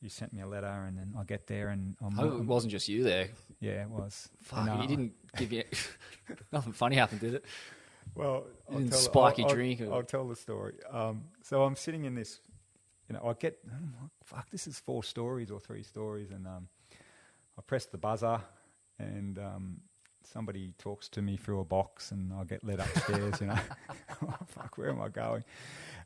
You 0.01 0.09
sent 0.09 0.33
me 0.33 0.43
a 0.43 0.47
letter, 0.47 0.85
and 0.87 0.97
then 0.97 1.13
I 1.19 1.25
get 1.25 1.49
there, 1.49 1.71
and 1.71 1.97
I'm, 2.01 2.19
Oh, 2.21 2.39
it 2.39 2.45
wasn't 2.45 2.71
just 2.71 2.89
you 2.89 3.03
there. 3.03 3.31
yeah, 3.59 3.83
it 3.83 3.91
was. 3.91 4.29
Fuck, 4.41 4.69
uh, 4.69 4.81
he 4.81 4.87
didn't 4.87 5.13
give 5.37 5.53
you 5.53 5.65
nothing 6.53 6.73
funny 6.73 6.95
happened, 6.95 7.21
did 7.21 7.35
it? 7.35 7.45
Well, 8.15 8.47
You 8.71 8.79
didn't 8.79 8.95
spike 8.95 9.39
your 9.39 9.49
drink 9.49 9.81
or- 9.81 9.93
I'll, 9.93 10.03
tell 10.05 10.29
the 10.29 10.37
story. 10.37 10.75
Um, 10.89 11.25
so 11.43 11.65
I'm 11.65 11.75
sitting 11.75 12.05
in 12.05 12.15
this, 12.15 12.39
you 13.09 13.17
know, 13.17 13.27
I 13.27 13.33
get, 13.33 13.59
fuck, 14.23 14.49
this 14.51 14.69
is 14.69 14.79
four 14.79 15.03
stories 15.03 15.51
or 15.51 15.59
three 15.59 15.83
stories, 15.83 16.31
and 16.31 16.47
um, 16.47 16.69
I 17.59 17.63
press 17.67 17.87
the 17.87 17.99
buzzer, 17.99 18.41
and 19.01 19.37
um, 19.37 19.81
somebody 20.23 20.75
talks 20.79 21.09
to 21.11 21.23
me 21.23 21.37
through 21.37 21.61
a 21.61 21.65
box, 21.65 22.11
and 22.11 22.33
I 22.33 22.45
get 22.45 22.65
led 22.65 22.81
upstairs. 22.81 23.41
you 23.41 23.49
know, 23.49 23.59
oh, 24.23 24.35
fuck, 24.47 24.77
where 24.79 24.91
am 24.91 25.01
I 25.01 25.09
going? 25.09 25.45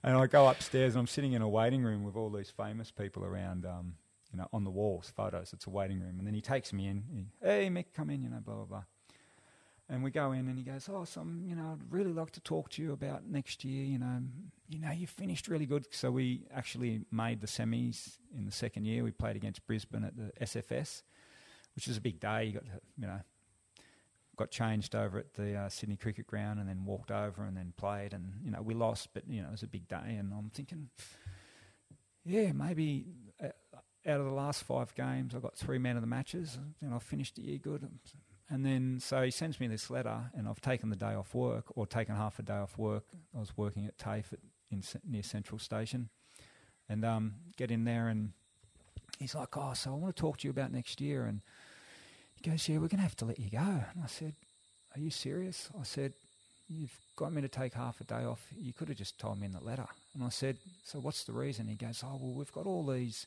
And 0.02 0.16
I 0.16 0.26
go 0.26 0.48
upstairs, 0.48 0.94
and 0.94 1.00
I'm 1.00 1.06
sitting 1.06 1.32
in 1.32 1.42
a 1.42 1.48
waiting 1.48 1.82
room 1.82 2.04
with 2.04 2.16
all 2.16 2.30
these 2.30 2.50
famous 2.50 2.90
people 2.90 3.24
around. 3.24 3.64
Um, 3.66 3.94
you 4.34 4.38
know, 4.38 4.48
on 4.52 4.64
the 4.64 4.70
walls, 4.70 5.12
photos. 5.14 5.52
It's 5.52 5.66
a 5.66 5.70
waiting 5.70 6.00
room, 6.00 6.16
and 6.18 6.26
then 6.26 6.34
he 6.34 6.40
takes 6.40 6.72
me 6.72 6.88
in. 6.88 7.04
He, 7.14 7.26
hey, 7.40 7.68
Mick, 7.68 7.86
come 7.94 8.10
in. 8.10 8.20
You 8.20 8.30
know, 8.30 8.40
blah 8.44 8.56
blah 8.56 8.64
blah. 8.64 8.82
And 9.88 10.02
we 10.02 10.10
go 10.10 10.32
in, 10.32 10.48
and 10.48 10.58
he 10.58 10.64
goes, 10.64 10.88
"Oh, 10.90 11.04
some, 11.04 11.44
you 11.46 11.54
know, 11.54 11.72
I'd 11.72 11.92
really 11.92 12.12
like 12.12 12.32
to 12.32 12.40
talk 12.40 12.70
to 12.70 12.82
you 12.82 12.92
about 12.92 13.26
next 13.26 13.64
year. 13.64 13.84
You 13.84 13.98
know, 13.98 14.22
you 14.68 14.80
know, 14.80 14.90
you 14.90 15.06
finished 15.06 15.46
really 15.46 15.66
good. 15.66 15.86
So 15.92 16.10
we 16.10 16.46
actually 16.52 17.02
made 17.12 17.40
the 17.40 17.46
semis 17.46 18.18
in 18.36 18.44
the 18.44 18.52
second 18.52 18.86
year. 18.86 19.04
We 19.04 19.12
played 19.12 19.36
against 19.36 19.64
Brisbane 19.66 20.02
at 20.02 20.16
the 20.16 20.32
SFS, 20.44 21.02
which 21.76 21.86
was 21.86 21.96
a 21.96 22.00
big 22.00 22.18
day. 22.18 22.46
You 22.46 22.52
got, 22.54 22.64
to, 22.64 22.80
you 22.98 23.06
know, 23.06 23.20
got 24.36 24.50
changed 24.50 24.94
over 24.94 25.18
at 25.18 25.34
the 25.34 25.54
uh, 25.54 25.68
Sydney 25.68 25.96
Cricket 25.96 26.26
Ground, 26.26 26.58
and 26.58 26.68
then 26.68 26.84
walked 26.84 27.10
over 27.10 27.44
and 27.44 27.56
then 27.56 27.72
played. 27.76 28.12
And 28.12 28.32
you 28.44 28.50
know, 28.50 28.62
we 28.62 28.74
lost, 28.74 29.08
but 29.14 29.24
you 29.28 29.42
know, 29.42 29.48
it 29.48 29.52
was 29.52 29.62
a 29.62 29.68
big 29.68 29.88
day. 29.88 30.16
And 30.18 30.32
I'm 30.32 30.50
thinking, 30.50 30.88
yeah, 32.24 32.52
maybe 32.52 33.06
uh, 33.42 33.48
out 34.06 34.20
of 34.20 34.26
the 34.26 34.32
last 34.32 34.64
five 34.64 34.94
games, 34.94 35.34
I 35.34 35.38
got 35.38 35.56
three 35.56 35.78
man 35.78 35.96
of 35.96 36.02
the 36.02 36.08
matches, 36.08 36.58
and 36.80 36.94
I 36.94 36.98
finished 36.98 37.36
the 37.36 37.42
year 37.42 37.58
good. 37.58 37.88
And 38.50 38.64
then, 38.64 38.98
so 39.00 39.22
he 39.22 39.30
sends 39.30 39.58
me 39.58 39.68
this 39.68 39.88
letter, 39.90 40.30
and 40.34 40.46
I've 40.46 40.60
taken 40.60 40.90
the 40.90 40.96
day 40.96 41.14
off 41.14 41.34
work, 41.34 41.64
or 41.76 41.86
taken 41.86 42.14
half 42.14 42.38
a 42.38 42.42
day 42.42 42.54
off 42.54 42.76
work. 42.76 43.04
I 43.34 43.40
was 43.40 43.56
working 43.56 43.86
at 43.86 43.96
TAFE 43.96 44.34
at, 44.34 44.38
in 44.70 44.82
near 45.08 45.22
Central 45.22 45.58
Station, 45.58 46.10
and 46.88 47.04
um, 47.04 47.34
get 47.56 47.70
in 47.70 47.84
there, 47.84 48.08
and 48.08 48.32
he's 49.18 49.34
like, 49.34 49.56
"Oh, 49.56 49.72
so 49.72 49.92
I 49.92 49.96
want 49.96 50.14
to 50.14 50.20
talk 50.20 50.38
to 50.38 50.46
you 50.46 50.50
about 50.50 50.72
next 50.72 51.00
year." 51.00 51.24
And 51.24 51.40
goes, 52.50 52.68
"Yeah, 52.68 52.76
we're 52.76 52.88
going 52.88 52.98
to 52.98 53.02
have 53.02 53.16
to 53.16 53.24
let 53.24 53.38
you 53.38 53.50
go." 53.50 53.58
And 53.58 54.02
I 54.02 54.06
said, 54.06 54.34
"Are 54.94 55.00
you 55.00 55.10
serious?" 55.10 55.68
I 55.78 55.84
said, 55.84 56.12
"You've 56.68 56.96
got 57.16 57.32
me 57.32 57.42
to 57.42 57.48
take 57.48 57.74
half 57.74 58.00
a 58.00 58.04
day 58.04 58.24
off. 58.24 58.46
You 58.56 58.72
could 58.72 58.88
have 58.88 58.98
just 58.98 59.18
told 59.18 59.40
me 59.40 59.46
in 59.46 59.52
the 59.52 59.64
letter." 59.64 59.86
And 60.14 60.22
I 60.22 60.28
said, 60.28 60.56
"So 60.84 60.98
what's 60.98 61.24
the 61.24 61.32
reason?" 61.32 61.68
He 61.68 61.74
goes, 61.74 62.02
"Oh, 62.04 62.18
well, 62.20 62.34
we've 62.34 62.52
got 62.52 62.66
all 62.66 62.84
these." 62.86 63.26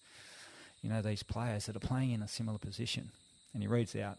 you 0.81 0.89
know, 0.89 1.01
these 1.01 1.23
players 1.23 1.65
that 1.65 1.75
are 1.75 1.79
playing 1.79 2.11
in 2.11 2.21
a 2.21 2.27
similar 2.27 2.57
position. 2.57 3.09
And 3.53 3.63
he 3.63 3.67
reads 3.67 3.95
out 3.95 4.17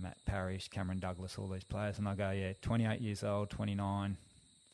Matt 0.00 0.16
Parrish, 0.26 0.68
Cameron 0.68 0.98
Douglas, 0.98 1.38
all 1.38 1.48
these 1.48 1.64
players. 1.64 1.98
And 1.98 2.08
I 2.08 2.14
go, 2.14 2.30
yeah, 2.30 2.52
28 2.62 3.00
years 3.00 3.22
old, 3.22 3.50
29, 3.50 4.16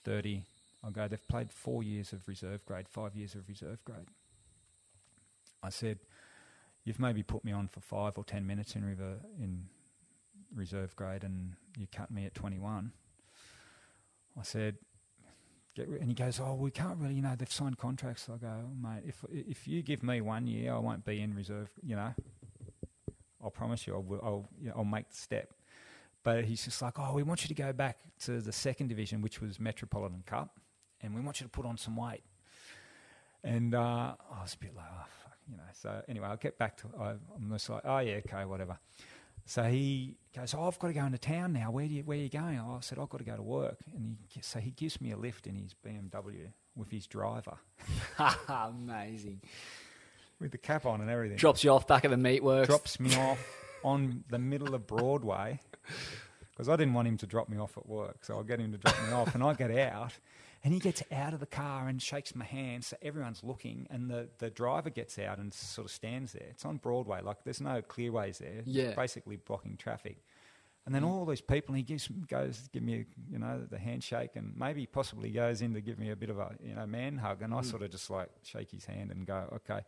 30. 0.04 0.42
I 0.84 0.90
go, 0.90 1.08
they've 1.08 1.28
played 1.28 1.50
four 1.52 1.82
years 1.82 2.12
of 2.12 2.26
reserve 2.26 2.64
grade, 2.66 2.88
five 2.88 3.14
years 3.14 3.34
of 3.34 3.48
reserve 3.48 3.78
grade. 3.84 4.06
I 5.62 5.70
said, 5.70 5.98
you've 6.84 7.00
maybe 7.00 7.22
put 7.22 7.44
me 7.44 7.52
on 7.52 7.68
for 7.68 7.80
five 7.80 8.18
or 8.18 8.24
10 8.24 8.46
minutes 8.46 8.74
in, 8.74 8.84
rever- 8.84 9.20
in 9.40 9.64
reserve 10.54 10.94
grade 10.96 11.24
and 11.24 11.54
you 11.78 11.86
cut 11.94 12.10
me 12.10 12.26
at 12.26 12.34
21. 12.34 12.92
I 14.38 14.42
said, 14.42 14.76
and 15.76 16.08
he 16.08 16.14
goes, 16.14 16.38
"Oh, 16.40 16.54
we 16.54 16.70
can't 16.70 16.98
really, 16.98 17.14
you 17.14 17.22
know, 17.22 17.34
they've 17.36 17.50
signed 17.50 17.78
contracts." 17.78 18.28
I 18.28 18.36
go, 18.36 18.70
"Mate, 18.78 19.04
if 19.06 19.24
if 19.30 19.66
you 19.66 19.82
give 19.82 20.02
me 20.02 20.20
one 20.20 20.46
year, 20.46 20.74
I 20.74 20.78
won't 20.78 21.04
be 21.04 21.20
in 21.20 21.34
reserve. 21.34 21.70
You 21.82 21.96
know, 21.96 22.14
I'll 23.42 23.50
promise 23.50 23.86
you, 23.86 23.94
I 23.94 23.98
will, 23.98 24.20
I'll 24.22 24.48
you 24.60 24.68
know, 24.68 24.74
I'll 24.76 24.84
make 24.84 25.08
the 25.08 25.16
step." 25.16 25.54
But 26.22 26.44
he's 26.44 26.64
just 26.64 26.82
like, 26.82 26.98
"Oh, 26.98 27.14
we 27.14 27.22
want 27.22 27.42
you 27.42 27.48
to 27.48 27.54
go 27.54 27.72
back 27.72 27.98
to 28.20 28.40
the 28.40 28.52
second 28.52 28.88
division, 28.88 29.22
which 29.22 29.40
was 29.40 29.58
Metropolitan 29.58 30.22
Cup, 30.26 30.60
and 31.00 31.14
we 31.14 31.22
want 31.22 31.40
you 31.40 31.46
to 31.46 31.50
put 31.50 31.64
on 31.64 31.78
some 31.78 31.96
weight." 31.96 32.22
And 33.42 33.74
uh, 33.74 34.14
I 34.30 34.42
was 34.42 34.54
a 34.54 34.58
bit 34.58 34.76
like, 34.76 34.84
"Oh, 34.90 35.04
fuck," 35.21 35.21
you 35.50 35.56
know. 35.56 35.62
So 35.72 36.02
anyway, 36.08 36.26
I'll 36.28 36.36
get 36.36 36.58
back 36.58 36.76
to. 36.78 36.88
I, 36.98 37.10
I'm 37.10 37.50
just 37.52 37.68
like, 37.70 37.82
"Oh 37.84 37.98
yeah, 37.98 38.20
okay, 38.26 38.44
whatever." 38.44 38.78
So 39.44 39.64
he 39.64 40.14
goes, 40.36 40.54
"Oh, 40.54 40.66
I've 40.68 40.78
got 40.78 40.88
to 40.88 40.94
go 40.94 41.04
into 41.04 41.18
town 41.18 41.52
now. 41.52 41.70
Where 41.70 41.86
do 41.86 41.92
you, 41.94 42.02
where 42.04 42.16
are 42.16 42.20
you 42.20 42.28
going?" 42.28 42.58
Oh, 42.60 42.76
I 42.76 42.80
said, 42.80 42.98
"I've 42.98 43.08
got 43.08 43.18
to 43.18 43.24
go 43.24 43.36
to 43.36 43.42
work." 43.42 43.78
And 43.94 44.16
he 44.28 44.40
so 44.42 44.58
he 44.60 44.70
gives 44.70 45.00
me 45.00 45.10
a 45.12 45.16
lift 45.16 45.46
in 45.46 45.56
his 45.56 45.74
BMW 45.84 46.48
with 46.76 46.90
his 46.90 47.06
driver, 47.06 47.56
Amazing. 48.48 49.40
with 50.40 50.52
the 50.52 50.58
cap 50.58 50.86
on 50.86 51.00
and 51.00 51.10
everything. 51.10 51.36
Drops 51.36 51.64
you 51.64 51.70
off 51.70 51.86
back 51.86 52.04
at 52.04 52.10
the 52.10 52.16
meatworks. 52.16 52.66
Drops 52.66 52.98
me 53.00 53.14
off 53.16 53.38
on 53.84 54.24
the 54.30 54.38
middle 54.38 54.74
of 54.74 54.86
Broadway 54.86 55.60
because 56.50 56.68
I 56.68 56.76
didn't 56.76 56.94
want 56.94 57.08
him 57.08 57.16
to 57.18 57.26
drop 57.26 57.48
me 57.48 57.58
off 57.58 57.76
at 57.76 57.86
work. 57.86 58.24
So 58.24 58.38
I 58.38 58.42
get 58.42 58.60
him 58.60 58.72
to 58.72 58.78
drop 58.78 58.96
me 59.06 59.12
off, 59.12 59.34
and 59.34 59.42
I 59.42 59.54
get 59.54 59.70
out. 59.76 60.12
And 60.64 60.72
he 60.72 60.78
gets 60.78 61.02
out 61.10 61.34
of 61.34 61.40
the 61.40 61.46
car 61.46 61.88
and 61.88 62.00
shakes 62.00 62.36
my 62.36 62.44
hand, 62.44 62.84
so 62.84 62.96
everyone's 63.02 63.42
looking. 63.42 63.88
And 63.90 64.08
the, 64.08 64.28
the 64.38 64.48
driver 64.48 64.90
gets 64.90 65.18
out 65.18 65.38
and 65.38 65.52
sort 65.52 65.86
of 65.86 65.90
stands 65.90 66.32
there. 66.32 66.46
It's 66.50 66.64
on 66.64 66.76
Broadway, 66.76 67.20
like 67.20 67.42
there's 67.44 67.60
no 67.60 67.82
clearways 67.82 68.38
there. 68.38 68.62
Yeah. 68.64 68.94
basically 68.94 69.36
blocking 69.36 69.76
traffic. 69.76 70.18
And 70.84 70.94
then 70.94 71.02
mm. 71.02 71.08
all 71.08 71.26
these 71.26 71.40
people, 71.40 71.74
and 71.74 71.76
he 71.76 71.82
gives 71.82 72.08
goes 72.08 72.68
give 72.72 72.82
me 72.82 73.04
you 73.30 73.38
know 73.38 73.64
the 73.70 73.78
handshake, 73.78 74.30
and 74.34 74.52
maybe 74.56 74.84
possibly 74.86 75.30
goes 75.30 75.62
in 75.62 75.74
to 75.74 75.80
give 75.80 75.98
me 75.98 76.10
a 76.10 76.16
bit 76.16 76.28
of 76.28 76.38
a 76.38 76.56
you 76.60 76.74
know 76.74 76.86
man 76.86 77.18
hug, 77.18 77.42
and 77.42 77.54
I 77.54 77.58
mm. 77.58 77.64
sort 77.64 77.82
of 77.82 77.90
just 77.90 78.10
like 78.10 78.30
shake 78.42 78.70
his 78.70 78.84
hand 78.84 79.12
and 79.12 79.24
go 79.24 79.48
okay. 79.54 79.80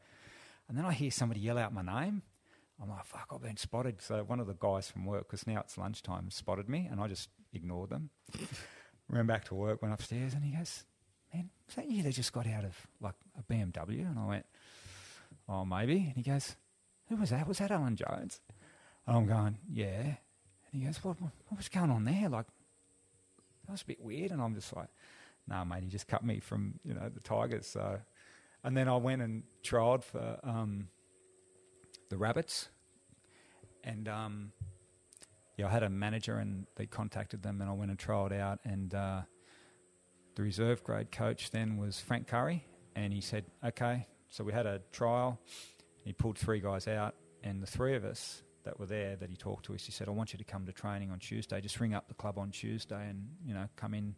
And 0.69 0.79
then 0.79 0.85
I 0.85 0.93
hear 0.93 1.11
somebody 1.11 1.41
yell 1.41 1.59
out 1.59 1.75
my 1.75 1.83
name. 1.83 2.23
I'm 2.81 2.89
like, 2.89 3.05
fuck, 3.05 3.31
I've 3.33 3.43
been 3.43 3.57
spotted. 3.57 4.03
So 4.03 4.25
one 4.25 4.41
of 4.41 4.47
the 4.47 4.55
guys 4.55 4.89
from 4.89 5.05
work, 5.05 5.29
because 5.29 5.47
now 5.47 5.61
it's 5.61 5.79
lunchtime, 5.79 6.31
spotted 6.31 6.69
me, 6.69 6.89
and 6.91 7.01
I 7.01 7.07
just 7.07 7.29
ignored 7.53 7.91
them. 7.91 8.11
Ran 9.09 9.27
back 9.27 9.45
to 9.47 9.55
work, 9.55 9.83
went 9.83 9.95
upstairs, 9.95 10.35
and 10.35 10.43
he 10.45 10.53
goes, 10.53 10.85
man, 11.33 11.51
is 11.69 11.75
that 11.75 11.91
you 11.91 12.03
that 12.03 12.15
just 12.15 12.33
got 12.33 12.47
out 12.47 12.65
of 12.65 12.75
like 13.01 13.15
a 13.39 13.53
BMW? 13.53 14.09
And 14.09 14.19
I 14.19 14.27
went, 14.27 14.47
oh, 15.49 15.65
maybe. 15.65 15.97
And 15.97 16.15
he 16.17 16.23
goes, 16.23 16.57
who 17.09 17.17
was 17.17 17.31
that? 17.31 17.47
Was 17.47 17.59
that 17.59 17.71
Alan 17.71 17.97
Jones? 17.97 18.41
And 19.07 19.17
I'm 19.17 19.27
going, 19.27 19.59
yeah. 19.71 20.03
And 20.03 20.17
he 20.73 20.81
goes, 20.81 21.03
what, 21.05 21.21
what 21.21 21.57
was 21.57 21.69
going 21.69 21.91
on 21.91 22.05
there? 22.05 22.29
Like, 22.29 22.47
that 23.67 23.73
was 23.73 23.83
a 23.83 23.87
bit 23.87 24.01
weird. 24.01 24.31
And 24.31 24.41
I'm 24.41 24.55
just 24.55 24.75
like, 24.75 24.89
nah, 25.47 25.65
mate, 25.65 25.83
he 25.83 25.89
just 25.89 26.09
cut 26.09 26.25
me 26.25 26.41
from, 26.41 26.81
you 26.85 26.95
know, 26.95 27.09
the 27.09 27.21
Tigers. 27.21 27.67
So, 27.67 28.01
and 28.63 28.77
then 28.77 28.89
I 28.89 28.97
went 28.97 29.23
and 29.23 29.43
trialled 29.63 30.03
for 30.03 30.39
um, 30.43 30.89
the 32.09 32.17
Rabbits. 32.17 32.69
And 33.83 34.09
um, 34.09 34.53
yeah, 35.57 35.67
I 35.67 35.71
had 35.71 35.83
a 35.83 35.91
manager 35.91 36.37
and 36.37 36.67
they 36.77 36.87
contacted 36.87 37.43
them, 37.43 37.61
and 37.61 37.71
I 37.71 37.73
went 37.73 37.91
and 37.91 37.99
trialled 37.99 38.33
out. 38.33 38.59
And 38.65 38.95
uh, 38.95 39.23
the 40.35 40.43
reserve 40.43 40.83
grade 40.83 41.13
coach 41.13 41.51
then 41.51 41.77
was 41.77 42.01
Frank 42.01 42.27
Curry, 42.27 42.65
and 42.97 43.13
he 43.13 43.21
said, 43.21 43.45
"Okay." 43.65 44.07
So 44.29 44.43
we 44.43 44.53
had 44.53 44.67
a 44.67 44.81
trial. 44.91 45.39
He 46.05 46.13
pulled 46.13 46.39
three 46.39 46.61
guys 46.61 46.89
out, 46.89 47.15
and 47.43 47.63
the 47.63 47.67
three 47.67 47.95
of 47.95 48.05
us 48.05 48.43
that 48.65 48.81
were 48.81 48.87
there 48.87 49.15
that 49.17 49.31
he 49.31 49.37
talked 49.37 49.67
to 49.67 49.75
us, 49.75 49.85
he 49.85 49.93
said, 49.93 50.09
"I 50.09 50.11
want 50.11 50.33
you 50.33 50.39
to 50.39 50.45
come 50.45 50.67
to 50.67 50.73
training 50.73 51.11
on 51.11 51.21
Tuesday. 51.21 51.61
Just 51.61 51.79
ring 51.79 51.95
up 51.95 52.09
the 52.09 52.15
club 52.15 52.39
on 52.39 52.51
Tuesday, 52.51 53.09
and 53.09 53.29
you 53.47 53.55
know, 53.55 53.69
come 53.77 53.95
in. 53.95 54.17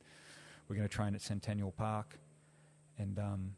We're 0.68 0.76
going 0.76 0.88
to 0.88 0.94
train 0.94 1.14
at 1.14 1.20
Centennial 1.20 1.72
Park." 1.72 2.18
And 2.98 3.18
um, 3.18 3.56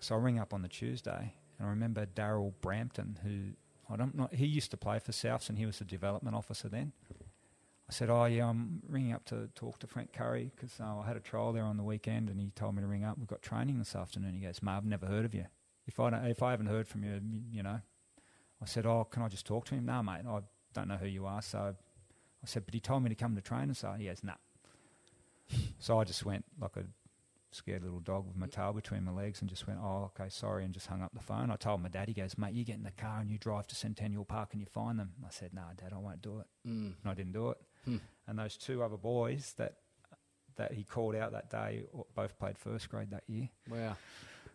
so 0.00 0.16
I 0.16 0.18
ring 0.18 0.38
up 0.38 0.52
on 0.52 0.60
the 0.60 0.68
Tuesday, 0.68 1.34
and 1.58 1.66
I 1.66 1.70
remember 1.70 2.04
Daryl 2.04 2.52
Brampton, 2.60 3.18
who 3.22 3.54
I 3.88 3.96
don't 3.96 4.14
know, 4.14 4.28
he 4.32 4.46
used 4.46 4.70
to 4.72 4.76
play 4.76 4.98
for 4.98 5.12
Souths, 5.12 5.48
and 5.48 5.58
he 5.58 5.66
was 5.66 5.78
the 5.78 5.84
development 5.84 6.34
officer 6.36 6.68
then. 6.68 6.92
I 7.88 7.92
said, 7.92 8.10
"Oh 8.10 8.24
yeah, 8.24 8.48
I'm 8.48 8.82
ringing 8.88 9.12
up 9.12 9.24
to 9.26 9.48
talk 9.54 9.78
to 9.78 9.86
Frank 9.86 10.12
Curry 10.12 10.50
because 10.54 10.80
uh, 10.80 10.98
I 10.98 11.06
had 11.06 11.16
a 11.16 11.20
trial 11.20 11.52
there 11.52 11.62
on 11.62 11.76
the 11.76 11.84
weekend, 11.84 12.28
and 12.28 12.40
he 12.40 12.50
told 12.50 12.74
me 12.74 12.82
to 12.82 12.88
ring 12.88 13.04
up. 13.04 13.16
We've 13.16 13.28
got 13.28 13.42
training 13.42 13.78
this 13.78 13.94
afternoon." 13.94 14.34
He 14.34 14.40
goes, 14.40 14.60
"Mate, 14.62 14.72
I've 14.72 14.84
never 14.84 15.06
heard 15.06 15.24
of 15.24 15.34
you. 15.34 15.46
If 15.86 16.00
I 16.00 16.10
don't, 16.10 16.24
if 16.26 16.42
I 16.42 16.50
haven't 16.50 16.66
heard 16.66 16.88
from 16.88 17.04
you, 17.04 17.20
you- 17.52 17.62
know." 17.62 17.80
I 18.60 18.64
said, 18.64 18.86
"Oh, 18.86 19.04
can 19.04 19.22
I 19.22 19.28
just 19.28 19.46
talk 19.46 19.66
to 19.66 19.74
him?" 19.76 19.86
No, 19.86 20.02
mate, 20.02 20.26
I 20.26 20.40
don't 20.72 20.88
know 20.88 20.96
who 20.96 21.06
you 21.06 21.26
are. 21.26 21.42
So 21.42 21.76
I 22.42 22.46
said, 22.46 22.64
"But 22.66 22.74
he 22.74 22.80
told 22.80 23.04
me 23.04 23.08
to 23.08 23.14
come 23.14 23.36
to 23.36 23.40
train." 23.40 23.72
So 23.72 23.92
he 23.92 24.06
goes, 24.06 24.24
"No." 24.24 24.34
so 25.78 26.00
I 26.00 26.04
just 26.04 26.24
went 26.24 26.44
like 26.60 26.76
a 26.76 26.84
scared 27.56 27.82
little 27.82 28.00
dog 28.00 28.26
with 28.26 28.36
my 28.36 28.46
tail 28.46 28.72
between 28.72 29.04
my 29.04 29.12
legs 29.12 29.40
and 29.40 29.50
just 29.50 29.66
went, 29.66 29.80
"Oh, 29.82 30.10
okay, 30.14 30.28
sorry," 30.28 30.64
and 30.64 30.72
just 30.74 30.86
hung 30.86 31.02
up 31.02 31.12
the 31.14 31.20
phone. 31.20 31.50
I 31.50 31.56
told 31.56 31.82
my 31.82 31.88
dad, 31.88 32.08
he 32.08 32.14
goes, 32.14 32.38
"Mate, 32.38 32.54
you 32.54 32.64
get 32.64 32.76
in 32.76 32.82
the 32.82 32.90
car 32.92 33.20
and 33.20 33.30
you 33.30 33.38
drive 33.38 33.66
to 33.68 33.74
Centennial 33.74 34.24
Park 34.24 34.50
and 34.52 34.60
you 34.60 34.66
find 34.66 34.98
them." 34.98 35.14
I 35.24 35.30
said, 35.30 35.52
"No, 35.54 35.62
Dad, 35.76 35.92
I 35.92 35.98
won't 35.98 36.22
do 36.22 36.40
it." 36.40 36.46
Mm. 36.66 36.94
and 37.02 37.10
I 37.10 37.14
didn't 37.14 37.32
do 37.32 37.50
it. 37.50 37.58
Hmm. 37.84 37.96
And 38.26 38.38
those 38.38 38.56
two 38.56 38.82
other 38.82 38.96
boys 38.96 39.54
that 39.56 39.78
that 40.56 40.72
he 40.72 40.84
called 40.84 41.14
out 41.14 41.32
that 41.32 41.50
day 41.50 41.84
both 42.14 42.38
played 42.38 42.58
first 42.58 42.88
grade 42.88 43.10
that 43.10 43.24
year. 43.28 43.50
Wow. 43.68 43.96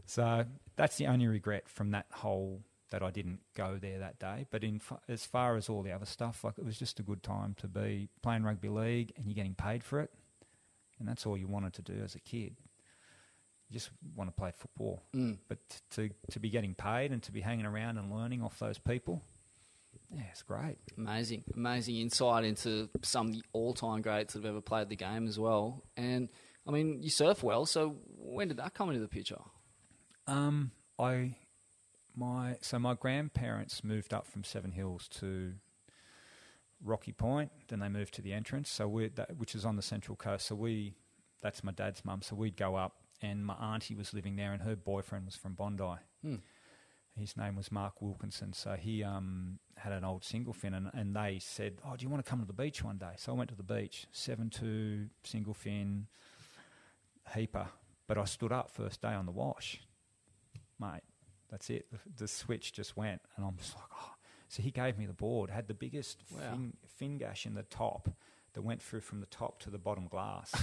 So 0.05 0.45
that's 0.75 0.97
the 0.97 1.07
only 1.07 1.27
regret 1.27 1.69
from 1.69 1.91
that 1.91 2.07
whole 2.11 2.63
that 2.89 3.01
I 3.01 3.09
didn't 3.09 3.39
go 3.55 3.77
there 3.77 3.99
that 3.99 4.19
day. 4.19 4.45
But 4.51 4.63
in 4.63 4.81
as 5.07 5.25
far 5.25 5.55
as 5.55 5.69
all 5.69 5.81
the 5.81 5.91
other 5.91 6.05
stuff, 6.05 6.43
like 6.43 6.57
it 6.57 6.65
was 6.65 6.77
just 6.77 6.99
a 6.99 7.03
good 7.03 7.23
time 7.23 7.55
to 7.59 7.67
be 7.67 8.09
playing 8.21 8.43
rugby 8.43 8.69
league 8.69 9.13
and 9.15 9.25
you're 9.27 9.35
getting 9.35 9.55
paid 9.55 9.83
for 9.83 9.99
it, 9.99 10.11
and 10.99 11.07
that's 11.07 11.25
all 11.25 11.37
you 11.37 11.47
wanted 11.47 11.73
to 11.73 11.81
do 11.81 12.01
as 12.03 12.15
a 12.15 12.19
kid. 12.19 12.55
You 13.71 13.79
just 13.79 13.89
want 14.15 14.29
to 14.29 14.33
play 14.35 14.51
football, 14.55 15.01
Mm. 15.15 15.37
but 15.47 15.57
to 15.91 16.09
to 16.31 16.39
be 16.41 16.49
getting 16.49 16.75
paid 16.75 17.11
and 17.13 17.23
to 17.23 17.31
be 17.31 17.39
hanging 17.41 17.65
around 17.65 17.97
and 17.97 18.11
learning 18.13 18.41
off 18.43 18.59
those 18.59 18.77
people, 18.77 19.23
yeah, 20.13 20.23
it's 20.29 20.43
great. 20.43 20.77
Amazing, 20.97 21.45
amazing 21.55 21.95
insight 21.95 22.43
into 22.43 22.89
some 23.01 23.27
of 23.27 23.33
the 23.33 23.43
all-time 23.53 24.01
greats 24.01 24.33
that 24.33 24.39
have 24.43 24.49
ever 24.49 24.59
played 24.59 24.89
the 24.89 24.97
game 24.97 25.25
as 25.25 25.39
well. 25.39 25.85
And 25.95 26.27
I 26.67 26.71
mean, 26.71 27.01
you 27.01 27.09
surf 27.09 27.43
well, 27.43 27.65
so 27.65 27.97
when 28.17 28.49
did 28.49 28.57
that 28.57 28.73
come 28.73 28.89
into 28.89 28.99
the 29.01 29.07
picture? 29.07 29.39
Um, 30.27 30.71
I 30.99 31.37
my 32.13 32.57
so 32.61 32.77
my 32.77 32.93
grandparents 32.93 33.85
moved 33.85 34.13
up 34.13 34.27
from 34.27 34.43
Seven 34.43 34.73
Hills 34.73 35.07
to 35.19 35.53
Rocky 36.83 37.13
Point. 37.13 37.51
Then 37.69 37.79
they 37.79 37.89
moved 37.89 38.13
to 38.15 38.21
the 38.21 38.33
entrance, 38.33 38.69
so 38.69 38.87
we 38.89 39.07
that, 39.09 39.37
which 39.37 39.55
is 39.55 39.65
on 39.65 39.77
the 39.77 39.81
central 39.81 40.15
coast. 40.17 40.47
So 40.47 40.55
we 40.55 40.93
that's 41.41 41.63
my 41.63 41.71
dad's 41.71 42.03
mum. 42.03 42.21
So 42.21 42.35
we'd 42.35 42.57
go 42.57 42.75
up, 42.75 42.97
and 43.21 43.45
my 43.45 43.53
auntie 43.55 43.95
was 43.95 44.13
living 44.13 44.35
there, 44.35 44.53
and 44.53 44.61
her 44.63 44.75
boyfriend 44.75 45.25
was 45.25 45.35
from 45.35 45.53
Bondi. 45.53 45.95
Hmm. 46.23 46.35
His 47.15 47.35
name 47.35 47.55
was 47.57 47.71
Mark 47.71 48.01
Wilkinson. 48.01 48.53
So 48.53 48.73
he 48.79 49.03
um, 49.03 49.59
had 49.75 49.91
an 49.91 50.03
old 50.05 50.23
single 50.23 50.53
fin, 50.53 50.73
and, 50.73 50.89
and 50.93 51.15
they 51.15 51.39
said, 51.39 51.77
"Oh, 51.85 51.95
do 51.97 52.03
you 52.03 52.09
want 52.09 52.23
to 52.25 52.29
come 52.29 52.39
to 52.39 52.45
the 52.47 52.53
beach 52.53 52.83
one 52.83 52.97
day?" 52.97 53.13
So 53.17 53.33
I 53.33 53.35
went 53.35 53.49
to 53.49 53.55
the 53.55 53.63
beach, 53.63 54.07
seven 54.11 54.49
two 54.49 55.07
single 55.23 55.53
fin, 55.53 56.07
heaper. 57.33 57.67
But 58.07 58.17
I 58.17 58.25
stood 58.25 58.51
up 58.51 58.69
first 58.71 59.01
day 59.01 59.13
on 59.13 59.25
the 59.25 59.31
wash, 59.31 59.81
mate. 60.79 61.01
That's 61.49 61.69
it. 61.69 61.87
The, 61.91 61.97
the 62.23 62.27
switch 62.27 62.73
just 62.73 62.95
went, 62.97 63.21
and 63.35 63.45
I'm 63.45 63.57
just 63.57 63.75
like, 63.75 63.85
oh. 63.93 64.11
So 64.47 64.61
he 64.63 64.71
gave 64.71 64.97
me 64.97 65.05
the 65.05 65.13
board. 65.13 65.49
Had 65.49 65.67
the 65.67 65.73
biggest 65.73 66.23
Wow. 66.33 66.39
fin, 66.51 66.73
fin 66.97 67.17
gash 67.17 67.45
in 67.45 67.53
the 67.55 67.63
top 67.63 68.09
that 68.53 68.61
went 68.61 68.81
through 68.81 68.99
from 69.01 69.21
the 69.21 69.25
top 69.27 69.59
to 69.59 69.69
the 69.69 69.77
bottom 69.77 70.07
glass. 70.07 70.53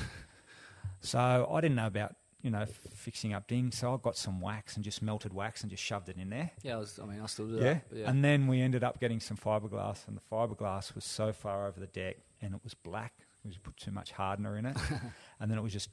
so 1.00 1.48
I 1.50 1.60
didn't 1.62 1.76
know 1.76 1.86
about 1.86 2.16
you 2.42 2.50
know 2.50 2.64
fixing 2.94 3.32
up 3.34 3.46
dings. 3.48 3.78
So 3.78 3.92
I 3.92 3.96
got 3.96 4.16
some 4.16 4.40
wax 4.40 4.76
and 4.76 4.84
just 4.84 5.02
melted 5.02 5.32
wax 5.34 5.62
and 5.62 5.70
just 5.70 5.82
shoved 5.82 6.08
it 6.08 6.16
in 6.16 6.30
there. 6.30 6.50
Yeah, 6.62 6.76
I, 6.76 6.78
was, 6.78 6.98
I 7.02 7.06
mean, 7.06 7.20
I 7.20 7.26
still 7.26 7.46
do 7.48 7.56
Yeah. 7.56 7.62
that. 7.74 7.82
yeah. 7.92 8.10
And 8.10 8.24
then 8.24 8.46
we 8.46 8.60
ended 8.60 8.84
up 8.84 9.00
getting 9.00 9.20
some 9.20 9.36
fiberglass, 9.36 10.06
and 10.06 10.16
the 10.16 10.20
fiberglass 10.30 10.94
was 10.94 11.04
so 11.04 11.32
far 11.32 11.66
over 11.66 11.80
the 11.80 11.86
deck, 11.88 12.16
and 12.40 12.54
it 12.54 12.60
was 12.62 12.74
black. 12.74 13.12
We 13.44 13.52
put 13.62 13.76
too 13.76 13.90
much 13.92 14.12
hardener 14.12 14.56
in 14.58 14.66
it, 14.66 14.76
and 15.40 15.50
then 15.50 15.58
it 15.58 15.62
was 15.62 15.72
just 15.72 15.88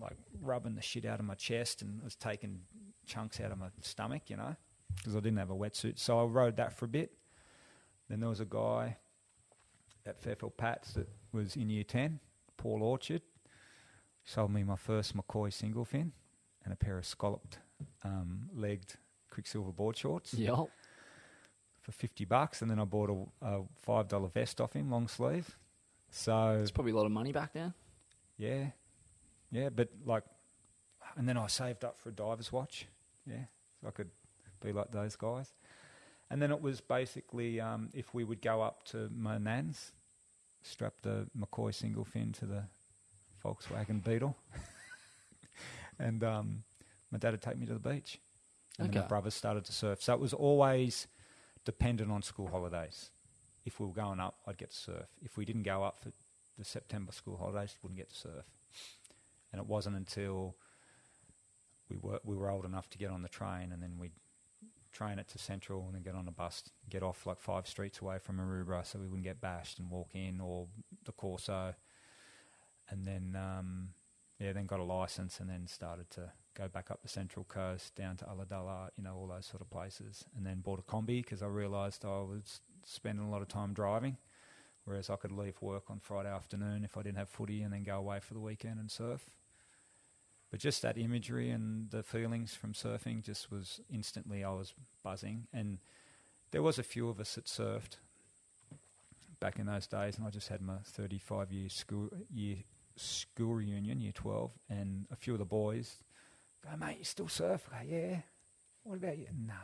like 0.00 0.16
rubbing 0.40 0.74
the 0.74 0.82
shit 0.82 1.04
out 1.04 1.20
of 1.20 1.26
my 1.26 1.34
chest, 1.34 1.82
and 1.82 1.98
it 2.00 2.04
was 2.04 2.16
taking 2.16 2.60
chunks 3.06 3.40
out 3.40 3.52
of 3.52 3.58
my 3.58 3.68
stomach, 3.82 4.22
you 4.28 4.36
know, 4.36 4.56
because 4.96 5.14
I 5.14 5.20
didn't 5.20 5.38
have 5.38 5.50
a 5.50 5.54
wetsuit. 5.56 5.98
So 5.98 6.18
I 6.20 6.24
rode 6.24 6.56
that 6.56 6.72
for 6.72 6.84
a 6.86 6.88
bit. 6.88 7.12
Then 8.08 8.20
there 8.20 8.28
was 8.28 8.40
a 8.40 8.44
guy 8.44 8.96
at 10.06 10.20
Fairfield 10.20 10.56
Pats 10.56 10.94
that 10.94 11.08
was 11.32 11.54
in 11.56 11.70
year 11.70 11.84
ten, 11.84 12.18
Paul 12.56 12.82
Orchard. 12.82 13.22
Sold 14.24 14.50
me 14.52 14.62
my 14.62 14.76
first 14.76 15.16
McCoy 15.16 15.52
single 15.52 15.84
fin 15.84 16.12
and 16.64 16.72
a 16.72 16.76
pair 16.76 16.98
of 16.98 17.04
scalloped 17.06 17.58
um, 18.04 18.48
legged 18.54 18.94
Quiksilver 19.30 19.72
board 19.72 19.96
shorts 19.96 20.34
Yep. 20.34 20.56
for 21.80 21.92
50 21.92 22.24
bucks 22.26 22.62
and 22.62 22.70
then 22.70 22.78
I 22.78 22.84
bought 22.84 23.10
a, 23.42 23.46
a 23.46 23.62
$5 23.86 24.32
vest 24.32 24.60
off 24.60 24.74
him, 24.74 24.90
long 24.90 25.08
sleeve. 25.08 25.56
So, 26.10 26.58
It's 26.60 26.70
probably 26.70 26.92
a 26.92 26.96
lot 26.96 27.06
of 27.06 27.12
money 27.12 27.32
back 27.32 27.52
then. 27.52 27.74
yeah. 28.36 28.66
Yeah, 29.52 29.68
but 29.70 29.88
like, 30.04 30.22
and 31.16 31.28
then 31.28 31.36
I 31.36 31.48
saved 31.48 31.84
up 31.84 31.98
for 31.98 32.10
a 32.10 32.12
diver's 32.12 32.52
watch. 32.52 32.86
Yeah, 33.26 33.46
so 33.80 33.88
I 33.88 33.90
could 33.90 34.10
be 34.62 34.72
like 34.72 34.92
those 34.92 35.16
guys. 35.16 35.52
And 36.30 36.40
then 36.40 36.52
it 36.52 36.62
was 36.62 36.80
basically 36.80 37.60
um, 37.60 37.88
if 37.92 38.14
we 38.14 38.22
would 38.22 38.40
go 38.42 38.62
up 38.62 38.84
to 38.90 39.10
my 39.12 39.38
nan's, 39.38 39.90
strap 40.62 40.94
the 41.02 41.26
McCoy 41.36 41.74
single 41.74 42.04
fin 42.04 42.30
to 42.34 42.46
the 42.46 42.62
Volkswagen 43.44 44.02
Beetle, 44.04 44.36
and 45.98 46.22
um, 46.24 46.62
my 47.10 47.18
dad 47.18 47.32
would 47.32 47.42
take 47.42 47.58
me 47.58 47.66
to 47.66 47.74
the 47.74 47.78
beach. 47.80 48.18
And 48.78 48.86
then 48.88 48.94
Okay. 48.94 49.02
my 49.02 49.08
brothers 49.08 49.34
started 49.34 49.64
to 49.66 49.72
surf. 49.72 50.02
So 50.02 50.14
it 50.14 50.20
was 50.20 50.32
always 50.32 51.06
dependent 51.64 52.10
on 52.10 52.22
school 52.22 52.48
holidays. 52.48 53.10
If 53.66 53.78
we 53.78 53.86
were 53.86 53.92
going 53.92 54.20
up, 54.20 54.38
I'd 54.46 54.56
get 54.56 54.70
to 54.70 54.76
surf. 54.76 55.06
If 55.22 55.36
we 55.36 55.44
didn't 55.44 55.64
go 55.64 55.82
up 55.84 55.98
for 55.98 56.12
the 56.58 56.64
September 56.64 57.12
school 57.12 57.36
holidays, 57.36 57.76
we 57.82 57.88
wouldn't 57.88 57.98
get 57.98 58.10
to 58.10 58.16
surf. 58.16 58.44
And 59.52 59.60
it 59.60 59.66
wasn't 59.66 59.96
until 59.96 60.56
we 61.90 61.96
were 61.98 62.20
we 62.24 62.36
were 62.36 62.48
old 62.50 62.64
enough 62.64 62.88
to 62.90 62.98
get 62.98 63.10
on 63.10 63.22
the 63.22 63.28
train, 63.28 63.72
and 63.72 63.82
then 63.82 63.98
we'd 63.98 64.12
train 64.92 65.18
it 65.18 65.28
to 65.28 65.38
Central, 65.38 65.84
and 65.86 65.94
then 65.94 66.02
get 66.02 66.14
on 66.14 66.26
a 66.28 66.32
bus, 66.32 66.62
get 66.88 67.02
off 67.02 67.26
like 67.26 67.40
five 67.40 67.66
streets 67.66 68.00
away 68.00 68.18
from 68.18 68.38
Maroubra, 68.38 68.86
so 68.86 68.98
we 68.98 69.06
wouldn't 69.06 69.24
get 69.24 69.40
bashed 69.40 69.78
and 69.78 69.90
walk 69.90 70.10
in, 70.14 70.40
or 70.40 70.68
the 71.04 71.12
Corso. 71.12 71.74
And 72.90 73.04
then 73.04 73.36
um, 73.36 73.88
yeah, 74.38 74.52
then 74.52 74.66
got 74.66 74.80
a 74.80 74.84
license, 74.84 75.40
and 75.40 75.48
then 75.48 75.66
started 75.66 76.10
to 76.10 76.32
go 76.54 76.68
back 76.68 76.90
up 76.90 77.02
the 77.02 77.08
Central 77.08 77.44
Coast 77.44 77.94
down 77.94 78.16
to 78.18 78.24
Ulladulla, 78.24 78.88
you 78.96 79.04
know, 79.04 79.14
all 79.14 79.26
those 79.26 79.46
sort 79.46 79.60
of 79.60 79.70
places, 79.70 80.24
and 80.36 80.44
then 80.44 80.60
bought 80.60 80.78
a 80.78 80.82
Kombi 80.82 81.22
because 81.22 81.42
I 81.42 81.46
realised 81.46 82.04
I 82.04 82.20
was 82.20 82.60
spending 82.84 83.24
a 83.24 83.30
lot 83.30 83.42
of 83.42 83.48
time 83.48 83.72
driving. 83.72 84.16
Whereas 84.84 85.10
I 85.10 85.16
could 85.16 85.30
leave 85.30 85.60
work 85.60 85.84
on 85.90 86.00
Friday 86.00 86.30
afternoon 86.30 86.84
if 86.84 86.96
I 86.96 87.02
didn't 87.02 87.18
have 87.18 87.28
footy 87.28 87.62
and 87.62 87.72
then 87.72 87.82
go 87.84 87.96
away 87.96 88.18
for 88.18 88.34
the 88.34 88.40
weekend 88.40 88.80
and 88.80 88.90
surf. 88.90 89.28
But 90.50 90.58
just 90.58 90.82
that 90.82 90.98
imagery 90.98 91.50
and 91.50 91.90
the 91.90 92.02
feelings 92.02 92.54
from 92.54 92.72
surfing 92.72 93.22
just 93.22 93.52
was 93.52 93.80
instantly 93.92 94.42
I 94.42 94.50
was 94.50 94.74
buzzing. 95.04 95.46
And 95.52 95.78
there 96.50 96.62
was 96.62 96.78
a 96.78 96.82
few 96.82 97.08
of 97.08 97.20
us 97.20 97.36
that 97.36 97.44
surfed 97.44 97.98
back 99.38 99.58
in 99.58 99.66
those 99.66 99.86
days, 99.86 100.18
and 100.18 100.26
I 100.26 100.30
just 100.30 100.48
had 100.48 100.60
my 100.60 100.78
35 100.84 101.52
year 101.52 101.68
school 101.68 102.10
year 102.32 102.56
school 103.00 103.54
reunion, 103.54 104.00
year 104.00 104.12
12, 104.12 104.52
and 104.68 105.06
a 105.10 105.16
few 105.16 105.32
of 105.32 105.38
the 105.38 105.44
boys 105.44 105.96
go, 106.62 106.76
mate, 106.76 106.98
you 106.98 107.04
still 107.04 107.28
surf? 107.28 107.68
I 107.72 107.84
go, 107.84 107.90
yeah. 107.90 108.16
What 108.84 108.96
about 108.96 109.18
you? 109.18 109.26
Nah. 109.46 109.54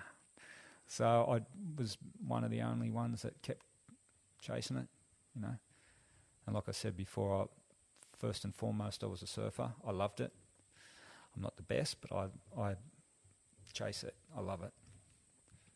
So 0.86 1.04
I 1.06 1.40
was 1.78 1.96
one 2.26 2.44
of 2.44 2.50
the 2.50 2.62
only 2.62 2.90
ones 2.90 3.22
that 3.22 3.42
kept 3.42 3.62
chasing 4.40 4.76
it, 4.76 4.88
you 5.34 5.42
know. 5.42 5.56
And 6.46 6.54
like 6.54 6.68
I 6.68 6.72
said 6.72 6.96
before, 6.96 7.42
I, 7.42 7.44
first 8.16 8.44
and 8.44 8.54
foremost, 8.54 9.02
I 9.02 9.06
was 9.06 9.22
a 9.22 9.26
surfer. 9.26 9.72
I 9.86 9.90
loved 9.90 10.20
it. 10.20 10.32
I'm 11.34 11.42
not 11.42 11.56
the 11.56 11.62
best, 11.62 11.96
but 12.00 12.12
I 12.12 12.60
I 12.60 12.76
chase 13.72 14.04
it. 14.04 14.14
I 14.36 14.40
love 14.40 14.62
it. 14.62 14.72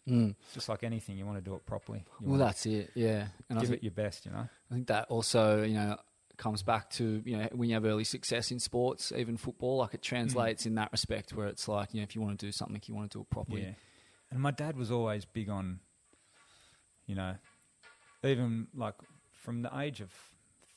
Mm. 0.09 0.35
Just 0.55 0.69
like 0.69 0.83
anything, 0.83 1.19
you 1.19 1.27
want 1.27 1.39
to 1.39 1.45
do 1.45 1.55
it 1.55 1.67
properly. 1.67 2.05
You 2.21 2.31
Well, 2.31 2.39
that's 2.39 2.65
it. 2.67 2.91
Yeah, 2.95 3.27
and 3.49 3.59
I 3.59 3.63
give 3.63 3.73
it 3.73 3.83
your 3.83 3.93
best, 3.93 4.25
you 4.25 4.33
know. 4.33 4.49
I 4.71 4.75
think 4.75 4.87
that 4.87 5.07
also, 5.09 5.63
you 5.63 5.75
know, 5.75 5.99
comes 6.41 6.63
back 6.63 6.91
to 6.91 7.23
you 7.25 7.37
know 7.37 7.49
when 7.53 7.69
you 7.69 7.75
have 7.75 7.85
early 7.85 8.03
success 8.03 8.51
in 8.51 8.59
sports, 8.59 9.13
even 9.17 9.37
football, 9.37 9.77
like 9.79 9.95
it 9.95 10.01
mm. 10.01 10.05
translates 10.05 10.67
in 10.67 10.75
that 10.75 10.91
respect 10.91 11.33
where 11.33 11.47
it's 11.47 11.69
like 11.69 11.95
you 11.95 12.01
know 12.01 12.05
if 12.05 12.17
you 12.17 12.23
want 12.23 12.39
to 12.39 12.47
do 12.47 12.51
something, 12.51 12.81
you 12.87 12.95
want 12.95 13.11
to 13.13 13.19
do 13.19 13.23
it 13.23 13.31
properly. 13.31 13.63
Yeah. 13.63 13.75
And 14.33 14.41
my 14.41 14.51
dad 14.51 14.77
was 14.77 14.91
always 14.91 15.25
big 15.25 15.49
on, 15.49 15.81
you 17.07 17.15
know, 17.15 17.35
even 18.25 18.69
like 18.75 18.95
from 19.33 19.63
the 19.63 19.79
age 19.79 20.01
of 20.01 20.11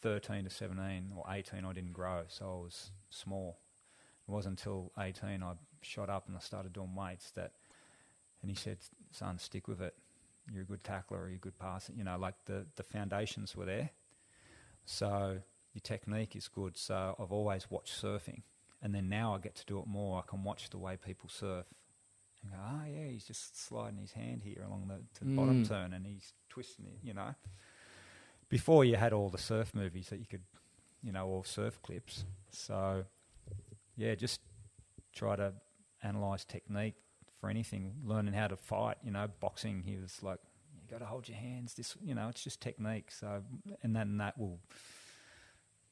13 0.02 0.44
to 0.44 0.50
17 0.50 1.14
or 1.16 1.24
18, 1.32 1.64
I 1.64 1.74
didn't 1.74 1.94
grow, 1.94 2.24
so 2.28 2.46
I 2.46 2.64
was 2.64 2.92
small. 3.10 3.60
It 4.28 4.32
wasn't 4.32 4.60
until 4.60 4.92
18 5.00 5.44
I 5.44 5.54
shot 5.82 6.10
up 6.10 6.28
and 6.28 6.36
I 6.36 6.40
started 6.40 6.74
doing 6.74 6.96
weights 6.96 7.32
that, 7.32 7.52
and 8.42 8.50
he 8.50 8.56
said, 8.56 8.78
son, 9.12 9.38
stick 9.38 9.68
with 9.68 9.82
it. 9.82 9.94
You're 10.52 10.64
a 10.64 10.66
good 10.66 10.84
tackler 10.84 11.22
or 11.22 11.28
you're 11.28 11.38
a 11.38 11.40
good 11.40 11.58
passer. 11.60 11.94
You 11.96 12.04
know, 12.04 12.18
like 12.18 12.36
the, 12.46 12.66
the 12.76 12.84
foundations 12.84 13.56
were 13.56 13.66
there. 13.66 13.92
So 14.86 15.40
your 15.74 15.82
technique 15.82 16.36
is 16.36 16.48
good. 16.48 16.78
So 16.78 17.16
I've 17.20 17.32
always 17.32 17.70
watched 17.70 18.02
surfing. 18.02 18.42
And 18.82 18.94
then 18.94 19.08
now 19.08 19.34
I 19.34 19.40
get 19.40 19.56
to 19.56 19.66
do 19.66 19.80
it 19.80 19.88
more. 19.88 20.20
I 20.20 20.30
can 20.30 20.44
watch 20.44 20.70
the 20.70 20.78
way 20.78 20.98
people 20.98 21.30
surf 21.30 21.66
and 22.42 22.52
go, 22.52 22.58
oh, 22.62 22.82
yeah, 22.86 23.08
he's 23.08 23.24
just 23.24 23.66
sliding 23.66 23.98
his 23.98 24.12
hand 24.12 24.42
here 24.44 24.64
along 24.68 24.88
the, 24.90 24.96
to 25.20 25.26
the 25.26 25.32
bottom 25.32 25.64
Mm. 25.64 25.68
turn 25.68 25.94
and 25.94 26.06
he's 26.06 26.34
twisting 26.50 26.86
it, 26.86 27.00
you 27.02 27.14
know. 27.14 27.34
Before 28.50 28.84
you 28.84 28.98
had 28.98 29.14
all 29.14 29.30
the 29.30 29.38
surf 29.38 29.74
movies 29.74 30.10
that 30.10 30.20
you 30.20 30.26
could, 30.26 30.44
you 31.02 31.12
know, 31.14 31.26
all 31.28 31.44
surf 31.44 31.82
clips. 31.82 32.26
So, 32.52 33.06
yeah, 33.96 34.16
just 34.16 34.42
try 35.14 35.38
to 35.38 35.54
analyze 36.04 36.44
technique 36.44 36.96
for 37.40 37.50
anything, 37.50 37.94
learning 38.06 38.34
how 38.34 38.48
to 38.48 38.58
fight, 38.58 38.98
you 39.04 39.12
know, 39.12 39.28
boxing, 39.40 39.84
he 39.86 39.98
was 39.98 40.22
like, 40.22 40.40
you 40.76 40.90
got 40.90 41.00
to 41.00 41.06
hold 41.06 41.28
your 41.30 41.38
hands, 41.38 41.74
this, 41.74 41.96
you 42.04 42.14
know, 42.14 42.28
it's 42.28 42.44
just 42.44 42.60
technique. 42.62 43.12
So, 43.12 43.44
and 43.82 43.96
then 43.96 44.18
that 44.18 44.38
will 44.38 44.60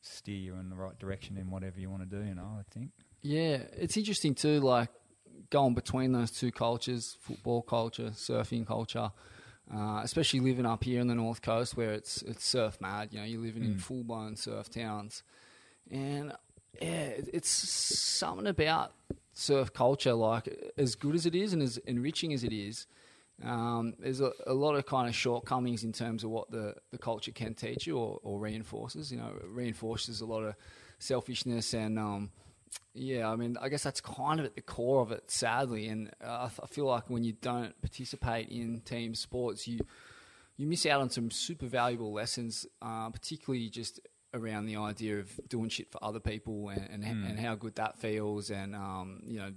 steer 0.02 0.36
you 0.38 0.56
in 0.56 0.70
the 0.70 0.76
right 0.76 0.98
direction 1.00 1.38
in 1.38 1.50
whatever 1.50 1.80
you 1.80 1.90
want 1.90 2.10
to 2.10 2.18
do, 2.18 2.24
you 2.24 2.36
know, 2.36 2.58
I 2.60 2.64
think. 2.74 2.92
Yeah, 3.22 3.60
it's 3.78 3.98
interesting 3.98 4.34
too, 4.36 4.60
like 4.60 4.90
going 5.50 5.74
between 5.76 6.12
those 6.12 6.32
two 6.32 6.52
cultures, 6.52 7.18
football 7.22 7.62
culture, 7.62 8.12
surfing 8.12 8.66
culture, 8.66 9.12
uh, 9.74 10.02
especially 10.04 10.40
living 10.40 10.66
up 10.66 10.84
here 10.84 11.00
in 11.02 11.08
the 11.08 11.16
north 11.16 11.42
coast 11.42 11.78
where 11.78 11.94
it's 11.94 12.22
it's 12.24 12.44
surf 12.46 12.80
mad. 12.82 13.10
You 13.12 13.20
know, 13.20 13.26
you're 13.26 13.42
living 13.42 13.64
in 13.64 13.76
Mm. 13.76 13.82
full 13.82 14.04
blown 14.04 14.36
surf 14.36 14.70
towns, 14.70 15.24
and 15.90 16.34
yeah, 16.82 17.12
it's 17.34 17.50
something 17.50 18.48
about 18.48 18.94
surf 19.34 19.72
culture. 19.74 20.14
Like 20.14 20.74
as 20.78 20.96
good 20.96 21.16
as 21.16 21.26
it 21.26 21.36
is 21.36 21.54
and 21.54 21.62
as 21.62 21.78
enriching 21.78 22.34
as 22.34 22.44
it 22.44 22.52
is, 22.54 22.88
um, 23.44 23.94
there's 24.00 24.22
a, 24.22 24.32
a 24.48 24.54
lot 24.54 24.76
of 24.76 24.86
kind 24.86 25.08
of 25.10 25.16
shortcomings 25.16 25.84
in 25.84 25.92
terms 25.94 26.24
of 26.24 26.30
what 26.30 26.52
the, 26.52 26.76
the 26.92 26.98
culture 26.98 27.32
can 27.32 27.54
teach 27.54 27.88
you 27.88 27.98
or, 27.98 28.20
or 28.24 28.40
reinforces. 28.40 29.12
You 29.12 29.18
know, 29.20 29.28
it 29.36 29.48
reinforces 29.48 30.22
a 30.22 30.26
lot 30.26 30.44
of 30.44 30.56
selfishness 31.00 31.74
and 31.74 31.98
um, 31.98 32.30
yeah, 32.94 33.30
I 33.30 33.36
mean, 33.36 33.58
I 33.62 33.70
guess 33.70 33.84
that's 33.84 34.02
kind 34.02 34.40
of 34.40 34.46
at 34.46 34.56
the 34.56 34.62
core 34.62 35.02
of 35.02 35.12
it, 35.12 35.30
sadly. 35.32 35.88
And 35.88 36.12
uh, 36.24 36.50
I 36.62 36.68
feel 36.68 36.86
like 36.86 37.10
when 37.10 37.24
you 37.24 37.34
don't 37.34 37.80
participate 37.82 38.50
in 38.50 38.82
team 38.82 39.16
sports, 39.16 39.68
you 39.68 39.80
you 40.58 40.68
miss 40.68 40.86
out 40.86 41.02
on 41.02 41.10
some 41.10 41.32
super 41.32 41.66
valuable 41.66 42.12
lessons, 42.14 42.66
uh, 42.82 43.10
particularly 43.10 43.70
just 43.70 44.00
around 44.34 44.66
the 44.68 44.76
idea 44.76 45.20
of 45.20 45.40
doing 45.50 45.70
shit 45.70 45.92
for 45.92 46.04
other 46.04 46.20
people 46.20 46.70
and 46.70 46.88
and, 46.92 47.04
Mm. 47.04 47.30
and 47.30 47.40
how 47.40 47.56
good 47.56 47.76
that 47.76 47.98
feels. 47.98 48.52
And 48.52 48.76
um, 48.76 49.22
you 49.26 49.40
know, 49.40 49.52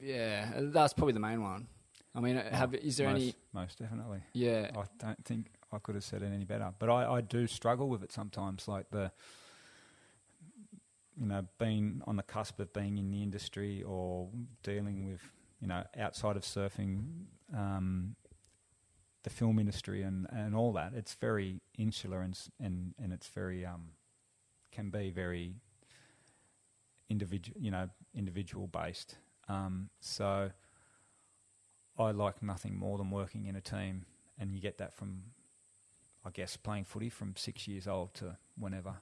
yeah, 0.00 0.50
that's 0.56 0.92
probably 0.92 1.12
the 1.14 1.20
main 1.20 1.42
one. 1.42 1.68
I 2.14 2.20
mean, 2.20 2.36
have 2.36 2.74
is 2.74 2.96
there 2.96 3.08
most, 3.08 3.20
any? 3.20 3.34
Most 3.52 3.78
definitely. 3.78 4.20
Yeah, 4.32 4.70
I 4.76 4.84
don't 4.98 5.24
think 5.24 5.46
I 5.72 5.78
could 5.78 5.96
have 5.96 6.04
said 6.04 6.22
it 6.22 6.30
any 6.32 6.44
better. 6.44 6.72
But 6.78 6.88
I, 6.88 7.14
I 7.14 7.20
do 7.20 7.46
struggle 7.46 7.88
with 7.88 8.02
it 8.02 8.12
sometimes, 8.12 8.68
like 8.68 8.90
the, 8.90 9.10
you 11.18 11.26
know, 11.26 11.44
being 11.58 12.02
on 12.06 12.16
the 12.16 12.22
cusp 12.22 12.60
of 12.60 12.72
being 12.72 12.98
in 12.98 13.10
the 13.10 13.22
industry 13.22 13.82
or 13.82 14.28
dealing 14.62 15.10
with, 15.10 15.20
you 15.60 15.66
know, 15.66 15.82
outside 15.98 16.36
of 16.36 16.42
surfing, 16.42 17.24
um, 17.52 18.14
the 19.24 19.30
film 19.30 19.58
industry 19.58 20.02
and, 20.02 20.28
and 20.30 20.54
all 20.54 20.72
that. 20.74 20.92
It's 20.94 21.14
very 21.14 21.60
insular 21.76 22.20
and 22.20 22.38
and, 22.60 22.94
and 23.02 23.12
it's 23.12 23.28
very 23.28 23.64
um, 23.66 23.88
can 24.70 24.90
be 24.90 25.10
very 25.10 25.54
individual, 27.08 27.60
you 27.60 27.70
know, 27.72 27.88
individual 28.14 28.68
based. 28.68 29.16
Um, 29.48 29.90
so 30.00 30.50
I 31.98 32.10
like 32.10 32.42
nothing 32.42 32.76
more 32.76 32.98
than 32.98 33.10
working 33.10 33.46
in 33.46 33.56
a 33.56 33.60
team, 33.60 34.06
and 34.38 34.52
you 34.52 34.60
get 34.60 34.78
that 34.78 34.94
from, 34.94 35.22
I 36.24 36.30
guess, 36.30 36.56
playing 36.56 36.84
footy 36.84 37.08
from 37.08 37.34
six 37.36 37.68
years 37.68 37.86
old 37.86 38.14
to 38.14 38.36
whenever, 38.58 38.94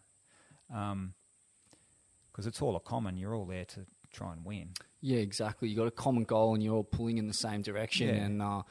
because 0.69 2.47
it's 2.47 2.61
all 2.63 2.77
a 2.77 2.81
common. 2.81 3.17
You're 3.17 3.35
all 3.35 3.47
there 3.47 3.65
to 3.67 3.81
try 4.13 4.33
and 4.33 4.45
win. 4.45 4.71
Yeah, 5.01 5.19
exactly. 5.19 5.69
You 5.69 5.77
got 5.77 5.87
a 5.87 5.91
common 5.93 6.25
goal, 6.25 6.55
and 6.55 6.63
you're 6.63 6.75
all 6.75 6.85
pulling 6.85 7.19
in 7.19 7.27
the 7.29 7.35
same 7.35 7.63
direction. 7.63 8.09
Yeah. 8.09 8.25
And 8.25 8.43
uh, 8.43 8.63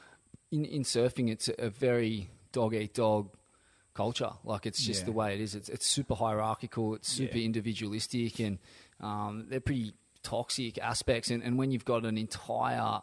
in 0.50 0.64
in 0.64 0.82
surfing, 0.82 1.30
it's 1.30 1.50
a 1.58 1.70
very 1.70 2.30
dog 2.52 2.74
eat 2.74 2.94
dog 2.94 3.30
culture. 3.94 4.30
Like 4.44 4.66
it's 4.66 4.82
just 4.82 5.00
Yeah. 5.00 5.06
the 5.06 5.12
way 5.12 5.34
it 5.34 5.40
is. 5.40 5.54
It's 5.54 5.68
it's 5.68 5.86
super 5.86 6.14
hierarchical. 6.14 6.94
It's 6.94 7.08
super 7.08 7.38
Yeah. 7.38 7.44
individualistic, 7.46 8.38
and 8.40 8.58
um, 9.00 9.46
they're 9.48 9.60
pretty 9.60 9.94
toxic 10.22 10.78
aspects. 10.78 11.30
And, 11.30 11.42
and 11.42 11.58
when 11.58 11.70
you've 11.72 11.84
got 11.84 12.04
an 12.06 12.16
entire 12.16 13.02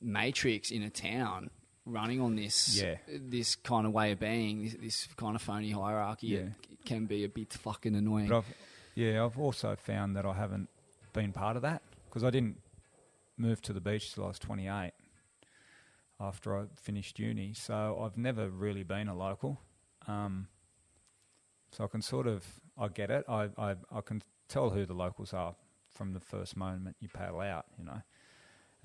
matrix 0.00 0.70
in 0.70 0.82
a 0.82 0.90
town 0.90 1.50
running 1.84 2.20
on 2.20 2.34
this 2.36 2.80
Yeah. 2.82 2.96
this 3.08 3.54
kind 3.56 3.86
of 3.86 3.92
way 3.92 4.12
of 4.12 4.18
being, 4.18 4.64
this, 4.64 4.74
this 4.74 5.08
kind 5.16 5.36
of 5.36 5.42
phony 5.42 5.70
hierarchy, 5.70 6.26
Yeah. 6.28 6.48
it 6.70 6.84
can 6.84 7.06
be 7.06 7.24
a 7.24 7.28
bit 7.28 7.52
fucking 7.52 7.94
annoying. 7.94 8.28
But 8.28 8.38
I've, 8.38 8.54
yeah, 8.94 9.24
I've 9.24 9.38
also 9.38 9.76
found 9.76 10.16
that 10.16 10.26
I 10.26 10.34
haven't 10.34 10.68
been 11.12 11.32
part 11.32 11.56
of 11.56 11.62
that 11.62 11.82
because 12.08 12.24
I 12.24 12.30
didn't 12.30 12.56
move 13.36 13.60
to 13.62 13.72
the 13.72 13.80
beach 13.80 14.14
till 14.14 14.24
I 14.24 14.28
was 14.28 14.38
28 14.38 14.92
after 16.18 16.56
I 16.58 16.64
finished 16.74 17.18
uni. 17.18 17.52
So 17.54 18.00
I've 18.02 18.16
never 18.16 18.48
really 18.48 18.82
been 18.82 19.08
a 19.08 19.14
local. 19.14 19.60
Um, 20.08 20.48
so 21.72 21.84
I 21.84 21.88
can 21.88 22.00
sort 22.02 22.26
of, 22.26 22.44
I 22.78 22.88
get 22.88 23.10
it. 23.10 23.24
I, 23.28 23.48
I, 23.58 23.74
I 23.92 24.00
can 24.00 24.22
tell 24.48 24.70
who 24.70 24.86
the 24.86 24.94
locals 24.94 25.32
are 25.34 25.54
from 25.90 26.12
the 26.12 26.20
first 26.20 26.56
moment 26.56 26.96
you 27.00 27.08
paddle 27.08 27.40
out, 27.40 27.66
you 27.78 27.84
know. 27.84 28.02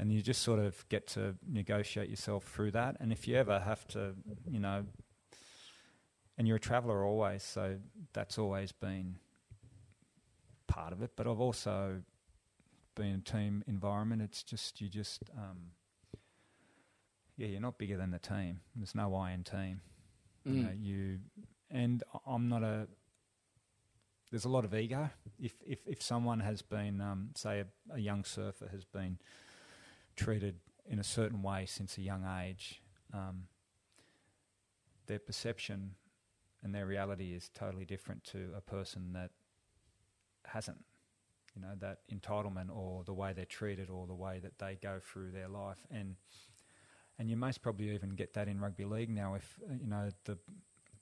And 0.01 0.11
you 0.11 0.23
just 0.23 0.41
sort 0.41 0.57
of 0.59 0.83
get 0.89 1.05
to 1.09 1.35
negotiate 1.47 2.09
yourself 2.09 2.45
through 2.45 2.71
that. 2.71 2.97
And 2.99 3.11
if 3.11 3.27
you 3.27 3.35
ever 3.37 3.59
have 3.59 3.87
to, 3.89 4.15
you 4.49 4.59
know, 4.59 4.85
and 6.39 6.47
you're 6.47 6.57
a 6.57 6.59
traveller 6.59 7.05
always, 7.05 7.43
so 7.43 7.77
that's 8.11 8.39
always 8.39 8.71
been 8.71 9.17
part 10.67 10.91
of 10.91 11.03
it. 11.03 11.11
But 11.15 11.27
I've 11.27 11.39
also 11.39 12.01
been 12.95 13.05
in 13.05 13.15
a 13.19 13.19
team 13.19 13.63
environment. 13.67 14.23
It's 14.23 14.41
just 14.41 14.81
you 14.81 14.89
just 14.89 15.29
um, 15.37 15.57
yeah, 17.37 17.45
you're 17.47 17.61
not 17.61 17.77
bigger 17.77 17.95
than 17.95 18.09
the 18.09 18.17
team. 18.19 18.61
There's 18.75 18.95
no 18.95 19.13
I 19.15 19.33
in 19.33 19.43
team. 19.43 19.81
You 20.45 20.51
Mm. 20.53 20.63
know, 20.63 20.73
you 20.79 21.19
and 21.69 22.03
I'm 22.25 22.49
not 22.49 22.63
a. 22.63 22.87
There's 24.31 24.45
a 24.45 24.49
lot 24.49 24.65
of 24.65 24.73
ego. 24.73 25.11
If 25.39 25.53
if 25.63 25.85
if 25.85 26.01
someone 26.01 26.39
has 26.39 26.63
been, 26.63 27.01
um, 27.01 27.29
say, 27.35 27.59
a, 27.59 27.67
a 27.93 27.99
young 27.99 28.23
surfer 28.23 28.67
has 28.71 28.83
been 28.83 29.19
treated 30.15 30.55
in 30.88 30.99
a 30.99 31.03
certain 31.03 31.41
way 31.41 31.65
since 31.65 31.97
a 31.97 32.01
young 32.01 32.25
age, 32.41 32.81
um, 33.13 33.43
their 35.07 35.19
perception 35.19 35.95
and 36.63 36.73
their 36.73 36.85
reality 36.85 37.33
is 37.33 37.49
totally 37.53 37.85
different 37.85 38.23
to 38.25 38.49
a 38.55 38.61
person 38.61 39.13
that 39.13 39.31
hasn't. 40.45 40.77
You 41.53 41.61
know 41.61 41.75
that 41.79 41.97
entitlement 42.09 42.73
or 42.73 43.03
the 43.03 43.13
way 43.13 43.33
they're 43.33 43.43
treated 43.43 43.89
or 43.89 44.07
the 44.07 44.13
way 44.13 44.39
that 44.39 44.57
they 44.57 44.77
go 44.81 45.01
through 45.03 45.31
their 45.31 45.49
life 45.49 45.79
and 45.91 46.15
and 47.19 47.29
you 47.29 47.35
most 47.35 47.61
probably 47.61 47.93
even 47.93 48.11
get 48.11 48.33
that 48.33 48.47
in 48.47 48.59
rugby 48.59 48.85
league 48.85 49.09
now. 49.09 49.35
If 49.35 49.59
uh, 49.69 49.73
you 49.79 49.88
know 49.88 50.09
the 50.25 50.38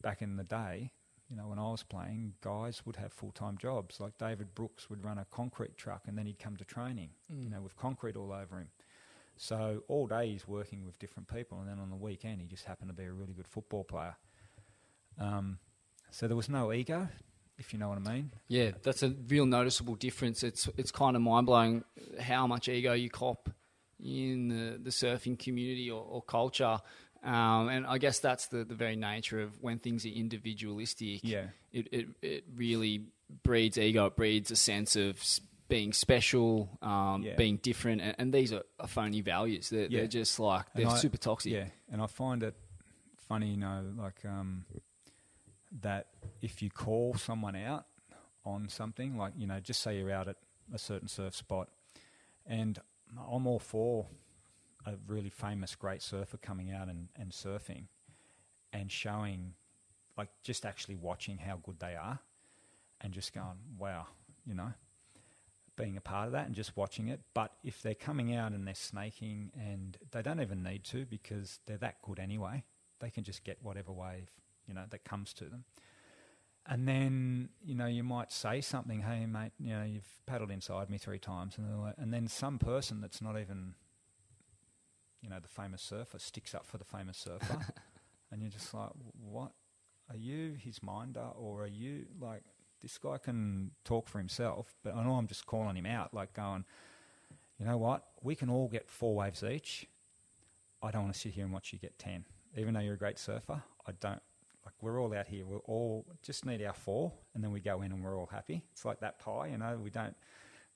back 0.02 0.22
in 0.22 0.38
the 0.38 0.44
day, 0.44 0.92
you 1.30 1.38
know 1.38 1.48
when 1.48 1.60
I 1.60 1.72
was 1.72 1.84
playing, 1.84 2.34
guys 2.42 2.86
would 2.86 2.96
have 2.98 3.14
full 3.14 3.32
time 3.32 3.58
jobs. 3.58 4.00
Like 4.00 4.18
David 4.18 4.54
Brooks 4.56 4.90
would 4.90 5.06
run 5.06 5.18
a 5.18 5.26
concrete 5.32 5.78
truck 5.78 6.04
and 6.08 6.18
then 6.18 6.26
he'd 6.26 6.40
come 6.40 6.58
to 6.58 6.66
training, 6.66 7.12
you 7.30 7.50
know, 7.50 7.62
with 7.62 7.78
concrete 7.78 8.16
all 8.18 8.34
over 8.34 8.58
him. 8.60 8.68
So 9.42 9.84
all 9.88 10.06
day 10.06 10.32
he's 10.32 10.46
working 10.46 10.86
with 10.86 11.00
different 11.00 11.34
people, 11.34 11.62
and 11.62 11.70
then 11.70 11.80
on 11.80 11.90
the 11.90 11.96
weekend 11.96 12.42
he 12.42 12.48
just 12.48 12.66
happened 12.66 12.90
to 12.90 12.94
be 12.94 13.06
a 13.06 13.12
really 13.12 13.32
good 13.32 13.48
football 13.48 13.86
player. 13.86 14.18
Um, 15.18 15.60
so 16.12 16.28
there 16.28 16.36
was 16.36 16.50
no 16.50 16.74
ego, 16.74 17.08
if 17.58 17.72
you 17.72 17.80
know 17.80 17.88
what 17.88 18.00
I 18.06 18.14
mean. 18.14 18.32
Yeah, 18.50 18.72
that's 18.84 19.02
a 19.02 19.16
real 19.30 19.46
noticeable 19.46 19.96
difference. 19.96 20.44
It's 20.44 20.68
it's 20.76 20.92
kind 20.92 21.16
of 21.16 21.22
mind 21.22 21.46
blowing 21.46 21.86
how 22.20 22.48
much 22.48 22.68
ego 22.68 22.92
you 22.92 23.10
cop 23.10 23.50
in 24.04 24.50
the, 24.50 24.78
the 24.78 24.90
surfing 24.90 25.40
community 25.40 25.90
or, 25.90 26.04
or 26.04 26.22
culture. 26.22 26.80
Um, 27.24 27.70
and 27.70 27.88
I 27.88 27.98
guess 27.98 28.20
that's 28.20 28.48
the, 28.48 28.66
the 28.66 28.76
very 28.76 28.98
nature 28.98 29.42
of 29.42 29.62
when 29.62 29.80
things 29.80 30.06
are 30.06 30.10
individualistic. 30.10 31.22
Yeah. 31.24 31.46
It, 31.72 31.88
it, 31.94 32.08
it 32.22 32.44
really 32.54 33.06
breeds 33.44 33.78
ego. 33.78 34.08
It 34.08 34.18
breeds 34.18 34.52
a 34.52 34.58
sense 34.58 34.98
of 34.98 35.18
being 35.70 35.94
special, 35.94 36.78
um, 36.82 37.24
Yeah. 37.24 37.36
being 37.36 37.58
different. 37.58 38.02
And, 38.02 38.16
and 38.20 38.34
these 38.34 38.52
are, 38.52 38.64
are 38.80 38.88
phony 38.88 39.22
values. 39.22 39.70
They're, 39.70 39.88
Yeah. 39.88 40.00
they're 40.00 40.08
just 40.08 40.38
like, 40.40 40.66
they're 40.74 40.88
I- 40.88 40.98
super 40.98 41.18
toxic. 41.18 41.54
Yeah, 41.54 41.68
and 41.92 42.02
I 42.02 42.08
find 42.08 42.44
it 42.44 42.56
funny, 43.16 43.52
you 43.52 43.58
know, 43.58 43.86
like 43.96 44.26
um, 44.26 44.66
that 45.82 46.08
if 46.42 46.62
you 46.62 46.70
call 46.70 47.14
someone 47.14 47.56
out 47.56 47.86
on 48.44 48.68
something, 48.70 49.16
like 49.18 49.34
you 49.38 49.48
know, 49.48 49.60
just 49.60 49.82
say 49.82 49.98
you're 49.98 50.12
out 50.12 50.28
at 50.28 50.38
a 50.74 50.78
certain 50.80 51.08
surf 51.08 51.36
spot, 51.36 51.70
and 52.46 52.80
I'm 53.32 53.46
all 53.48 53.60
for 53.60 54.08
a 54.86 54.94
really 55.08 55.30
famous 55.30 55.76
great 55.76 56.02
surfer 56.02 56.38
coming 56.38 56.72
out 56.72 56.88
and, 56.88 57.10
and 57.16 57.32
surfing, 57.32 57.84
and 58.74 58.92
showing 58.92 59.54
like 60.18 60.30
just 60.44 60.66
actually 60.66 60.96
watching 60.96 61.38
how 61.38 61.58
good 61.62 61.80
they 61.80 61.96
are, 61.96 62.20
and 63.02 63.14
just 63.14 63.34
going, 63.34 63.60
wow, 63.78 64.08
you 64.46 64.56
know, 64.56 64.74
being 65.80 65.98
a 65.98 66.02
part 66.02 66.28
of 66.28 66.34
that 66.34 66.46
and 66.46 66.54
just 66.54 66.78
watching 66.78 67.08
it. 67.08 67.22
But 67.34 67.54
if 67.64 67.82
they're 67.82 67.96
coming 67.96 68.36
out 68.36 68.52
and 68.52 68.68
they're 68.68 68.76
snaking, 68.76 69.52
and 69.58 69.98
they 70.12 70.22
don't 70.22 70.42
even 70.42 70.62
need 70.62 70.84
to 70.86 71.06
because 71.06 71.60
they're 71.66 71.78
that 71.78 72.02
good 72.04 72.20
anyway, 72.20 72.64
they 73.00 73.10
can 73.10 73.24
just 73.24 73.44
get 73.44 73.58
whatever 73.64 73.92
wave 73.92 74.30
you 74.70 74.76
know 74.76 74.84
that 74.92 75.04
comes 75.04 75.34
to 75.34 75.46
them. 75.46 75.66
And 76.68 76.88
then 76.88 77.50
you 77.64 77.74
know 77.74 77.88
you 77.88 78.04
might 78.04 78.32
say 78.32 78.62
something, 78.62 79.02
hey 79.02 79.26
mate, 79.26 79.52
you 79.60 79.74
know 79.74 79.84
you've 79.84 80.08
paddled 80.28 80.52
inside 80.52 80.90
me 80.90 80.98
three 81.00 81.20
times, 81.20 81.58
and, 81.58 81.82
like- 81.82 81.96
and 81.98 82.14
then 82.14 82.28
some 82.28 82.60
person 82.60 83.02
that's 83.02 83.22
not 83.22 83.40
even, 83.40 83.74
you 85.22 85.30
know, 85.30 85.40
the 85.42 85.48
famous 85.48 85.82
surfer 85.82 86.20
sticks 86.20 86.54
up 86.54 86.66
for 86.66 86.78
the 86.78 86.86
famous 86.86 87.18
surfer, 87.18 87.66
and 88.32 88.42
you're 88.42 88.52
just 88.52 88.74
like, 88.74 88.92
what? 89.20 89.52
Are 90.12 90.18
you 90.18 90.56
his 90.60 90.82
minder, 90.84 91.28
or 91.36 91.64
are 91.64 91.68
you 91.68 92.06
like 92.20 92.44
this 92.82 92.98
guy 92.98 93.18
can 93.18 93.72
talk 93.84 94.08
for 94.08 94.18
himself? 94.18 94.76
But 94.84 94.96
I 94.96 95.04
know 95.04 95.16
I'm 95.16 95.28
just 95.28 95.46
calling 95.46 95.76
him 95.76 95.86
out, 95.86 96.14
like 96.14 96.34
going, 96.34 96.66
you 97.60 97.66
know 97.66 97.78
what? 97.78 98.06
We 98.22 98.36
can 98.36 98.50
all 98.50 98.68
get 98.68 98.90
four 98.90 99.16
waves 99.16 99.44
each. 99.44 99.88
I 100.82 100.92
don't 100.92 101.04
want 101.04 101.14
to 101.14 101.20
sit 101.20 101.34
here 101.34 101.44
and 101.44 101.54
watch 101.54 101.74
you 101.74 101.80
get 101.80 101.98
ten, 102.00 102.26
even 102.58 102.74
though 102.74 102.80
you're 102.80 102.94
a 102.94 102.98
great 102.98 103.20
surfer. 103.20 103.62
I 103.86 103.92
don't 104.00 104.22
like 104.66 104.74
we're 104.82 105.02
all 105.02 105.14
out 105.14 105.28
here. 105.28 105.46
We 105.46 105.58
all 105.66 106.06
just 106.22 106.46
need 106.46 106.64
our 106.64 106.74
four, 106.74 107.12
and 107.34 107.44
then 107.44 107.52
we 107.52 107.60
go 107.60 107.82
in 107.82 107.92
and 107.92 108.04
we're 108.04 108.18
all 108.18 108.30
happy. 108.32 108.64
It's 108.72 108.86
like 108.86 109.00
that 109.02 109.20
pie, 109.20 109.48
you 109.48 109.58
know. 109.58 109.78
We 109.82 109.90
don't. 109.90 110.16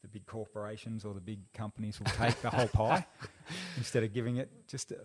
The 0.03 0.07
big 0.09 0.25
corporations 0.27 1.05
or 1.05 1.13
the 1.13 1.21
big 1.21 1.39
companies 1.53 1.97
will 1.99 2.07
take 2.07 2.39
the 2.41 2.49
whole 2.49 2.67
pie 2.67 3.05
instead 3.77 4.03
of 4.03 4.13
giving 4.13 4.37
it 4.37 4.49
just. 4.67 4.91
A, 4.91 4.97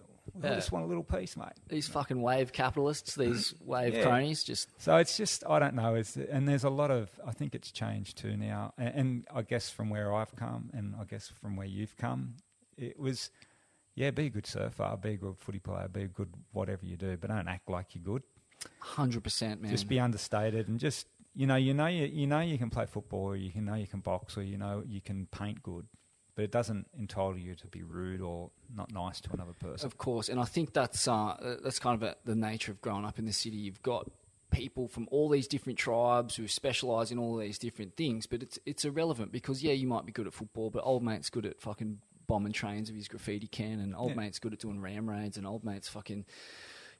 Yeah. 0.43 0.57
just 0.57 0.73
want 0.73 0.85
a 0.85 0.89
little 0.89 1.05
piece, 1.05 1.37
mate. 1.37 1.53
These 1.69 1.89
fucking 1.89 2.21
wave 2.21 2.53
capitalists, 2.53 3.15
these 3.15 3.55
wave 3.65 3.95
Yeah. 3.95 4.03
cronies, 4.03 4.43
just 4.45 4.69
So 4.81 4.97
it's 4.97 5.17
just 5.17 5.45
I 5.49 5.59
don't 5.61 5.75
know. 5.75 5.95
It's, 5.95 6.17
and 6.17 6.47
there's 6.49 6.65
a 6.65 6.69
lot 6.71 6.91
of 6.91 7.09
I 7.27 7.33
think 7.33 7.55
it's 7.55 7.71
changed 7.71 8.19
too 8.19 8.37
now. 8.37 8.75
And, 8.77 8.95
and 8.95 9.27
I 9.33 9.43
guess 9.43 9.71
from 9.71 9.89
where 9.89 10.13
I've 10.15 10.35
come, 10.37 10.71
and 10.75 10.95
I 11.01 11.05
guess 11.05 11.29
from 11.29 11.57
where 11.57 11.67
you've 11.67 11.97
come, 11.97 12.35
it 12.77 12.99
was 12.99 13.31
yeah, 13.95 14.11
be 14.11 14.27
a 14.27 14.31
good 14.31 14.47
surfer, 14.47 14.97
be 15.01 15.11
a 15.11 15.17
good 15.17 15.39
footy 15.39 15.59
player, 15.61 15.89
be 15.89 16.03
a 16.03 16.09
good 16.09 16.35
whatever 16.53 16.85
you 16.85 16.97
do, 16.97 17.17
but 17.17 17.31
don't 17.31 17.49
act 17.49 17.71
like 17.71 17.95
you're 17.95 18.05
good. 18.05 18.23
hundred 18.81 19.23
percent, 19.25 19.63
man. 19.63 19.71
Just 19.71 19.89
be 19.89 19.99
understated 20.01 20.69
and 20.69 20.79
just 20.81 21.07
you 21.39 21.47
know 21.47 21.55
you 21.55 21.73
know 21.73 21.87
you, 21.87 22.07
you 22.07 22.27
know 22.27 22.41
you 22.41 22.59
can 22.59 22.69
play 22.69 22.85
football, 22.85 23.21
or 23.27 23.37
you 23.37 23.53
can 23.53 23.65
know 23.65 23.75
you 23.75 23.87
can 23.87 24.01
box, 24.01 24.37
or 24.37 24.43
you 24.43 24.59
know 24.59 24.83
you 24.85 25.01
can 25.01 25.27
paint 25.27 25.63
good. 25.63 25.87
But 26.35 26.43
it 26.45 26.51
doesn't 26.51 26.87
entitle 26.99 27.39
you 27.39 27.55
to 27.55 27.67
be 27.69 27.83
rude 27.83 28.21
or 28.21 28.51
not 28.75 28.93
nice 28.93 29.21
to 29.23 29.31
another 29.33 29.53
person. 29.53 29.87
Of 29.87 29.99
course, 29.99 30.29
and 30.29 30.41
I 30.41 30.45
think 30.45 30.73
that's 30.73 31.07
uh, 31.07 31.59
that's 31.63 31.79
kind 31.79 31.95
of 31.95 32.03
a, 32.03 32.17
the 32.25 32.35
nature 32.35 32.73
of 32.73 32.81
growing 32.81 33.05
up 33.05 33.21
in 33.21 33.25
the 33.27 33.33
city. 33.33 33.57
You've 33.57 33.83
got 33.83 34.11
people 34.51 34.89
from 34.89 35.07
all 35.13 35.29
these 35.29 35.47
different 35.47 35.79
tribes 35.79 36.35
who 36.37 36.49
specialise 36.49 37.11
in 37.13 37.19
all 37.19 37.37
these 37.37 37.59
different 37.59 37.97
things, 37.97 38.27
but 38.27 38.43
it's 38.43 38.59
it's 38.67 38.85
irrelevant 38.85 39.31
because 39.31 39.63
yeah, 39.63 39.73
you 39.75 39.87
might 39.87 40.07
be 40.07 40.13
good 40.13 40.27
at 40.27 40.35
football, 40.35 40.71
but 40.71 40.81
old 40.85 41.05
mate's 41.05 41.31
good 41.31 41.47
at 41.47 41.61
fucking 41.61 42.01
bombing 42.27 42.53
trains 42.53 42.91
of 42.91 42.97
his 42.97 43.07
graffiti 43.09 43.47
can, 43.47 43.79
and 43.81 43.95
old 43.95 44.11
Yeah. 44.11 44.17
mate's 44.17 44.39
good 44.41 44.53
at 44.53 44.59
doing 44.59 44.81
ram 44.81 45.09
raids, 45.09 45.37
and 45.37 45.47
old 45.47 45.65
mate's 45.65 45.89
fucking 45.89 46.25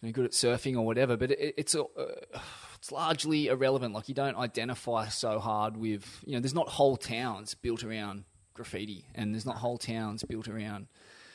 you 0.01 0.09
know, 0.09 0.13
good 0.13 0.25
at 0.27 0.33
surfing 0.33 0.77
or 0.77 0.83
whatever. 0.87 1.17
But 1.17 1.33
it, 1.33 1.55
it's 1.57 1.75
a, 1.75 1.83
uh, 1.83 2.41
it's 2.77 2.93
largely 2.93 3.49
irrelevant. 3.49 3.95
Like 3.95 4.09
you 4.09 4.15
don't 4.15 4.37
identify 4.37 5.09
so 5.09 5.39
hard 5.39 5.77
with 5.77 6.23
you 6.25 6.35
know. 6.35 6.41
There's 6.41 6.55
not 6.55 6.69
whole 6.69 6.97
towns 6.97 7.55
built 7.55 7.83
around 7.85 8.25
graffiti, 8.55 9.05
and 9.15 9.35
there's 9.35 9.47
not 9.47 9.57
whole 9.57 9.79
towns 9.79 10.25
built 10.25 10.49
around. 10.49 10.87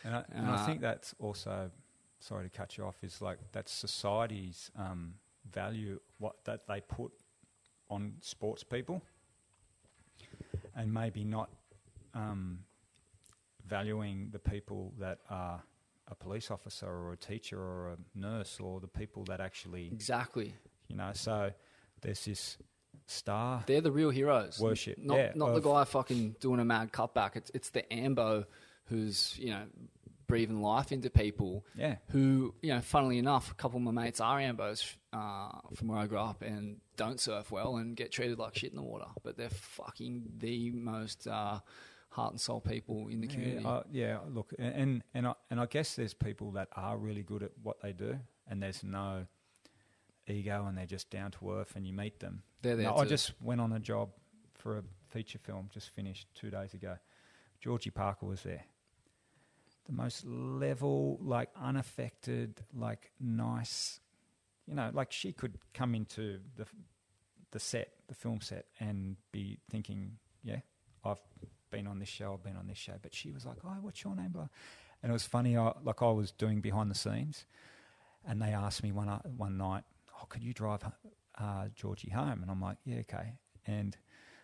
And 0.05 0.15
I, 0.15 0.23
and 0.33 0.47
I 0.47 0.55
Uh, 0.55 0.65
think 0.65 0.81
that's 0.81 1.15
also, 1.19 1.71
sorry 2.19 2.49
to 2.49 2.57
cut 2.57 2.77
you 2.77 2.83
off, 2.85 3.03
is 3.03 3.21
like 3.21 3.39
that's 3.51 3.71
society's 3.71 4.71
um, 4.77 5.15
value 5.51 5.99
what 6.17 6.43
that 6.45 6.67
they 6.67 6.81
put 6.81 7.11
on 7.89 8.13
sports 8.21 8.63
people, 8.63 9.01
and 10.75 10.93
maybe 10.93 11.23
not 11.23 11.49
um, 12.13 12.59
valuing 13.65 14.29
the 14.31 14.39
people 14.39 14.93
that 14.99 15.19
are 15.29 15.61
a 16.07 16.15
police 16.15 16.51
officer 16.51 16.87
or 16.87 17.13
a 17.13 17.17
teacher 17.17 17.59
or 17.59 17.89
a 17.93 17.97
nurse 18.17 18.59
or 18.59 18.79
the 18.79 18.87
people 18.87 19.23
that 19.25 19.39
actually, 19.39 19.87
Exactly. 19.87 20.53
you 20.87 20.95
know. 20.95 21.11
So 21.13 21.51
there's 22.01 22.25
this 22.25 22.57
star. 23.05 23.63
They're 23.67 23.81
the 23.81 23.91
real 23.91 24.09
heroes. 24.09 24.59
Worship, 24.59 24.97
Not 24.97 25.17
yeah, 25.17 25.31
not 25.35 25.49
of- 25.49 25.55
the 25.63 25.69
guy 25.69 25.83
fucking 25.85 26.35
doing 26.39 26.59
a 26.59 26.65
mad 26.65 26.91
cutback. 26.91 27.35
It's 27.35 27.51
it's 27.53 27.69
the 27.69 27.91
ambo 27.91 28.45
who's, 28.85 29.37
you 29.39 29.49
know, 29.51 29.63
breathing 30.27 30.61
life 30.61 30.91
into 30.91 31.09
people. 31.09 31.65
Yeah. 31.75 31.95
Who, 32.09 32.53
you 32.61 32.73
know, 32.73 32.81
funnily 32.81 33.17
enough, 33.17 33.51
a 33.51 33.55
couple 33.55 33.77
of 33.77 33.83
my 33.83 33.91
mates 33.91 34.19
are 34.19 34.39
ambos 34.39 34.95
uh, 35.13 35.51
from 35.75 35.87
where 35.89 35.97
I 35.99 36.07
grew 36.07 36.17
up 36.19 36.41
and 36.41 36.77
don't 36.97 37.19
surf 37.19 37.49
well 37.51 37.77
and 37.77 37.95
get 37.95 38.11
treated 38.11 38.39
like 38.39 38.57
shit 38.57 38.71
in 38.71 38.75
the 38.77 38.83
water. 38.83 39.05
But 39.23 39.37
they're 39.37 39.49
fucking 39.49 40.23
the 40.39 40.71
most 40.71 41.27
uh, 41.27 41.59
heart 42.13 42.31
and 42.31 42.39
soul 42.39 42.61
people 42.61 43.07
in 43.09 43.21
the 43.21 43.27
community. 43.27 43.63
Yeah, 43.63 43.69
uh, 43.69 43.83
yeah. 43.91 44.17
Look, 44.29 44.53
and 44.57 45.03
and 45.13 45.27
I, 45.27 45.33
and 45.49 45.59
I 45.59 45.65
guess 45.65 45.95
there's 45.95 46.13
people 46.13 46.51
that 46.51 46.69
are 46.75 46.97
really 46.97 47.23
good 47.23 47.43
at 47.43 47.51
what 47.61 47.81
they 47.81 47.91
do, 47.91 48.19
and 48.47 48.61
there's 48.61 48.83
no 48.83 49.25
ego, 50.27 50.65
and 50.67 50.77
they're 50.77 50.85
just 50.85 51.09
down 51.09 51.31
to 51.31 51.51
earth, 51.53 51.73
and 51.75 51.85
you 51.85 51.93
meet 51.93 52.19
them. 52.19 52.43
They're 52.61 52.75
there 52.75 52.85
No, 52.85 52.97
I 52.97 53.05
just 53.05 53.33
went 53.41 53.59
on 53.59 53.73
a 53.73 53.79
job 53.79 54.09
for 54.53 54.77
a 54.77 54.83
feature 55.09 55.39
film, 55.39 55.69
just 55.73 55.89
finished 55.89 56.27
two 56.35 56.49
days 56.49 56.73
ago. 56.73 56.97
Georgie 57.59 57.89
Parker 57.91 58.25
was 58.25 58.43
there. 58.43 58.63
The 59.85 59.91
most 59.91 60.25
level, 60.25 61.17
like 61.21 61.49
unaffected, 61.61 62.63
like 62.73 63.11
nice, 63.19 63.99
you 64.65 64.75
know, 64.75 64.91
like 64.93 65.11
she 65.11 65.33
could 65.33 65.57
come 65.73 65.95
into 65.95 66.39
the 66.55 66.65
the 67.51 67.59
set, 67.59 67.89
the 68.07 68.15
film 68.15 68.39
set, 68.41 68.65
and 68.79 69.17
be 69.31 69.59
thinking, 69.69 70.17
yeah, 70.43 70.59
I've 71.03 71.21
been 71.73 71.87
on 71.87 71.99
this 71.99 72.07
show, 72.07 72.33
I've 72.33 72.43
been 72.43 72.55
on 72.55 72.67
this 72.67 72.77
show. 72.77 72.93
But 73.01 73.13
she 73.13 73.31
was 73.31 73.45
like, 73.45 73.57
oh, 73.65 73.77
what's 73.81 74.03
your 74.03 74.15
name? 74.15 74.29
Blah. 74.29 74.47
And 75.01 75.09
it 75.09 75.13
was 75.13 75.25
funny, 75.25 75.57
I, 75.57 75.73
like 75.83 76.01
I 76.01 76.11
was 76.11 76.31
doing 76.31 76.61
behind 76.61 76.89
the 76.89 76.95
scenes, 76.95 77.45
and 78.25 78.41
they 78.41 78.53
asked 78.53 78.83
me 78.83 78.93
one, 78.93 79.09
uh, 79.09 79.19
one 79.35 79.57
night, 79.57 79.83
oh, 80.15 80.25
could 80.29 80.41
you 80.41 80.53
drive 80.53 80.81
uh, 81.37 81.65
Georgie 81.75 82.11
home? 82.11 82.41
And 82.41 82.49
I'm 82.49 82.61
like, 82.61 82.77
yeah, 82.85 82.99
okay. 82.99 83.33
And 83.67 83.97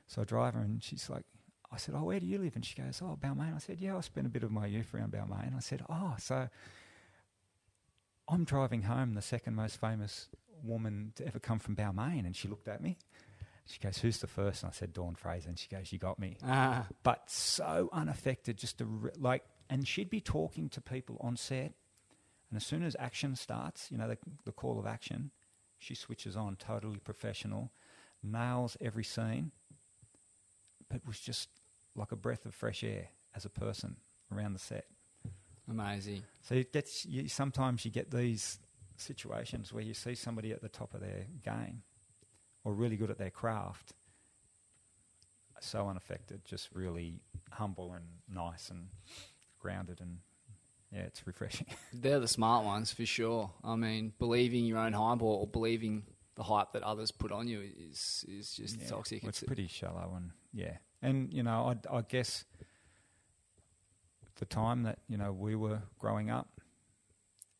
so 0.07 0.23
I 0.23 0.25
drive 0.25 0.55
her, 0.55 0.59
and 0.59 0.83
she's 0.83 1.09
like, 1.09 1.23
I 1.71 1.77
said, 1.77 1.95
oh, 1.95 2.03
where 2.03 2.19
do 2.19 2.25
you 2.25 2.39
live? 2.39 2.55
And 2.55 2.65
she 2.65 2.75
goes, 2.81 2.99
oh, 3.01 3.17
Balmain. 3.21 3.55
I 3.55 3.59
said, 3.59 3.79
yeah, 3.79 3.95
I 3.95 4.01
spent 4.01 4.27
a 4.27 4.29
bit 4.29 4.43
of 4.43 4.51
my 4.51 4.65
youth 4.65 4.93
around 4.93 5.13
Balmain. 5.13 5.55
I 5.55 5.59
said, 5.59 5.83
oh, 5.87 6.15
so 6.17 6.49
I'm 8.27 8.43
driving 8.43 8.81
home 8.81 9.13
the 9.13 9.21
second 9.21 9.55
most 9.55 9.79
famous 9.79 10.27
woman 10.63 11.13
to 11.15 11.27
ever 11.27 11.39
come 11.39 11.59
from 11.59 11.75
Balmain. 11.75 12.25
And 12.25 12.35
she 12.35 12.47
looked 12.47 12.67
at 12.67 12.81
me. 12.81 12.97
She 13.69 13.79
goes, 13.79 13.99
who's 13.99 14.17
the 14.17 14.27
first? 14.27 14.63
And 14.63 14.71
I 14.71 14.73
said, 14.73 14.93
Dawn 14.93 15.15
Fraser. 15.15 15.49
And 15.49 15.59
she 15.59 15.67
goes, 15.69 15.91
you 15.91 15.99
got 15.99 16.17
me 16.19 16.37
Ah, 16.43 16.87
but 17.03 17.29
so 17.29 17.89
unaffected, 17.93 18.57
just 18.57 18.81
a 18.81 18.85
re- 18.85 19.11
like, 19.17 19.43
and 19.69 19.87
she'd 19.87 20.09
be 20.09 20.21
talking 20.21 20.69
to 20.69 20.81
people 20.81 21.17
on 21.21 21.37
set, 21.37 21.73
and 22.49 22.57
as 22.57 22.65
soon 22.65 22.83
as 22.83 22.95
action 22.97 23.35
starts, 23.35 23.91
you 23.91 23.97
know, 23.97 24.07
the, 24.07 24.17
the 24.45 24.51
call 24.51 24.79
of 24.79 24.87
action, 24.87 25.29
she 25.77 25.93
switches 25.93 26.35
on, 26.35 26.55
totally 26.55 26.97
professional, 26.97 27.71
nails 28.23 28.75
every 28.81 29.03
scene, 29.03 29.51
but 30.89 31.05
was 31.05 31.19
just 31.19 31.49
like 31.95 32.11
a 32.11 32.15
breath 32.15 32.45
of 32.45 32.55
fresh 32.55 32.83
air 32.83 33.09
as 33.35 33.45
a 33.45 33.49
person 33.49 33.97
around 34.33 34.53
the 34.53 34.59
set. 34.59 34.85
amazing. 35.69 36.23
So 36.41 36.55
it 36.55 36.73
gets 36.73 37.05
you, 37.05 37.27
sometimes 37.27 37.85
you 37.85 37.91
get 37.91 38.09
these 38.09 38.59
situations 38.97 39.71
where 39.71 39.83
you 39.83 39.93
see 39.93 40.15
somebody 40.15 40.51
at 40.51 40.61
the 40.61 40.69
top 40.69 40.93
of 40.95 41.01
their 41.01 41.25
game, 41.43 41.83
or 42.63 42.73
really 42.73 42.97
good 42.97 43.09
at 43.09 43.17
their 43.17 43.29
craft, 43.29 43.93
so 45.61 45.87
unaffected, 45.89 46.45
just 46.45 46.69
really 46.73 47.21
humble 47.51 47.93
and 47.93 48.05
nice 48.33 48.69
and 48.69 48.87
grounded, 49.59 49.99
and 50.01 50.17
yeah, 50.91 51.01
it's 51.01 51.25
refreshing. 51.27 51.67
They're 51.93 52.19
the 52.19 52.27
smart 52.27 52.65
ones 52.65 52.91
for 52.93 53.05
sure. 53.05 53.51
I 53.63 53.75
mean, 53.75 54.13
believing 54.19 54.65
your 54.65 54.77
own 54.79 54.93
hype 54.93 55.21
or 55.21 55.45
believing 55.47 56.03
the 56.35 56.43
hype 56.43 56.71
that 56.73 56.83
others 56.83 57.11
put 57.11 57.31
on 57.31 57.47
you 57.47 57.61
is 57.61 58.23
is 58.27 58.53
just 58.53 58.79
Yeah, 58.79 58.87
toxic. 58.87 59.23
well, 59.23 59.29
It's 59.29 59.41
It's, 59.41 59.47
pretty 59.47 59.67
shallow, 59.67 60.13
and 60.15 60.31
yeah, 60.53 60.77
and 61.01 61.33
you 61.33 61.43
know, 61.43 61.73
I, 61.91 61.97
I 61.97 62.01
guess 62.01 62.45
the 64.35 64.45
time 64.45 64.83
that 64.83 64.99
you 65.09 65.17
know 65.17 65.33
we 65.33 65.55
were 65.55 65.81
growing 65.99 66.29
up, 66.29 66.61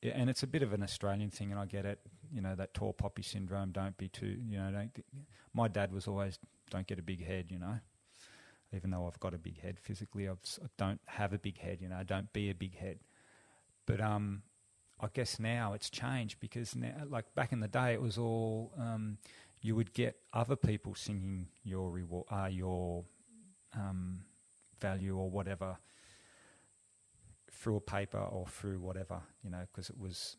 and 0.01 0.29
it's 0.29 0.43
a 0.43 0.47
bit 0.47 0.63
of 0.63 0.71
an 0.71 0.81
Australian 0.81 1.29
thing, 1.29 1.51
and 1.51 1.59
I 1.59 1.65
get 1.65 1.85
it. 1.85 1.99
You 2.33 2.41
know 2.41 2.55
that 2.55 2.73
tall 2.73 2.93
poppy 2.93 3.23
syndrome. 3.23 3.71
Don't 3.71 3.97
be 3.97 4.07
too. 4.07 4.37
You 4.47 4.57
know, 4.57 4.71
don't. 4.71 4.91
My 5.53 5.67
dad 5.67 5.91
was 5.91 6.07
always 6.07 6.39
don't 6.69 6.87
get 6.87 6.99
a 6.99 7.03
big 7.03 7.25
head. 7.25 7.47
You 7.49 7.59
know, 7.59 7.79
even 8.73 8.91
though 8.91 9.07
I've 9.07 9.19
got 9.19 9.33
a 9.33 9.37
big 9.37 9.59
head 9.59 9.79
physically, 9.79 10.27
I've, 10.27 10.39
I 10.63 10.67
don't 10.77 11.01
have 11.05 11.33
a 11.33 11.39
big 11.39 11.57
head. 11.57 11.79
You 11.81 11.89
know, 11.89 11.97
I 11.97 12.03
don't 12.03 12.31
be 12.33 12.49
a 12.49 12.55
big 12.55 12.77
head. 12.77 12.99
But 13.85 14.01
um, 14.01 14.43
I 14.99 15.07
guess 15.13 15.39
now 15.39 15.73
it's 15.73 15.89
changed 15.89 16.39
because 16.39 16.75
now, 16.75 16.93
like 17.09 17.33
back 17.35 17.51
in 17.51 17.59
the 17.59 17.67
day, 17.67 17.93
it 17.93 18.01
was 18.01 18.17
all 18.17 18.71
um, 18.77 19.17
you 19.61 19.75
would 19.75 19.93
get 19.93 20.17
other 20.33 20.55
people 20.55 20.95
singing 20.95 21.47
your 21.63 21.91
reward, 21.91 22.25
uh, 22.31 22.47
your 22.49 23.03
um, 23.75 24.21
value 24.79 25.17
or 25.17 25.29
whatever 25.29 25.77
through 27.51 27.77
a 27.77 27.81
paper 27.81 28.19
or 28.19 28.47
through 28.47 28.79
whatever, 28.79 29.21
you 29.43 29.49
know, 29.49 29.61
because 29.71 29.89
it 29.89 29.97
was, 29.99 30.37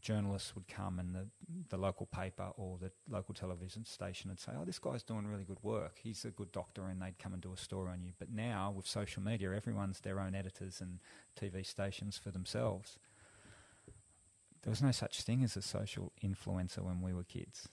journalists 0.00 0.54
would 0.54 0.68
come 0.68 0.98
and 0.98 1.14
the, 1.14 1.26
the 1.68 1.76
local 1.76 2.06
paper 2.06 2.50
or 2.56 2.78
the 2.78 2.90
local 3.08 3.34
television 3.34 3.84
station 3.84 4.30
would 4.30 4.40
say, 4.40 4.52
oh, 4.58 4.64
this 4.64 4.78
guy's 4.78 5.02
doing 5.02 5.26
really 5.26 5.44
good 5.44 5.62
work. 5.62 5.94
He's 6.02 6.24
a 6.24 6.30
good 6.30 6.52
doctor, 6.52 6.86
and 6.86 7.00
they'd 7.00 7.18
come 7.18 7.32
and 7.32 7.42
do 7.42 7.52
a 7.52 7.56
story 7.56 7.90
on 7.90 8.02
you. 8.02 8.12
But 8.18 8.30
now, 8.30 8.72
with 8.74 8.86
social 8.86 9.22
media, 9.22 9.52
everyone's 9.52 10.00
their 10.00 10.20
own 10.20 10.34
editors 10.34 10.80
and 10.80 11.00
TV 11.40 11.64
stations 11.64 12.18
for 12.18 12.30
themselves. 12.30 12.98
There 14.62 14.70
was 14.70 14.82
no 14.82 14.90
such 14.90 15.22
thing 15.22 15.44
as 15.44 15.56
a 15.56 15.62
social 15.62 16.12
influencer 16.24 16.82
when 16.82 17.00
we 17.00 17.12
were 17.12 17.24
kids. 17.24 17.68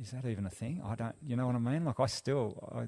Is 0.00 0.10
that 0.10 0.26
even 0.26 0.46
a 0.46 0.50
thing? 0.50 0.82
I 0.84 0.94
don't, 0.94 1.14
you 1.22 1.36
know 1.36 1.46
what 1.46 1.56
I 1.56 1.58
mean? 1.58 1.84
Like, 1.84 1.98
I 1.98 2.06
still, 2.06 2.70
I, 2.74 2.86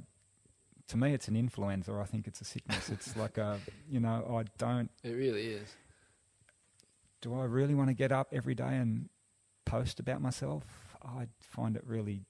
to 0.88 0.96
me, 0.96 1.12
it's 1.12 1.28
an 1.28 1.36
influenza. 1.36 1.92
I 1.92 2.04
think 2.04 2.26
it's 2.26 2.40
a 2.40 2.44
sickness. 2.44 2.88
it's 2.90 3.16
like 3.16 3.38
a, 3.38 3.58
you 3.88 4.00
know, 4.00 4.38
I 4.38 4.44
don't 4.58 4.90
It 5.02 5.12
really 5.12 5.48
is. 5.48 5.68
Do 7.20 7.34
I 7.38 7.44
really 7.44 7.74
want 7.74 7.88
to 7.88 7.94
get 7.94 8.12
up 8.12 8.28
every 8.32 8.54
day 8.54 8.76
and 8.76 9.08
post 9.64 10.00
about 10.00 10.20
myself? 10.20 10.64
I 11.02 11.26
find 11.40 11.76
it 11.76 11.84
really, 11.86 12.24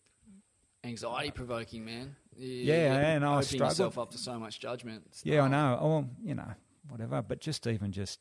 Anxiety 0.84 1.30
provoking, 1.32 1.84
man. 1.84 2.14
Yeah, 2.36 2.94
and 2.94 3.24
I 3.24 3.40
struggle. 3.40 3.66
yourself 3.66 3.98
up 3.98 4.10
to 4.12 4.18
so 4.18 4.38
much 4.38 4.60
judgment. 4.60 5.04
Yeah, 5.24 5.42
I 5.42 5.48
know. 5.48 5.78
Oh, 5.80 6.04
you 6.22 6.34
know, 6.34 6.52
whatever. 6.88 7.20
But 7.20 7.40
just 7.40 7.66
even 7.66 7.90
just 7.90 8.20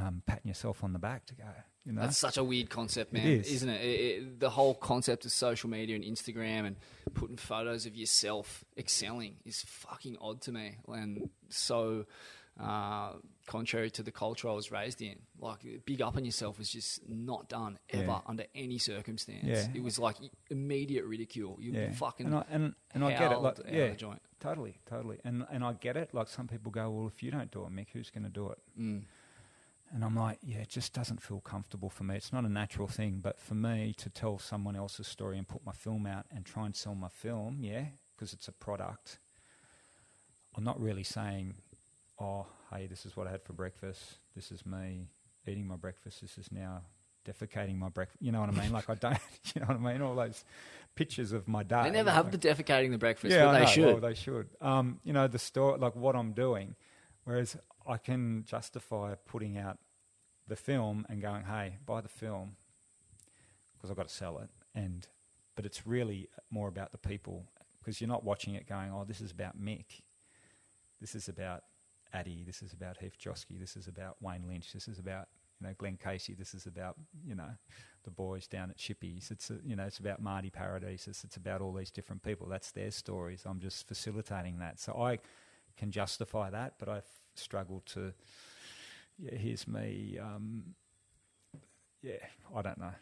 um, 0.00 0.22
patting 0.26 0.46
yourself 0.48 0.84
on 0.84 0.92
the 0.92 1.00
back 1.00 1.26
to 1.26 1.34
go, 1.34 1.44
you 1.84 1.92
know, 1.92 2.02
That's 2.02 2.18
such 2.18 2.36
a 2.36 2.44
weird 2.44 2.70
concept, 2.70 3.12
man, 3.12 3.26
is. 3.26 3.50
isn't 3.50 3.68
it? 3.68 3.80
It, 3.80 4.00
it? 4.00 4.40
The 4.40 4.50
whole 4.50 4.74
concept 4.74 5.24
of 5.24 5.32
social 5.32 5.70
media 5.70 5.96
and 5.96 6.04
Instagram 6.04 6.66
and 6.66 6.76
putting 7.14 7.36
photos 7.36 7.86
of 7.86 7.96
yourself 7.96 8.64
excelling 8.76 9.36
is 9.44 9.62
fucking 9.66 10.18
odd 10.20 10.42
to 10.42 10.52
me 10.52 10.76
and 10.88 11.30
so 11.48 12.04
uh, 12.60 13.12
contrary 13.46 13.90
to 13.92 14.02
the 14.02 14.10
culture 14.10 14.48
I 14.48 14.52
was 14.52 14.70
raised 14.72 15.00
in. 15.00 15.16
Like, 15.40 15.60
big 15.84 16.02
up 16.02 16.16
on 16.16 16.24
yourself 16.24 16.58
was 16.58 16.70
just 16.70 17.08
not 17.08 17.48
done 17.48 17.78
ever 17.90 18.04
Yeah. 18.04 18.20
under 18.26 18.44
any 18.54 18.78
circumstance. 18.78 19.44
Yeah. 19.44 19.66
It 19.74 19.82
was 19.82 19.98
like 19.98 20.16
immediate 20.50 21.04
ridicule. 21.04 21.56
You 21.60 21.72
yeah. 21.72 21.92
fucking 21.92 22.26
and 22.26 22.34
I, 22.34 22.44
and, 22.50 22.74
and 22.94 23.04
I 23.04 23.10
get 23.10 23.32
it. 23.32 23.38
Like, 23.38 23.58
yeah, 23.70 23.94
totally, 24.40 24.78
totally. 24.86 25.18
And 25.24 25.46
and 25.50 25.64
I 25.64 25.72
get 25.74 25.96
it. 25.96 26.12
Like 26.12 26.28
some 26.28 26.48
people 26.48 26.70
go, 26.72 26.90
well, 26.90 27.06
if 27.08 27.22
you 27.22 27.30
don't 27.30 27.50
do 27.50 27.64
it, 27.64 27.70
Mick, 27.70 27.88
who's 27.92 28.10
going 28.10 28.24
to 28.24 28.30
do 28.30 28.50
it? 28.50 28.58
Mm. 28.78 29.02
And 29.90 30.04
I'm 30.04 30.14
like, 30.14 30.38
yeah, 30.42 30.58
it 30.58 30.68
just 30.68 30.92
doesn't 30.92 31.22
feel 31.22 31.40
comfortable 31.40 31.88
for 31.88 32.04
me. 32.04 32.16
It's 32.16 32.32
not 32.32 32.44
a 32.44 32.48
natural 32.48 32.88
thing, 32.88 33.20
but 33.22 33.38
for 33.40 33.54
me 33.54 33.94
to 33.98 34.10
tell 34.10 34.38
someone 34.38 34.76
else's 34.76 35.06
story 35.06 35.38
and 35.38 35.48
put 35.48 35.64
my 35.64 35.72
film 35.72 36.06
out 36.06 36.26
and 36.30 36.44
try 36.44 36.66
and 36.66 36.76
sell 36.76 36.94
my 36.94 37.08
film, 37.08 37.58
yeah, 37.62 37.86
because 38.14 38.34
it's 38.34 38.48
a 38.48 38.52
product. 38.52 39.18
I'm 40.54 40.64
not 40.64 40.78
really 40.80 41.04
saying, 41.04 41.54
oh, 42.20 42.46
hey, 42.72 42.86
this 42.86 43.06
is 43.06 43.16
what 43.16 43.26
I 43.26 43.30
had 43.30 43.42
for 43.42 43.52
breakfast. 43.52 44.18
This 44.34 44.50
is 44.50 44.64
me 44.66 45.08
eating 45.46 45.66
my 45.66 45.76
breakfast. 45.76 46.20
This 46.20 46.36
is 46.38 46.50
now 46.52 46.82
defecating 47.26 47.76
my 47.78 47.88
breakfast. 47.88 48.22
You 48.22 48.32
know 48.32 48.40
what 48.40 48.50
I 48.50 48.52
mean? 48.52 48.72
Like 48.72 48.88
I 48.90 48.94
don't, 49.00 49.18
you 49.54 49.60
know 49.60 49.66
what 49.68 49.76
I 49.76 49.92
mean? 49.92 50.02
All 50.02 50.14
those 50.14 50.44
pictures 50.94 51.32
of 51.32 51.48
my 51.48 51.62
day. 51.62 51.84
They 51.84 51.90
never 51.90 52.10
have 52.10 52.26
like- 52.32 52.40
the 52.40 52.48
defecating 52.48 52.90
the 52.90 52.98
breakfast, 52.98 53.34
yeah, 53.34 53.46
but 53.46 53.58
they 53.60 53.66
should. 53.66 53.84
Well, 53.86 53.96
they 54.00 54.14
should. 54.14 54.48
Um, 54.60 55.00
you 55.04 55.12
know, 55.12 55.28
the 55.28 55.38
story, 55.38 55.78
like 55.78 55.96
what 55.96 56.16
I'm 56.16 56.32
doing. 56.32 56.74
Whereas 57.24 57.56
I 57.86 57.98
can 57.98 58.44
justify 58.44 59.14
putting 59.26 59.58
out 59.58 59.78
the 60.46 60.56
film 60.56 61.04
and 61.10 61.20
going, 61.20 61.44
hey, 61.44 61.76
buy 61.84 62.00
the 62.00 62.08
film 62.08 62.56
because 63.76 63.90
I've 63.90 63.96
got 63.96 64.08
to 64.08 64.14
sell 64.14 64.38
it. 64.38 64.48
And 64.74 65.06
but 65.54 65.66
it's 65.66 65.86
really 65.86 66.28
more 66.50 66.68
about 66.68 66.92
the 66.92 66.98
people 66.98 67.44
because 67.78 68.00
you're 68.00 68.08
not 68.08 68.24
watching 68.24 68.54
it 68.54 68.66
going, 68.68 68.90
oh, 68.92 69.04
this 69.06 69.20
is 69.20 69.30
about 69.30 69.60
Mick. 69.60 70.02
This 71.00 71.14
is 71.14 71.28
about 71.28 71.64
Addy. 72.12 72.44
This 72.44 72.62
is 72.62 72.72
about 72.72 72.96
Heath 72.98 73.16
Joske. 73.18 73.58
This 73.58 73.76
is 73.76 73.88
about 73.88 74.16
Wayne 74.20 74.44
Lynch. 74.46 74.72
This 74.72 74.88
is 74.88 74.98
about 74.98 75.28
you 75.60 75.66
know 75.66 75.74
Glenn 75.78 75.98
Casey. 76.02 76.34
This 76.34 76.54
is 76.54 76.66
about 76.66 76.96
you 77.26 77.34
know 77.34 77.50
the 78.04 78.10
boys 78.10 78.46
down 78.46 78.70
at 78.70 78.78
Shippies. 78.78 79.30
It's 79.30 79.50
a, 79.50 79.58
you 79.64 79.76
know 79.76 79.84
it's 79.84 79.98
about 79.98 80.20
Marty 80.22 80.50
Paradisis. 80.50 81.24
It's 81.24 81.36
about 81.36 81.60
all 81.60 81.72
these 81.72 81.90
different 81.90 82.22
people. 82.22 82.46
That's 82.48 82.70
their 82.72 82.90
stories. 82.90 83.42
I'm 83.46 83.60
just 83.60 83.86
facilitating 83.86 84.58
that. 84.60 84.80
So 84.80 84.92
I 85.00 85.18
can 85.76 85.90
justify 85.90 86.50
that, 86.50 86.74
but 86.78 86.88
I 86.88 87.02
struggle 87.34 87.82
to. 87.86 88.12
Yeah, 89.18 89.34
here's 89.36 89.66
me. 89.66 90.18
Um, 90.20 90.74
yeah, 92.02 92.12
I 92.54 92.62
don't 92.62 92.78
know. 92.78 92.92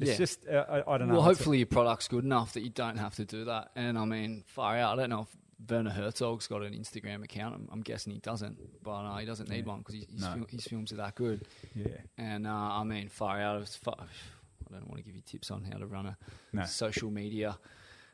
It's 0.00 0.10
Yeah. 0.10 0.16
just 0.16 0.46
uh, 0.48 0.64
I, 0.86 0.94
I 0.94 0.98
don't 0.98 1.08
know. 1.08 1.14
Well, 1.14 1.22
hopefully 1.22 1.58
your 1.58 1.66
product's 1.66 2.08
good 2.08 2.24
enough 2.24 2.52
that 2.54 2.62
you 2.62 2.70
don't 2.70 2.96
have 2.98 3.14
to 3.16 3.24
do 3.24 3.44
that. 3.46 3.70
And 3.76 3.98
I 3.98 4.04
mean, 4.04 4.44
far 4.46 4.76
out. 4.76 4.98
I 4.98 5.02
don't 5.02 5.10
know 5.10 5.22
if 5.22 5.36
Werner 5.68 5.90
Herzog's 5.90 6.46
got 6.46 6.62
an 6.62 6.72
Instagram 6.74 7.22
account. 7.24 7.54
I'm, 7.54 7.68
I'm 7.72 7.80
guessing 7.82 8.12
he 8.12 8.18
doesn't, 8.20 8.58
but 8.82 8.90
uh, 9.04 9.16
he 9.18 9.26
doesn't 9.26 9.48
need 9.48 9.64
Yeah. 9.64 9.72
one 9.72 9.78
because 9.78 9.94
his, 9.94 10.06
No. 10.20 10.32
fil- 10.34 10.46
his 10.50 10.64
films 10.64 10.92
are 10.92 10.96
that 10.96 11.14
good. 11.14 11.46
yeah, 11.74 11.86
And 12.18 12.46
uh, 12.46 12.50
I 12.50 12.84
mean, 12.84 13.08
far 13.08 13.40
out. 13.40 13.56
of. 13.62 13.68
fu- 13.68 13.90
I 13.90 14.72
don't 14.72 14.88
want 14.88 14.98
to 14.98 15.02
give 15.04 15.14
you 15.14 15.22
tips 15.22 15.50
on 15.50 15.62
how 15.64 15.78
to 15.78 15.86
run 15.86 16.06
a 16.06 16.16
No. 16.52 16.64
social 16.64 17.10
media 17.10 17.58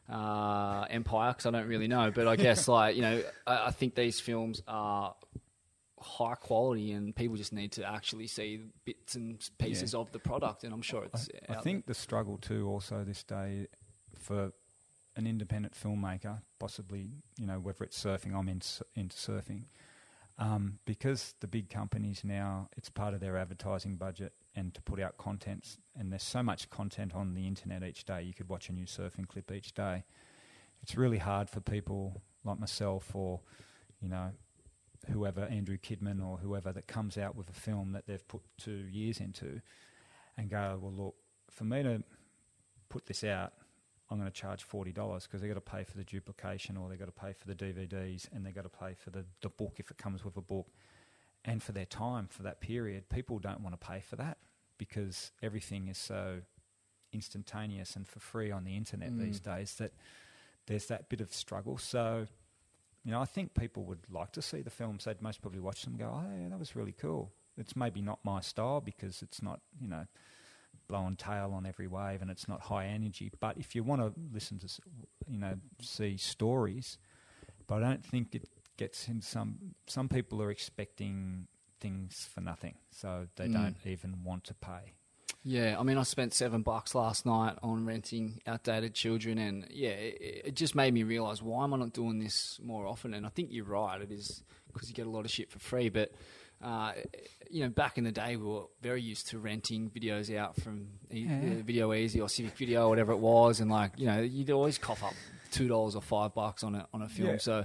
uh, 0.08 0.84
empire 0.90 1.30
because 1.32 1.46
I 1.46 1.50
don't 1.50 1.68
really 1.68 1.88
know. 1.88 2.10
But 2.10 2.26
I 2.26 2.36
guess, 2.36 2.66
like 2.78 2.96
you 2.96 3.02
know, 3.02 3.22
I, 3.46 3.66
I 3.66 3.70
think 3.70 3.94
these 3.94 4.20
films 4.20 4.62
are 4.66 5.14
high 6.00 6.34
quality, 6.34 6.92
and 6.92 7.14
people 7.14 7.36
just 7.36 7.52
need 7.52 7.72
to 7.72 7.84
actually 7.84 8.26
see 8.26 8.60
bits 8.84 9.14
and 9.14 9.38
pieces 9.58 9.94
of 9.94 10.10
the 10.12 10.18
product. 10.18 10.64
And 10.64 10.72
I'm 10.74 10.82
sure 10.82 11.04
it's. 11.04 11.28
I 11.48 11.54
out 11.54 11.64
think 11.64 11.86
the 11.86 11.94
struggle 11.94 12.38
too, 12.38 12.68
also 12.68 13.04
this 13.04 13.22
day, 13.22 13.68
for 14.18 14.52
an 15.20 15.26
independent 15.26 15.74
filmmaker, 15.74 16.40
possibly 16.58 17.10
you 17.38 17.46
know 17.46 17.60
whether 17.60 17.84
it's 17.84 18.02
surfing, 18.02 18.34
I'm 18.34 18.48
in, 18.48 18.60
into 18.96 19.16
surfing, 19.16 19.64
um, 20.38 20.78
because 20.84 21.34
the 21.40 21.46
big 21.46 21.70
companies 21.70 22.22
now 22.24 22.68
it's 22.76 22.88
part 22.88 23.14
of 23.14 23.20
their 23.20 23.36
advertising 23.36 23.96
budget 23.96 24.32
and 24.56 24.74
to 24.74 24.82
put 24.82 25.00
out 25.00 25.16
content, 25.18 25.76
and 25.96 26.10
there's 26.10 26.22
so 26.22 26.42
much 26.42 26.70
content 26.70 27.14
on 27.14 27.34
the 27.34 27.46
internet 27.46 27.84
each 27.84 28.04
day. 28.04 28.22
You 28.22 28.34
could 28.34 28.48
watch 28.48 28.68
a 28.68 28.72
new 28.72 28.86
surfing 28.86 29.28
clip 29.28 29.52
each 29.52 29.74
day. 29.74 30.04
It's 30.82 30.96
really 30.96 31.18
hard 31.18 31.50
for 31.50 31.60
people 31.60 32.22
like 32.42 32.58
myself 32.58 33.14
or 33.14 33.40
you 34.00 34.08
know 34.08 34.30
whoever 35.08 35.44
Andrew 35.44 35.78
Kidman 35.78 36.24
or 36.24 36.38
whoever 36.38 36.72
that 36.72 36.86
comes 36.86 37.16
out 37.16 37.36
with 37.36 37.48
a 37.48 37.54
film 37.54 37.92
that 37.92 38.06
they've 38.06 38.26
put 38.28 38.42
two 38.58 38.86
years 38.90 39.20
into 39.20 39.60
and 40.36 40.50
go, 40.50 40.78
well, 40.80 40.92
look, 40.92 41.14
for 41.50 41.64
me 41.64 41.82
to 41.82 42.02
put 42.88 43.06
this 43.06 43.24
out, 43.24 43.52
I'm 44.10 44.18
going 44.18 44.30
to 44.30 44.36
charge 44.36 44.64
forty 44.64 44.92
dollars 44.92 45.24
because 45.24 45.40
they've 45.40 45.50
got 45.50 45.64
to 45.64 45.72
pay 45.72 45.84
for 45.84 45.96
the 45.96 46.04
duplication, 46.04 46.76
or 46.76 46.88
they've 46.88 46.98
got 46.98 47.06
to 47.06 47.12
pay 47.12 47.32
for 47.32 47.46
the 47.46 47.54
DVDs, 47.54 48.28
and 48.32 48.44
they've 48.44 48.54
got 48.54 48.64
to 48.64 48.68
pay 48.68 48.94
for 48.94 49.10
the, 49.10 49.24
the 49.40 49.48
book 49.48 49.74
if 49.76 49.90
it 49.90 49.98
comes 49.98 50.24
with 50.24 50.36
a 50.36 50.42
book, 50.42 50.66
and 51.44 51.62
for 51.62 51.72
their 51.72 51.86
time 51.86 52.26
for 52.28 52.42
that 52.42 52.60
period. 52.60 53.08
People 53.08 53.38
don't 53.38 53.60
want 53.60 53.78
to 53.78 53.86
pay 53.86 54.00
for 54.00 54.16
that 54.16 54.38
because 54.78 55.30
everything 55.42 55.88
is 55.88 55.98
so 55.98 56.40
instantaneous 57.12 57.96
and 57.96 58.06
for 58.06 58.20
free 58.20 58.50
on 58.50 58.64
the 58.64 58.76
internet 58.76 59.16
these 59.18 59.40
mm. 59.40 59.56
days 59.56 59.74
that 59.74 59.92
there's 60.66 60.86
that 60.86 61.08
bit 61.08 61.20
of 61.20 61.32
struggle. 61.34 61.78
So, 61.78 62.26
you 63.04 63.10
know, 63.10 63.20
I 63.20 63.24
think 63.24 63.54
people 63.54 63.84
would 63.84 64.06
like 64.10 64.32
to 64.32 64.42
see 64.42 64.62
the 64.62 64.70
films. 64.70 65.04
They'd 65.04 65.20
most 65.20 65.40
probably 65.40 65.60
watch 65.60 65.82
them 65.82 65.96
go, 65.96 66.12
oh, 66.14 66.40
yeah, 66.40 66.48
that 66.48 66.58
was 66.58 66.76
really 66.76 66.92
cool. 66.92 67.32
It's 67.56 67.76
maybe 67.76 68.00
not 68.00 68.20
my 68.24 68.40
style 68.40 68.80
because 68.80 69.22
it's 69.22 69.42
not, 69.42 69.60
you 69.80 69.88
know, 69.88 70.06
blowing 70.90 71.16
tail 71.16 71.52
on 71.54 71.64
every 71.64 71.86
wave 71.86 72.20
and 72.22 72.30
it's 72.30 72.48
not 72.48 72.60
high 72.62 72.86
energy. 72.86 73.30
But 73.40 73.56
if 73.58 73.74
you 73.74 73.82
want 73.84 74.02
to 74.02 74.12
listen 74.32 74.58
to, 74.58 74.68
you 75.28 75.38
know, 75.38 75.54
see 75.80 76.16
stories, 76.16 76.98
but 77.66 77.82
I 77.82 77.88
don't 77.88 78.04
think 78.04 78.34
it 78.34 78.48
gets 78.76 79.08
in 79.08 79.20
some, 79.22 79.74
some 79.86 80.08
people 80.08 80.42
are 80.42 80.50
expecting 80.50 81.46
things 81.80 82.28
for 82.34 82.40
nothing. 82.40 82.74
So 82.90 83.28
they 83.36 83.46
Mm. 83.48 83.52
don't 83.52 83.76
even 83.86 84.24
want 84.24 84.44
to 84.44 84.54
pay. 84.54 84.92
Yeah, 85.42 85.76
I 85.80 85.82
mean, 85.84 85.96
I 85.96 86.02
spent 86.02 86.34
seven 86.34 86.60
bucks 86.60 86.94
last 86.94 87.24
night 87.24 87.56
on 87.62 87.86
renting 87.86 88.42
outdated 88.46 88.92
children, 88.92 89.38
and 89.38 89.66
yeah, 89.70 89.90
it, 89.92 90.42
it 90.48 90.54
just 90.54 90.74
made 90.74 90.92
me 90.92 91.02
realize 91.02 91.40
why 91.42 91.64
am 91.64 91.72
I 91.72 91.78
not 91.78 91.94
doing 91.94 92.18
this 92.18 92.60
more 92.62 92.86
often? 92.86 93.14
And 93.14 93.24
I 93.24 93.30
think 93.30 93.48
you're 93.50 93.64
right; 93.64 94.02
it 94.02 94.12
is 94.12 94.42
because 94.70 94.90
you 94.90 94.94
get 94.94 95.06
a 95.06 95.10
lot 95.10 95.24
of 95.24 95.30
shit 95.30 95.50
for 95.50 95.58
free. 95.58 95.88
But 95.88 96.12
uh, 96.62 96.92
you 97.50 97.62
know, 97.64 97.68
back 97.70 97.98
in 97.98 98.04
the 98.04 98.12
day, 98.12 98.36
we 98.36 98.44
were 98.46 98.64
very 98.82 99.00
used 99.02 99.28
to 99.30 99.38
renting 99.38 99.90
videos 99.90 100.34
out 100.36 100.56
from 100.60 100.88
e- 101.12 101.20
Yeah. 101.20 101.36
uh, 101.60 101.62
Video 101.62 101.92
Easy 101.94 102.20
or 102.20 102.28
Civic 102.28 102.56
Video, 102.56 102.86
or 102.86 102.88
whatever 102.90 103.12
it 103.12 103.18
was, 103.18 103.60
and 103.60 103.70
like 103.70 103.92
you 103.96 104.06
know, 104.06 104.20
you'd 104.20 104.50
always 104.50 104.78
cough 104.78 105.02
up 105.02 105.14
two 105.50 105.68
dollars 105.68 105.96
or 105.96 106.02
five 106.02 106.34
bucks 106.34 106.62
on 106.62 106.74
a 106.74 106.86
on 106.92 107.02
a 107.02 107.08
film. 107.08 107.30
Yeah. 107.30 107.36
So 107.38 107.64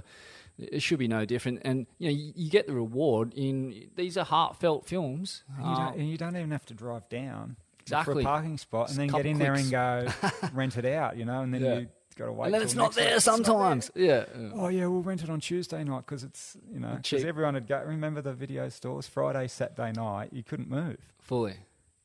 it 0.58 0.80
should 0.80 0.98
be 0.98 1.08
no 1.08 1.24
different. 1.26 1.60
And 1.64 1.86
you 1.98 2.08
know, 2.10 2.16
you, 2.16 2.32
you 2.34 2.50
get 2.50 2.66
the 2.66 2.72
reward 2.74 3.34
in 3.34 3.90
these 3.94 4.16
are 4.16 4.24
heartfelt 4.24 4.86
films. 4.86 5.44
And 5.56 5.66
you, 5.66 5.72
Uh, 5.72 5.76
don't, 5.90 5.98
and 5.98 6.08
you 6.10 6.16
don't 6.16 6.36
even 6.36 6.50
have 6.52 6.64
to 6.66 6.74
drive 6.74 7.08
down 7.10 7.56
Exactly. 7.82 8.14
for 8.14 8.20
a 8.20 8.32
parking 8.32 8.56
spot 8.58 8.88
and 8.88 8.98
a 8.98 9.00
then 9.02 9.08
get 9.08 9.26
in 9.26 9.38
there 9.38 9.52
and 9.54 9.70
go 9.70 10.08
rent 10.54 10.76
it 10.78 10.86
out, 10.86 11.16
you 11.18 11.24
know, 11.26 11.42
and 11.42 11.52
then 11.54 11.62
Yeah. 11.62 11.78
you 11.80 11.88
got 12.16 12.26
to 12.26 12.32
wait. 12.32 12.46
and 12.46 12.54
then 12.54 12.62
it's 12.62 12.74
not 12.74 12.84
next 12.84 12.96
week. 12.96 13.04
there 13.04 13.14
not 13.14 13.22
sometimes. 13.22 13.90
Yeah. 13.94 14.24
there. 14.34 14.50
Oh 14.54 14.68
yeah, 14.68 14.86
we'll 14.86 15.02
rent 15.02 15.22
it 15.22 15.30
on 15.30 15.40
Tuesday 15.40 15.84
night 15.84 16.04
because 16.06 16.24
it's 16.24 16.56
you 16.72 16.80
know 16.80 16.98
because 17.00 17.24
everyone 17.24 17.54
would 17.54 17.66
go. 17.66 17.82
Remember 17.84 18.20
the 18.20 18.32
video 18.34 18.68
stores 18.68 19.06
Friday, 19.06 19.46
Saturday 19.48 19.92
night, 19.92 20.30
you 20.32 20.42
couldn't 20.42 20.68
move. 20.70 20.98
Fully. 21.20 21.54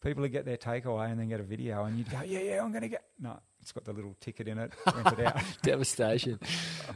People 0.04 0.22
would 0.22 0.32
get 0.32 0.46
their 0.46 0.58
takeaway 0.58 1.12
and 1.12 1.20
then 1.20 1.30
get 1.30 1.40
a 1.40 1.44
video, 1.44 1.84
and 1.84 1.96
you'd 1.98 2.10
go, 2.10 2.22
yeah, 2.26 2.40
yeah, 2.40 2.64
I'm 2.64 2.72
going 2.72 2.82
to 2.82 2.88
get. 2.88 3.04
No, 3.20 3.40
it's 3.62 3.72
got 3.72 3.86
the 3.86 3.94
little 3.94 4.16
ticket 4.20 4.48
in 4.48 4.58
it. 4.58 4.72
Rent 4.96 5.20
it 5.20 5.26
out. 5.28 5.42
Devastation. 5.62 6.40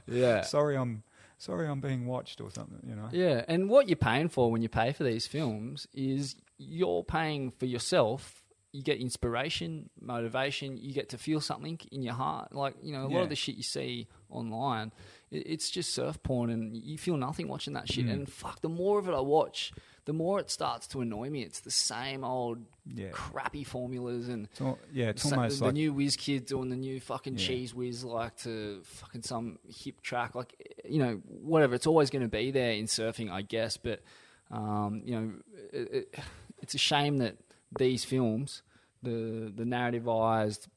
Yeah. 0.08 0.42
Sorry, 0.42 0.76
I'm 0.76 1.04
sorry, 1.38 1.68
I'm 1.68 1.82
being 1.82 2.08
watched 2.08 2.42
or 2.42 2.50
something. 2.50 2.80
You 2.88 2.96
know. 2.96 3.10
Yeah, 3.12 3.46
and 3.48 3.70
what 3.70 3.88
you're 3.90 3.96
paying 3.96 4.30
for 4.30 4.52
when 4.52 4.64
you 4.64 4.70
pay 4.70 4.92
for 4.92 5.04
these 5.04 5.28
films 5.28 5.88
is 5.94 6.36
you're 6.58 7.04
paying 7.04 7.52
for 7.52 7.66
yourself. 7.68 8.42
You 8.76 8.84
get 8.84 8.98
inspiration, 9.00 9.90
motivation. 10.02 10.78
You 10.78 10.94
get 10.94 11.10
to 11.10 11.18
feel 11.18 11.40
something 11.42 11.80
in 11.92 12.02
your 12.02 12.14
heart. 12.14 12.54
Like 12.54 12.76
you 12.84 12.92
know, 12.94 13.04
a 13.04 13.08
lot 13.08 13.12
Yeah. 13.12 13.22
of 13.24 13.30
the 13.30 13.36
shit 13.36 13.56
you 13.56 13.64
see 13.64 14.08
online, 14.30 14.92
it, 15.32 15.44
it's 15.54 15.70
just 15.70 15.94
surf 15.94 16.22
porn, 16.24 16.50
and 16.50 16.76
you 16.76 16.98
feel 16.98 17.18
nothing 17.18 17.48
watching 17.48 17.74
that 17.74 17.86
Mm. 17.88 17.94
shit. 17.94 18.06
And 18.08 18.30
fuck, 18.30 18.62
the 18.62 18.70
more 18.70 19.00
of 19.00 19.08
it 19.08 19.14
I 19.14 19.20
watch, 19.22 19.72
the 20.06 20.14
more 20.14 20.40
it 20.40 20.50
starts 20.52 20.88
to 20.88 21.02
annoy 21.02 21.30
me. 21.30 21.42
It's 21.44 21.62
the 21.62 21.72
same 21.72 22.24
old 22.24 22.60
Yeah. 22.86 23.10
crappy 23.12 23.64
formulas 23.64 24.28
and 24.30 24.46
It's 24.52 24.62
al- 24.62 24.78
yeah, 24.94 25.10
it's 25.10 25.24
Sa- 25.24 25.36
almost 25.36 25.60
the, 25.60 25.66
like 25.66 25.74
new 25.74 25.92
whiz 25.94 26.16
kids 26.16 26.50
doing 26.52 26.70
the 26.70 26.76
new 26.76 27.00
fucking 27.00 27.38
Yeah. 27.38 27.48
cheese 27.48 27.74
whiz 27.74 28.04
like 28.04 28.36
to 28.44 28.82
fucking 28.84 29.24
some 29.24 29.58
hip 29.68 30.02
track 30.02 30.36
like 30.36 30.52
you 30.88 31.00
know 31.00 31.16
whatever 31.42 31.74
it's 31.74 31.88
always 31.88 32.10
going 32.12 32.22
to 32.22 32.28
be 32.42 32.52
there 32.52 32.74
in 32.74 32.86
surfing 32.86 33.32
i 33.32 33.42
guess 33.42 33.78
but 33.78 34.04
um, 34.52 35.02
you 35.04 35.14
know 35.20 35.32
it, 35.74 35.94
it, 35.98 36.20
it's 36.62 36.76
a 36.76 36.78
shame 36.78 37.18
that 37.18 37.38
these 37.78 38.04
films 38.06 38.62
the 39.04 39.52
the 39.56 39.64
narrativized 39.64 40.68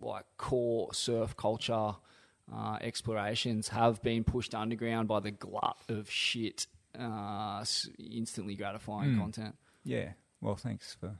like 0.00 0.24
core 0.36 0.92
surf 0.92 1.36
culture 1.36 1.94
uh, 2.54 2.78
explorations 2.80 3.68
have 3.68 4.02
been 4.02 4.24
pushed 4.24 4.54
underground 4.54 5.06
by 5.08 5.20
the 5.20 5.30
glut 5.30 5.76
of 5.88 6.10
shit 6.10 6.66
uh, 6.98 7.64
instantly 7.98 8.54
gratifying 8.54 9.10
Mm. 9.14 9.18
content 9.18 9.56
Yeah. 9.84 10.12
Well, 10.40 10.56
thanks 10.56 10.94
for 10.94 11.16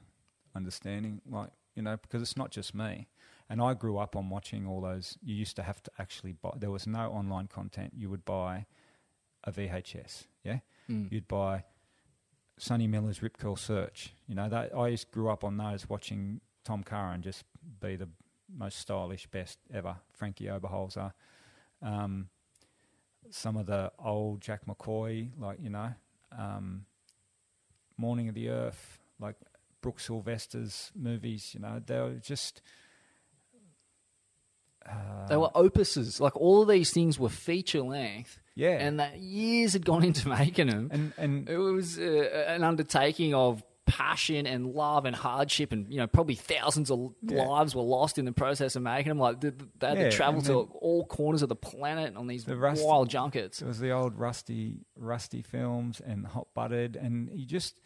understanding. 0.55 1.21
Like, 1.29 1.49
you 1.75 1.81
know, 1.83 1.97
because 1.97 2.21
it's 2.21 2.37
not 2.37 2.51
just 2.51 2.73
me. 2.75 3.07
And 3.49 3.61
I 3.61 3.73
grew 3.73 3.97
up 3.97 4.15
on 4.15 4.29
watching 4.29 4.67
all 4.67 4.81
those. 4.81 5.17
You 5.23 5.35
used 5.35 5.55
to 5.55 5.63
have 5.63 5.81
to 5.83 5.91
actually 5.97 6.33
buy, 6.33 6.51
there 6.57 6.69
was 6.71 6.85
no 6.85 7.09
online 7.11 7.47
content. 7.47 7.93
You 7.95 8.09
would 8.09 8.25
buy 8.25 8.65
a 9.43 9.51
VHS, 9.51 10.27
yeah? 10.43 10.59
Mm. 10.89 11.11
You'd 11.11 11.27
buy 11.27 11.63
Sonny 12.59 12.87
Miller's 12.87 13.23
Rip 13.23 13.37
Curl 13.37 13.55
Search. 13.55 14.13
You 14.27 14.35
know, 14.35 14.49
that, 14.49 14.75
I 14.75 14.91
just 14.91 15.11
grew 15.11 15.29
up 15.29 15.43
on 15.43 15.57
those 15.57 15.89
watching 15.89 16.41
Tom 16.65 16.83
Curren 16.83 17.21
just 17.21 17.45
be 17.79 17.95
the 17.95 18.09
most 18.55 18.77
stylish, 18.79 19.27
best 19.27 19.57
ever. 19.73 19.95
Frankie 20.11 20.45
Oberholzer. 20.45 21.13
Um, 21.81 22.27
some 23.29 23.55
of 23.55 23.65
the 23.65 23.91
old 23.97 24.41
Jack 24.41 24.65
McCoy, 24.67 25.29
like, 25.39 25.59
you 25.61 25.69
know, 25.69 25.93
um, 26.37 26.85
Morning 27.97 28.27
of 28.27 28.35
the 28.35 28.49
Earth, 28.49 28.99
like 29.19 29.35
Brooke 29.81 29.99
Sylvester's 29.99 30.91
movies, 30.95 31.51
you 31.53 31.61
know, 31.61 31.81
they 31.83 31.99
were 31.99 32.15
just. 32.21 32.61
Uh, 34.87 35.27
They 35.27 35.37
were 35.37 35.49
opuses. 35.55 36.19
Like 36.19 36.35
all 36.35 36.61
of 36.61 36.67
these 36.69 36.91
things 36.91 37.19
were 37.19 37.29
feature 37.29 37.81
length, 37.81 38.39
yeah, 38.55 38.79
and 38.79 38.99
that 38.99 39.19
years 39.19 39.73
had 39.73 39.85
gone 39.85 40.03
into 40.09 40.27
making 40.29 40.67
them. 40.67 40.89
and 40.91 41.13
and 41.17 41.49
it 41.49 41.57
was 41.57 41.97
uh, 41.99 42.45
an 42.47 42.63
undertaking 42.63 43.33
of 43.33 43.63
passion 43.85 44.45
and 44.45 44.73
love 44.75 45.05
and 45.05 45.15
hardship, 45.15 45.71
and 45.71 45.91
you 45.91 45.97
know 45.97 46.07
probably 46.07 46.35
thousands 46.35 46.89
of 46.91 47.13
Yeah. 47.23 47.43
lives 47.43 47.75
were 47.75 47.81
lost 47.83 48.17
in 48.17 48.25
the 48.25 48.31
process 48.31 48.75
of 48.75 48.83
making 48.83 49.09
them. 49.09 49.19
Like 49.19 49.41
they, 49.41 49.49
they 49.79 49.87
had 49.87 49.97
Yeah, 49.97 50.09
to 50.09 50.15
travel 50.15 50.41
to 50.43 50.53
all 50.79 51.05
corners 51.05 51.41
of 51.41 51.49
the 51.49 51.55
planet 51.55 52.15
on 52.15 52.27
these 52.27 52.45
The 52.45 52.55
wild 52.57 53.09
junkets. 53.09 53.61
It 53.61 53.67
was 53.67 53.79
the 53.79 53.91
old 53.91 54.15
rusty, 54.17 54.85
rusty 54.95 55.41
films 55.41 55.99
and 56.05 56.25
hot 56.27 56.47
buttered, 56.53 56.95
and 56.95 57.29
you 57.33 57.45
just 57.45 57.79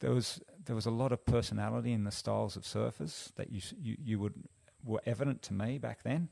there 0.00 0.12
was 0.12 0.40
there 0.64 0.76
was 0.76 0.86
a 0.86 0.90
lot 0.90 1.10
of 1.12 1.24
personality 1.24 1.92
in 1.92 2.04
the 2.04 2.12
styles 2.12 2.56
of 2.56 2.62
surfers 2.64 3.34
that 3.36 3.50
you 3.50 3.60
you, 3.80 3.96
you 3.98 4.18
would 4.20 4.34
were 4.84 5.02
evident 5.06 5.42
to 5.42 5.54
me 5.54 5.78
back 5.78 6.02
then, 6.02 6.28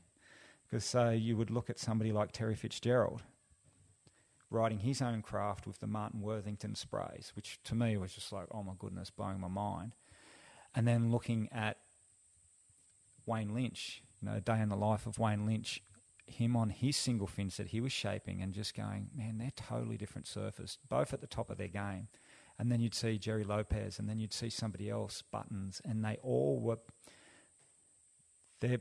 because 0.63 0.85
say 0.85 1.15
you 1.15 1.37
would 1.37 1.51
look 1.51 1.69
at 1.69 1.79
somebody 1.79 2.11
like 2.11 2.31
Terry 2.31 2.55
Fitzgerald 2.55 3.23
writing 4.49 4.79
his 4.79 5.01
own 5.01 5.21
craft 5.21 5.67
with 5.67 5.79
the 5.79 5.87
Martin 5.87 6.21
Worthington 6.21 6.73
sprays, 6.75 7.33
which 7.35 7.59
to 7.63 7.75
me 7.75 7.97
was 7.97 8.13
just 8.13 8.31
like 8.31 8.47
oh 8.51 8.63
my 8.63 8.73
goodness, 8.77 9.09
blowing 9.09 9.39
my 9.39 9.47
mind, 9.47 9.93
and 10.73 10.87
then 10.87 11.11
looking 11.11 11.49
at 11.51 11.77
Wayne 13.25 13.53
Lynch, 13.53 14.01
you 14.21 14.29
know, 14.29 14.37
a 14.37 14.41
Day 14.41 14.59
in 14.61 14.69
the 14.69 14.75
Life 14.75 15.05
of 15.05 15.19
Wayne 15.19 15.45
Lynch, 15.45 15.83
him 16.25 16.55
on 16.55 16.69
his 16.69 16.95
single 16.97 17.27
fins 17.27 17.57
that 17.57 17.67
he 17.67 17.81
was 17.81 17.91
shaping 17.91 18.41
and 18.41 18.53
just 18.53 18.75
going, 18.75 19.09
man, 19.15 19.37
they're 19.37 19.51
totally 19.55 19.97
different 19.97 20.27
surfers, 20.27 20.77
both 20.87 21.13
at 21.13 21.21
the 21.21 21.27
top 21.27 21.49
of 21.49 21.57
their 21.57 21.67
game. 21.67 22.07
And 22.59 22.71
then 22.71 22.79
you'd 22.79 22.95
see 22.95 23.17
Gerry 23.17 23.43
Lopez, 23.43 23.99
and 23.99 24.09
then 24.09 24.19
you'd 24.19 24.33
see 24.33 24.49
somebody 24.49 24.89
else, 24.89 25.21
Buttons, 25.21 25.81
and 25.85 26.03
they 26.03 26.17
all 26.23 26.59
were, 26.59 26.79
their 28.59 28.79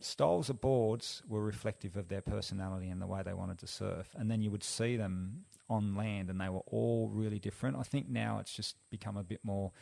styles 0.00 0.50
of 0.50 0.60
boards 0.60 1.22
were 1.28 1.42
reflective 1.42 1.96
of 1.96 2.08
their 2.08 2.20
personality 2.20 2.88
and 2.88 3.00
the 3.00 3.06
way 3.06 3.22
they 3.24 3.32
wanted 3.32 3.58
to 3.58 3.66
surf. 3.66 4.08
And 4.16 4.30
then 4.30 4.42
you 4.42 4.50
would 4.50 4.64
see 4.64 4.96
them 4.96 5.44
on 5.68 5.96
land, 5.96 6.30
and 6.30 6.40
they 6.40 6.48
were 6.48 6.62
all 6.66 7.08
really 7.08 7.38
different. 7.38 7.76
I 7.76 7.82
think 7.82 8.08
now 8.08 8.38
it's 8.38 8.52
just 8.52 8.76
become 8.90 9.16
a 9.16 9.24
bit 9.24 9.40
more 9.42 9.72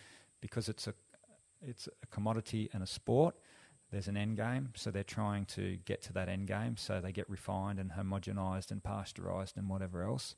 because 0.41 0.69
it's 0.69 0.87
a 0.87 0.95
it's 1.67 1.89
a 2.03 2.07
commodity 2.09 2.69
and 2.75 2.83
a 2.83 2.87
sport 2.87 3.35
there's 3.95 4.09
an 4.09 4.17
end 4.17 4.37
game, 4.37 4.71
so 4.75 4.91
they're 4.91 5.05
trying 5.05 5.45
to 5.47 5.77
get 5.85 6.03
to 6.03 6.13
that 6.15 6.29
end 6.29 6.49
game, 6.49 6.77
so 6.77 7.01
they 7.01 7.13
get 7.13 7.31
refined 7.31 7.79
and 7.79 7.93
homogenized 7.93 8.73
and 8.73 8.83
pasteurized 8.83 9.57
and 9.57 9.69
whatever 9.69 10.03
else. 10.03 10.35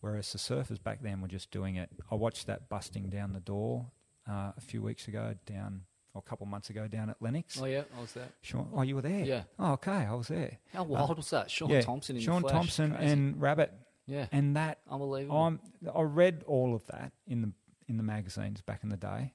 Whereas 0.00 0.30
the 0.30 0.38
surfers 0.38 0.80
back 0.80 1.02
then 1.02 1.20
were 1.20 1.26
just 1.26 1.50
doing 1.50 1.74
it. 1.74 1.90
I 2.12 2.14
watched 2.14 2.46
that 2.46 2.68
busting 2.68 3.08
down 3.08 3.32
the 3.32 3.40
door 3.40 3.86
uh, 4.30 4.52
a 4.56 4.60
few 4.60 4.82
weeks 4.82 5.08
ago, 5.08 5.34
down 5.46 5.82
or 6.14 6.22
a 6.24 6.28
couple 6.28 6.44
of 6.44 6.50
months 6.50 6.70
ago, 6.70 6.86
down 6.88 7.10
at 7.10 7.16
Lennox. 7.20 7.60
Oh 7.60 7.64
yeah, 7.64 7.82
I 7.96 8.00
was 8.00 8.12
there. 8.12 8.28
Sean, 8.42 8.68
oh, 8.74 8.82
you 8.82 8.96
were 8.96 9.02
there? 9.02 9.24
Yeah. 9.24 9.42
Oh, 9.58 9.72
okay, 9.72 9.90
I 9.90 10.14
was 10.14 10.28
there. 10.28 10.58
How 10.72 10.82
uh, 10.82 10.84
wild 10.84 11.16
was 11.16 11.30
that? 11.30 11.50
Shaun 11.50 11.70
yeah, 11.70 11.80
Tomson 11.80 12.16
in 12.16 12.22
Shaun. 12.22 12.42
Tomson 12.42 12.94
Crazy. 12.94 13.12
and 13.12 13.40
Rabbit, 13.40 13.72
yeah, 14.06 14.26
and 14.32 14.56
that 14.56 14.80
unbelievable. 14.90 15.36
I'm, 15.36 15.60
I 15.94 16.02
read 16.02 16.44
all 16.46 16.74
of 16.74 16.86
that 16.88 17.12
in 17.26 17.42
the 17.42 17.52
in 17.88 17.96
the 17.96 18.02
magazines 18.02 18.60
back 18.60 18.82
in 18.82 18.90
the 18.90 18.96
day, 18.96 19.32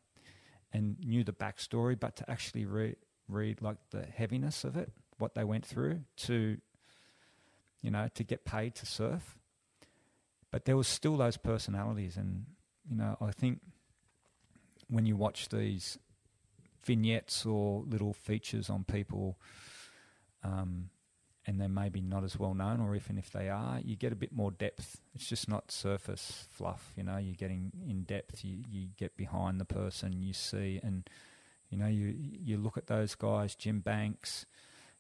and 0.72 0.98
knew 1.00 1.24
the 1.24 1.34
backstory. 1.34 2.00
But 2.00 2.16
to 2.18 2.30
actually 2.30 2.66
read 2.66 2.98
read 3.28 3.62
like 3.62 3.78
the 3.92 4.04
heaviness 4.04 4.64
of 4.64 4.78
it, 4.78 4.92
what 5.18 5.34
they 5.36 5.44
went 5.44 5.66
through 5.66 6.02
to, 6.16 6.58
you 7.82 7.92
know, 7.92 8.08
to 8.16 8.24
get 8.24 8.46
paid 8.46 8.76
to 8.76 8.86
surf. 8.86 9.38
But 10.52 10.66
there 10.66 10.78
was 10.78 10.88
still 10.88 11.18
those 11.18 11.38
personalities, 11.38 12.18
and 12.18 12.46
you 12.90 12.96
know, 12.96 13.18
I 13.20 13.32
think 13.32 13.60
when 14.90 15.06
you 15.06 15.18
watch 15.18 15.50
these 15.50 15.98
vignettes 16.88 17.46
or 17.46 17.84
little 17.88 18.14
features 18.14 18.70
on 18.70 18.84
people. 18.86 19.38
Um, 20.44 20.90
and 21.46 21.62
they're 21.62 21.70
maybe 21.70 22.02
not 22.02 22.26
as 22.26 22.38
well 22.38 22.54
known, 22.54 22.82
or 22.82 22.94
even 22.96 23.18
if 23.18 23.32
they 23.32 23.48
are, 23.48 23.80
you 23.82 23.96
get 23.96 24.12
a 24.12 24.18
bit 24.18 24.34
more 24.34 24.52
depth. 24.52 25.00
It's 25.16 25.28
just 25.28 25.48
not 25.48 25.72
surface 25.72 26.46
fluff, 26.52 26.92
you 26.98 27.04
know. 27.04 27.18
You're 27.18 27.36
getting 27.36 27.72
in 27.88 28.04
depth. 28.04 28.44
You 28.44 28.64
you 28.70 28.88
get 28.98 29.16
behind 29.16 29.60
the 29.60 29.66
person. 29.66 30.22
You 30.22 30.34
see, 30.34 30.82
and 30.84 31.10
you 31.70 31.78
know, 31.78 31.88
you 31.88 32.14
you 32.18 32.58
look 32.58 32.78
at 32.78 32.88
those 32.88 33.16
guys, 33.16 33.56
Jim 33.56 33.80
Banks, 33.80 34.46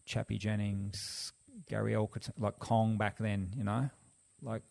Chappie 0.05 0.37
Jennings, 0.37 1.33
Gary 1.67 1.93
Elkert, 1.93 2.29
like 2.39 2.59
Kong 2.59 2.97
back 2.97 3.17
then. 3.17 3.53
You 3.57 3.65
know, 3.65 3.89
like 4.41 4.61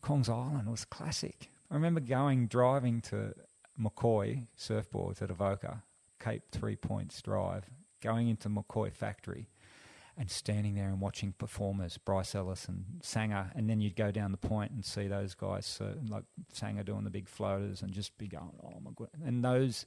Kong's 0.00 0.30
Island 0.30 0.70
was 0.70 0.86
classic. 0.86 1.50
I 1.70 1.74
remember 1.74 2.00
going 2.00 2.46
driving 2.46 3.02
to 3.02 3.34
McCoy 3.80 4.46
surfboards 4.58 5.22
at 5.22 5.30
Avoca, 5.30 5.82
Cape 6.20 6.42
Three 6.50 6.76
Points 6.76 7.20
Drive, 7.22 7.64
going 8.02 8.28
into 8.28 8.48
McCoy 8.48 8.92
factory 8.92 9.48
and 10.18 10.30
standing 10.30 10.74
there 10.74 10.88
and 10.88 10.98
watching 11.00 11.32
performers, 11.36 11.98
Bryce 11.98 12.34
Ellis 12.34 12.66
and 12.68 12.84
Sanger, 13.02 13.50
and 13.54 13.68
then 13.68 13.80
you'd 13.80 13.96
go 13.96 14.10
down 14.10 14.30
the 14.32 14.38
point 14.38 14.72
and 14.72 14.82
see 14.84 15.08
those 15.08 15.34
guys, 15.34 15.78
uh, 15.80 15.92
like 16.08 16.24
Sanger 16.52 16.82
doing 16.82 17.04
the 17.04 17.10
big 17.10 17.28
floaters, 17.28 17.82
and 17.82 17.92
just 17.92 18.16
be 18.16 18.26
going, 18.26 18.52
"Oh 18.64 18.80
my 18.82 18.92
god!" 18.96 19.08
And 19.22 19.44
those, 19.44 19.84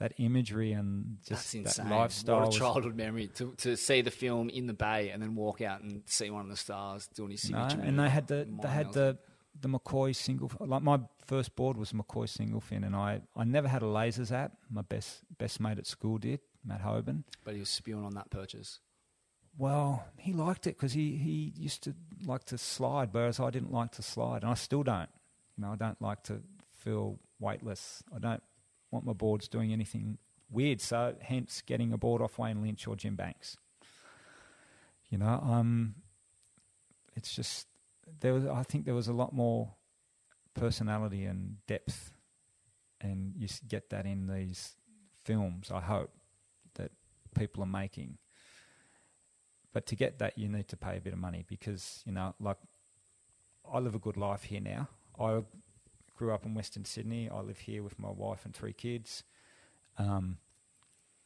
that 0.00 0.12
imagery 0.18 0.72
and 0.72 1.18
just 1.24 1.52
that 1.52 1.88
lifestyle. 1.88 2.40
What 2.46 2.54
a 2.56 2.58
childhood 2.58 2.96
memory 2.96 3.28
to, 3.36 3.54
to 3.58 3.76
see 3.76 4.00
the 4.00 4.10
film 4.10 4.48
in 4.50 4.66
the 4.66 4.72
bay 4.74 5.10
and 5.10 5.22
then 5.22 5.36
walk 5.36 5.60
out 5.60 5.82
and 5.82 6.02
see 6.06 6.30
one 6.30 6.42
of 6.42 6.48
the 6.50 6.56
stars 6.56 7.06
doing 7.14 7.30
his 7.30 7.48
No, 7.48 7.68
signature. 7.68 7.86
and 7.88 7.96
they 7.96 8.08
had 8.08 8.26
the 8.26 8.48
they 8.60 8.68
had 8.68 8.92
the 8.92 9.18
the 9.58 9.68
McCoy 9.68 10.14
single. 10.14 10.50
Like 10.60 10.82
my 10.82 11.00
first 11.26 11.54
board 11.56 11.76
was 11.76 11.92
McCoy 11.92 12.28
single 12.28 12.60
fin, 12.60 12.84
and 12.84 12.94
I 12.96 13.22
I 13.36 13.44
never 13.44 13.68
had 13.68 13.82
a 13.82 13.86
Lazor 13.86 14.24
Zap. 14.24 14.52
My 14.70 14.82
best 14.82 15.22
best 15.38 15.60
mate 15.60 15.78
at 15.78 15.86
school 15.86 16.18
did, 16.18 16.40
Matt 16.64 16.82
Hoban. 16.82 17.24
But 17.44 17.54
he 17.54 17.60
was 17.60 17.68
spewing 17.68 18.04
on 18.04 18.14
that 18.14 18.30
purchase. 18.30 18.80
Well, 19.58 20.06
he 20.16 20.32
liked 20.32 20.66
it 20.66 20.76
because 20.76 20.92
he, 20.92 21.16
he 21.16 21.52
used 21.56 21.82
to 21.82 21.94
like 22.24 22.44
to 22.44 22.58
slide, 22.58 23.10
whereas 23.12 23.40
I 23.40 23.50
didn't 23.50 23.72
like 23.72 23.92
to 23.92 24.02
slide, 24.02 24.42
and 24.42 24.50
I 24.50 24.54
still 24.54 24.82
don't. 24.82 25.10
You 25.56 25.64
know, 25.64 25.72
I 25.72 25.76
don't 25.76 26.00
like 26.00 26.22
to 26.24 26.40
feel 26.72 27.18
weightless. 27.38 28.02
I 28.14 28.18
don't 28.18 28.42
want 28.90 29.04
my 29.04 29.12
boards 29.12 29.48
doing 29.48 29.72
anything 29.72 30.18
weird. 30.50 30.80
So, 30.80 31.14
hence, 31.20 31.62
getting 31.66 31.92
a 31.92 31.98
board 31.98 32.22
off 32.22 32.38
Wayne 32.38 32.62
Lynch 32.62 32.86
or 32.86 32.96
Jim 32.96 33.16
Banks. 33.16 33.56
You 35.10 35.18
know, 35.18 35.40
um, 35.44 35.96
it's 37.16 37.34
just 37.34 37.66
there 38.20 38.34
was. 38.34 38.46
I 38.46 38.62
think 38.62 38.84
there 38.84 38.94
was 38.94 39.08
a 39.08 39.12
lot 39.12 39.32
more 39.32 39.74
personality 40.54 41.24
and 41.24 41.56
depth, 41.66 42.12
and 43.00 43.34
you 43.36 43.48
get 43.68 43.90
that 43.90 44.06
in 44.06 44.26
these 44.26 44.72
films. 45.24 45.70
I 45.70 45.80
hope 45.80 46.10
that 46.74 46.90
people 47.34 47.62
are 47.62 47.66
making 47.66 48.18
but 49.72 49.86
to 49.86 49.96
get 49.96 50.18
that, 50.18 50.36
you 50.36 50.48
need 50.48 50.68
to 50.68 50.76
pay 50.76 50.96
a 50.96 51.00
bit 51.00 51.12
of 51.12 51.18
money 51.18 51.44
because 51.46 52.02
you 52.04 52.12
know, 52.12 52.34
like, 52.40 52.56
I 53.70 53.78
live 53.78 53.94
a 53.94 53.98
good 53.98 54.16
life 54.16 54.44
here 54.44 54.60
now. 54.60 54.88
I 55.18 55.42
grew 56.16 56.32
up 56.32 56.44
in 56.44 56.54
Western 56.54 56.84
Sydney. 56.84 57.28
I 57.30 57.40
live 57.40 57.58
here 57.58 57.82
with 57.82 57.98
my 57.98 58.10
wife 58.10 58.44
and 58.44 58.54
three 58.54 58.72
kids. 58.72 59.22
Um, 59.98 60.38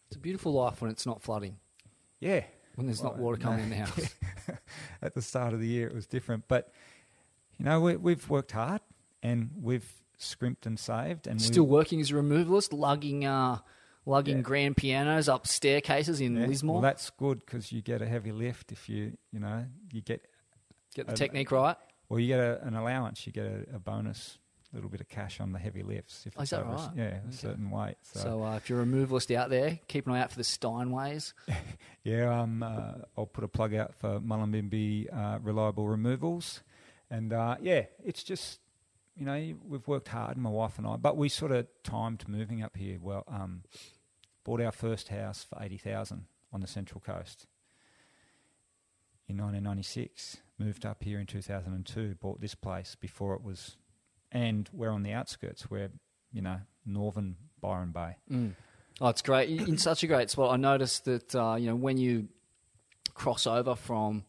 It's 0.09 0.17
a 0.17 0.21
beautiful 0.21 0.53
life 0.53 0.83
when 0.83 0.91
it's 0.91 1.07
not 1.07 1.23
flooding, 1.23 1.57
yeah, 2.21 2.45
when 2.75 2.87
there's 2.87 3.03
not 3.03 3.19
water 3.19 3.37
coming 3.37 3.59
no. 3.59 3.65
in 3.65 3.71
the 3.71 3.77
house. 3.77 4.15
at 5.03 5.15
the 5.15 5.23
start 5.23 5.53
of 5.55 5.61
the 5.61 5.67
year 5.67 5.87
it 5.87 5.95
was 5.95 6.07
different, 6.07 6.45
but 6.49 6.73
you 7.59 7.65
know, 7.65 7.81
we, 7.81 7.97
we've 7.97 8.29
worked 8.29 8.53
hard 8.53 8.81
and 9.23 9.51
we've 9.61 9.89
scrimped 10.19 10.67
and 10.67 10.79
saved, 10.79 11.27
and 11.27 11.41
Still 11.41 11.67
working 11.67 12.01
as 12.01 12.11
a 12.11 12.15
removalist, 12.15 12.73
lugging 12.73 13.25
uh, 13.25 13.59
lugging 14.07 14.37
Yeah. 14.39 14.43
grand 14.43 14.77
pianos 14.77 15.29
up 15.29 15.47
staircases 15.47 16.21
in 16.21 16.37
Yeah, 16.37 16.47
Lismore. 16.47 16.75
Well, 16.75 16.83
that's 16.83 17.11
good 17.11 17.41
because 17.41 17.73
you 17.73 17.81
get 17.81 18.03
a 18.03 18.07
heavy 18.07 18.33
lift 18.33 18.73
if 18.73 18.89
you, 18.89 19.17
you 19.33 19.41
know, 19.41 19.67
you 19.93 20.01
get, 20.03 20.27
Get 20.95 21.07
the 21.07 21.13
uh, 21.13 21.17
technique 21.17 21.51
right. 21.51 21.77
well, 22.09 22.21
you 22.21 22.29
get 22.29 22.41
a, 22.41 22.65
an 22.67 22.75
allowance, 22.75 23.27
you 23.27 23.33
get 23.33 23.47
a, 23.47 23.77
a 23.77 23.79
bonus, 23.79 24.39
little 24.75 24.91
bit 24.91 25.01
of 25.01 25.09
cash 25.09 25.41
on 25.41 25.53
the 25.53 25.59
heavy 25.59 25.83
lifts. 25.83 26.27
If 26.27 26.35
Oh, 26.39 26.43
is 26.43 26.51
that 26.51 26.61
over 26.63 26.71
a 26.73 26.75
s- 26.75 26.87
right? 26.89 26.97
Yeah, 26.97 27.05
Okay. 27.05 27.21
a 27.29 27.33
certain 27.33 27.71
weight. 27.71 27.97
So, 28.03 28.21
So 28.21 28.43
uh, 28.45 28.57
if 28.57 28.69
you're 28.69 28.83
a 28.83 28.85
removalist 28.85 29.35
out 29.35 29.51
there, 29.51 29.79
keep 29.89 30.07
an 30.07 30.13
eye 30.13 30.21
out 30.21 30.31
for 30.31 30.37
the 30.39 30.43
Steinways. 30.45 31.33
yeah, 32.05 32.41
um, 32.41 32.63
uh, 32.63 32.93
I'll 33.17 33.27
put 33.27 33.45
a 33.45 33.49
plug 33.49 33.75
out 33.75 33.95
for 33.95 34.21
Mullumbimby 34.21 35.13
uh, 35.17 35.39
Reliable 35.43 35.87
Removals, 35.89 36.61
and 37.11 37.33
uh, 37.33 37.57
yeah, 37.61 37.85
it's 38.05 38.23
just. 38.23 38.61
You 39.17 39.27
know, 39.27 39.55
we've 39.69 39.87
worked 39.87 40.09
hard, 40.09 40.37
my 40.37 40.51
wife 40.51 40.77
and 40.77 40.89
I, 40.89 40.97
but 40.97 41.17
we 41.17 41.29
sort 41.29 41.53
of 41.53 41.69
timed 41.85 42.29
moving 42.29 42.65
up 42.65 42.77
here. 42.77 42.99
Well, 43.01 43.23
um, 43.29 43.63
bought 44.43 44.61
our 44.61 44.73
first 44.73 45.07
house 45.07 45.45
for 45.45 45.63
eighty 45.63 45.77
thousand 45.77 46.25
on 46.53 46.61
the 46.63 46.67
Central 46.67 47.01
Coast 47.01 47.47
in 49.29 49.37
1996. 49.37 50.39
Moved 50.59 50.85
up 50.85 51.05
here 51.05 51.21
in 51.21 51.27
2002. 51.27 52.17
Bought 52.21 52.41
this 52.41 52.57
place 52.57 52.97
before 52.97 53.35
it 53.35 53.43
was, 53.45 53.77
and 54.35 54.69
we're 54.73 54.91
on 54.91 55.03
the 55.03 55.13
outskirts. 55.13 55.71
We're 55.71 55.91
you 56.33 56.43
know 56.43 56.59
northern 56.85 57.37
Byron 57.61 57.93
Bay. 57.93 58.17
Oh, 59.01 59.09
it's 59.09 59.23
great. 59.23 59.49
In 59.49 59.79
such 59.79 60.03
a 60.05 60.07
great 60.07 60.31
spot. 60.31 60.53
I 60.53 60.57
noticed 60.57 61.05
that, 61.07 61.35
uh, 61.35 61.57
you 61.59 61.67
know, 61.67 61.75
when 61.75 61.97
you 61.97 62.29
cross 63.15 63.47
over 63.47 63.75
from 63.75 64.25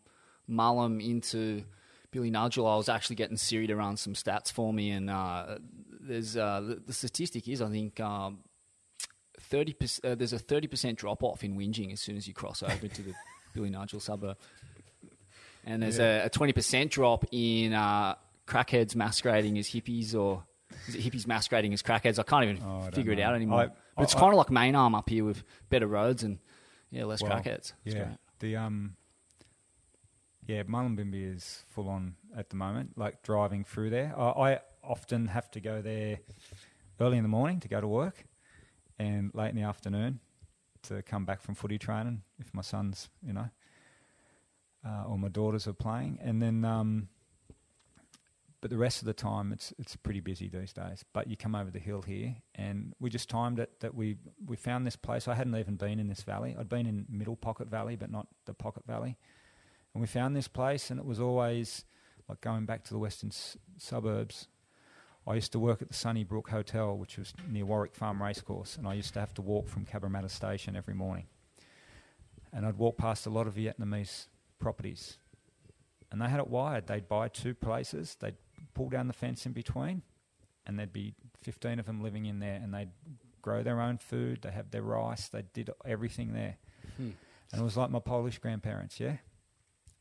Mullum 0.49 1.05
into 1.07 1.63
Billinudgel, 2.11 2.71
I 2.71 2.75
was 2.75 2.89
actually 2.89 3.17
getting 3.17 3.37
Siri 3.37 3.67
to 3.67 3.75
run 3.75 3.97
some 3.97 4.13
stats 4.13 4.51
for 4.51 4.73
me. 4.73 4.89
And 4.89 5.09
uh, 5.09 5.59
there's 5.99 6.35
uh, 6.35 6.61
the, 6.61 6.75
the 6.87 6.93
statistic 6.93 7.47
is, 7.47 7.61
I 7.61 7.69
think, 7.69 7.99
um, 7.99 8.39
30%, 9.51 9.99
uh, 10.03 10.15
there's 10.15 10.33
a 10.33 10.39
30% 10.39 10.95
drop 10.95 11.21
off 11.21 11.43
in 11.43 11.55
whinging 11.55 11.93
as 11.93 11.99
soon 11.99 12.17
as 12.17 12.27
you 12.27 12.33
cross 12.33 12.63
over 12.63 12.87
to 12.87 13.01
the 13.03 13.13
Billinudgel 13.55 14.01
suburb. 14.01 14.37
And 15.63 15.83
there's 15.83 15.99
a, 15.99 16.25
a 16.25 16.29
20% 16.29 16.89
drop 16.89 17.25
in 17.31 17.73
uh, 17.73 18.15
crackheads 18.47 18.95
masquerading 18.95 19.57
as 19.57 19.67
hippies 19.67 20.15
or. 20.15 20.43
Is 20.87 20.95
it 20.95 21.01
hippies 21.03 21.25
masquerading 21.27 21.73
as 21.73 21.81
crackheads? 21.81 22.19
I 22.19 22.23
can't 22.23 22.43
even 22.43 22.59
Oh, 22.63 22.81
I 22.81 22.91
figure 22.91 23.13
it 23.13 23.19
out 23.19 23.35
anymore. 23.35 23.61
I- 23.61 23.69
but 23.95 24.03
it's 24.03 24.13
kind 24.13 24.33
of 24.33 24.37
like 24.37 24.49
main 24.51 24.75
arm 24.75 24.93
up 24.93 25.07
here 25.09 25.23
with 25.23 25.43
better 25.69 25.87
roads 25.87 26.23
and 26.23 26.37
yeah, 26.91 27.05
less 27.05 27.21
Well, 27.21 27.31
crackheads. 27.31 27.71
It's 27.85 27.95
yeah, 27.95 28.03
great. 28.05 28.17
the 28.39 28.55
um, 28.57 28.95
yeah, 30.47 30.63
Mullumbimby 30.63 31.33
is 31.35 31.63
full 31.69 31.87
on 31.87 32.15
at 32.35 32.49
the 32.49 32.55
moment. 32.57 32.97
Like 32.97 33.23
driving 33.23 33.63
through 33.63 33.91
there, 33.91 34.13
I, 34.17 34.29
I 34.53 34.59
often 34.83 35.27
have 35.27 35.49
to 35.51 35.61
go 35.61 35.81
there 35.81 36.19
early 36.99 37.17
in 37.17 37.23
the 37.23 37.29
morning 37.29 37.59
to 37.61 37.67
go 37.69 37.79
to 37.79 37.87
work, 37.87 38.25
and 38.99 39.31
late 39.33 39.49
in 39.49 39.55
the 39.55 39.61
afternoon 39.63 40.19
to 40.83 41.01
come 41.03 41.23
back 41.25 41.41
from 41.41 41.55
footy 41.55 41.77
training 41.79 42.21
if 42.39 42.53
my 42.53 42.61
sons, 42.61 43.09
you 43.25 43.33
know, 43.33 43.49
uh, 44.85 45.05
or 45.07 45.17
my 45.17 45.29
daughters 45.29 45.67
are 45.67 45.73
playing, 45.73 46.19
and 46.21 46.41
then 46.41 46.65
um. 46.65 47.07
But 48.65 48.71
the 48.71 48.79
rest 48.79 49.03
of 49.03 49.05
the 49.05 49.13
time, 49.13 49.53
it's 49.53 49.71
it's 49.77 49.95
pretty 49.95 50.21
busy 50.21 50.47
these 50.47 50.73
days. 50.73 51.05
But 51.13 51.27
you 51.27 51.37
come 51.37 51.53
over 51.53 51.69
the 51.69 51.77
hill 51.77 52.01
here, 52.01 52.35
and 52.55 52.95
we 52.99 53.11
just 53.11 53.29
timed 53.29 53.59
it 53.59 53.79
that 53.81 53.93
we 53.93 54.17
we 54.43 54.55
found 54.55 54.87
this 54.87 54.95
place. 54.95 55.27
I 55.27 55.35
hadn't 55.35 55.55
even 55.55 55.75
been 55.75 55.99
in 55.99 56.07
this 56.07 56.23
valley. 56.23 56.55
I'd 56.59 56.67
been 56.67 56.87
in 56.87 57.05
Middle 57.07 57.35
Pocket 57.35 57.67
Valley, 57.67 57.95
but 57.95 58.09
not 58.09 58.25
the 58.45 58.55
Pocket 58.55 58.87
Valley. 58.87 59.19
And 59.93 60.01
we 60.01 60.07
found 60.07 60.35
this 60.35 60.47
place, 60.47 60.89
and 60.89 60.99
it 60.99 61.05
was 61.05 61.19
always 61.19 61.85
like 62.27 62.41
going 62.41 62.65
back 62.65 62.83
to 62.85 62.89
the 62.91 62.97
western 62.97 63.29
s- 63.29 63.55
suburbs. 63.77 64.47
I 65.27 65.35
used 65.35 65.51
to 65.51 65.59
work 65.59 65.83
at 65.83 65.89
the 65.89 65.93
Sunnybrook 65.93 66.49
Hotel, 66.49 66.97
which 66.97 67.19
was 67.19 67.35
near 67.47 67.67
Warwick 67.67 67.93
Farm 67.93 68.19
Racecourse, 68.19 68.77
and 68.77 68.87
I 68.87 68.95
used 68.95 69.13
to 69.13 69.19
have 69.19 69.35
to 69.35 69.43
walk 69.43 69.67
from 69.67 69.85
Cabramatta 69.85 70.31
Station 70.31 70.75
every 70.75 70.95
morning. 70.95 71.27
And 72.51 72.65
I'd 72.65 72.79
walk 72.79 72.97
past 72.97 73.27
a 73.27 73.29
lot 73.29 73.45
of 73.45 73.53
Vietnamese 73.53 74.25
properties, 74.57 75.19
and 76.11 76.19
they 76.19 76.29
had 76.29 76.39
it 76.39 76.47
wired. 76.47 76.87
They'd 76.87 77.07
buy 77.07 77.27
two 77.27 77.53
places, 77.53 78.17
they'd 78.19 78.37
pull 78.75 78.89
down 78.89 79.07
the 79.07 79.13
fence 79.13 79.47
in 79.47 79.53
between, 79.53 80.03
and 80.67 80.77
there'd 80.77 80.93
be 80.93 81.15
15 81.41 81.79
of 81.79 81.87
them 81.87 82.01
living 82.01 82.25
in 82.27 82.39
there, 82.39 82.59
and 82.61 82.73
they'd 82.73 82.91
grow 83.41 83.63
their 83.63 83.81
own 83.81 83.97
food, 83.97 84.41
they 84.43 84.51
have 84.51 84.69
their 84.71 84.83
rice, 84.83 85.27
they 85.29 85.43
did 85.53 85.71
everything 85.85 86.33
there. 86.33 86.57
Hmm. 86.97 87.11
And 87.51 87.61
it 87.61 87.63
was 87.63 87.77
like 87.77 87.89
my 87.89 87.99
Polish 87.99 88.37
grandparents, 88.39 88.99
yeah? 88.99 89.17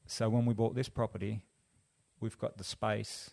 So 0.07 0.29
when 0.29 0.47
we 0.47 0.55
bought 0.55 0.75
this 0.75 0.89
property, 0.89 1.43
we've 2.21 2.39
got 2.39 2.59
the 2.59 2.65
space 2.65 3.31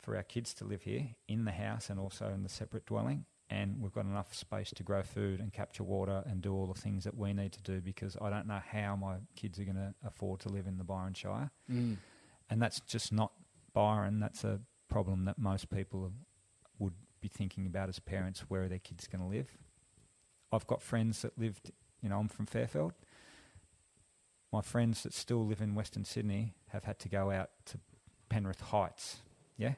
for 0.00 0.16
our 0.16 0.22
kids 0.22 0.52
to 0.54 0.64
live 0.64 0.82
here 0.82 1.08
in 1.28 1.44
the 1.44 1.52
house 1.52 1.88
and 1.88 1.98
also 1.98 2.30
in 2.34 2.42
the 2.42 2.48
separate 2.48 2.86
dwelling. 2.86 3.24
And 3.50 3.80
we've 3.80 3.92
got 3.92 4.04
enough 4.04 4.34
space 4.34 4.70
to 4.76 4.82
grow 4.82 5.02
food 5.02 5.40
and 5.40 5.52
capture 5.52 5.84
water 5.84 6.22
and 6.26 6.40
do 6.40 6.54
all 6.54 6.66
the 6.66 6.78
things 6.78 7.04
that 7.04 7.16
we 7.16 7.32
need 7.32 7.52
to 7.52 7.62
do 7.62 7.80
because 7.80 8.16
I 8.20 8.30
don't 8.30 8.46
know 8.46 8.60
how 8.70 8.96
my 8.96 9.16
kids 9.36 9.58
are 9.58 9.64
going 9.64 9.76
to 9.76 9.94
afford 10.06 10.40
to 10.40 10.48
live 10.48 10.66
in 10.66 10.78
the 10.78 10.84
Byron 10.84 11.14
Shire. 11.14 11.50
Mm. 11.70 11.96
And 12.50 12.60
that's 12.60 12.80
just 12.80 13.12
not 13.12 13.32
Byron. 13.74 14.20
That's 14.20 14.44
a 14.44 14.60
problem 14.88 15.26
that 15.26 15.38
most 15.38 15.68
people 15.68 16.10
would 16.78 16.94
be 17.20 17.28
thinking 17.28 17.66
about 17.66 17.88
as 17.88 17.98
parents 17.98 18.44
where 18.48 18.62
are 18.62 18.68
their 18.68 18.78
kids 18.78 19.06
going 19.06 19.22
to 19.22 19.28
live. 19.28 19.48
I've 20.52 20.66
got 20.66 20.80
friends 20.80 21.22
that 21.22 21.38
lived, 21.38 21.72
you 22.00 22.08
know, 22.08 22.18
I'm 22.18 22.28
from 22.28 22.46
Fairfield. 22.46 22.92
My 24.52 24.60
friends 24.60 25.02
that 25.02 25.12
still 25.12 25.44
live 25.44 25.60
in 25.60 25.74
Western 25.74 26.04
Sydney 26.04 26.54
have 26.68 26.84
had 26.84 26.98
to 27.00 27.08
go 27.08 27.30
out 27.30 27.50
to 27.66 27.78
Penrith 28.28 28.60
Heights, 28.60 29.18
yeah? 29.56 29.74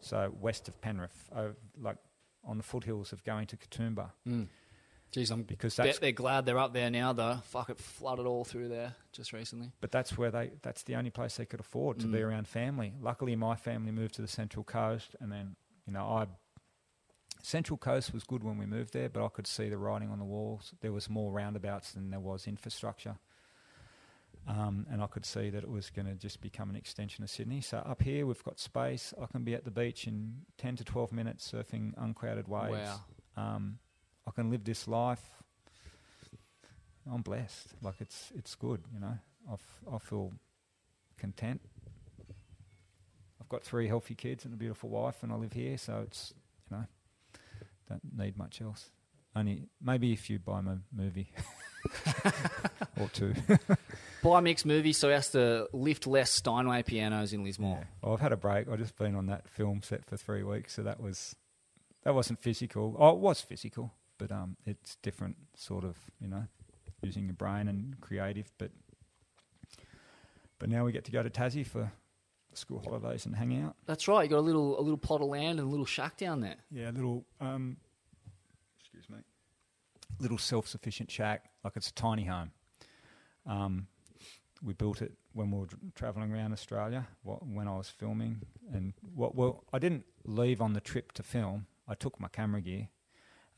So 0.00 0.34
west 0.40 0.68
of 0.68 0.80
Penrith, 0.80 1.30
oh, 1.34 1.52
like 1.80 1.96
on 2.44 2.56
the 2.56 2.62
foothills 2.62 3.12
of 3.12 3.24
going 3.24 3.46
to 3.46 3.56
Katoomba. 3.56 4.10
Mm. 4.28 4.48
Jeez, 5.12 5.30
I'm 5.32 5.42
Because 5.42 5.76
bet 5.76 5.86
that's 5.86 5.98
they're 5.98 6.12
glad 6.12 6.46
they're 6.46 6.58
up 6.58 6.72
there 6.72 6.88
now, 6.90 7.12
though. 7.12 7.38
Fuck, 7.46 7.70
it 7.70 7.78
flooded 7.78 8.26
all 8.26 8.44
through 8.44 8.68
there 8.68 8.94
just 9.12 9.32
recently. 9.32 9.72
but 9.80 9.90
that's 9.90 10.16
where 10.16 10.30
they 10.30 10.52
that's 10.62 10.84
the 10.84 10.94
only 10.94 11.10
place 11.10 11.36
they 11.36 11.44
could 11.46 11.58
afford 11.60 11.98
to 12.00 12.06
be 12.06 12.18
Mm. 12.18 12.28
around 12.28 12.46
family. 12.48 12.92
Luckily 13.00 13.34
my 13.36 13.56
family 13.56 13.90
moved 13.90 14.14
to 14.14 14.22
the 14.22 14.28
Central 14.28 14.62
Coast 14.64 15.16
and 15.20 15.32
then, 15.32 15.56
you 15.86 15.92
know, 15.92 16.04
I 16.04 16.26
Central 17.42 17.76
Coast 17.78 18.12
was 18.12 18.22
good 18.22 18.44
when 18.44 18.58
we 18.58 18.66
moved 18.66 18.92
there, 18.92 19.08
but 19.08 19.24
I 19.24 19.28
could 19.28 19.46
see 19.46 19.68
the 19.70 19.78
writing 19.78 20.10
on 20.10 20.18
the 20.18 20.24
walls. 20.26 20.74
There 20.80 20.92
was 20.92 21.08
more 21.08 21.32
roundabouts 21.32 21.92
than 21.92 22.10
there 22.10 22.20
was 22.20 22.46
infrastructure. 22.46 23.16
Um, 24.46 24.86
and 24.90 25.02
I 25.02 25.06
could 25.06 25.24
see 25.26 25.50
that 25.50 25.62
it 25.62 25.70
was 25.70 25.90
going 25.90 26.06
to 26.06 26.14
just 26.14 26.40
become 26.40 26.70
an 26.70 26.76
extension 26.76 27.22
of 27.24 27.30
Sydney. 27.30 27.60
So 27.60 27.78
up 27.78 28.02
here, 28.02 28.26
we've 28.26 28.42
got 28.44 28.58
space. 28.58 29.12
I 29.20 29.26
can 29.26 29.42
be 29.44 29.54
at 29.54 29.64
the 29.64 29.70
beach 29.70 30.06
in 30.06 30.42
10 30.58 30.76
to 30.76 30.84
12 30.84 31.12
minutes 31.12 31.50
surfing 31.50 31.92
uncrowded 31.96 32.48
waves. 32.48 32.72
Wow. 32.72 33.00
Um, 33.36 33.78
I 34.30 34.32
can 34.32 34.48
live 34.50 34.62
this 34.62 34.86
life. 34.86 35.22
I'm 37.12 37.22
blessed. 37.22 37.74
Like 37.82 37.96
it's 38.00 38.30
it's 38.36 38.54
good, 38.54 38.80
you 38.94 39.00
know. 39.00 39.18
I, 39.48 39.54
f- 39.54 39.80
I 39.92 39.98
feel 39.98 40.32
content. 41.18 41.60
I've 43.40 43.48
got 43.48 43.64
three 43.64 43.88
healthy 43.88 44.14
kids 44.14 44.44
and 44.44 44.54
a 44.54 44.56
beautiful 44.56 44.88
wife, 44.90 45.22
and 45.24 45.32
I 45.32 45.34
live 45.34 45.52
here, 45.52 45.76
so 45.76 46.04
it's 46.06 46.32
you 46.70 46.76
know 46.76 46.84
don't 47.88 48.02
need 48.16 48.38
much 48.38 48.60
else. 48.62 48.90
Only 49.34 49.64
maybe 49.82 50.12
if 50.12 50.30
you 50.30 50.38
buy 50.38 50.60
my 50.60 50.76
movie 50.96 51.32
or 53.00 53.08
two. 53.12 53.34
Buy 54.22 54.40
mixed 54.40 54.66
movie, 54.66 54.92
so 54.92 55.08
he 55.08 55.14
has 55.14 55.30
to 55.30 55.66
lift 55.72 56.06
less 56.06 56.30
Steinway 56.30 56.82
pianos 56.82 57.32
in 57.32 57.42
Lismore. 57.42 57.78
Yeah. 57.80 57.86
Well, 58.02 58.12
I've 58.12 58.20
had 58.20 58.32
a 58.32 58.36
break. 58.36 58.68
I've 58.68 58.78
just 58.78 58.94
been 58.98 59.14
on 59.14 59.26
that 59.26 59.48
film 59.48 59.80
set 59.82 60.04
for 60.04 60.18
three 60.18 60.42
weeks, 60.42 60.74
so 60.74 60.82
that 60.82 61.00
was 61.00 61.34
that 62.04 62.14
wasn't 62.14 62.38
physical. 62.38 62.96
Oh, 62.98 63.10
it 63.10 63.18
was 63.18 63.40
physical, 63.40 63.92
but 64.20 64.30
um, 64.30 64.56
it's 64.66 64.96
different 64.96 65.36
sort 65.56 65.82
of 65.82 65.96
you 66.20 66.28
know 66.28 66.44
using 67.02 67.24
your 67.24 67.34
brain 67.34 67.66
and 67.66 68.00
creative. 68.00 68.52
But 68.58 68.70
but 70.58 70.68
now 70.68 70.84
we 70.84 70.92
get 70.92 71.04
to 71.06 71.10
go 71.10 71.22
to 71.22 71.30
Tassie 71.30 71.66
for 71.66 71.90
school 72.52 72.80
holidays 72.84 73.26
and 73.26 73.34
hang 73.34 73.60
out. 73.62 73.76
That's 73.86 74.06
right. 74.06 74.22
You 74.24 74.28
got 74.28 74.38
a 74.38 74.40
little 74.40 74.78
a 74.78 74.82
little 74.82 74.98
plot 74.98 75.22
of 75.22 75.28
land 75.28 75.58
and 75.58 75.66
a 75.66 75.70
little 75.70 75.86
shack 75.86 76.18
down 76.18 76.40
there. 76.40 76.56
Yeah, 76.70 76.90
little 76.90 77.24
um, 77.40 77.78
excuse 78.78 79.08
me, 79.08 79.18
little 80.20 80.38
self-sufficient 80.38 81.10
shack. 81.10 81.46
Like 81.64 81.76
it's 81.76 81.88
a 81.88 81.94
tiny 81.94 82.26
home. 82.26 82.52
Um, 83.46 83.86
we 84.62 84.74
built 84.74 85.00
it 85.00 85.12
when 85.32 85.50
we 85.50 85.58
were 85.60 85.68
travelling 85.94 86.30
around 86.30 86.52
Australia. 86.52 87.08
What, 87.22 87.46
when 87.46 87.66
I 87.66 87.76
was 87.76 87.88
filming, 87.88 88.42
and 88.72 88.92
what? 89.14 89.34
Well, 89.34 89.64
I 89.72 89.78
didn't 89.78 90.04
leave 90.24 90.60
on 90.60 90.74
the 90.74 90.80
trip 90.80 91.12
to 91.12 91.22
film. 91.22 91.66
I 91.88 91.94
took 91.94 92.20
my 92.20 92.28
camera 92.28 92.60
gear, 92.60 92.88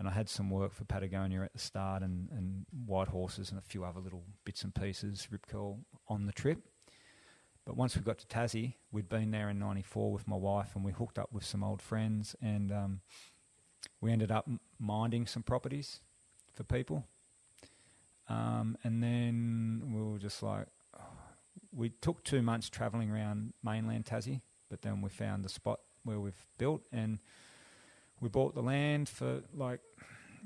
and 0.03 0.09
I 0.09 0.15
had 0.15 0.29
some 0.29 0.51
work 0.51 0.75
for 0.75 0.83
Patagonia 0.83 1.43
at 1.43 1.53
the 1.53 1.61
start, 1.61 2.03
and, 2.03 2.29
and 2.33 2.67
white 2.87 3.07
horses 3.07 3.51
and 3.51 3.59
a 3.61 3.63
few 3.63 3.85
other 3.85 4.01
little 4.01 4.25
bits 4.45 4.65
and 4.65 4.75
pieces, 4.75 5.29
rip 5.31 5.47
curl 5.47 5.79
on 6.09 6.27
the 6.27 6.33
trip. 6.33 6.59
But 7.65 7.77
once 7.77 7.95
we 7.95 8.03
got 8.03 8.19
to 8.19 8.27
Tassie, 8.27 8.75
we'd 8.91 9.09
been 9.09 9.31
there 9.31 9.49
in 9.49 9.61
'94 9.61 10.11
with 10.11 10.27
my 10.27 10.35
wife, 10.35 10.75
and 10.75 10.85
we 10.85 10.91
hooked 10.91 11.21
up 11.21 11.33
with 11.33 11.45
some 11.45 11.63
old 11.63 11.81
friends, 11.81 12.35
and 12.43 12.73
um, 12.73 13.01
we 14.01 14.11
ended 14.11 14.33
up 14.33 14.51
minding 14.81 15.25
some 15.29 15.45
properties 15.45 16.01
for 16.53 16.65
people. 16.65 17.05
Um, 18.29 18.77
and 18.83 19.01
then 19.05 19.93
we 19.95 20.03
were 20.03 20.19
just 20.19 20.43
like, 20.43 20.67
we 21.73 21.91
took 21.91 22.25
two 22.25 22.43
months 22.43 22.69
travelling 22.69 23.09
around 23.09 23.53
mainland 23.63 24.07
Tassie, 24.07 24.41
but 24.69 24.83
then 24.83 25.01
we 25.01 25.11
found 25.11 25.45
the 25.45 25.49
spot 25.49 25.79
where 26.03 26.19
we've 26.19 26.45
built, 26.59 26.83
and 26.91 27.21
we 28.23 28.29
bought 28.29 28.55
the 28.55 28.63
land 28.63 29.09
for 29.09 29.43
like, 29.53 29.81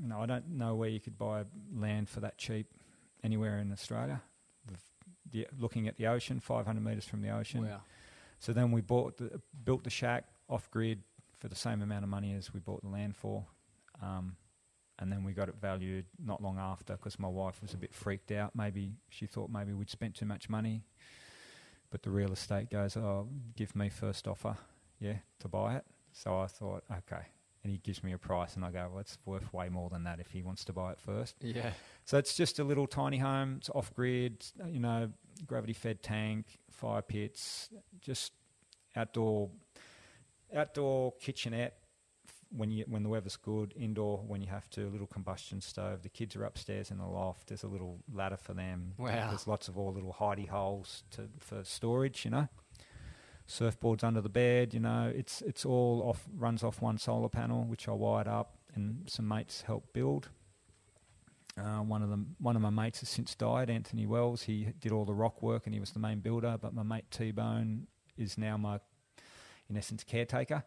you 0.01 0.09
know, 0.09 0.20
I 0.20 0.27
don't 0.27 0.48
know 0.48 0.74
where 0.74 0.89
you 0.89 0.98
could 0.98 1.19
buy 1.19 1.44
land 1.74 2.09
for 2.09 2.20
that 2.20 2.39
cheap 2.39 2.66
anywhere 3.23 3.59
in 3.59 3.70
Australia. 3.70 4.23
The, 5.31 5.47
looking 5.59 5.86
at 5.86 5.97
the 5.97 6.07
ocean, 6.07 6.40
500 6.40 6.82
metres 6.82 7.05
from 7.05 7.20
the 7.20 7.31
ocean. 7.31 7.69
Wow. 7.69 7.82
So 8.39 8.53
then 8.53 8.73
we 8.73 8.81
bought 8.81 9.19
the, 9.19 9.40
built 9.65 9.85
the 9.85 9.90
shack 9.90 10.24
off 10.48 10.70
grid 10.70 11.03
for 11.39 11.48
the 11.48 11.55
same 11.55 11.82
amount 11.82 12.03
of 12.03 12.09
money 12.09 12.32
as 12.35 12.55
we 12.55 12.61
bought 12.61 12.82
the 12.82 12.89
land 12.89 13.15
for. 13.15 13.44
Um, 14.03 14.36
and 14.98 15.12
then 15.12 15.23
we 15.23 15.32
got 15.32 15.51
it 15.51 15.57
valued 15.61 16.07
not 16.24 16.43
long 16.43 16.59
after 16.59 16.94
because 16.94 17.19
my 17.19 17.28
wife 17.28 17.61
was 17.61 17.74
a 17.74 17.77
bit 17.77 17.93
freaked 17.93 18.32
out. 18.32 18.53
Maybe 18.57 18.93
she 19.11 19.27
thought 19.27 19.51
maybe 19.51 19.74
we'd 19.74 19.90
spent 19.90 20.15
too 20.15 20.24
much 20.24 20.48
money. 20.48 20.85
But 21.90 22.03
the 22.03 22.11
real 22.11 22.32
estate 22.32 22.70
goes, 22.70 22.97
oh, 22.97 23.28
give 23.55 23.77
me 23.77 23.90
first 23.90 24.27
offer, 24.27 24.57
yeah, 24.98 25.19
to 25.40 25.48
buy 25.48 25.77
it. 25.77 25.85
So 26.12 26.39
I 26.39 26.47
thought, 26.47 26.85
okay. 26.90 27.27
And 27.67 27.73
he 27.73 27.79
gives 27.79 28.05
me 28.05 28.13
a 28.13 28.19
price, 28.19 28.55
and 28.55 28.65
I 28.65 28.71
go, 28.71 28.89
well, 28.93 29.01
it's 29.01 29.19
worth 29.25 29.53
way 29.53 29.69
more 29.69 29.91
than 29.91 30.05
that 30.05 30.21
if 30.21 30.31
he 30.31 30.41
wants 30.41 30.65
to 30.67 30.73
buy 30.73 30.93
it 30.93 31.01
first. 31.01 31.35
Yeah. 31.41 31.73
So 32.05 32.17
it's 32.17 32.37
just 32.37 32.61
a 32.61 32.63
little 32.63 32.87
tiny 32.87 33.19
home. 33.19 33.57
It's 33.59 33.69
off 33.71 33.93
grid, 33.93 34.47
you 34.69 34.79
know, 34.79 35.11
gravity 35.49 35.73
fed 35.73 36.01
tank, 36.01 36.61
fire 36.71 37.03
pits, 37.03 37.69
just 38.01 38.33
outdoor, 38.95 39.51
outdoor 40.55 41.15
kitchenette 41.19 41.77
when 42.57 42.71
you 42.71 42.85
when 42.87 43.03
the 43.03 43.09
weather's 43.09 43.35
good. 43.35 43.75
Indoor 43.77 44.19
when 44.19 44.41
you 44.43 44.47
have 44.47 44.71
to. 44.71 44.87
A 44.87 44.89
little 44.89 45.09
combustion 45.09 45.61
stove. 45.61 46.05
The 46.05 46.09
kids 46.09 46.37
are 46.37 46.45
upstairs 46.45 46.93
in 46.93 46.99
the 46.99 47.07
loft. 47.07 47.49
There's 47.49 47.65
a 47.65 47.67
little 47.67 47.99
ladder 48.15 48.37
for 48.37 48.55
them. 48.55 48.93
Wow. 48.97 49.31
There's 49.31 49.49
lots 49.49 49.67
of 49.67 49.77
all 49.77 49.93
little 49.93 50.15
hidey 50.17 50.47
holes 50.47 51.03
to 51.11 51.23
for 51.41 51.65
storage. 51.65 52.25
You 52.25 52.31
know. 52.31 52.49
Surfboards 53.48 54.02
under 54.02 54.20
the 54.20 54.28
bed, 54.28 54.74
you 54.74 54.81
know, 54.81 55.12
it's 55.14 55.40
it's 55.43 55.64
all 55.64 56.02
off 56.05 56.27
runs 56.36 56.64
off 56.64 56.82
one 56.82 56.98
solar 56.98 57.28
panel, 57.28 57.64
which 57.64 57.89
I 57.89 57.93
wired 57.93 58.27
up, 58.27 58.56
and 58.74 59.09
some 59.09 59.28
mates 59.28 59.62
helped 59.62 59.93
build. 59.93 60.28
Uh, 61.59 61.78
one 61.78 62.02
of 62.02 62.10
them, 62.10 62.36
one 62.39 62.55
of 62.55 62.60
my 62.60 62.70
mates 62.70 63.01
has 63.01 63.09
since 63.09 63.35
died, 63.35 63.70
Anthony 63.70 64.05
Wells. 64.05 64.43
He 64.43 64.68
did 64.78 64.93
all 64.93 65.06
the 65.06 65.14
rock 65.14 65.43
work 65.43 65.62
and 65.64 65.73
he 65.74 65.81
was 65.81 65.90
the 65.90 65.98
main 65.98 66.20
builder. 66.20 66.59
But 66.60 66.74
my 66.74 66.82
mate 66.82 67.06
T 67.10 67.31
Bone 67.31 67.86
is 68.18 68.36
now 68.36 68.59
my, 68.59 68.78
in 69.70 69.77
essence, 69.77 70.05
caretaker. 70.05 70.64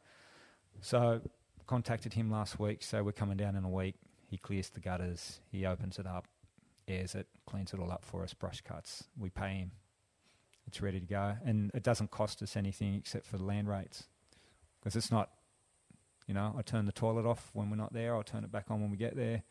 So 0.81 1.21
contacted 1.67 2.13
him 2.13 2.31
last 2.31 2.59
week. 2.59 2.81
So 2.81 3.03
we're 3.03 3.11
coming 3.11 3.37
down 3.37 3.55
in 3.55 3.63
a 3.63 3.69
week. 3.69 3.95
He 4.25 4.37
clears 4.37 4.69
the 4.69 4.79
gutters. 4.79 5.41
He 5.51 5.65
opens 5.65 5.99
it 5.99 6.07
up, 6.07 6.27
airs 6.87 7.13
it, 7.13 7.27
cleans 7.45 7.71
it 7.71 7.79
all 7.79 7.91
up 7.91 8.03
for 8.03 8.23
us. 8.23 8.33
Brush 8.33 8.61
cuts. 8.61 9.03
We 9.17 9.29
pay 9.29 9.53
him. 9.55 9.71
It's 10.69 10.81
ready 10.81 10.99
to 10.99 11.05
go, 11.05 11.35
and 11.43 11.71
it 11.73 11.83
doesn't 11.83 12.11
cost 12.11 12.41
us 12.41 12.55
anything 12.55 12.95
except 12.95 13.25
for 13.25 13.37
the 13.37 13.43
land 13.43 13.67
rates, 13.67 14.05
because 14.79 14.95
it's 14.95 15.11
not. 15.11 15.29
You 16.27 16.35
know, 16.35 16.53
I 16.55 16.61
turn 16.61 16.85
the 16.85 16.91
toilet 16.91 17.25
off 17.25 17.49
when 17.53 17.71
we're 17.71 17.75
not 17.75 17.91
there. 17.91 18.13
I'll 18.13 18.21
turn 18.21 18.43
it 18.43 18.51
back 18.51 18.65
on 18.69 18.81
when 18.81 18.91
we 18.91 18.97
get 18.97 19.15
there 19.15 19.41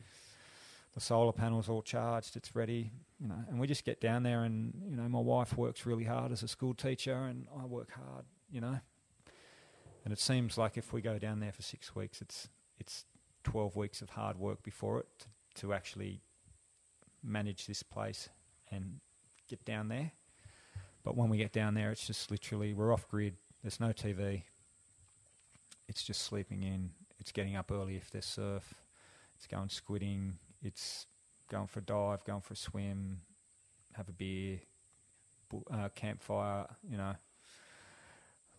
the 0.93 0.99
solar 0.99 1.31
panels 1.31 1.69
all 1.69 1.81
charged, 1.81 2.35
it's 2.35 2.55
ready, 2.55 2.91
you 3.19 3.27
know, 3.27 3.43
and 3.47 3.59
we 3.59 3.67
just 3.67 3.85
get 3.85 4.01
down 4.01 4.23
there 4.23 4.43
and, 4.43 4.73
you 4.89 4.95
know, 4.95 5.07
my 5.07 5.19
wife 5.19 5.55
works 5.57 5.85
really 5.85 6.03
hard 6.03 6.31
as 6.31 6.41
a 6.41 6.47
school 6.47 6.73
teacher 6.73 7.13
and 7.13 7.45
I 7.59 7.65
work 7.65 7.91
hard, 7.91 8.25
you 8.51 8.59
know. 8.61 8.79
And 10.03 10.13
it 10.13 10.19
seems 10.19 10.57
like 10.57 10.77
if 10.77 10.91
we 10.91 11.01
go 11.01 11.19
down 11.19 11.39
there 11.39 11.51
for 11.51 11.61
six 11.61 11.95
weeks, 11.95 12.21
it's 12.21 12.49
it's 12.79 13.05
12 13.43 13.75
weeks 13.75 14.01
of 14.01 14.11
hard 14.11 14.37
work 14.37 14.63
before 14.63 14.99
it 14.99 15.07
to, 15.19 15.27
to 15.61 15.73
actually 15.73 16.21
manage 17.21 17.67
this 17.67 17.83
place 17.83 18.29
and 18.71 18.99
get 19.47 19.63
down 19.65 19.89
there. 19.89 20.11
But 21.09 21.17
when 21.17 21.29
we 21.29 21.39
get 21.39 21.51
down 21.51 21.73
there, 21.73 21.89
it's 21.89 22.05
just 22.05 22.29
literally, 22.29 22.71
we're 22.71 22.93
off 22.93 23.07
grid, 23.07 23.33
there's 23.63 23.79
no 23.79 23.87
TV, 23.87 24.43
it's 25.87 26.03
just 26.03 26.21
sleeping 26.21 26.61
in, 26.61 26.91
it's 27.17 27.31
getting 27.31 27.55
up 27.55 27.71
early 27.71 27.95
if 27.95 28.11
there's 28.11 28.25
surf, 28.25 28.75
it's 29.35 29.47
going 29.47 29.69
squidding, 29.69 30.33
it's 30.61 31.07
going 31.49 31.65
for 31.65 31.79
a 31.79 31.81
dive, 31.81 32.23
going 32.25 32.41
for 32.41 32.53
a 32.53 32.55
swim, 32.55 33.21
have 33.93 34.07
a 34.07 34.11
beer, 34.11 34.59
uh, 35.73 35.89
campfire, 35.95 36.67
you 36.87 36.97
know, 36.97 37.15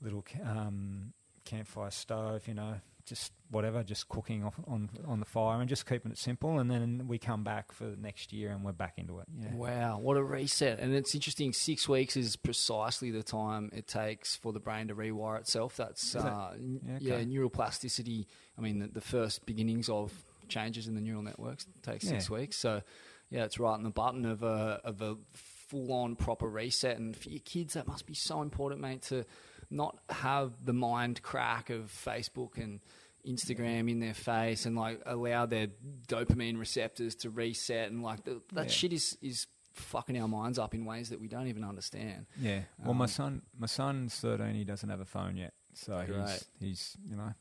little 0.03 0.25
um, 0.45 1.13
campfire 1.45 1.93
stove, 1.93 2.49
you 2.49 2.55
know, 2.55 2.81
just 3.11 3.33
whatever, 3.51 3.83
just 3.83 4.09
cooking 4.09 4.43
off 4.45 4.55
on 4.67 4.89
on 5.07 5.21
the 5.21 5.27
fire 5.27 5.61
and 5.61 5.69
just 5.69 5.85
keeping 5.87 6.11
it 6.11 6.17
simple. 6.17 6.59
And 6.61 6.71
then 6.71 7.05
we 7.09 7.19
come 7.19 7.45
back 7.45 7.73
for 7.73 7.85
the 7.85 7.97
next 7.97 8.33
year 8.33 8.51
and 8.53 8.65
we're 8.65 8.73
back 8.73 8.95
into 8.97 9.19
it. 9.19 9.27
Yeah. 9.39 9.53
Wow, 9.55 9.99
what 9.99 10.17
a 10.17 10.23
reset. 10.23 10.79
And 10.79 10.95
it's 10.95 11.15
interesting, 11.15 11.53
six 11.53 11.87
weeks 11.89 12.17
is 12.17 12.37
precisely 12.37 13.11
the 13.11 13.23
time 13.23 13.71
it 13.75 13.87
takes 13.87 14.35
for 14.37 14.53
the 14.55 14.61
brain 14.61 14.89
to 14.89 14.95
rewire 14.95 15.39
itself. 15.39 15.77
That's, 15.77 16.13
that- 16.13 16.25
uh, 16.25 16.53
Yeah, 16.59 16.99
yeah, 17.01 17.15
okay. 17.17 17.27
neuroplasticity. 17.27 18.25
I 18.57 18.61
mean, 18.63 18.79
the, 18.79 18.87
the 18.89 19.01
first 19.03 19.45
beginnings 19.45 19.89
of 19.91 20.13
changes 20.49 20.87
in 20.89 20.95
the 20.95 21.01
neural 21.03 21.23
networks 21.23 21.67
take 21.83 22.01
six 22.03 22.31
Yeah. 22.31 22.37
weeks. 22.39 22.57
So, 22.57 22.83
yeah, 23.29 23.45
it's 23.45 23.59
right 23.61 23.77
in 23.77 23.83
the 23.83 23.91
button 23.91 24.25
of 24.25 24.43
a, 24.43 24.81
of 24.85 25.03
a 25.03 25.17
full 25.35 25.93
on 25.93 26.17
proper 26.17 26.49
reset. 26.49 26.99
And 26.99 27.17
for 27.17 27.29
your 27.31 27.41
kids, 27.45 27.75
that 27.75 27.87
must 27.87 28.07
be 28.07 28.15
so 28.15 28.43
important, 28.43 28.81
mate, 28.81 29.03
to 29.03 29.25
not 29.71 29.99
have 30.09 30.65
the 30.65 30.73
mind 30.73 31.23
crack 31.23 31.71
of 31.71 31.93
Facebook 31.93 32.57
and 32.59 32.81
Instagram 33.27 33.91
in 33.91 34.01
their 34.01 34.15
face 34.15 34.67
and 34.67 34.77
like 34.77 35.01
allow 35.07 35.47
their 35.47 35.69
dopamine 36.09 36.59
receptors 36.59 37.15
to 37.17 37.31
reset 37.31 37.91
and 37.91 38.03
like 38.03 38.25
the, 38.25 38.41
that 38.53 38.67
Yeah. 38.67 38.71
shit 38.71 38.93
is 38.93 39.17
is 39.23 39.47
fucking 39.73 40.21
our 40.21 40.29
minds 40.29 40.59
up 40.59 40.75
in 40.75 40.85
ways 40.85 41.11
that 41.11 41.21
we 41.21 41.29
don't 41.29 41.47
even 41.47 41.63
understand. 41.65 42.27
Yeah. 42.39 42.63
Well, 42.85 42.95
my 42.95 43.05
Um, 43.05 43.09
son, 43.11 43.43
my 43.57 43.67
son's 43.67 44.19
thirteen. 44.19 44.55
He 44.55 44.65
doesn't 44.65 44.89
have 44.89 45.01
a 45.01 45.05
phone 45.05 45.37
yet, 45.37 45.55
so 45.75 46.05
Great. 46.07 46.19
he's 46.19 46.45
he's 46.59 46.97
you 47.09 47.17
know, 47.17 47.33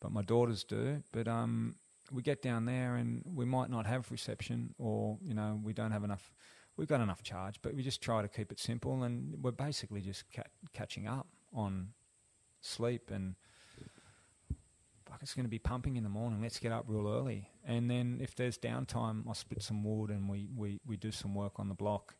but 0.00 0.10
my 0.12 0.22
daughters 0.22 0.64
do. 0.64 1.02
But 1.12 1.28
um, 1.28 1.76
we 2.10 2.22
get 2.22 2.40
down 2.40 2.64
there 2.64 2.96
and 2.96 3.22
we 3.34 3.44
might 3.44 3.68
not 3.70 3.86
have 3.86 4.10
reception, 4.10 4.74
or 4.78 5.18
you 5.22 5.34
know, 5.34 5.60
we 5.62 5.72
don't 5.72 5.90
have 5.92 6.04
enough. 6.04 6.32
We've 6.76 6.88
got 6.88 7.00
enough 7.00 7.22
charge, 7.22 7.60
but 7.60 7.74
we 7.74 7.82
just 7.82 8.00
try 8.00 8.22
to 8.22 8.28
keep 8.28 8.50
it 8.52 8.58
simple, 8.60 9.02
and 9.02 9.34
we're 9.42 9.50
basically 9.50 10.00
just 10.00 10.24
ca- 10.32 10.44
catching 10.72 11.06
up 11.06 11.26
on 11.52 11.88
sleep 12.60 13.10
and. 13.10 13.34
Fuck, 15.08 15.22
it's 15.22 15.34
going 15.34 15.44
to 15.44 15.50
be 15.50 15.58
pumping 15.58 15.96
in 15.96 16.02
the 16.02 16.10
morning. 16.10 16.42
Let's 16.42 16.58
get 16.58 16.72
up 16.72 16.84
real 16.86 17.08
early, 17.08 17.48
and 17.64 17.90
then 17.90 18.18
if 18.20 18.34
there's 18.34 18.58
downtime, 18.58 19.28
I 19.28 19.32
split 19.32 19.62
some 19.62 19.82
wood 19.82 20.10
and 20.10 20.28
we, 20.28 20.48
we, 20.54 20.80
we 20.86 20.96
do 20.96 21.10
some 21.10 21.34
work 21.34 21.58
on 21.58 21.68
the 21.68 21.74
block. 21.74 22.14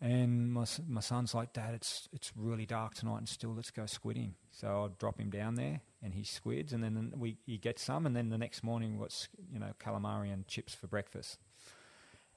And 0.00 0.52
my 0.52 0.64
my 0.86 1.00
son's 1.00 1.34
like, 1.34 1.52
Dad, 1.52 1.74
it's 1.74 2.08
it's 2.12 2.32
really 2.36 2.66
dark 2.66 2.94
tonight 2.94 3.18
and 3.18 3.28
still 3.28 3.52
let's 3.52 3.72
go 3.72 3.82
squidding. 3.82 4.34
So 4.52 4.84
I 4.84 4.88
drop 4.96 5.18
him 5.18 5.28
down 5.28 5.56
there 5.56 5.80
and 6.00 6.14
he 6.14 6.22
squids, 6.22 6.72
and 6.72 6.84
then 6.84 7.12
we 7.16 7.38
he 7.46 7.58
gets 7.58 7.82
some, 7.82 8.06
and 8.06 8.14
then 8.14 8.28
the 8.28 8.38
next 8.38 8.62
morning 8.62 8.92
we 8.92 9.00
got 9.00 9.28
you 9.52 9.58
know 9.58 9.72
calamari 9.80 10.32
and 10.32 10.46
chips 10.46 10.72
for 10.72 10.86
breakfast. 10.86 11.38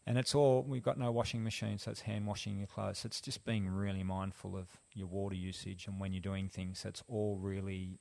And 0.07 0.17
it's 0.17 0.33
all 0.33 0.65
we've 0.67 0.81
got 0.81 0.97
no 0.97 1.11
washing 1.11 1.43
machine, 1.43 1.77
so 1.77 1.91
it's 1.91 2.01
hand 2.01 2.25
washing 2.25 2.57
your 2.57 2.65
clothes. 2.65 2.99
So 2.99 3.05
it's 3.05 3.21
just 3.21 3.45
being 3.45 3.69
really 3.69 4.01
mindful 4.01 4.57
of 4.57 4.67
your 4.95 5.05
water 5.05 5.35
usage 5.35 5.85
and 5.85 5.99
when 5.99 6.13
you're 6.13 6.21
doing 6.21 6.49
things. 6.49 6.79
So 6.79 6.89
it's 6.89 7.03
all 7.07 7.37
really 7.39 7.99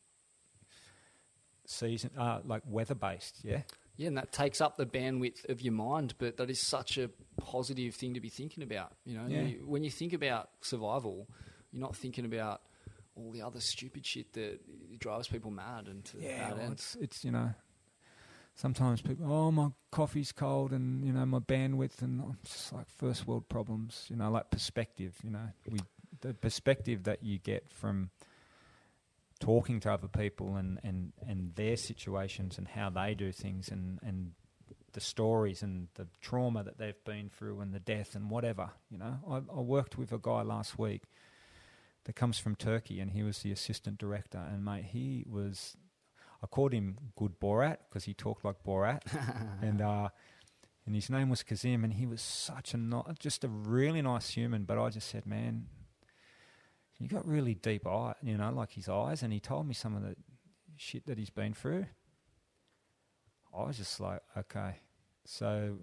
season 1.70 2.10
uh, 2.18 2.40
like 2.44 2.62
weather 2.66 2.94
based. 2.94 3.38
Yeah. 3.42 3.62
Yeah, 3.96 4.08
and 4.08 4.16
that 4.16 4.32
takes 4.32 4.60
up 4.62 4.76
the 4.78 4.86
bandwidth 4.86 5.46
of 5.50 5.60
your 5.60 5.74
mind, 5.74 6.14
but 6.18 6.38
that 6.38 6.48
is 6.48 6.66
such 6.66 6.96
a 6.96 7.10
positive 7.36 7.94
thing 7.94 8.14
to 8.14 8.20
be 8.20 8.30
thinking 8.30 8.62
about. 8.62 8.92
You 9.04 9.18
know, 9.18 9.26
Yeah. 9.26 9.42
You- 9.42 9.66
when 9.66 9.84
you 9.84 9.90
think 9.90 10.12
about 10.14 10.50
survival, 10.62 11.28
you're 11.70 11.80
not 11.82 11.94
thinking 11.94 12.24
about 12.24 12.62
all 13.14 13.30
the 13.30 13.42
other 13.42 13.60
stupid 13.60 14.06
shit 14.06 14.32
that 14.32 14.98
drives 14.98 15.28
people 15.28 15.50
mad 15.50 15.86
and 15.88 16.04
to 16.06 16.18
Yeah, 16.18 16.48
bad 16.50 16.58
well, 16.58 16.72
it's 16.72 16.94
it's 16.96 17.24
you 17.24 17.30
know, 17.30 17.52
sometimes 18.54 19.02
people, 19.02 19.30
oh 19.30 19.50
my 19.50 19.68
coffee's 19.90 20.32
cold 20.32 20.72
and 20.72 21.04
you 21.04 21.12
know 21.12 21.26
my 21.26 21.38
bandwidth 21.40 22.02
and 22.02 22.20
I'm 22.22 22.38
just 22.44 22.72
like 22.72 22.88
first 22.88 23.26
world 23.26 23.48
problems, 23.48 24.06
you 24.08 24.16
know, 24.16 24.30
like 24.30 24.50
perspective, 24.50 25.16
you 25.22 25.30
know, 25.30 25.48
we 25.70 25.78
the 26.22 26.34
perspective 26.34 27.04
that 27.04 27.22
you 27.22 27.38
get 27.38 27.70
from 27.72 28.10
talking 29.40 29.80
to 29.80 29.92
other 29.92 30.08
people 30.08 30.56
and 30.56 30.78
and 30.84 31.12
and 31.26 31.54
their 31.56 31.76
situations 31.76 32.58
and 32.58 32.68
how 32.68 32.90
they 32.90 33.14
do 33.14 33.32
things 33.32 33.68
and 33.68 33.98
and 34.02 34.32
the 34.92 35.00
stories 35.00 35.62
and 35.62 35.88
the 35.94 36.06
trauma 36.20 36.64
that 36.64 36.78
they've 36.78 37.04
been 37.04 37.28
through 37.28 37.60
and 37.60 37.72
the 37.72 37.78
death 37.78 38.16
and 38.16 38.28
whatever, 38.28 38.70
you 38.90 38.98
know. 38.98 39.18
I, 39.28 39.36
I 39.36 39.60
worked 39.60 39.96
with 39.96 40.10
a 40.10 40.18
guy 40.18 40.42
last 40.42 40.80
week 40.80 41.04
that 42.06 42.16
comes 42.16 42.40
from 42.40 42.56
Turkey 42.56 42.98
and 42.98 43.12
he 43.12 43.22
was 43.22 43.40
the 43.40 43.52
assistant 43.52 43.98
director 43.98 44.44
and 44.52 44.64
mate 44.64 44.86
he 44.86 45.24
was 45.28 45.76
I 46.42 46.46
called 46.46 46.72
him 46.72 46.96
Good 47.16 47.38
Borat 47.38 47.78
because 47.88 48.04
he 48.04 48.14
talked 48.14 48.44
like 48.44 48.62
Borat, 48.64 49.02
and 49.62 49.82
uh, 49.82 50.08
and 50.86 50.94
his 50.94 51.10
name 51.10 51.28
was 51.28 51.42
Kazim, 51.42 51.84
and 51.84 51.94
he 51.94 52.06
was 52.06 52.22
such 52.22 52.72
a 52.72 52.76
not 52.76 53.18
just 53.18 53.44
a 53.44 53.48
really 53.48 54.00
nice 54.02 54.30
human. 54.30 54.64
But 54.64 54.78
I 54.78 54.88
just 54.88 55.08
said, 55.08 55.26
man, 55.26 55.66
you 57.00 57.08
got 57.08 57.26
really 57.26 57.54
deep 57.54 57.86
eye, 57.86 58.14
you 58.22 58.36
know, 58.36 58.52
like 58.52 58.72
his 58.72 58.88
eyes, 58.88 59.22
and 59.22 59.32
he 59.32 59.40
told 59.40 59.66
me 59.66 59.74
some 59.74 59.96
of 59.96 60.02
the 60.02 60.14
shit 60.76 61.06
that 61.06 61.18
he's 61.18 61.30
been 61.30 61.54
through. 61.54 61.86
I 63.56 63.64
was 63.64 63.78
just 63.78 63.98
like, 64.00 64.20
okay, 64.36 64.76
so 65.24 65.78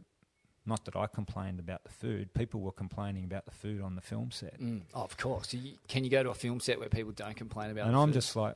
not 0.65 0.85
that 0.85 0.95
I 0.95 1.07
complained 1.07 1.59
about 1.59 1.83
the 1.83 1.91
food. 1.91 2.33
People 2.33 2.61
were 2.61 2.71
complaining 2.71 3.23
about 3.23 3.45
the 3.45 3.51
food 3.51 3.81
on 3.81 3.95
the 3.95 4.01
film 4.01 4.31
set. 4.31 4.61
Mm. 4.61 4.83
Oh, 4.93 5.03
of 5.03 5.17
course. 5.17 5.53
You, 5.53 5.73
can 5.87 6.03
you 6.03 6.09
go 6.09 6.23
to 6.23 6.29
a 6.29 6.35
film 6.35 6.59
set 6.59 6.79
where 6.79 6.89
people 6.89 7.13
don't 7.13 7.35
complain 7.35 7.71
about? 7.71 7.87
and 7.87 7.95
I'm 7.95 8.09
food? 8.09 8.13
just 8.13 8.35
like, 8.35 8.55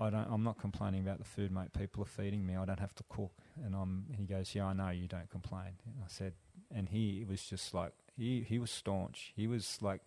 I 0.00 0.10
don't. 0.10 0.26
I'm 0.30 0.42
not 0.42 0.58
complaining 0.58 1.02
about 1.02 1.18
the 1.18 1.24
food, 1.24 1.52
mate. 1.52 1.72
People 1.78 2.02
are 2.02 2.06
feeding 2.06 2.46
me. 2.46 2.56
I 2.56 2.64
don't 2.64 2.80
have 2.80 2.94
to 2.94 3.04
cook. 3.08 3.32
And 3.64 3.74
I'm. 3.74 4.06
And 4.08 4.16
he 4.16 4.24
goes, 4.24 4.54
yeah, 4.54 4.66
I 4.66 4.72
know 4.72 4.88
you 4.90 5.06
don't 5.06 5.30
complain. 5.30 5.74
And 5.84 5.96
I 6.02 6.08
said, 6.08 6.32
and 6.74 6.88
he 6.88 7.24
was 7.28 7.42
just 7.44 7.74
like, 7.74 7.92
he 8.16 8.44
he 8.48 8.58
was 8.58 8.70
staunch. 8.70 9.32
He 9.36 9.46
was 9.46 9.78
like 9.80 10.00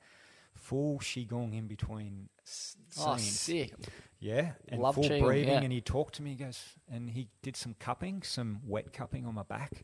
full 0.56 1.00
qigong 1.00 1.54
in 1.58 1.68
between 1.68 2.30
s- 2.46 2.78
oh, 3.00 3.18
scenes. 3.18 3.40
sick. 3.40 3.74
Yeah, 4.20 4.54
and 4.70 4.82
Love 4.82 4.96
full 4.96 5.04
qigong, 5.04 5.22
breathing. 5.22 5.50
yeah. 5.54 5.62
And 5.62 5.72
he 5.72 5.82
talked 5.82 6.16
to 6.16 6.24
me. 6.24 6.32
He 6.32 6.36
goes, 6.38 6.62
and 6.92 7.10
he 7.12 7.28
did 7.44 7.56
some 7.56 7.76
cupping, 7.80 8.24
some 8.24 8.62
wet 8.66 8.92
cupping 8.94 9.26
on 9.26 9.36
my 9.36 9.44
back. 9.44 9.84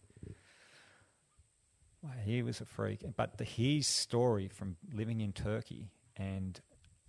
Wow, 2.01 2.11
he 2.25 2.41
was 2.41 2.61
a 2.61 2.65
freak. 2.65 3.03
But 3.15 3.37
the, 3.37 3.43
his 3.43 3.85
story 3.87 4.47
from 4.47 4.77
living 4.93 5.21
in 5.21 5.33
Turkey 5.33 5.91
and 6.17 6.59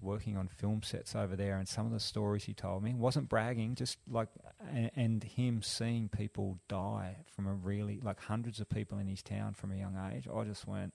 working 0.00 0.36
on 0.36 0.48
film 0.48 0.82
sets 0.82 1.14
over 1.14 1.36
there, 1.36 1.56
and 1.56 1.66
some 1.66 1.86
of 1.86 1.92
the 1.92 2.00
stories 2.00 2.44
he 2.44 2.52
told 2.52 2.82
me 2.82 2.92
wasn't 2.92 3.28
bragging, 3.28 3.74
just 3.76 3.98
like, 4.10 4.28
and, 4.70 4.90
and 4.96 5.24
him 5.24 5.62
seeing 5.62 6.08
people 6.08 6.58
die 6.68 7.16
from 7.34 7.46
a 7.46 7.54
really 7.54 8.00
like 8.02 8.20
hundreds 8.20 8.60
of 8.60 8.68
people 8.68 8.98
in 8.98 9.06
his 9.06 9.22
town 9.22 9.54
from 9.54 9.72
a 9.72 9.76
young 9.76 9.96
age. 10.12 10.26
I 10.28 10.44
just 10.44 10.66
went, 10.66 10.92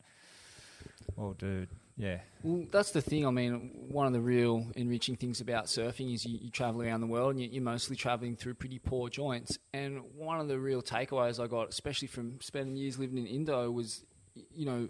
well, 1.15 1.31
dude, 1.33 1.69
yeah, 1.97 2.19
Well, 2.43 2.65
that's 2.71 2.91
the 2.91 3.01
thing. 3.01 3.25
I 3.25 3.31
mean, 3.31 3.71
one 3.89 4.05
of 4.05 4.13
the 4.13 4.21
real 4.21 4.67
enriching 4.75 5.15
things 5.15 5.41
about 5.41 5.65
surfing 5.65 6.13
is 6.13 6.25
you, 6.25 6.37
you 6.39 6.51
travel 6.51 6.83
around 6.83 7.01
the 7.01 7.07
world 7.07 7.31
and 7.31 7.41
you, 7.41 7.49
you're 7.51 7.63
mostly 7.63 7.95
traveling 7.95 8.35
through 8.35 8.53
pretty 8.53 8.77
poor 8.77 9.09
joints. 9.09 9.57
And 9.73 10.01
one 10.15 10.39
of 10.39 10.47
the 10.47 10.59
real 10.59 10.83
takeaways 10.83 11.43
I 11.43 11.47
got, 11.47 11.69
especially 11.69 12.07
from 12.07 12.39
spending 12.39 12.77
years 12.77 12.99
living 12.99 13.17
in 13.17 13.25
Indo, 13.25 13.71
was, 13.71 14.05
you 14.53 14.67
know, 14.67 14.89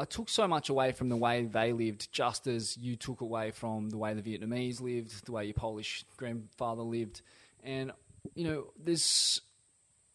I 0.00 0.04
took 0.04 0.28
so 0.28 0.48
much 0.48 0.68
away 0.68 0.90
from 0.90 1.08
the 1.08 1.16
way 1.16 1.44
they 1.44 1.72
lived, 1.72 2.12
just 2.12 2.48
as 2.48 2.76
you 2.76 2.96
took 2.96 3.20
away 3.20 3.52
from 3.52 3.88
the 3.88 3.98
way 3.98 4.14
the 4.14 4.22
Vietnamese 4.22 4.80
lived, 4.80 5.26
the 5.26 5.32
way 5.32 5.44
your 5.44 5.54
Polish 5.54 6.04
grandfather 6.16 6.82
lived. 6.82 7.22
And, 7.62 7.92
you 8.34 8.48
know, 8.48 8.64
there's, 8.82 9.40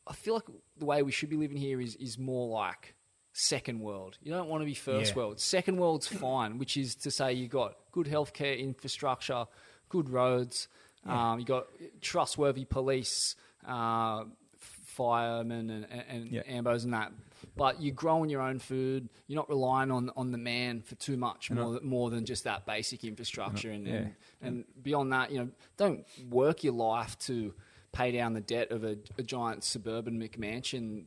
I 0.05 0.11
feel 0.11 0.33
like 0.33 0.43
the 0.77 0.85
way 0.85 1.03
we 1.03 1.13
should 1.13 1.29
be 1.29 1.37
living 1.37 1.55
here 1.55 1.79
is, 1.79 1.95
is 1.95 2.17
more 2.17 2.49
like 2.49 2.95
second 3.39 3.79
world. 3.79 4.17
You 4.23 4.31
don't 4.31 4.49
want 4.49 4.61
to 4.61 4.65
be 4.65 4.73
first 4.73 5.11
Yeah. 5.11 5.17
world. 5.17 5.39
Second 5.39 5.77
world's 5.77 6.07
fine, 6.07 6.57
which 6.57 6.75
is 6.75 6.95
to 6.95 7.11
say 7.11 7.33
you've 7.33 7.51
got 7.51 7.77
good 7.91 8.07
healthcare 8.07 8.57
infrastructure, 8.57 9.45
good 9.89 10.09
roads, 10.09 10.67
um, 11.05 11.39
you 11.39 11.45
got 11.45 11.67
trustworthy 12.01 12.65
police, 12.65 13.35
uh, 13.65 14.25
firemen 14.57 15.69
and, 15.69 15.85
and, 16.09 16.31
Yeah. 16.31 16.41
ambos 16.47 16.83
and 16.83 16.93
that. 16.93 17.11
But 17.55 17.79
you're 17.79 17.93
growing 17.93 18.31
your 18.31 18.41
own 18.41 18.57
food. 18.57 19.07
You're 19.27 19.35
not 19.35 19.49
relying 19.49 19.91
on, 19.91 20.09
on 20.17 20.31
the 20.31 20.39
man 20.39 20.81
for 20.81 20.95
too 20.95 21.15
much 21.15 21.51
more, 21.51 21.73
than, 21.73 21.85
more 21.87 22.09
than 22.09 22.25
just 22.25 22.43
that 22.45 22.65
basic 22.65 23.03
infrastructure. 23.03 23.69
And, 23.69 23.87
and, 23.87 24.15
and 24.41 24.65
beyond 24.81 25.13
that, 25.13 25.31
you 25.31 25.37
know, 25.39 25.49
don't 25.77 26.05
work 26.29 26.63
your 26.63 26.73
life 26.73 27.17
to 27.19 27.53
pay 27.91 28.11
down 28.11 28.33
the 28.33 28.41
debt 28.41 28.71
of 28.71 28.83
a, 28.83 28.97
a 29.19 29.23
giant 29.23 29.63
suburban 29.63 30.19
McMansion 30.19 31.05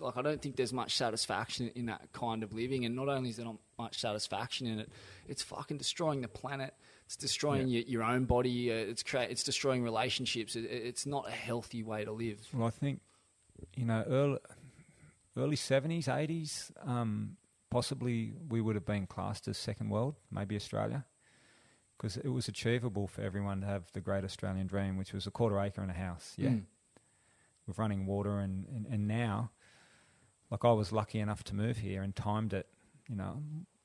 like 0.00 0.16
I 0.16 0.22
don't 0.22 0.40
think 0.40 0.56
there's 0.56 0.72
much 0.72 0.96
satisfaction 0.96 1.70
in 1.74 1.86
that 1.86 2.12
kind 2.12 2.42
of 2.42 2.52
living, 2.52 2.84
and 2.84 2.94
not 2.96 3.08
only 3.08 3.30
is 3.30 3.36
there 3.36 3.46
not 3.46 3.56
much 3.78 3.98
satisfaction 4.00 4.66
in 4.66 4.78
it, 4.80 4.90
it's 5.26 5.42
fucking 5.42 5.78
destroying 5.78 6.20
the 6.22 6.28
planet. 6.28 6.74
It's 7.06 7.16
destroying 7.16 7.68
your, 7.68 7.82
your 7.84 8.02
own 8.02 8.24
body. 8.26 8.70
Uh, 8.70 8.74
it's 8.74 9.02
crea- 9.02 9.28
it's 9.30 9.42
destroying 9.42 9.82
relationships. 9.82 10.56
It- 10.56 10.64
it's 10.66 11.06
not 11.06 11.26
a 11.28 11.32
healthy 11.32 11.82
way 11.82 12.04
to 12.04 12.12
live. 12.12 12.46
Well, 12.52 12.66
I 12.66 12.70
think 12.70 13.00
you 13.76 13.84
know 13.86 14.04
early 14.06 14.38
early 15.36 15.56
seventies, 15.56 16.08
eighties, 16.08 16.70
um, 16.84 17.36
possibly 17.70 18.32
we 18.48 18.60
would 18.60 18.74
have 18.74 18.84
been 18.86 19.06
classed 19.06 19.48
as 19.48 19.56
second 19.56 19.88
world, 19.90 20.16
maybe 20.30 20.54
Australia, 20.56 21.04
because 21.96 22.16
it 22.16 22.28
was 22.28 22.48
achievable 22.48 23.06
for 23.06 23.22
everyone 23.22 23.60
to 23.62 23.66
have 23.66 23.90
the 23.92 24.00
great 24.00 24.24
Australian 24.24 24.66
dream, 24.66 24.96
which 24.96 25.12
was 25.12 25.26
a 25.26 25.30
quarter 25.30 25.58
acre 25.60 25.80
and 25.80 25.90
a 25.90 25.94
house. 25.94 26.34
Yeah, 26.36 26.50
Mm. 26.50 26.64
with 27.66 27.78
running 27.78 28.04
water, 28.06 28.38
and, 28.38 28.66
and 28.66 28.86
and 28.86 29.06
now, 29.08 29.50
like 30.50 30.64
I 30.64 30.72
was 30.72 30.92
lucky 30.92 31.20
enough 31.20 31.44
to 31.44 31.54
move 31.54 31.78
here 31.78 32.02
and 32.02 32.14
timed 32.14 32.52
it. 32.52 32.66
You 33.08 33.16
know, 33.16 33.42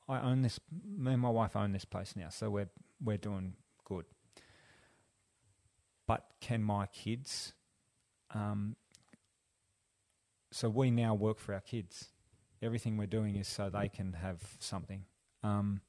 I 0.07 0.19
own 0.19 0.41
this. 0.41 0.59
Me 0.85 1.13
and 1.13 1.21
my 1.21 1.29
wife 1.29 1.55
own 1.55 1.71
this 1.71 1.85
place 1.85 2.15
now, 2.15 2.29
so 2.29 2.49
we're 2.49 2.69
we're 3.03 3.17
doing 3.17 3.53
good. 3.85 4.05
But 6.07 6.25
can 6.41 6.63
my 6.63 6.87
kids? 6.87 7.53
Um, 8.33 8.75
so 10.51 10.69
we 10.69 10.91
now 10.91 11.13
work 11.13 11.39
for 11.39 11.53
our 11.53 11.61
kids. 11.61 12.09
Everything 12.61 12.97
we're 12.97 13.07
doing 13.07 13.35
is 13.35 13.47
so 13.47 13.69
they 13.69 13.89
can 13.89 14.13
have 14.13 14.41
something. 14.59 15.05
Um, 15.43 15.81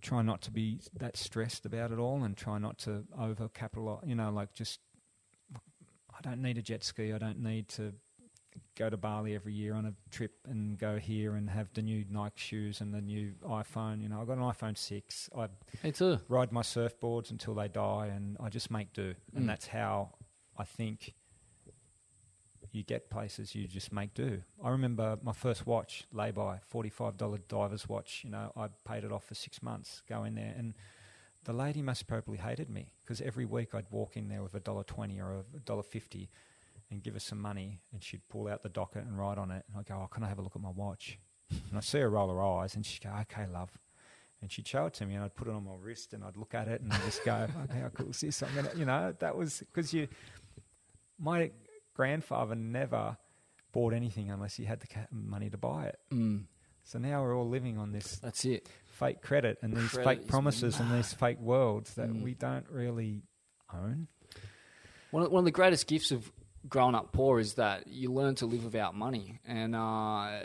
try 0.00 0.22
not 0.22 0.42
to 0.42 0.50
be 0.50 0.80
that 0.96 1.16
stressed 1.16 1.66
about 1.66 1.92
it 1.92 1.98
all, 1.98 2.24
and 2.24 2.36
try 2.36 2.58
not 2.58 2.78
to 2.80 3.04
over 3.18 3.48
capitalize. 3.48 4.04
You 4.06 4.14
know, 4.14 4.30
like 4.30 4.54
just 4.54 4.80
I 5.54 6.20
don't 6.22 6.42
need 6.42 6.58
a 6.58 6.62
jet 6.62 6.82
ski. 6.84 7.12
I 7.12 7.18
don't 7.18 7.42
need 7.42 7.68
to 7.70 7.94
go 8.76 8.88
to 8.90 8.96
Bali 8.96 9.34
every 9.34 9.52
year 9.52 9.74
on 9.74 9.86
a 9.86 9.94
trip 10.10 10.32
and 10.48 10.78
go 10.78 10.98
here 10.98 11.34
and 11.34 11.48
have 11.50 11.72
the 11.74 11.82
new 11.82 12.04
Nike 12.10 12.34
shoes 12.38 12.80
and 12.80 12.92
the 12.94 13.00
new 13.00 13.32
iPhone. 13.44 14.00
You 14.02 14.08
know, 14.08 14.20
I 14.20 14.24
got 14.24 14.38
an 14.38 14.44
iPhone 14.44 14.76
six. 14.76 15.28
I 15.36 15.48
Me 15.82 15.92
too. 15.92 16.18
ride 16.28 16.52
my 16.52 16.62
surfboards 16.62 17.30
until 17.30 17.54
they 17.54 17.68
die, 17.68 18.06
and 18.14 18.36
I 18.40 18.48
just 18.48 18.70
make 18.70 18.92
do. 18.92 19.14
And 19.34 19.44
Mm. 19.44 19.48
that's 19.48 19.66
how 19.66 20.14
I 20.56 20.64
think 20.64 21.14
you 22.72 22.82
get 22.82 23.08
places. 23.10 23.54
You 23.54 23.66
just 23.66 23.92
make 23.92 24.12
do. 24.14 24.42
I 24.62 24.70
remember 24.70 25.18
my 25.22 25.32
first 25.32 25.66
watch, 25.66 26.04
lay 26.12 26.30
by, 26.30 26.58
forty-five 26.58 27.16
dollar 27.16 27.38
diver's 27.38 27.88
watch. 27.88 28.22
You 28.24 28.30
know, 28.30 28.52
I 28.56 28.68
paid 28.84 29.04
it 29.04 29.12
off 29.12 29.24
for 29.24 29.34
six 29.34 29.62
months. 29.62 30.02
Go 30.08 30.24
in 30.24 30.34
there, 30.34 30.54
and 30.56 30.74
the 31.44 31.52
lady 31.52 31.80
most 31.82 32.06
probably 32.06 32.36
hated 32.36 32.68
me 32.68 32.92
because 33.02 33.20
every 33.22 33.46
week 33.46 33.74
I'd 33.74 33.90
walk 33.90 34.16
in 34.16 34.28
there 34.28 34.42
with 34.42 34.54
a 34.54 34.60
dollar 34.60 34.84
twenty 34.84 35.18
or 35.20 35.32
a 35.56 35.60
dollar 35.60 35.82
fifty. 35.82 36.30
And 36.90 37.02
give 37.02 37.12
her 37.14 37.20
some 37.20 37.40
money, 37.40 37.80
and 37.92 38.02
she'd 38.02 38.26
pull 38.30 38.48
out 38.48 38.62
the 38.62 38.70
docket 38.70 39.04
and 39.04 39.18
write 39.18 39.36
on 39.36 39.50
it. 39.50 39.64
And 39.68 39.76
I'd 39.78 39.84
go, 39.86 40.00
"Oh, 40.02 40.06
can 40.06 40.22
I 40.24 40.28
have 40.28 40.38
a 40.38 40.42
look 40.42 40.56
at 40.56 40.62
my 40.62 40.70
watch?" 40.70 41.18
And 41.50 41.76
I 41.76 41.80
see 41.80 41.98
her 42.00 42.08
roll 42.08 42.28
her 42.28 42.42
eyes, 42.42 42.74
and 42.74 42.84
she'd 42.86 43.02
go, 43.02 43.10
"Okay, 43.22 43.46
love." 43.46 43.70
and 44.40 44.52
she'd 44.52 44.68
show 44.68 44.86
it 44.86 44.94
to 44.94 45.04
me, 45.04 45.16
and 45.16 45.24
I'd 45.24 45.34
put 45.34 45.48
it 45.48 45.52
on 45.52 45.64
my 45.64 45.72
wrist, 45.76 46.12
and 46.14 46.22
I'd 46.22 46.36
look 46.36 46.54
at 46.54 46.68
it, 46.68 46.80
and 46.80 46.92
I'd 46.92 47.02
just 47.02 47.24
go, 47.24 47.48
"Okay, 47.64 47.80
how 47.80 47.88
cool 47.88 48.10
is 48.10 48.20
this?" 48.20 48.40
I'm 48.42 48.54
gonna, 48.54 48.70
you 48.76 48.84
know, 48.84 49.12
that 49.18 49.36
was 49.36 49.58
because 49.58 49.92
you. 49.92 50.06
My 51.18 51.50
grandfather 51.94 52.54
never 52.54 53.16
bought 53.72 53.92
anything 53.92 54.30
unless 54.30 54.54
he 54.54 54.64
had 54.64 54.80
the 54.80 54.86
money 55.10 55.50
to 55.50 55.58
buy 55.58 55.86
it. 55.86 55.98
Mm. 56.12 56.44
So 56.84 56.98
now 56.98 57.20
we're 57.22 57.36
all 57.36 57.48
living 57.48 57.76
on 57.78 57.90
this 57.92 58.16
That's 58.20 58.44
it. 58.44 58.68
fake 58.92 59.20
credit 59.20 59.58
and 59.60 59.74
these 59.76 59.90
Credit 59.90 60.20
fake 60.20 60.28
promises 60.28 60.78
and 60.80 60.90
these 60.92 61.12
fake 61.12 61.40
worlds 61.40 61.94
that 61.96 62.08
Mm. 62.08 62.22
we 62.22 62.34
don't 62.34 62.66
really 62.70 63.22
own. 63.74 64.06
One 65.10 65.24
of, 65.24 65.32
one 65.32 65.40
of 65.40 65.44
the 65.44 65.50
greatest 65.50 65.86
gifts 65.86 66.12
of 66.12 66.30
growing 66.68 66.94
up 66.94 67.12
poor 67.12 67.38
is 67.40 67.54
that 67.54 67.86
you 67.88 68.12
learn 68.12 68.34
to 68.36 68.46
live 68.46 68.64
without 68.64 68.94
money, 68.94 69.40
and 69.46 69.74
uh, 69.74 70.40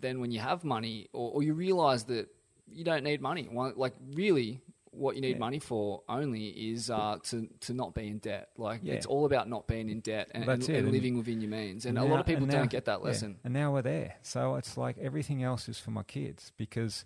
then 0.00 0.20
when 0.20 0.30
you 0.30 0.40
have 0.40 0.64
money, 0.64 1.08
or, 1.12 1.32
or 1.32 1.42
you 1.42 1.54
realize 1.54 2.04
that 2.04 2.28
you 2.70 2.84
don't 2.84 3.04
need 3.04 3.20
money. 3.20 3.44
One, 3.50 3.72
like 3.76 3.94
really, 4.14 4.60
what 4.90 5.14
you 5.14 5.20
need 5.22 5.32
Yeah. 5.36 5.38
money 5.38 5.58
for 5.58 6.02
only 6.08 6.46
is 6.48 6.90
uh, 6.90 7.18
to 7.24 7.48
to 7.60 7.72
not 7.74 7.94
be 7.94 8.08
in 8.08 8.18
debt. 8.18 8.48
Like 8.56 8.80
Yeah. 8.82 8.94
it's 8.94 9.06
all 9.06 9.26
about 9.26 9.48
not 9.48 9.66
being 9.68 9.88
in 9.88 10.00
debt 10.00 10.28
and, 10.32 10.46
Well, 10.46 10.54
and, 10.54 10.68
and 10.68 10.76
and- 10.78 10.90
living 10.92 11.16
within 11.16 11.40
your 11.40 11.50
means. 11.50 11.86
And, 11.86 11.96
a 11.96 12.00
now- 12.02 12.06
lot 12.08 12.20
of 12.20 12.26
people 12.26 12.44
and 12.44 12.52
don't 12.52 12.70
get 12.70 12.86
that 12.86 12.98
yeah, 13.00 13.04
lesson. 13.06 13.38
and 13.44 13.54
now 13.54 13.72
we're 13.72 13.82
there. 13.82 14.16
So 14.22 14.56
it's 14.56 14.76
like 14.76 14.98
everything 14.98 15.42
else 15.42 15.68
is 15.68 15.78
for 15.78 15.92
my 15.92 16.02
kids 16.02 16.52
because, 16.56 17.04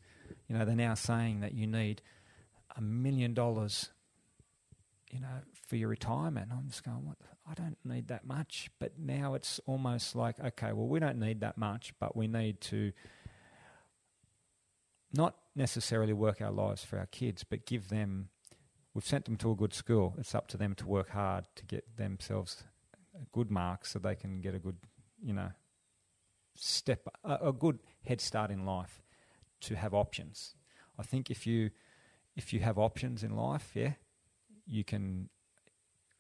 you 0.48 0.56
know, 0.56 0.64
they're 0.64 0.74
now 0.76 0.94
saying 0.94 1.40
that 1.40 1.52
you 1.54 1.66
need 1.66 2.00
a 2.76 2.80
million 2.80 3.34
dollars, 3.34 3.90
you 5.10 5.20
know, 5.20 5.42
for 5.72 5.76
your 5.76 5.88
retirement. 5.88 6.50
I'm 6.52 6.68
just 6.68 6.84
going, 6.84 7.02
what? 7.06 7.16
I 7.50 7.54
don't 7.54 7.78
need 7.82 8.08
that 8.08 8.26
much. 8.26 8.68
But 8.78 8.98
now 8.98 9.32
it's 9.32 9.58
almost 9.64 10.14
like, 10.14 10.38
okay, 10.38 10.74
well, 10.74 10.86
we 10.86 11.00
don't 11.00 11.18
need 11.18 11.40
that 11.40 11.56
much, 11.56 11.94
but 11.98 12.14
we 12.14 12.28
need 12.28 12.60
to 12.72 12.92
not 15.14 15.34
necessarily 15.56 16.12
work 16.12 16.42
our 16.42 16.50
lives 16.50 16.84
for 16.84 16.98
our 16.98 17.06
kids, 17.06 17.42
but 17.42 17.64
give 17.64 17.88
them. 17.88 18.28
We've 18.92 19.06
sent 19.06 19.24
them 19.24 19.36
to 19.36 19.50
a 19.50 19.54
good 19.54 19.72
school. 19.72 20.14
It's 20.18 20.34
up 20.34 20.46
to 20.48 20.58
them 20.58 20.74
to 20.74 20.86
work 20.86 21.08
hard 21.08 21.46
to 21.56 21.64
get 21.64 21.96
themselves 21.96 22.64
a 23.14 23.24
good 23.32 23.50
marks 23.50 23.92
so 23.92 23.98
they 23.98 24.14
can 24.14 24.42
get 24.42 24.54
a 24.54 24.58
good, 24.58 24.76
you 25.24 25.32
know, 25.32 25.52
step 26.54 27.08
a, 27.24 27.48
a 27.48 27.52
good 27.54 27.78
head 28.04 28.20
start 28.20 28.50
in 28.50 28.66
life 28.66 29.00
to 29.62 29.74
have 29.76 29.94
options. 29.94 30.54
I 30.98 31.02
think 31.02 31.30
if 31.30 31.46
you 31.46 31.70
if 32.36 32.52
you 32.52 32.60
have 32.60 32.76
options 32.76 33.24
in 33.24 33.34
life, 33.34 33.70
yeah, 33.72 33.94
you 34.66 34.84
can 34.84 35.30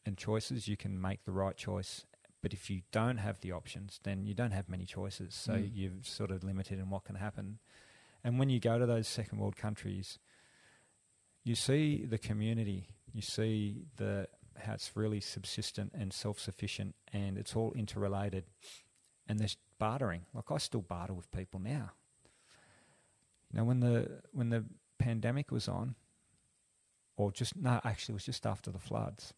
and 0.04 0.16
choices, 0.16 0.68
you 0.68 0.76
can 0.76 1.00
make 1.00 1.24
the 1.24 1.32
right 1.32 1.56
choice. 1.56 2.06
But 2.42 2.52
if 2.52 2.68
you 2.68 2.82
don't 2.90 3.18
have 3.18 3.40
the 3.40 3.52
options, 3.52 4.00
then 4.02 4.26
you 4.26 4.34
don't 4.34 4.50
have 4.50 4.68
many 4.68 4.84
choices. 4.84 5.34
So 5.34 5.54
Mm. 5.54 5.70
you're 5.72 6.02
sort 6.02 6.30
of 6.30 6.42
limited 6.42 6.78
in 6.78 6.90
what 6.90 7.04
can 7.04 7.16
happen. 7.16 7.60
And 8.24 8.38
when 8.38 8.50
you 8.50 8.58
go 8.60 8.78
to 8.78 8.86
those 8.86 9.06
second 9.08 9.38
world 9.38 9.56
countries, 9.56 10.18
you 11.44 11.54
see 11.54 12.04
the 12.04 12.18
community, 12.18 12.88
you 13.12 13.22
see 13.22 13.86
the 13.96 14.28
how 14.58 14.74
it's 14.74 14.94
really 14.96 15.20
subsistent 15.20 15.92
and 15.94 16.12
self-sufficient, 16.12 16.94
and 17.12 17.38
it's 17.38 17.56
all 17.56 17.72
interrelated. 17.72 18.44
And 19.26 19.38
there's 19.40 19.56
bartering. 19.78 20.26
Like 20.34 20.50
I 20.50 20.58
still 20.58 20.82
barter 20.82 21.14
with 21.14 21.30
people 21.30 21.58
now. 21.58 21.92
You 23.50 23.58
know, 23.58 23.64
when 23.64 23.80
the 23.80 24.22
when 24.32 24.50
the 24.50 24.64
pandemic 24.98 25.50
was 25.50 25.68
on, 25.68 25.94
or 27.16 27.32
just 27.32 27.56
no, 27.56 27.80
actually, 27.84 28.12
it 28.12 28.14
was 28.14 28.24
just 28.26 28.46
after 28.46 28.70
the 28.70 28.78
floods. 28.78 29.32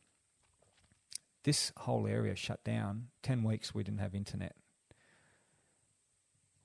This 1.45 1.73
whole 1.79 2.07
area 2.07 2.35
shut 2.35 2.65
down. 2.65 3.09
Ten 3.23 3.43
weeks 3.43 3.75
we 3.75 3.85
didn't 3.85 4.01
have 4.01 4.15
internet. 4.15 4.57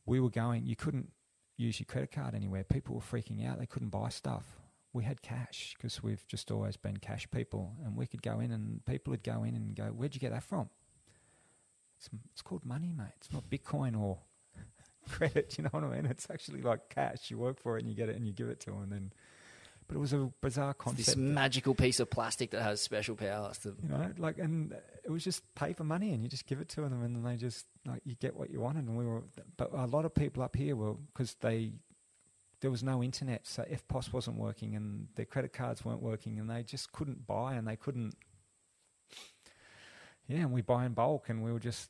We 0.06 0.20
were 0.20 0.30
going. 0.30 0.66
You 0.66 0.76
couldn't 0.76 1.12
use 1.58 1.80
your 1.80 1.86
credit 1.86 2.12
card 2.12 2.34
anywhere. 2.34 2.64
People 2.64 2.96
were 2.96 3.02
freaking 3.02 3.46
out. 3.46 3.60
They 3.60 3.66
couldn't 3.66 3.90
buy 3.90 4.10
stuff. 4.10 4.46
We 4.94 5.04
had 5.04 5.22
cash 5.22 5.76
because 5.78 6.02
we've 6.02 6.26
just 6.28 6.50
always 6.50 6.78
been 6.78 6.98
cash 6.98 7.30
people, 7.30 7.76
and 7.86 7.96
we 7.96 8.08
could 8.08 8.24
go 8.24 8.40
in 8.40 8.52
and 8.52 8.84
people 8.86 9.12
would 9.12 9.24
go 9.24 9.44
in 9.44 9.56
and 9.56 9.76
go, 9.76 9.86
"Where'd 9.86 10.16
you 10.16 10.22
get 10.22 10.32
that 10.32 10.44
from?" 10.44 10.70
It's, 11.98 12.10
it's 12.32 12.42
called 12.42 12.66
money, 12.66 12.94
mate. 12.98 13.08
It's 13.18 13.32
not 13.32 13.50
Bitcoin 13.50 14.00
or 14.00 14.20
credit. 15.10 15.58
You 15.58 15.66
know 15.66 15.70
what 15.72 15.84
I 15.84 15.90
mean? 15.90 16.06
It's 16.06 16.28
actually 16.32 16.62
like 16.62 16.90
cash. 16.90 17.30
You 17.30 17.38
work 17.38 17.60
for 17.60 17.78
it 17.78 17.82
and 17.82 17.90
you 17.90 17.96
get 17.96 18.10
it 18.10 18.16
and 18.16 18.26
you 18.26 18.32
give 18.34 18.48
it 18.48 18.62
to 18.62 18.72
them. 18.72 18.84
And 18.84 18.92
then, 18.92 19.14
but 19.90 19.98
it 19.98 20.00
was 20.00 20.14
a 20.14 20.32
bizarre 20.40 20.76
concept. 20.76 20.98
This 20.98 21.16
concept. 21.16 21.34
magical 21.34 21.74
piece 21.74 22.00
of 22.00 22.12
plastic 22.12 22.52
that 22.52 22.62
has 22.62 22.80
special 22.80 23.16
powers. 23.16 23.58
To, 23.60 23.76
you 23.82 23.90
know, 23.90 24.12
like, 24.20 24.38
and 24.38 24.72
it 25.04 25.10
was 25.10 25.24
just 25.24 25.44
paper 25.56 25.84
money, 25.84 26.14
and 26.14 26.22
you 26.24 26.30
just 26.30 26.46
give 26.46 26.62
it 26.62 26.70
to 26.70 26.82
them, 26.82 27.02
and 27.02 27.16
then 27.16 27.24
they 27.24 27.36
just 27.36 27.66
like 27.88 28.02
you 28.06 28.14
get 28.14 28.36
what 28.36 28.52
you 28.52 28.62
wanted. 28.62 28.86
And 28.86 28.96
we 28.96 29.04
were, 29.04 29.24
but 29.58 29.72
a 29.74 29.88
lot 29.88 30.06
of 30.06 30.14
people 30.14 30.44
up 30.44 30.56
here 30.56 30.76
were 30.76 30.94
because 30.94 31.36
they 31.42 31.74
there 32.62 32.70
was 32.70 32.84
no 32.84 33.02
internet, 33.02 33.48
so 33.48 33.64
EFTPOS 33.64 34.14
wasn't 34.14 34.38
working, 34.38 34.76
and 34.76 35.08
their 35.16 35.26
credit 35.26 35.54
cards 35.54 35.84
weren't 35.84 36.04
working, 36.04 36.38
and 36.38 36.48
they 36.48 36.62
just 36.62 36.92
couldn't 36.92 37.26
buy, 37.26 37.56
and 37.56 37.68
they 37.68 37.76
couldn't. 37.76 38.14
Yeah, 40.28 40.42
and 40.42 40.52
we 40.52 40.62
buy 40.62 40.86
in 40.86 40.94
bulk, 40.94 41.30
and 41.30 41.44
we 41.44 41.52
were 41.52 41.60
just 41.60 41.90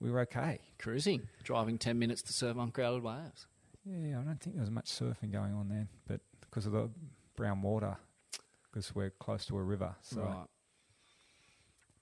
we 0.00 0.10
were 0.10 0.20
okay. 0.20 0.60
cruising, 0.78 1.28
driving 1.44 1.76
10 1.76 1.98
minutes 1.98 2.22
to 2.22 2.32
serve 2.32 2.56
uncrowded 2.56 3.02
waves. 3.02 3.46
Yeah, 3.84 4.20
I 4.20 4.22
don't 4.22 4.40
think 4.40 4.56
there 4.56 4.62
was 4.62 4.70
much 4.70 4.86
surfing 4.86 5.32
going 5.32 5.52
on 5.52 5.68
then, 5.68 5.88
but 6.08 6.20
because 6.52 6.66
of 6.66 6.72
the 6.72 6.90
brown 7.34 7.62
water, 7.62 7.96
because 8.70 8.94
we're 8.94 9.08
close 9.10 9.46
to 9.46 9.56
a 9.56 9.62
river. 9.62 9.96
So, 10.02 10.20
Right. 10.22 10.46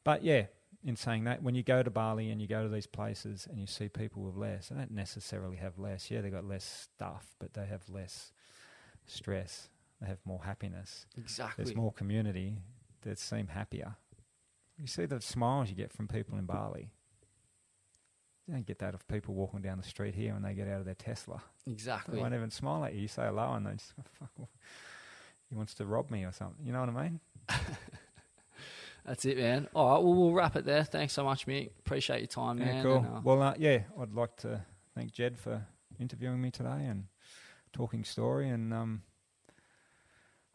but 0.02 0.24
yeah, 0.24 0.47
in 0.82 0.97
saying 0.97 1.24
that, 1.24 1.43
when 1.43 1.55
you 1.55 1.62
go 1.62 1.82
to 1.85 1.90
Bali 1.90 2.31
and 2.31 2.40
you 2.43 2.48
go 2.48 2.64
to 2.64 2.68
these 2.68 2.86
places 2.86 3.47
and 3.48 3.60
you 3.60 3.66
see 3.68 3.89
people 3.89 4.22
with 4.24 4.35
less, 4.36 4.68
they 4.70 4.77
don't 4.77 4.90
necessarily 4.90 5.56
have 5.59 5.78
less. 5.78 6.10
Yeah, 6.10 6.20
they 6.20 6.31
got 6.31 6.44
less 6.44 6.64
stuff, 6.64 7.36
but 7.39 7.55
they 7.55 7.66
have 7.66 7.89
less 7.89 8.32
stress. 9.06 9.68
They 10.01 10.09
have 10.09 10.18
more 10.24 10.43
happiness. 10.44 11.06
Exactly. 11.16 11.64
There's 11.64 11.77
more 11.77 11.93
community. 11.93 12.56
They 13.02 13.14
seem 13.14 13.48
happier. 13.48 13.97
You 14.78 14.86
see 14.86 15.05
the 15.06 15.20
smiles 15.20 15.68
you 15.68 15.77
get 15.77 15.93
from 15.93 16.09
people 16.09 16.39
in 16.39 16.47
Bali. 16.47 16.90
You 18.51 18.56
don't 18.56 18.66
get 18.66 18.81
that 18.81 18.94
of 18.94 19.06
people 19.06 19.32
walking 19.35 19.60
down 19.62 19.77
the 19.77 19.85
street 19.85 20.12
here 20.16 20.32
when 20.32 20.43
they 20.43 20.55
get 20.55 20.66
out 20.66 20.81
of 20.81 20.85
their 20.85 20.97
Tesla. 20.97 21.40
Exactly. 21.68 22.16
They 22.16 22.20
won't 22.20 22.35
even 22.35 22.51
smile 22.51 22.85
at 22.85 22.94
you. 22.94 23.02
You 23.02 23.06
say 23.09 23.22
hello, 23.27 23.52
and 23.52 23.64
they 23.64 23.72
just 23.74 23.93
fuck. 24.18 24.48
He 25.48 25.55
wants 25.55 25.72
to 25.74 25.86
rob 25.86 26.10
me 26.10 26.24
or 26.24 26.32
something. 26.32 26.66
You 26.66 26.72
know 26.72 26.81
what 26.81 26.89
I 26.89 27.02
mean? 27.05 27.20
That's 29.06 29.24
it, 29.24 29.39
man. 29.39 29.68
All 29.72 29.94
right, 29.94 30.02
well, 30.05 30.14
we'll 30.14 30.32
wrap 30.32 30.56
it 30.56 30.64
there. 30.64 30.82
Thanks 30.82 31.12
so 31.12 31.22
much, 31.22 31.47
Mick. 31.47 31.70
Appreciate 31.78 32.18
your 32.18 32.27
time, 32.27 32.59
Yeah, 32.59 32.64
man. 32.64 32.82
cool. 32.82 32.97
and, 32.97 33.06
uh, 33.06 33.20
well, 33.22 33.40
uh, 33.43 33.55
yeah, 33.56 33.82
I'd 34.01 34.12
like 34.14 34.36
to 34.39 34.62
thank 34.97 35.12
Jed 35.12 35.39
for 35.39 35.64
interviewing 36.01 36.40
me 36.43 36.51
today 36.51 36.86
and 36.86 37.05
talking 37.72 38.02
story. 38.02 38.48
And 38.48 38.74
um, 38.74 39.02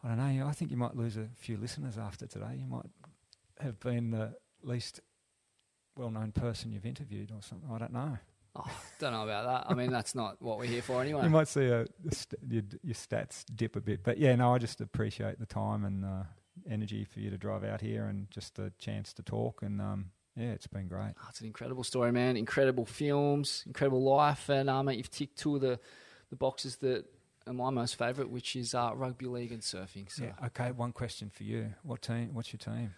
I 0.03 0.09
don't 0.09 0.17
know. 0.37 0.47
I 0.47 0.51
think 0.51 0.69
you 0.69 0.77
might 0.77 0.97
lose 0.97 1.15
a 1.17 1.29
few 1.37 1.55
listeners 1.57 1.97
after 1.97 2.27
today. 2.27 2.57
You 2.59 2.67
might 2.67 2.85
have 3.61 3.79
been 3.79 4.11
the 4.11 4.35
least 4.63 4.99
well-known 5.97 6.31
person 6.31 6.71
you've 6.71 6.85
interviewed 6.85 7.31
or 7.31 7.41
something. 7.41 7.69
I 7.71 7.77
don't 7.77 7.93
know. 7.93 8.17
oh, 8.55 8.71
don't 8.99 9.11
know 9.13 9.23
about 9.23 9.45
that. 9.45 9.71
I 9.71 9.75
mean, 9.75 9.91
that's 9.91 10.15
not 10.15 10.41
what 10.41 10.57
we're 10.57 10.65
here 10.65 10.81
for 10.81 11.01
anyway. 11.01 11.23
You 11.23 11.29
might 11.29 11.47
see 11.47 11.65
a, 11.65 11.81
a 11.81 12.11
st- 12.11 12.41
your, 12.49 12.63
your 12.83 12.93
stats 12.95 13.43
dip 13.53 13.75
a 13.75 13.81
bit, 13.81 14.01
but 14.03 14.17
yeah, 14.17 14.35
no, 14.35 14.53
I 14.53 14.57
just 14.57 14.81
appreciate 14.81 15.39
the 15.39 15.45
time 15.45 15.83
and 15.85 16.05
uh, 16.05 16.23
energy 16.69 17.03
for 17.05 17.19
you 17.19 17.29
to 17.29 17.37
drive 17.37 17.63
out 17.63 17.81
here 17.81 18.05
and 18.05 18.29
just 18.31 18.55
the 18.55 18.71
chance 18.77 19.13
to 19.13 19.23
talk. 19.23 19.61
And 19.61 19.81
um, 19.81 20.11
yeah, 20.37 20.51
it's 20.51 20.67
been 20.67 20.87
great. 20.87 21.13
Oh, 21.21 21.25
it's 21.29 21.41
an 21.41 21.47
incredible 21.47 21.83
story, 21.83 22.11
man. 22.11 22.37
Incredible 22.37 22.85
films, 22.85 23.63
incredible 23.65 24.03
life, 24.03 24.49
and 24.49 24.69
uh, 24.69 24.83
mate, 24.83 24.97
you've 24.97 25.11
ticked 25.11 25.37
two 25.37 25.55
of 25.55 25.61
the, 25.61 25.79
the 26.29 26.35
boxes 26.35 26.77
that 26.77 27.05
are 27.47 27.53
my 27.53 27.69
most 27.69 27.97
favourite, 27.97 28.29
which 28.29 28.55
is 28.55 28.73
uh, 28.73 28.91
rugby 28.95 29.27
league 29.27 29.51
and 29.51 29.61
surfing. 29.61 30.11
So, 30.11 30.23
Yeah. 30.25 30.45
Okay. 30.47 30.71
One 30.71 30.91
question 30.93 31.29
for 31.29 31.43
you. 31.43 31.73
What 31.83 32.01
team? 32.01 32.29
What's 32.33 32.51
your 32.51 32.57
team? 32.57 32.93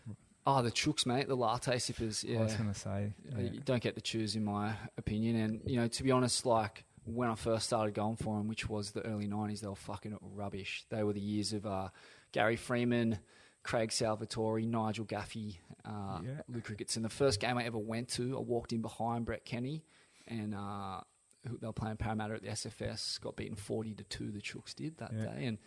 Oh, 0.49 0.61
the 0.61 0.71
chooks, 0.71 1.05
mate, 1.05 1.27
the 1.27 1.35
latte 1.35 1.77
sippers. 1.77 2.23
Yeah, 2.23 2.39
I 2.39 2.43
was 2.43 2.53
going 2.55 2.71
to 2.73 2.79
say. 2.79 3.13
Uh, 3.35 3.41
yeah. 3.41 3.51
you 3.51 3.59
don't 3.59 3.83
get 3.83 3.95
to 3.95 4.01
choose, 4.01 4.37
in 4.37 4.45
my 4.45 4.73
opinion. 4.97 5.35
And 5.35 5.61
you 5.65 5.75
know, 5.75 5.87
to 5.89 6.03
be 6.03 6.11
honest, 6.11 6.45
like 6.45 6.85
when 7.03 7.29
I 7.29 7.35
first 7.35 7.65
started 7.65 7.93
going 7.93 8.15
for 8.15 8.37
them, 8.37 8.47
which 8.47 8.69
was 8.69 8.91
the 8.91 9.01
early 9.05 9.27
'90s, 9.27 9.59
they 9.59 9.67
were 9.67 9.75
fucking 9.75 10.17
rubbish. 10.21 10.85
They 10.89 11.03
were 11.03 11.11
the 11.11 11.19
years 11.19 11.51
of 11.51 11.65
uh, 11.65 11.89
Gary 12.31 12.55
Freeman, 12.55 13.19
Craig 13.63 13.89
Salvatori, 13.89 14.65
Nigel 14.65 15.03
Gaffey, 15.05 15.57
uh, 15.83 16.19
Yeah. 16.23 16.41
Luke 16.47 16.67
Ricketson. 16.67 17.01
The 17.03 17.09
first 17.09 17.41
game 17.41 17.57
I 17.57 17.65
ever 17.65 17.77
went 17.77 18.07
to, 18.11 18.37
I 18.37 18.39
walked 18.39 18.71
in 18.71 18.81
behind 18.81 19.25
Brett 19.25 19.43
Kenny, 19.43 19.83
and 20.29 20.55
uh, 20.55 21.01
they 21.43 21.67
were 21.67 21.73
playing 21.73 21.97
Parramatta 21.97 22.35
at 22.35 22.41
the 22.41 22.49
SFS. 22.49 23.19
Got 23.19 23.35
beaten 23.35 23.55
40 23.57 23.95
to 23.95 24.03
two. 24.05 24.31
The 24.31 24.39
Chooks 24.39 24.73
did 24.73 24.97
that 24.99 25.11
Yeah. 25.13 25.25
day, 25.25 25.45
and 25.47 25.57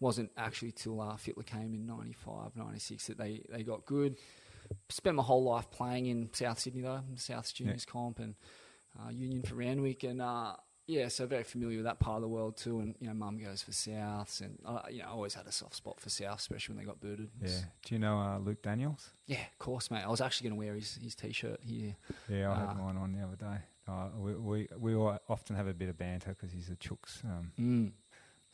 wasn't 0.00 0.30
actually 0.36 0.72
till 0.72 1.00
uh, 1.00 1.14
Fittler 1.16 1.46
came 1.46 1.74
in 1.74 1.86
95, 1.86 2.56
96 2.56 3.06
that 3.06 3.18
they 3.18 3.42
they 3.50 3.62
got 3.62 3.84
good 3.86 4.16
spent 4.88 5.14
my 5.16 5.22
whole 5.22 5.44
life 5.44 5.70
playing 5.70 6.06
in 6.06 6.30
South 6.32 6.58
Sydney 6.58 6.80
though, 6.82 7.02
South 7.16 7.52
Juniors 7.54 7.84
comp 7.84 8.18
and 8.18 8.34
uh, 8.98 9.10
Union 9.10 9.42
for 9.42 9.56
Randwick, 9.56 10.04
and 10.04 10.22
uh, 10.22 10.54
yeah, 10.86 11.08
so 11.08 11.26
very 11.26 11.42
familiar 11.44 11.78
with 11.78 11.84
that 11.86 11.98
part 12.00 12.16
of 12.16 12.22
the 12.22 12.28
world 12.28 12.56
too. 12.56 12.80
And 12.80 12.94
you 13.00 13.08
know, 13.08 13.14
Mum 13.14 13.36
goes 13.38 13.62
for 13.62 13.72
Souths, 13.72 14.40
and 14.40 14.58
uh, 14.64 14.80
you 14.90 15.00
know, 15.00 15.08
I 15.08 15.10
always 15.10 15.34
had 15.34 15.46
a 15.46 15.52
soft 15.52 15.74
spot 15.74 16.00
for 16.00 16.08
South, 16.10 16.38
especially 16.38 16.74
when 16.76 16.84
they 16.84 16.88
got 16.88 17.00
booted. 17.00 17.28
Yeah. 17.42 17.60
Do 17.84 17.94
you 17.94 17.98
know 17.98 18.18
uh, 18.18 18.38
Luke 18.38 18.62
Daniels? 18.62 19.10
yeah, 19.26 19.40
of 19.52 19.58
course, 19.58 19.90
mate. 19.90 20.02
I 20.04 20.08
was 20.08 20.20
actually 20.22 20.48
going 20.48 20.60
to 20.60 20.66
wear 20.66 20.74
his 20.76 20.98
his 21.02 21.14
t-shirt 21.14 21.60
here. 21.62 21.96
Yeah, 22.28 22.50
I 22.50 22.54
Ah. 22.54 22.66
had 22.68 22.78
mine 22.78 22.96
on 22.96 23.12
the 23.12 23.20
other 23.22 23.36
day. 23.36 23.58
Uh, 23.86 24.08
we, 24.16 24.34
we 24.34 24.68
we 24.78 24.94
all 24.94 25.18
often 25.28 25.56
have 25.56 25.66
a 25.66 25.74
bit 25.74 25.90
of 25.90 25.98
banter 25.98 26.30
because 26.30 26.52
he's 26.52 26.70
a 26.70 26.76
Chooks 26.76 27.22
um, 27.26 27.52
Mm, 27.60 27.92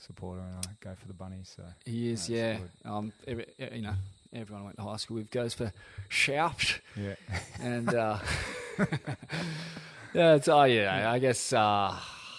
supporter, 0.01 0.41
and 0.43 0.55
I 0.57 0.71
go 0.81 0.95
for 0.95 1.07
the 1.07 1.15
bunnies. 1.15 1.53
So 1.57 1.63
he 1.85 2.11
is, 2.11 2.29
yeah. 2.29 2.59
Um, 2.85 3.13
every, 3.27 3.47
you 3.59 3.83
know, 3.83 3.95
everyone 4.33 4.63
I 4.63 4.65
went 4.67 4.77
to 4.79 4.83
high 4.83 4.97
school 4.97 5.17
with 5.19 5.31
goes 5.31 5.55
for 5.55 5.73
Souths. 6.11 6.79
yeah, 6.97 7.15
and 7.61 7.89
uh, 7.95 8.19
yeah, 10.15 10.35
it's 10.35 10.49
oh 10.49 10.65
yeah, 10.65 11.11
I 11.11 11.19
guess 11.19 11.53
uh, 11.53 11.97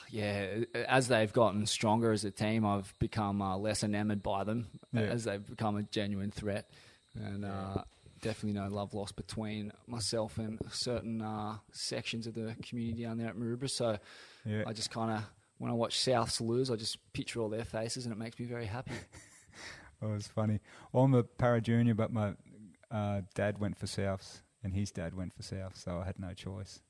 yeah. 0.09 0.63
As 0.88 1.07
they've 1.07 1.31
gotten 1.31 1.65
stronger 1.65 2.11
as 2.11 2.25
a 2.25 2.31
team, 2.31 2.65
I've 2.65 2.93
become 2.99 3.41
uh, 3.41 3.57
less 3.57 3.83
enamored 3.83 4.21
by 4.23 4.43
them 4.43 4.67
Yeah. 4.93 5.01
as 5.03 5.23
they've 5.23 5.45
become 5.45 5.77
a 5.77 5.83
genuine 5.83 6.31
threat, 6.31 6.69
and 7.15 7.45
uh, 7.45 7.83
definitely 8.21 8.59
no 8.59 8.67
love 8.67 8.93
lost 8.93 9.15
between 9.15 9.71
myself 9.88 10.38
and 10.38 10.59
certain 10.71 11.21
uh, 11.21 11.57
sections 11.71 12.27
of 12.27 12.33
the 12.35 12.55
community 12.61 13.03
down 13.03 13.17
there 13.17 13.27
at 13.29 13.35
Maroubra. 13.35 13.69
So 13.69 13.97
yeah. 14.45 14.63
I 14.67 14.73
just 14.73 14.91
kind 14.91 15.11
of. 15.11 15.23
When 15.61 15.69
I 15.69 15.75
watch 15.75 15.95
Souths 15.99 16.41
lose, 16.41 16.71
I 16.71 16.75
just 16.75 16.97
picture 17.13 17.39
all 17.39 17.47
their 17.47 17.63
faces, 17.63 18.07
and 18.07 18.11
it 18.11 18.17
makes 18.17 18.39
me 18.39 18.45
very 18.47 18.65
happy. 18.65 18.93
Oh, 20.03 20.07
it 20.09 20.13
was 20.13 20.25
funny. 20.27 20.59
Well, 20.91 21.03
I'm 21.03 21.13
a 21.13 21.21
para 21.21 21.61
junior, 21.61 21.93
but 21.93 22.11
my 22.11 22.33
uh, 22.89 23.21
dad 23.35 23.59
went 23.59 23.77
for 23.77 23.85
Souths, 23.85 24.41
and 24.63 24.73
his 24.73 24.89
dad 24.89 25.13
went 25.13 25.31
for 25.31 25.43
South, 25.43 25.77
so 25.77 25.99
I 25.99 26.05
had 26.05 26.17
no 26.17 26.33
choice. 26.33 26.81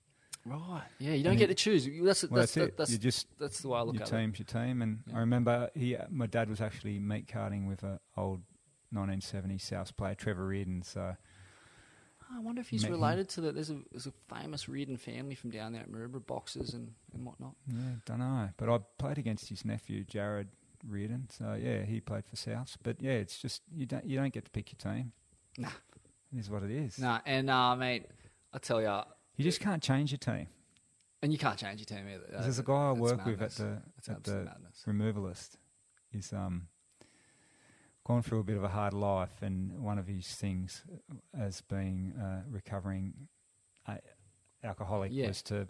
Right? 0.46 0.84
Yeah, 0.98 1.12
you 1.16 1.24
don't 1.26 1.32
And 1.32 1.40
get 1.40 1.50
he- 1.50 1.56
to 1.56 1.62
choose. 1.62 1.84
That's 1.86 2.24
Well, 2.24 2.40
that's 2.40 2.54
that's, 2.54 2.56
it. 2.70 2.78
that's, 2.78 2.92
you 2.92 2.98
just 2.98 3.28
that's 3.38 3.60
the 3.60 3.68
way 3.68 3.80
I 3.80 3.82
look 3.82 3.96
your 3.96 4.04
at 4.04 4.14
it. 4.14 4.18
team's 4.18 4.40
your 4.40 4.46
team, 4.46 4.82
and 4.82 5.00
Yeah. 5.08 5.18
I 5.18 5.20
remember 5.20 5.70
he, 5.76 5.98
my 6.10 6.26
dad 6.26 6.50
was 6.50 6.62
actually 6.62 7.00
meat 7.00 7.28
carting 7.28 7.68
with 7.68 7.84
a 7.84 8.00
old 8.16 8.44
1970 8.92 9.58
South 9.58 9.98
player, 9.98 10.16
Trevor 10.16 10.46
Reardon. 10.48 10.82
So 10.82 11.18
I 12.34 12.40
wonder 12.40 12.62
if 12.62 12.70
he's 12.70 12.84
Met 12.84 12.90
him. 12.90 12.94
related 13.00 13.30
to 13.30 13.42
that. 13.42 13.56
There's 13.56 13.70
a 13.70 13.78
there's 13.92 14.08
a 14.08 14.14
famous 14.34 14.68
Reardon 14.70 14.98
family 14.98 15.36
from 15.36 15.50
down 15.52 15.74
there 15.74 15.82
at 15.82 15.90
Maroubra, 15.92 16.26
boxers 16.26 16.74
and, 16.74 16.94
and 17.14 17.26
whatnot. 17.26 17.56
yeah, 17.68 17.78
don't 18.06 18.20
know. 18.20 18.50
But 18.58 18.70
I 18.70 18.80
played 18.98 19.18
against 19.18 19.50
his 19.50 19.66
nephew, 19.66 20.04
Jared 20.04 20.48
Reardon. 20.88 21.28
So 21.30 21.58
yeah, 21.62 21.84
he 21.84 22.00
played 22.00 22.26
for 22.26 22.36
Souths. 22.36 22.78
But 22.82 23.02
yeah, 23.02 23.12
it's 23.14 23.40
just 23.40 23.62
you 23.76 23.86
don't 23.86 24.06
you 24.06 24.18
don't 24.18 24.34
get 24.34 24.46
to 24.46 24.52
pick 24.52 24.72
your 24.72 24.94
team. 24.94 25.12
Nah. 25.58 25.70
it 26.34 26.40
is 26.40 26.50
what 26.50 26.64
it 26.64 26.72
is. 26.72 26.98
Nah, 26.98 27.20
and 27.26 27.50
uh, 27.50 27.76
mate, 27.76 28.06
I 28.54 28.58
tell 28.60 28.82
you, 28.82 29.02
You 29.36 29.44
just 29.44 29.60
can't 29.60 29.84
change 29.84 30.12
your 30.12 30.18
team. 30.20 30.48
and 31.22 31.32
you 31.32 31.38
can't 31.38 31.58
change 31.58 31.80
your 31.80 31.86
team 31.98 32.08
either. 32.12 32.42
There's 32.42 32.60
a 32.60 32.64
guy 32.64 32.90
I 32.90 32.92
work 32.94 33.26
with 33.26 33.42
at 33.42 33.52
the 33.52 33.82
at 34.08 34.24
the 34.24 34.36
madness. 34.46 34.84
removalist. 34.88 35.50
He's 36.12 36.32
um 36.34 36.68
gone 38.12 38.22
through 38.22 38.40
a 38.40 38.44
bit 38.44 38.58
of 38.58 38.64
a 38.64 38.68
hard 38.70 38.94
life, 38.94 39.42
and 39.42 39.80
one 39.82 39.98
of 39.98 40.08
his 40.08 40.28
things 40.28 40.84
as 41.38 41.62
being 41.62 42.14
uh, 42.22 42.42
recovering 42.50 43.14
uh, 43.88 43.96
alcoholic 44.64 45.12
Yeah. 45.14 45.28
was 45.30 45.42
to 45.44 45.68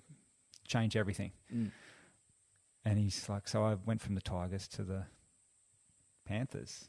change 0.67 0.95
everything. 0.95 1.31
Mm. 1.53 1.71
And 2.83 2.97
he's 2.97 3.29
like, 3.29 3.47
so 3.47 3.63
I 3.63 3.75
went 3.85 4.01
from 4.01 4.15
the 4.15 4.21
Tigers 4.21 4.67
to 4.69 4.83
the 4.83 5.05
Panthers. 6.25 6.87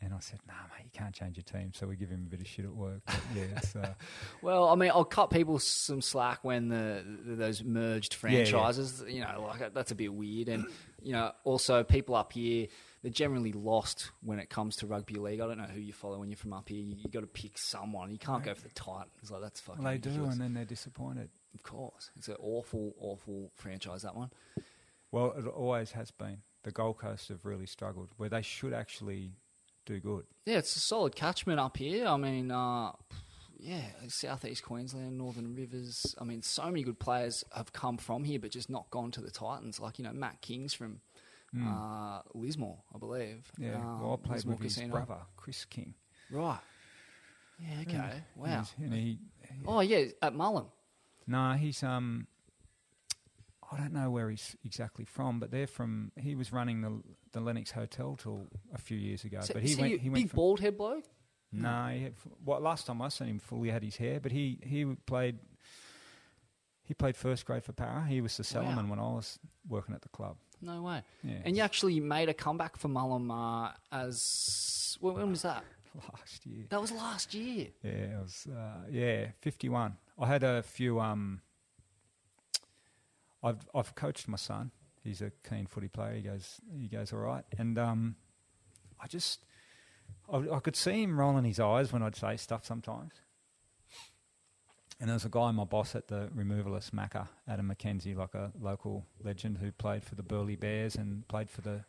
And 0.00 0.12
I 0.12 0.18
said, 0.18 0.40
nah, 0.48 0.54
mate, 0.76 0.84
you 0.84 0.90
can't 0.92 1.14
change 1.14 1.36
your 1.36 1.44
team. 1.44 1.72
So 1.74 1.86
we 1.86 1.94
give 1.94 2.10
him 2.10 2.24
a 2.26 2.28
bit 2.30 2.40
of 2.40 2.46
shit 2.48 2.64
at 2.64 2.74
work. 2.74 3.02
But 3.06 3.20
yeah, 3.36 3.44
it's, 3.56 3.76
uh, 3.76 3.94
Well, 4.42 4.68
I 4.68 4.74
mean, 4.74 4.90
I'll 4.90 5.04
cut 5.04 5.30
people 5.30 5.60
some 5.60 6.00
slack 6.02 6.40
when 6.42 6.68
the, 6.68 7.04
the 7.24 7.36
those 7.36 7.62
merged 7.62 8.16
Yeah, 8.22 8.30
yeah. 8.30 8.36
franchises. 8.44 9.04
You 9.06 9.20
know, 9.20 9.46
like 9.48 9.72
that's 9.72 9.92
a 9.92 9.94
bit 9.94 10.12
weird, 10.12 10.48
and 10.48 10.66
you 11.00 11.12
know, 11.12 11.30
also 11.44 11.84
people 11.84 12.16
up 12.16 12.32
here 12.32 12.66
they're 13.02 13.10
generally 13.10 13.52
lost 13.52 14.10
when 14.22 14.38
it 14.38 14.48
comes 14.48 14.76
to 14.76 14.86
rugby 14.86 15.14
league. 15.14 15.40
I 15.40 15.46
don't 15.46 15.58
know 15.58 15.64
who 15.64 15.80
you 15.80 15.92
follow 15.92 16.18
when 16.18 16.30
you're 16.30 16.36
from 16.36 16.52
up 16.52 16.68
here. 16.68 16.80
You, 16.80 16.96
you 16.96 17.10
got 17.10 17.20
to 17.20 17.26
pick 17.26 17.58
someone. 17.58 18.10
You 18.10 18.18
can't 18.18 18.44
go 18.44 18.54
for 18.54 18.62
the 18.62 18.74
Titans. 18.74 19.30
Like 19.30 19.40
that's 19.40 19.60
fucking. 19.60 19.84
they 19.84 19.98
do, 19.98 20.24
and 20.24 20.40
then 20.40 20.54
they're 20.54 20.64
disappointed. 20.64 21.28
Of 21.54 21.62
course, 21.62 22.10
it's 22.16 22.28
an 22.28 22.36
awful, 22.40 22.94
awful 23.00 23.50
franchise. 23.56 24.02
That 24.02 24.14
one. 24.16 24.30
Well, 25.10 25.34
it 25.36 25.46
always 25.46 25.92
has 25.92 26.10
been. 26.10 26.38
The 26.62 26.70
Gold 26.70 26.98
Coast 26.98 27.28
have 27.28 27.44
really 27.44 27.66
struggled, 27.66 28.10
where 28.16 28.28
they 28.28 28.42
should 28.42 28.72
actually 28.72 29.32
do 29.84 29.98
good. 29.98 30.24
Yeah, 30.46 30.58
it's 30.58 30.76
a 30.76 30.80
solid 30.80 31.16
catchment 31.16 31.58
up 31.58 31.76
here. 31.76 32.06
I 32.06 32.16
mean, 32.16 32.52
uh, 32.52 32.92
yeah, 33.58 33.82
southeast 34.08 34.62
Queensland, 34.62 35.18
Northern 35.18 35.54
Rivers. 35.54 36.14
I 36.18 36.24
mean, 36.24 36.42
so 36.42 36.64
many 36.66 36.84
good 36.84 36.98
players 36.98 37.44
have 37.54 37.72
come 37.72 37.96
from 37.96 38.24
here, 38.24 38.38
but 38.38 38.52
just 38.52 38.70
not 38.70 38.90
gone 38.90 39.10
to 39.12 39.20
the 39.20 39.30
Titans. 39.30 39.80
Like 39.80 39.98
you 39.98 40.04
know, 40.04 40.12
Matt 40.12 40.40
King's 40.40 40.72
from 40.72 41.00
uh, 41.60 42.22
Lismore, 42.34 42.78
I 42.94 42.98
believe. 42.98 43.50
Yeah, 43.58 43.74
Um, 43.76 44.00
well, 44.02 44.12
I 44.14 44.16
played 44.26 44.36
Lismore 44.36 44.56
with 44.56 44.74
his 44.74 44.88
brother, 44.90 45.18
Chris 45.36 45.64
King. 45.64 45.94
Right. 46.30 46.58
Yeah. 47.58 47.80
Okay. 47.82 48.22
Wow. 48.36 48.44
And 48.46 48.52
he's- 48.54 48.74
and 48.78 48.94
he, 48.94 49.18
Oh 49.66 49.80
yeah, 49.80 50.06
at 50.22 50.34
Mullen. 50.34 50.66
no, 51.26 51.52
he's 51.52 51.82
um, 51.82 52.26
I 53.70 53.76
don't 53.78 53.92
know 53.92 54.10
where 54.10 54.28
he's 54.30 54.56
exactly 54.64 55.04
from, 55.04 55.40
but 55.40 55.50
they're 55.50 55.66
from. 55.66 56.12
He 56.16 56.34
was 56.34 56.52
running 56.52 56.80
the 56.80 57.02
the 57.32 57.40
Lennox 57.40 57.70
Hotel 57.70 58.16
till 58.16 58.46
a 58.74 58.78
few 58.78 58.96
years 58.98 59.24
ago, 59.24 59.40
So, 59.42 59.54
but 59.54 59.62
he 59.62 59.72
is 59.72 59.78
went. 59.78 59.92
He 59.92 60.08
big 60.08 60.12
went 60.12 60.30
from, 60.30 60.36
bald 60.36 60.60
head 60.60 60.76
bloke. 60.76 61.04
No, 61.54 61.88
he 61.88 62.02
had, 62.04 62.14
well, 62.44 62.60
last 62.60 62.86
time 62.86 63.02
I 63.02 63.08
seen 63.10 63.28
him 63.28 63.38
fully 63.38 63.68
had 63.70 63.82
his 63.82 63.96
hair, 63.96 64.20
but 64.20 64.32
he 64.32 64.58
he 64.62 64.84
played. 65.06 65.38
He 66.84 66.94
played 66.94 67.16
first 67.16 67.44
grade 67.46 67.62
for 67.64 67.72
Para. 67.72 68.04
He 68.06 68.20
was 68.20 68.36
the 68.36 68.42
cellarman 68.42 68.88
when 68.88 68.98
I 68.98 69.02
was 69.02 69.38
working 69.68 69.94
at 69.94 70.02
the 70.02 70.08
club. 70.08 70.36
No 70.62 70.80
way. 70.82 71.02
Yeah. 71.24 71.34
And 71.44 71.56
you 71.56 71.62
actually 71.62 71.98
made 72.00 72.28
a 72.28 72.34
comeback 72.34 72.76
for 72.76 72.88
Mullum 72.88 73.30
uh, 73.30 73.72
as 73.90 74.96
when, 75.00 75.14
when 75.14 75.30
was 75.30 75.42
that? 75.42 75.64
Last 76.18 76.46
year, 76.46 76.64
That 76.70 76.80
was 76.80 76.90
last 76.92 77.34
year. 77.34 77.66
yeah, 77.82 77.90
it 77.90 78.18
was 78.22 78.46
uh, 78.50 78.86
yeah 78.90 79.26
fifty 79.42 79.68
one. 79.68 79.98
I 80.18 80.26
had 80.26 80.42
a 80.42 80.62
few. 80.62 80.98
Um, 81.00 81.42
I've 83.42 83.68
I've 83.74 83.94
coached 83.94 84.28
my 84.28 84.36
son. 84.38 84.70
He's 85.04 85.20
a 85.20 85.32
keen 85.48 85.66
footy 85.66 85.88
player. 85.88 86.14
He 86.14 86.22
goes 86.22 86.60
he 86.80 86.88
goes 86.88 87.12
all 87.12 87.18
right, 87.18 87.44
and 87.58 87.78
um, 87.78 88.16
I 89.00 89.06
just 89.06 89.44
I, 90.32 90.36
I 90.50 90.60
could 90.60 90.76
see 90.76 91.02
him 91.02 91.18
rolling 91.18 91.44
his 91.44 91.60
eyes 91.60 91.92
when 91.92 92.02
I'd 92.02 92.16
say 92.16 92.36
stuff 92.36 92.64
sometimes. 92.64 93.12
And 95.02 95.08
there 95.08 95.14
was 95.16 95.24
a 95.24 95.28
guy, 95.28 95.50
my 95.50 95.64
boss 95.64 95.96
at 95.96 96.06
the 96.06 96.28
removalist, 96.32 96.92
Macca, 96.92 97.26
Adam 97.48 97.68
McKenzie, 97.74 98.16
like 98.16 98.34
a 98.36 98.52
local 98.60 99.04
legend 99.20 99.58
who 99.58 99.72
played 99.72 100.04
for 100.04 100.14
the 100.14 100.22
Burleigh 100.22 100.54
Bears 100.54 100.94
and 100.94 101.26
played 101.26 101.50
for 101.50 101.60
the 101.60 101.80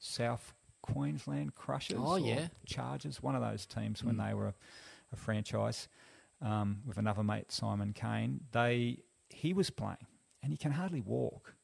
South 0.00 0.52
Queensland 0.82 1.54
Crushers 1.54 2.00
Oh, 2.00 2.14
or 2.14 2.18
yeah. 2.18 2.48
Chargers, 2.66 3.22
one 3.22 3.36
of 3.36 3.42
those 3.42 3.64
teams 3.64 4.02
when 4.02 4.16
Mm. 4.16 4.26
they 4.26 4.34
were 4.34 4.48
a, 4.48 4.54
a 5.12 5.16
franchise 5.16 5.86
um, 6.40 6.82
with 6.84 6.98
another 6.98 7.22
mate, 7.22 7.52
Simon 7.52 7.92
Kane. 7.92 8.40
They 8.50 9.04
He 9.30 9.52
was 9.52 9.70
playing 9.70 10.04
and 10.42 10.50
he 10.52 10.56
can 10.56 10.72
hardly 10.72 11.00
walk. 11.00 11.54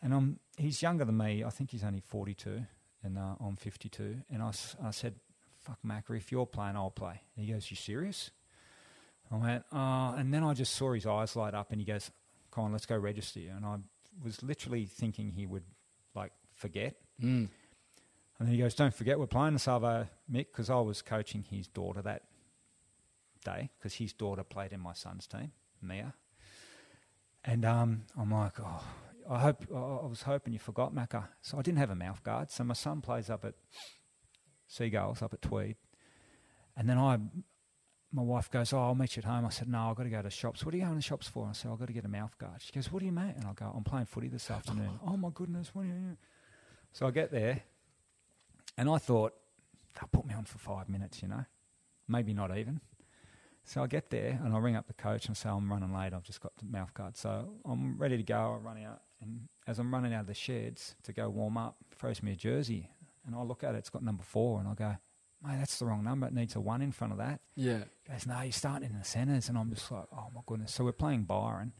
And 0.00 0.14
I'm, 0.14 0.40
he's 0.56 0.80
younger 0.80 1.04
than 1.04 1.18
me. 1.18 1.44
I 1.44 1.50
think 1.50 1.70
he's 1.72 1.84
only 1.84 2.00
42 2.00 2.64
and 3.04 3.18
uh, 3.18 3.34
I'm 3.44 3.56
52. 3.56 4.22
And 4.30 4.42
I, 4.42 4.52
I 4.82 4.90
said, 4.90 5.16
fuck 5.58 5.80
Macca, 5.86 6.16
if 6.16 6.32
you're 6.32 6.46
playing, 6.46 6.76
I'll 6.76 6.90
play. 6.90 7.20
And 7.36 7.44
he 7.44 7.52
goes, 7.52 7.70
you 7.70 7.76
serious? 7.76 8.30
I 9.30 9.36
went, 9.36 9.64
oh, 9.72 10.14
and 10.16 10.32
then 10.32 10.44
I 10.44 10.54
just 10.54 10.74
saw 10.74 10.92
his 10.92 11.06
eyes 11.06 11.34
light 11.34 11.54
up 11.54 11.70
and 11.70 11.80
he 11.80 11.84
goes, 11.84 12.10
come 12.50 12.64
on, 12.64 12.72
let's 12.72 12.86
go 12.86 12.96
register 12.96 13.40
you. 13.40 13.50
And 13.54 13.64
I 13.64 13.76
was 14.24 14.42
literally 14.42 14.86
thinking 14.86 15.30
he 15.30 15.46
would 15.46 15.64
like 16.14 16.32
forget. 16.54 16.96
Mm. 17.20 17.48
And 18.38 18.48
then 18.48 18.48
he 18.48 18.58
goes, 18.58 18.74
don't 18.74 18.94
forget 18.94 19.18
we're 19.18 19.26
playing 19.26 19.54
the 19.54 19.58
Savo, 19.58 20.06
Mick, 20.30 20.46
because 20.52 20.70
I 20.70 20.80
was 20.80 21.02
coaching 21.02 21.44
his 21.50 21.66
daughter 21.66 22.02
that 22.02 22.22
day 23.44 23.70
because 23.78 23.94
his 23.94 24.12
daughter 24.12 24.44
played 24.44 24.72
in 24.72 24.80
my 24.80 24.92
son's 24.92 25.26
team, 25.26 25.52
Mia. 25.82 26.14
And 27.44 27.64
um, 27.64 28.02
I'm 28.18 28.30
like, 28.30 28.54
oh, 28.60 28.84
I 29.30 29.40
hope 29.40 29.66
I 29.72 29.76
I 29.76 30.06
was 30.06 30.22
hoping 30.22 30.52
you 30.52 30.58
forgot 30.58 30.94
Macca. 30.94 31.28
So 31.42 31.58
I 31.58 31.62
didn't 31.62 31.78
have 31.78 31.90
a 31.90 31.94
mouth 31.94 32.22
guard. 32.22 32.50
So 32.50 32.64
my 32.64 32.74
son 32.74 33.00
plays 33.00 33.30
up 33.30 33.44
at 33.44 33.54
Seagulls 34.68 35.22
up 35.22 35.32
at 35.32 35.42
Tweed, 35.42 35.76
and 36.76 36.88
then 36.88 36.98
I, 36.98 37.18
my 38.12 38.22
wife 38.22 38.50
goes, 38.50 38.72
oh, 38.72 38.78
I'll 38.78 38.94
meet 38.94 39.16
you 39.16 39.20
at 39.20 39.24
home. 39.24 39.44
I 39.44 39.50
said, 39.50 39.68
no, 39.68 39.90
I've 39.90 39.96
got 39.96 40.04
to 40.04 40.10
go 40.10 40.18
to 40.18 40.22
the 40.22 40.30
shops. 40.30 40.64
What 40.64 40.74
are 40.74 40.78
you 40.78 40.84
going 40.84 40.94
to 40.94 40.98
the 40.98 41.02
shops 41.02 41.28
for? 41.28 41.46
I 41.48 41.52
said, 41.52 41.70
I've 41.70 41.78
got 41.78 41.88
to 41.88 41.92
get 41.92 42.04
a 42.04 42.08
mouth 42.08 42.36
guard. 42.38 42.60
She 42.60 42.72
goes, 42.72 42.90
what 42.90 43.00
do 43.00 43.06
you 43.06 43.12
mean? 43.12 43.34
And 43.36 43.44
I 43.44 43.52
go, 43.52 43.72
I'm 43.74 43.84
playing 43.84 44.06
footy 44.06 44.28
this 44.28 44.50
afternoon. 44.50 44.98
oh 45.06 45.16
my 45.16 45.28
goodness, 45.34 45.70
what 45.74 45.82
are 45.82 45.88
you? 45.88 46.16
So 46.92 47.06
I 47.06 47.10
get 47.10 47.30
there, 47.30 47.62
and 48.78 48.88
I 48.88 48.98
thought 48.98 49.34
they'll 49.94 50.08
put 50.08 50.26
me 50.26 50.34
on 50.34 50.44
for 50.44 50.58
five 50.58 50.88
minutes, 50.88 51.20
you 51.22 51.28
know, 51.28 51.44
maybe 52.08 52.32
not 52.32 52.56
even. 52.56 52.80
So 53.64 53.82
I 53.82 53.88
get 53.88 54.10
there 54.10 54.40
and 54.44 54.54
I 54.54 54.58
ring 54.58 54.76
up 54.76 54.86
the 54.86 54.94
coach 54.94 55.26
and 55.26 55.34
I 55.34 55.36
say 55.36 55.48
I'm 55.48 55.70
running 55.70 55.92
late. 55.92 56.12
I've 56.14 56.22
just 56.22 56.40
got 56.40 56.56
the 56.56 56.64
mouth 56.64 56.94
guard, 56.94 57.16
so 57.16 57.48
I'm 57.64 57.98
ready 57.98 58.16
to 58.16 58.22
go. 58.22 58.58
I 58.60 58.64
run 58.64 58.82
out, 58.84 59.02
and 59.20 59.48
as 59.66 59.80
I'm 59.80 59.92
running 59.92 60.14
out 60.14 60.20
of 60.20 60.26
the 60.28 60.34
sheds 60.34 60.94
to 61.02 61.12
go 61.12 61.28
warm 61.28 61.58
up, 61.58 61.76
throws 61.96 62.22
me 62.22 62.32
a 62.32 62.36
jersey, 62.36 62.88
and 63.26 63.34
I 63.34 63.42
look 63.42 63.64
at 63.64 63.74
it. 63.74 63.78
It's 63.78 63.90
got 63.90 64.04
number 64.04 64.22
four, 64.22 64.60
and 64.60 64.68
I 64.68 64.74
go, 64.74 64.96
"Mate, 65.42 65.56
that's 65.58 65.78
the 65.78 65.86
wrong 65.86 66.02
number. 66.04 66.26
It 66.26 66.34
needs 66.34 66.56
a 66.56 66.60
one 66.60 66.82
in 66.82 66.92
front 66.92 67.12
of 67.12 67.18
that." 67.18 67.40
Yeah. 67.54 67.84
He 68.04 68.12
goes, 68.12 68.26
"No, 68.26 68.40
you're 68.40 68.52
starting 68.52 68.90
in 68.90 68.98
the 68.98 69.04
centres. 69.04 69.48
and 69.48 69.56
I'm 69.58 69.72
just 69.72 69.90
like, 69.90 70.06
"Oh 70.12 70.26
my 70.34 70.40
goodness!" 70.46 70.72
So 70.72 70.84
we're 70.84 70.92
playing 70.92 71.24
Byron, 71.24 71.72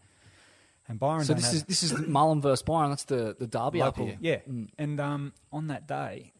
and 0.88 0.98
Byron. 0.98 1.24
So 1.24 1.34
this 1.34 1.52
is 1.52 1.64
this 1.64 1.82
is 1.82 1.92
Mullum 1.92 2.40
versus 2.42 2.62
Byron. 2.62 2.90
That's 2.90 3.04
the 3.04 3.36
the 3.38 3.46
derby 3.46 3.80
local, 3.80 4.04
up 4.04 4.10
here. 4.10 4.18
yeah. 4.20 4.52
Mm. 4.52 4.68
And 4.78 5.00
um, 5.00 5.32
on 5.52 5.68
that 5.68 5.86
day, 5.86 6.32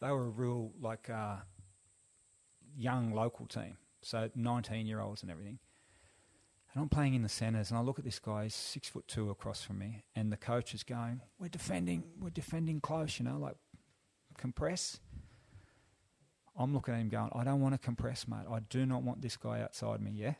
they 0.00 0.10
were 0.10 0.26
a 0.26 0.28
real 0.28 0.72
like 0.80 1.08
uh, 1.10 1.36
young 2.76 3.12
local 3.12 3.46
team, 3.46 3.76
so 4.02 4.30
nineteen 4.34 4.86
year 4.86 5.00
olds 5.00 5.22
and 5.22 5.30
everything. 5.30 5.58
And 6.74 6.82
I'm 6.82 6.90
playing 6.90 7.14
in 7.14 7.22
the 7.22 7.28
centres, 7.30 7.70
and 7.70 7.78
I 7.78 7.82
look 7.82 7.98
at 7.98 8.04
this 8.04 8.18
guy, 8.18 8.42
he's 8.42 8.54
six 8.54 8.88
foot 8.90 9.08
two 9.08 9.30
across 9.30 9.62
from 9.62 9.78
me, 9.78 10.02
and 10.14 10.30
the 10.30 10.36
coach 10.36 10.74
is 10.74 10.82
going, 10.82 11.22
"We're 11.38 11.48
defending, 11.48 12.04
we're 12.20 12.28
defending 12.28 12.80
close, 12.80 13.18
you 13.18 13.24
know, 13.24 13.38
like 13.38 13.56
compress." 14.36 15.00
I'm 16.58 16.72
looking 16.74 16.94
at 16.94 17.00
him 17.00 17.08
going, 17.08 17.30
"I 17.34 17.44
don't 17.44 17.60
want 17.60 17.74
to 17.74 17.78
compress, 17.78 18.26
mate. 18.26 18.46
I 18.50 18.60
do 18.60 18.86
not 18.86 19.02
want 19.02 19.20
this 19.22 19.36
guy 19.36 19.60
outside 19.60 20.00
me, 20.00 20.10
yeah." 20.12 20.34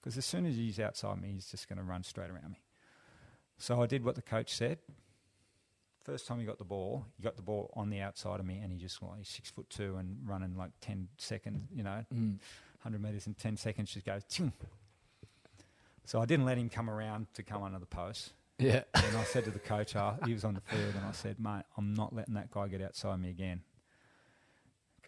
Because 0.00 0.16
as 0.16 0.24
soon 0.24 0.46
as 0.46 0.56
he's 0.56 0.80
outside 0.80 1.20
me, 1.20 1.32
he's 1.32 1.50
just 1.50 1.68
going 1.68 1.76
to 1.78 1.84
run 1.84 2.02
straight 2.02 2.30
around 2.30 2.52
me. 2.52 2.60
So 3.58 3.82
I 3.82 3.86
did 3.86 4.02
what 4.02 4.14
the 4.14 4.22
coach 4.22 4.54
said. 4.54 4.78
First 6.02 6.26
time 6.26 6.40
he 6.40 6.46
got 6.46 6.56
the 6.56 6.64
ball, 6.64 7.04
he 7.18 7.22
got 7.22 7.36
the 7.36 7.42
ball 7.42 7.70
on 7.76 7.90
the 7.90 8.00
outside 8.00 8.40
of 8.40 8.46
me, 8.46 8.58
and 8.62 8.72
he 8.72 8.78
just 8.78 9.02
like 9.02 9.18
he's 9.18 9.28
six 9.28 9.50
foot 9.50 9.68
two 9.68 9.96
and 9.96 10.16
running 10.24 10.56
like 10.56 10.70
10 10.80 11.08
seconds, 11.18 11.68
you 11.74 11.82
know, 11.82 12.04
Mm. 12.12 12.38
100 12.82 13.02
metres 13.02 13.26
in 13.26 13.34
10 13.34 13.58
seconds, 13.58 13.92
just 13.92 14.06
goes, 14.06 14.24
Ting. 14.24 14.54
So 16.06 16.20
I 16.22 16.24
didn't 16.24 16.46
let 16.46 16.56
him 16.56 16.70
come 16.70 16.88
around 16.88 17.26
to 17.34 17.42
come 17.42 17.62
under 17.62 17.78
the 17.78 17.84
post. 17.86 18.32
Yeah. 18.58 18.84
And 18.94 19.16
I 19.16 19.24
said 19.24 19.44
to 19.44 19.50
the 19.50 19.58
coach, 19.58 19.94
uh, 19.94 20.14
he 20.24 20.32
was 20.32 20.44
on 20.44 20.54
the 20.54 20.60
field, 20.62 20.94
and 20.96 21.04
I 21.04 21.12
said, 21.12 21.38
mate, 21.38 21.64
I'm 21.76 21.92
not 21.92 22.14
letting 22.14 22.34
that 22.34 22.50
guy 22.50 22.68
get 22.68 22.80
outside 22.80 23.20
me 23.20 23.28
again. 23.28 23.62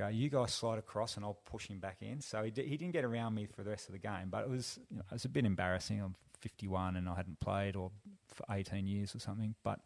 Okay, 0.00 0.12
you 0.12 0.30
guys 0.30 0.52
slide 0.52 0.78
across, 0.78 1.16
and 1.16 1.24
I'll 1.24 1.38
push 1.44 1.68
him 1.68 1.78
back 1.78 1.98
in. 2.00 2.20
So 2.20 2.42
he, 2.42 2.50
di- 2.50 2.66
he 2.66 2.76
didn't 2.76 2.92
get 2.92 3.04
around 3.04 3.34
me 3.34 3.46
for 3.46 3.62
the 3.62 3.70
rest 3.70 3.88
of 3.88 3.92
the 3.92 3.98
game, 3.98 4.28
but 4.30 4.44
it 4.44 4.50
was 4.50 4.78
you 4.90 4.96
know, 4.96 5.04
it 5.10 5.12
was 5.12 5.24
a 5.24 5.28
bit 5.28 5.44
embarrassing. 5.44 6.00
I'm 6.00 6.14
51 6.40 6.96
and 6.96 7.08
I 7.08 7.14
hadn't 7.14 7.40
played 7.40 7.76
or 7.76 7.90
for 8.28 8.44
18 8.50 8.86
years 8.86 9.14
or 9.14 9.18
something, 9.18 9.54
but. 9.62 9.80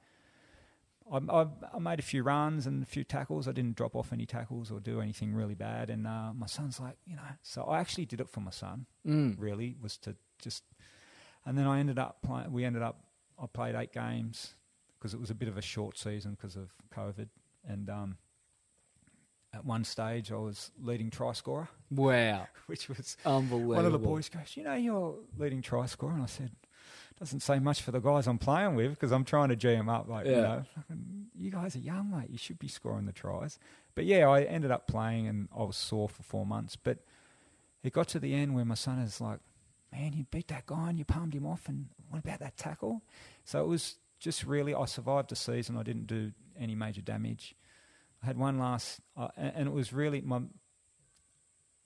I, 1.09 1.19
I, 1.29 1.47
I 1.73 1.79
made 1.79 2.01
a 2.01 2.03
few 2.03 2.25
runs 2.25 2.67
and 2.67 2.83
a 2.83 2.87
few 2.87 3.05
tackles. 3.05 3.47
I 3.47 3.53
didn't 3.53 3.77
drop 3.77 3.95
off 3.95 4.13
any 4.13 4.27
tackles 4.27 4.73
or 4.73 4.81
do 4.81 5.01
anything 5.01 5.33
really 5.33 5.55
bad. 5.55 5.89
And 5.89 6.05
uh, 6.05 6.33
my 6.35 6.47
son's 6.47 6.81
like, 6.81 6.97
you 7.07 7.15
know, 7.15 7.23
so 7.43 7.63
I 7.63 7.79
actually 7.79 8.07
did 8.07 8.21
it 8.21 8.29
for 8.29 8.41
my 8.41 8.51
son. 8.51 8.87
Mm. 9.07 9.37
Really 9.39 9.77
was 9.81 9.99
to 9.99 10.17
just, 10.41 10.65
and 11.45 11.57
then 11.57 11.65
I 11.69 11.79
ended 11.79 12.01
up 12.01 12.23
playing. 12.25 12.51
We 12.51 12.65
ended 12.65 12.83
up. 12.83 13.05
I 13.41 13.47
played 13.47 13.77
eight 13.77 13.93
games 13.93 14.55
because 14.99 15.15
it 15.15 15.21
was 15.21 15.31
a 15.31 15.35
bit 15.35 15.49
of 15.49 15.57
a 15.57 15.63
short 15.63 15.97
season 15.97 16.33
because 16.33 16.57
of 16.57 16.73
COVID. 16.93 17.29
And 17.69 17.89
um, 17.89 18.17
at 19.57 19.65
one 19.65 19.85
stage, 19.85 20.31
I 20.31 20.37
was 20.37 20.71
leading 20.81 21.11
try 21.11 21.33
scorer, 21.33 21.69
Wow. 21.91 22.47
which 22.67 22.89
was 22.89 23.17
Unbelievable. 23.25 23.75
one 23.77 23.85
of 23.87 23.93
the 23.93 23.99
boys 23.99 24.29
goes, 24.29 24.57
"You 24.57 24.65
know, 24.65 24.75
you're 24.75 25.15
leading 25.39 25.63
try 25.63 25.87
scorer," 25.87 26.13
and 26.13 26.23
I 26.23 26.27
said, 26.27 26.51
doesn't 27.19 27.41
say 27.41 27.59
much 27.59 27.81
for 27.81 27.93
the 27.93 27.99
guys 28.01 28.27
I'm 28.27 28.37
playing 28.37 28.75
with 28.75 28.91
because 28.91 29.11
I'm 29.11 29.25
trying 29.25 29.49
to 29.49 29.57
G 29.57 29.69
them 29.71 29.89
up. 29.89 30.07
Like, 30.07 30.27
you 30.27 30.33
know, 30.33 30.65
you 31.35 31.51
guys 31.51 31.75
are 31.75 31.79
young, 31.79 32.11
mate. 32.11 32.29
You 32.29 32.37
should 32.37 32.59
be 32.59 32.69
scoring 32.69 33.07
the 33.07 33.13
tries. 33.13 33.59
But 33.95 34.05
yeah, 34.05 34.29
I 34.29 34.43
ended 34.43 34.71
up 34.71 34.87
playing 34.87 35.27
and 35.27 35.49
I 35.59 35.63
was 35.63 35.77
sore 35.79 36.11
for 36.11 36.23
four 36.23 36.45
months. 36.45 36.77
But 36.77 36.99
it 37.83 37.95
got 37.95 38.09
to 38.09 38.19
the 38.19 38.35
end 38.35 38.55
where 38.55 38.67
my 38.67 38.75
son 38.75 38.99
is 38.99 39.19
like, 39.19 39.39
man, 39.91 40.13
you 40.13 40.27
beat 40.31 40.49
that 40.49 40.67
guy 40.67 40.91
and 40.91 40.99
you 40.99 41.07
palmed 41.07 41.33
him 41.33 41.47
off. 41.47 41.71
And 41.71 41.87
what 42.11 42.19
about 42.19 42.41
that 42.41 42.59
tackle? 42.59 43.01
So 43.47 43.63
it 43.65 43.67
was 43.67 43.97
just 44.21 44.45
really, 44.45 44.75
I 44.75 44.85
survived 44.85 45.31
the 45.31 45.37
season. 45.37 45.79
I 45.79 45.85
didn't 45.85 46.07
do 46.09 46.33
any 46.59 46.75
major 46.75 47.01
damage. 47.01 47.55
Had 48.27 48.39
one 48.39 48.59
last, 48.59 49.01
uh, 49.17 49.29
and 49.37 49.53
and 49.55 49.69
it 49.69 49.73
was 49.73 49.93
really 49.93 50.21
my 50.21 50.41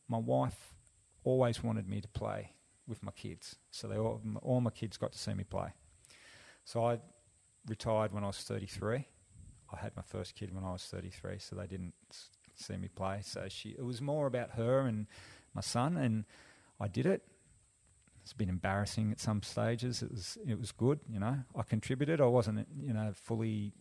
my 0.09 0.17
wife 0.17 0.75
always 1.23 1.63
wanted 1.63 1.87
me 1.87 2.01
to 2.01 2.09
play 2.09 2.53
with 2.87 3.03
my 3.03 3.13
kids. 3.13 3.57
So 3.71 3.89
they 3.89 3.99
all, 3.99 4.23
all 4.41 4.63
my 4.63 4.71
kids 4.71 4.97
got 4.97 5.13
to 5.13 5.19
see 5.19 5.35
me 5.35 5.45
play. 5.45 5.69
So 6.65 6.87
I 6.87 6.99
retired 7.69 8.15
when 8.15 8.25
I 8.25 8.29
was 8.29 8.39
33. 8.39 9.07
I 9.71 9.77
had 9.77 9.95
my 9.95 10.03
first 10.03 10.35
kid 10.35 10.55
when 10.55 10.65
I 10.65 10.73
was 10.73 10.85
33, 10.85 11.39
so 11.41 11.57
they 11.57 11.67
didn't 11.67 11.93
see 12.55 12.79
me 12.79 12.89
play. 12.89 13.21
So 13.23 13.47
she, 13.49 13.77
it 13.79 13.85
was 13.85 14.01
more 14.01 14.27
about 14.27 14.53
her 14.53 14.81
and 14.81 15.09
my 15.55 15.61
son, 15.61 15.99
and 15.99 16.25
I 16.81 16.89
did 16.89 17.05
it. 17.05 17.23
It's 18.23 18.33
been 18.33 18.49
embarrassing 18.49 19.13
at 19.13 19.21
some 19.21 19.43
stages. 19.43 20.03
It 20.03 20.11
was 20.11 20.39
it 20.47 20.59
was 20.59 20.73
good, 20.73 21.01
you 21.07 21.21
know. 21.21 21.37
I 21.55 21.63
contributed. 21.63 22.21
I 22.23 22.27
wasn't, 22.27 22.67
you 22.81 22.95
know, 22.95 23.13
fully 23.15 23.73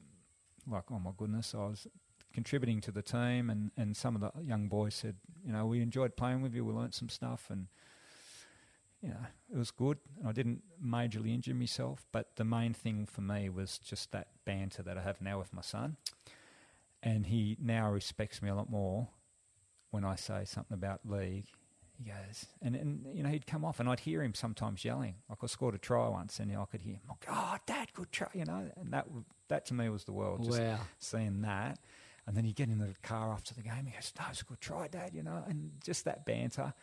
like, 0.67 0.83
oh 0.91 0.99
my 0.99 1.11
goodness, 1.17 1.55
I 1.55 1.59
was 1.59 1.87
contributing 2.33 2.81
to 2.81 2.91
the 2.91 3.01
team, 3.01 3.49
and, 3.49 3.71
and 3.77 3.95
some 3.97 4.15
of 4.15 4.21
the 4.21 4.31
young 4.43 4.67
boys 4.67 4.95
said, 4.95 5.15
you 5.45 5.51
know, 5.51 5.65
we 5.65 5.81
enjoyed 5.81 6.15
playing 6.15 6.41
with 6.41 6.53
you, 6.53 6.63
we 6.65 6.73
learnt 6.73 6.93
some 6.93 7.09
stuff, 7.09 7.47
and 7.49 7.67
you 9.01 9.09
know, 9.09 9.25
it 9.53 9.57
was 9.57 9.71
good. 9.71 9.97
And 10.19 10.27
I 10.27 10.31
didn't 10.33 10.61
majorly 10.83 11.33
injure 11.33 11.53
myself, 11.53 12.05
but 12.11 12.35
the 12.35 12.43
main 12.43 12.73
thing 12.73 13.05
for 13.05 13.21
me 13.21 13.49
was 13.49 13.77
just 13.79 14.11
that 14.11 14.27
banter 14.45 14.83
that 14.83 14.97
I 14.97 15.01
have 15.01 15.21
now 15.21 15.39
with 15.39 15.53
my 15.53 15.61
son, 15.61 15.97
and 17.01 17.25
he 17.27 17.57
now 17.61 17.91
respects 17.91 18.41
me 18.41 18.49
a 18.49 18.55
lot 18.55 18.69
more 18.69 19.07
when 19.91 20.03
I 20.03 20.15
say 20.15 20.43
something 20.45 20.73
about 20.75 21.01
league. 21.05 21.45
He 21.97 22.05
goes, 22.05 22.45
and, 22.61 22.75
and 22.75 23.05
you 23.13 23.23
know, 23.23 23.29
he'd 23.29 23.45
come 23.47 23.65
off, 23.65 23.79
and 23.81 23.89
I'd 23.89 24.01
hear 24.01 24.23
him 24.23 24.33
sometimes 24.33 24.85
yelling. 24.85 25.15
Like 25.29 25.39
I 25.43 25.47
scored 25.47 25.75
a 25.75 25.77
try 25.77 26.07
once, 26.07 26.39
and 26.39 26.49
I 26.55 26.63
could 26.65 26.81
hear 26.81 26.93
him, 26.93 27.01
"Oh, 27.29 27.57
Dad, 27.65 27.91
good 27.93 28.11
try!" 28.11 28.29
You 28.33 28.45
know, 28.45 28.69
and 28.77 28.93
that 28.93 29.07
that 29.49 29.65
to 29.67 29.73
me 29.73 29.89
was 29.89 30.05
the 30.05 30.13
world. 30.13 30.43
Just 30.45 30.61
Wow. 30.61 30.79
seeing 30.99 31.41
that. 31.41 31.79
And 32.29 32.37
then 32.37 32.45
you 32.45 32.53
get 32.53 32.69
in 32.69 32.77
the 32.77 32.93
car 33.01 33.33
after 33.33 33.55
the 33.55 33.63
game, 33.63 33.87
he 33.87 33.91
goes, 33.91 34.13
No, 34.15 34.25
it's 34.29 34.41
a 34.41 34.45
good 34.45 34.61
try, 34.61 34.87
Dad, 34.87 35.15
you 35.15 35.23
know, 35.23 35.43
and 35.47 35.71
just 35.83 36.05
that 36.05 36.27
banter. 36.27 36.75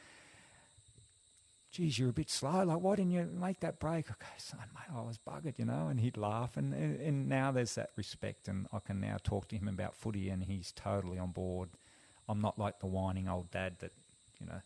Geez, 1.70 2.00
you're 2.00 2.08
a 2.08 2.12
bit 2.12 2.30
slow. 2.30 2.64
Like, 2.64 2.80
why 2.80 2.96
didn't 2.96 3.12
you 3.12 3.30
make 3.32 3.60
that 3.60 3.78
break? 3.78 4.10
Okay, 4.10 4.26
son, 4.38 4.64
mate, 4.74 4.92
I 4.92 5.02
was 5.02 5.20
buggered, 5.24 5.56
you 5.56 5.64
know, 5.64 5.86
and 5.86 6.00
he'd 6.00 6.16
laugh. 6.16 6.56
And, 6.56 6.74
and, 6.74 7.28
now 7.28 7.52
there's 7.52 7.76
that 7.76 7.90
respect, 7.94 8.48
and 8.48 8.66
I 8.72 8.80
can 8.80 8.98
now 8.98 9.18
talk 9.22 9.46
to 9.48 9.56
him 9.56 9.68
about 9.68 9.94
footy, 9.94 10.30
and 10.30 10.42
he's 10.42 10.72
totally 10.72 11.16
on 11.16 11.30
board. 11.30 11.68
I'm 12.28 12.40
not 12.40 12.58
like 12.58 12.80
the 12.80 12.86
whining 12.86 13.28
old 13.28 13.52
dad 13.52 13.76
that, 13.78 13.92
you 14.40 14.46
know, 14.46 14.60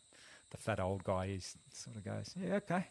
the 0.48 0.56
fat 0.56 0.80
old 0.80 1.04
guy 1.04 1.26
is 1.26 1.58
sort 1.74 1.96
of 1.96 2.04
goes, 2.06 2.34
Yeah, 2.42 2.54
okay. 2.54 2.86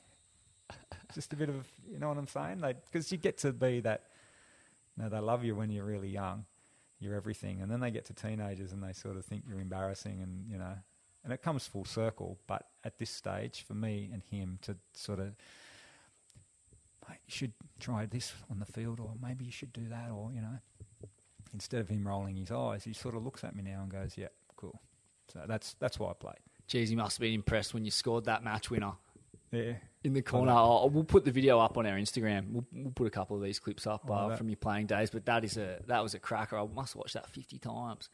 Just 1.15 1.33
a 1.33 1.35
bit 1.35 1.49
of, 1.49 1.67
you 1.91 1.97
know 1.97 2.09
what 2.09 2.19
I'm 2.19 2.27
saying? 2.27 2.63
Because 2.85 3.11
you 3.11 3.17
get 3.17 3.39
to 3.39 3.51
be 3.51 3.79
that, 3.79 4.03
you 4.95 5.01
know, 5.01 5.09
they 5.09 5.17
love 5.17 5.43
you 5.43 5.55
when 5.55 5.71
you're 5.71 5.85
really 5.85 6.09
young 6.09 6.45
you're 6.99 7.15
everything. 7.15 7.61
And 7.61 7.71
then 7.71 7.79
they 7.79 7.91
get 7.91 8.05
to 8.05 8.13
teenagers 8.13 8.71
and 8.71 8.83
they 8.83 8.93
sort 8.93 9.17
of 9.17 9.25
think 9.25 9.43
you're 9.47 9.59
embarrassing 9.59 10.21
and, 10.21 10.49
you 10.49 10.57
know, 10.57 10.73
and 11.23 11.33
it 11.33 11.41
comes 11.41 11.67
full 11.67 11.85
circle. 11.85 12.37
But 12.47 12.65
at 12.83 12.97
this 12.97 13.09
stage, 13.09 13.63
for 13.67 13.73
me 13.73 14.09
and 14.11 14.21
him 14.23 14.59
to 14.63 14.75
sort 14.93 15.19
of, 15.19 15.35
you 17.09 17.15
should 17.27 17.53
try 17.79 18.05
this 18.05 18.33
on 18.51 18.59
the 18.59 18.65
field 18.65 18.99
or 18.99 19.13
maybe 19.21 19.45
you 19.45 19.51
should 19.51 19.73
do 19.73 19.87
that 19.89 20.11
or, 20.11 20.31
you 20.33 20.41
know, 20.41 20.59
instead 21.53 21.81
of 21.81 21.89
him 21.89 22.07
rolling 22.07 22.35
his 22.35 22.51
eyes, 22.51 22.83
he 22.83 22.93
sort 22.93 23.15
of 23.15 23.23
looks 23.23 23.43
at 23.43 23.55
me 23.55 23.63
now 23.63 23.81
and 23.81 23.91
goes, 23.91 24.17
yeah, 24.17 24.27
cool. 24.55 24.79
So 25.33 25.41
that's, 25.47 25.75
that's 25.79 25.97
why 25.99 26.11
I 26.11 26.13
played. 26.13 26.39
Jeez, 26.67 26.89
you 26.89 26.97
must 26.97 27.17
have 27.17 27.21
been 27.21 27.33
impressed 27.33 27.73
when 27.73 27.83
you 27.83 27.91
scored 27.91 28.25
that 28.25 28.43
match 28.43 28.69
winner 28.69 28.93
Yeah. 29.51 29.73
in 30.03 30.13
the 30.13 30.21
corner. 30.21 30.53
We'll 30.89 31.03
put 31.03 31.25
the 31.25 31.31
video 31.31 31.59
up 31.59 31.77
on 31.77 31.85
our 31.85 31.95
Instagram. 31.97 32.51
We'll, 32.51 32.65
we'll 32.73 32.91
put 32.91 33.07
a 33.07 33.11
couple 33.11 33.35
of 33.35 33.41
these 33.43 33.59
clips 33.59 33.87
up 33.87 34.05
Oh, 34.09 34.13
uh, 34.13 34.35
from 34.35 34.49
your 34.49 34.57
playing 34.57 34.85
days. 34.87 35.09
But 35.09 35.25
that 35.25 35.43
is 35.43 35.57
a 35.57 35.79
that 35.87 36.01
was 36.03 36.13
a 36.13 36.19
cracker. 36.19 36.57
I 36.57 36.65
must 36.67 36.95
watch 36.95 37.13
that 37.13 37.29
fifty 37.29 37.57
times. 37.59 38.09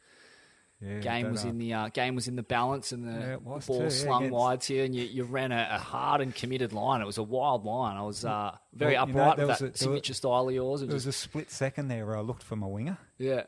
yeah 0.80 0.98
game 1.00 1.30
was 1.30 1.44
uh, 1.44 1.48
in 1.48 1.58
the 1.58 1.72
uh, 1.72 1.88
game 1.88 2.14
was 2.14 2.28
in 2.28 2.36
the 2.36 2.42
balance, 2.42 2.92
and 2.92 3.06
the, 3.06 3.12
Yeah, 3.12 3.34
it 3.34 3.44
the 3.44 3.48
was 3.50 3.66
ball 3.66 3.80
too, 3.80 3.90
slung 3.90 4.30
wide 4.30 4.60
to 4.62 4.74
you, 4.74 4.82
and 4.84 4.94
you, 4.94 5.04
you 5.04 5.24
ran 5.24 5.50
a, 5.52 5.68
a 5.72 5.78
hard 5.78 6.20
and 6.20 6.34
committed 6.34 6.72
line. 6.72 7.00
It 7.00 7.06
was 7.06 7.18
a 7.18 7.22
wild 7.22 7.64
line. 7.64 7.96
I 7.96 8.02
was 8.02 8.24
uh, 8.24 8.56
very 8.74 8.94
Well, 8.94 9.08
you 9.08 9.14
know, 9.14 9.20
upright 9.22 9.38
with 9.38 9.46
that 9.48 9.60
a- 9.60 9.62
there 9.64 9.70
was- 9.72 9.78
signature 9.80 10.14
style 10.14 10.48
of 10.48 10.54
yours. 10.54 10.82
It 10.82 10.86
There 10.88 10.94
was 10.94 11.04
just, 11.04 11.18
a 11.18 11.28
split 11.28 11.50
second 11.50 11.88
there 11.88 12.04
where 12.06 12.16
I 12.16 12.20
looked 12.20 12.42
for 12.42 12.56
my 12.56 12.66
winger. 12.66 12.98
yeah, 13.18 13.44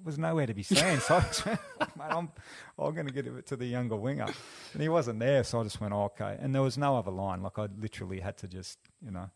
It 0.00 0.06
was 0.06 0.18
nowhere 0.18 0.46
to 0.46 0.54
be 0.54 0.62
seen. 0.62 1.00
So 1.00 1.16
I 1.16 1.20
just 1.20 1.44
went, 1.44 1.60
mate, 1.80 2.04
I'm, 2.10 2.30
I'm 2.78 2.94
going 2.94 3.06
to 3.06 3.12
give 3.12 3.26
it 3.26 3.46
to 3.46 3.56
the 3.56 3.66
younger 3.66 3.96
winger. 3.96 4.26
And 4.72 4.82
he 4.82 4.88
wasn't 4.88 5.18
there, 5.18 5.42
so 5.44 5.60
I 5.60 5.64
just 5.64 5.80
went, 5.80 5.92
oh, 5.92 6.04
okay. 6.04 6.36
And 6.40 6.54
there 6.54 6.62
was 6.62 6.78
no 6.78 6.96
other 6.96 7.10
line. 7.10 7.42
Like, 7.42 7.58
I 7.58 7.68
literally 7.78 8.20
had 8.20 8.36
to 8.38 8.48
just, 8.48 8.78
you 9.04 9.10
know. 9.10 9.30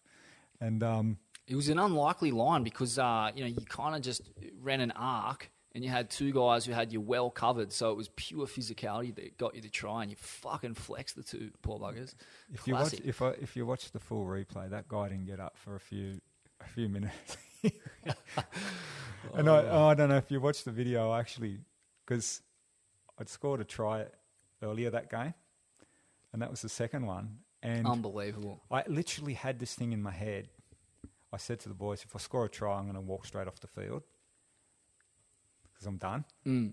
And 0.60 0.82
um, 0.82 1.18
it 1.48 1.56
was 1.56 1.68
an 1.68 1.78
unlikely 1.78 2.30
line 2.30 2.62
because 2.62 2.98
uh, 2.98 3.30
you 3.34 3.42
know 3.42 3.48
you 3.48 3.64
kind 3.68 3.96
of 3.96 4.02
just 4.02 4.22
ran 4.60 4.80
an 4.80 4.92
arc. 4.92 5.50
And 5.74 5.82
you 5.82 5.88
had 5.88 6.10
two 6.10 6.32
guys 6.32 6.66
who 6.66 6.72
had 6.72 6.92
you 6.92 7.00
well 7.00 7.30
covered, 7.30 7.72
so 7.72 7.90
it 7.90 7.96
was 7.96 8.10
pure 8.14 8.44
physicality 8.44 9.14
that 9.14 9.38
got 9.38 9.54
you 9.54 9.62
to 9.62 9.70
try, 9.70 10.02
and 10.02 10.10
you 10.10 10.18
fucking 10.18 10.74
flexed 10.74 11.16
the 11.16 11.22
two 11.22 11.50
poor 11.62 11.78
buggers. 11.78 12.14
if 12.52 12.68
you 12.68 12.74
watch, 12.74 12.90
Classic. 12.90 13.00
if 13.06 13.22
I, 13.22 13.28
if 13.40 13.56
you 13.56 13.64
watch 13.64 13.90
the 13.90 13.98
full 13.98 14.26
replay, 14.26 14.68
that 14.68 14.86
guy 14.86 15.08
didn't 15.08 15.24
get 15.24 15.40
up 15.40 15.56
for 15.56 15.74
a 15.74 15.80
few 15.80 16.20
a 16.60 16.68
few 16.68 16.90
minutes. 16.90 17.38
and 19.34 19.48
I, 19.48 19.64
oh, 19.68 19.86
I 19.86 19.94
don't 19.94 20.08
know 20.08 20.16
if 20.16 20.30
you 20.30 20.40
watched 20.40 20.64
the 20.64 20.70
video 20.70 21.14
actually, 21.14 21.58
because 22.04 22.42
I'd 23.18 23.28
scored 23.28 23.60
a 23.60 23.64
try 23.64 24.06
earlier 24.62 24.90
that 24.90 25.10
game, 25.10 25.34
and 26.32 26.42
that 26.42 26.50
was 26.50 26.62
the 26.62 26.68
second 26.68 27.06
one. 27.06 27.38
And 27.62 27.86
Unbelievable. 27.86 28.60
I 28.70 28.82
literally 28.88 29.34
had 29.34 29.60
this 29.60 29.74
thing 29.74 29.92
in 29.92 30.02
my 30.02 30.10
head. 30.10 30.48
I 31.32 31.36
said 31.36 31.60
to 31.60 31.68
the 31.68 31.74
boys, 31.74 32.02
if 32.04 32.14
I 32.14 32.18
score 32.18 32.44
a 32.44 32.48
try, 32.48 32.76
I'm 32.76 32.84
going 32.84 32.94
to 32.94 33.00
walk 33.00 33.24
straight 33.24 33.46
off 33.46 33.60
the 33.60 33.68
field 33.68 34.02
because 35.72 35.86
I'm 35.86 35.96
done. 35.96 36.24
Mm. 36.46 36.72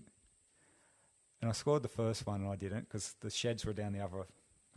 And 1.40 1.48
I 1.48 1.52
scored 1.52 1.82
the 1.82 1.88
first 1.88 2.26
one 2.26 2.42
and 2.42 2.50
I 2.50 2.56
didn't 2.56 2.82
because 2.82 3.14
the 3.20 3.30
sheds 3.30 3.64
were 3.64 3.72
down 3.72 3.92
the 3.92 4.00
other 4.00 4.26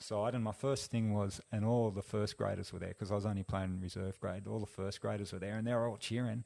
side. 0.03 0.35
And 0.35 0.43
my 0.43 0.51
first 0.51 0.91
thing 0.91 1.13
was, 1.13 1.41
and 1.51 1.65
all 1.65 1.89
the 1.91 2.01
first 2.01 2.37
graders 2.37 2.71
were 2.71 2.79
there 2.79 2.89
because 2.89 3.11
I 3.11 3.15
was 3.15 3.25
only 3.25 3.43
playing 3.43 3.79
reserve 3.81 4.19
grade. 4.19 4.47
All 4.47 4.59
the 4.59 4.65
first 4.65 5.01
graders 5.01 5.33
were 5.33 5.39
there 5.39 5.55
and 5.55 5.65
they 5.65 5.73
were 5.73 5.87
all 5.87 5.97
cheering. 5.97 6.43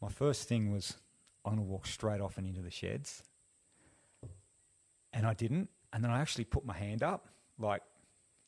My 0.00 0.08
first 0.08 0.48
thing 0.48 0.72
was, 0.72 0.96
I'm 1.44 1.56
to 1.56 1.62
walk 1.62 1.86
straight 1.86 2.20
off 2.20 2.38
and 2.38 2.46
into 2.46 2.60
the 2.60 2.70
sheds. 2.70 3.22
And 5.12 5.26
I 5.26 5.34
didn't. 5.34 5.70
And 5.92 6.04
then 6.04 6.10
I 6.10 6.20
actually 6.20 6.44
put 6.44 6.64
my 6.64 6.74
hand 6.74 7.02
up, 7.02 7.28
like, 7.58 7.82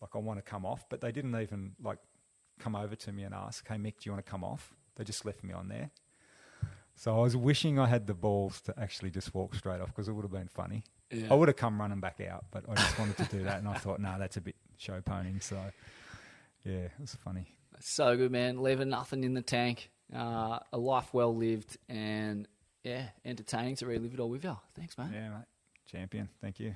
like 0.01 0.15
I 0.15 0.19
want 0.19 0.39
to 0.39 0.43
come 0.43 0.67
off, 0.67 0.89
but 0.89 1.01
they 1.01 1.13
didn't 1.13 1.35
even 1.41 1.73
like 1.83 1.99
come 2.59 2.77
over 2.77 2.95
to 2.95 3.13
me 3.13 3.23
and 3.25 3.35
ask, 3.35 3.67
"Hey 3.67 3.77
Mick, 3.77 3.99
do 3.99 4.03
you 4.05 4.13
want 4.13 4.25
to 4.25 4.31
come 4.31 4.45
off?" 4.45 4.75
They 4.97 5.05
just 5.05 5.25
left 5.25 5.43
me 5.43 5.53
on 5.53 5.69
there. 5.69 5.91
So 6.95 7.17
I 7.17 7.23
was 7.23 7.37
wishing 7.37 7.79
I 7.79 7.87
had 7.87 8.07
the 8.07 8.15
balls 8.15 8.61
to 8.63 8.75
actually 8.79 9.11
just 9.11 9.33
walk 9.35 9.55
straight 9.55 9.81
off 9.81 9.89
because 9.89 10.09
it 10.09 10.13
would 10.13 10.25
have 10.25 10.33
been 10.33 10.49
funny. 10.49 10.83
Yeah. 11.11 11.29
I 11.31 11.35
would 11.35 11.49
have 11.49 11.57
come 11.57 11.81
running 11.81 12.01
back 12.01 12.21
out, 12.21 12.45
but 12.51 12.65
I 12.69 12.75
just 12.75 12.99
wanted 12.99 13.17
to 13.17 13.25
do 13.25 13.45
that, 13.45 13.59
and 13.59 13.69
I 13.69 13.75
thought, 13.75 14.01
no, 14.01 14.17
that's 14.19 14.37
a 14.37 14.41
bit 14.41 14.57
show 14.77 15.01
ponying. 15.01 15.43
So 15.43 15.57
yeah, 16.65 16.73
it 16.73 16.93
was 17.01 17.15
funny. 17.15 17.47
So 17.81 18.17
good, 18.17 18.33
man. 18.33 18.63
Leaving 18.63 18.91
nothing 18.91 19.25
in 19.25 19.35
the 19.35 19.43
tank. 19.43 19.91
Uh, 20.15 20.59
a 20.73 20.79
life 20.79 21.13
well 21.13 21.35
lived 21.37 21.77
and, 21.89 22.49
yeah, 22.83 23.09
entertaining 23.25 23.77
to 23.77 23.87
relive 23.87 24.15
it 24.15 24.21
all 24.21 24.31
with 24.31 24.43
you. 24.43 24.57
Thanks, 24.75 24.97
mate. 24.97 25.09
Yeah, 25.13 25.29
mate, 25.29 25.45
champion. 25.91 26.29
Thank 26.41 26.61
you. 26.61 26.75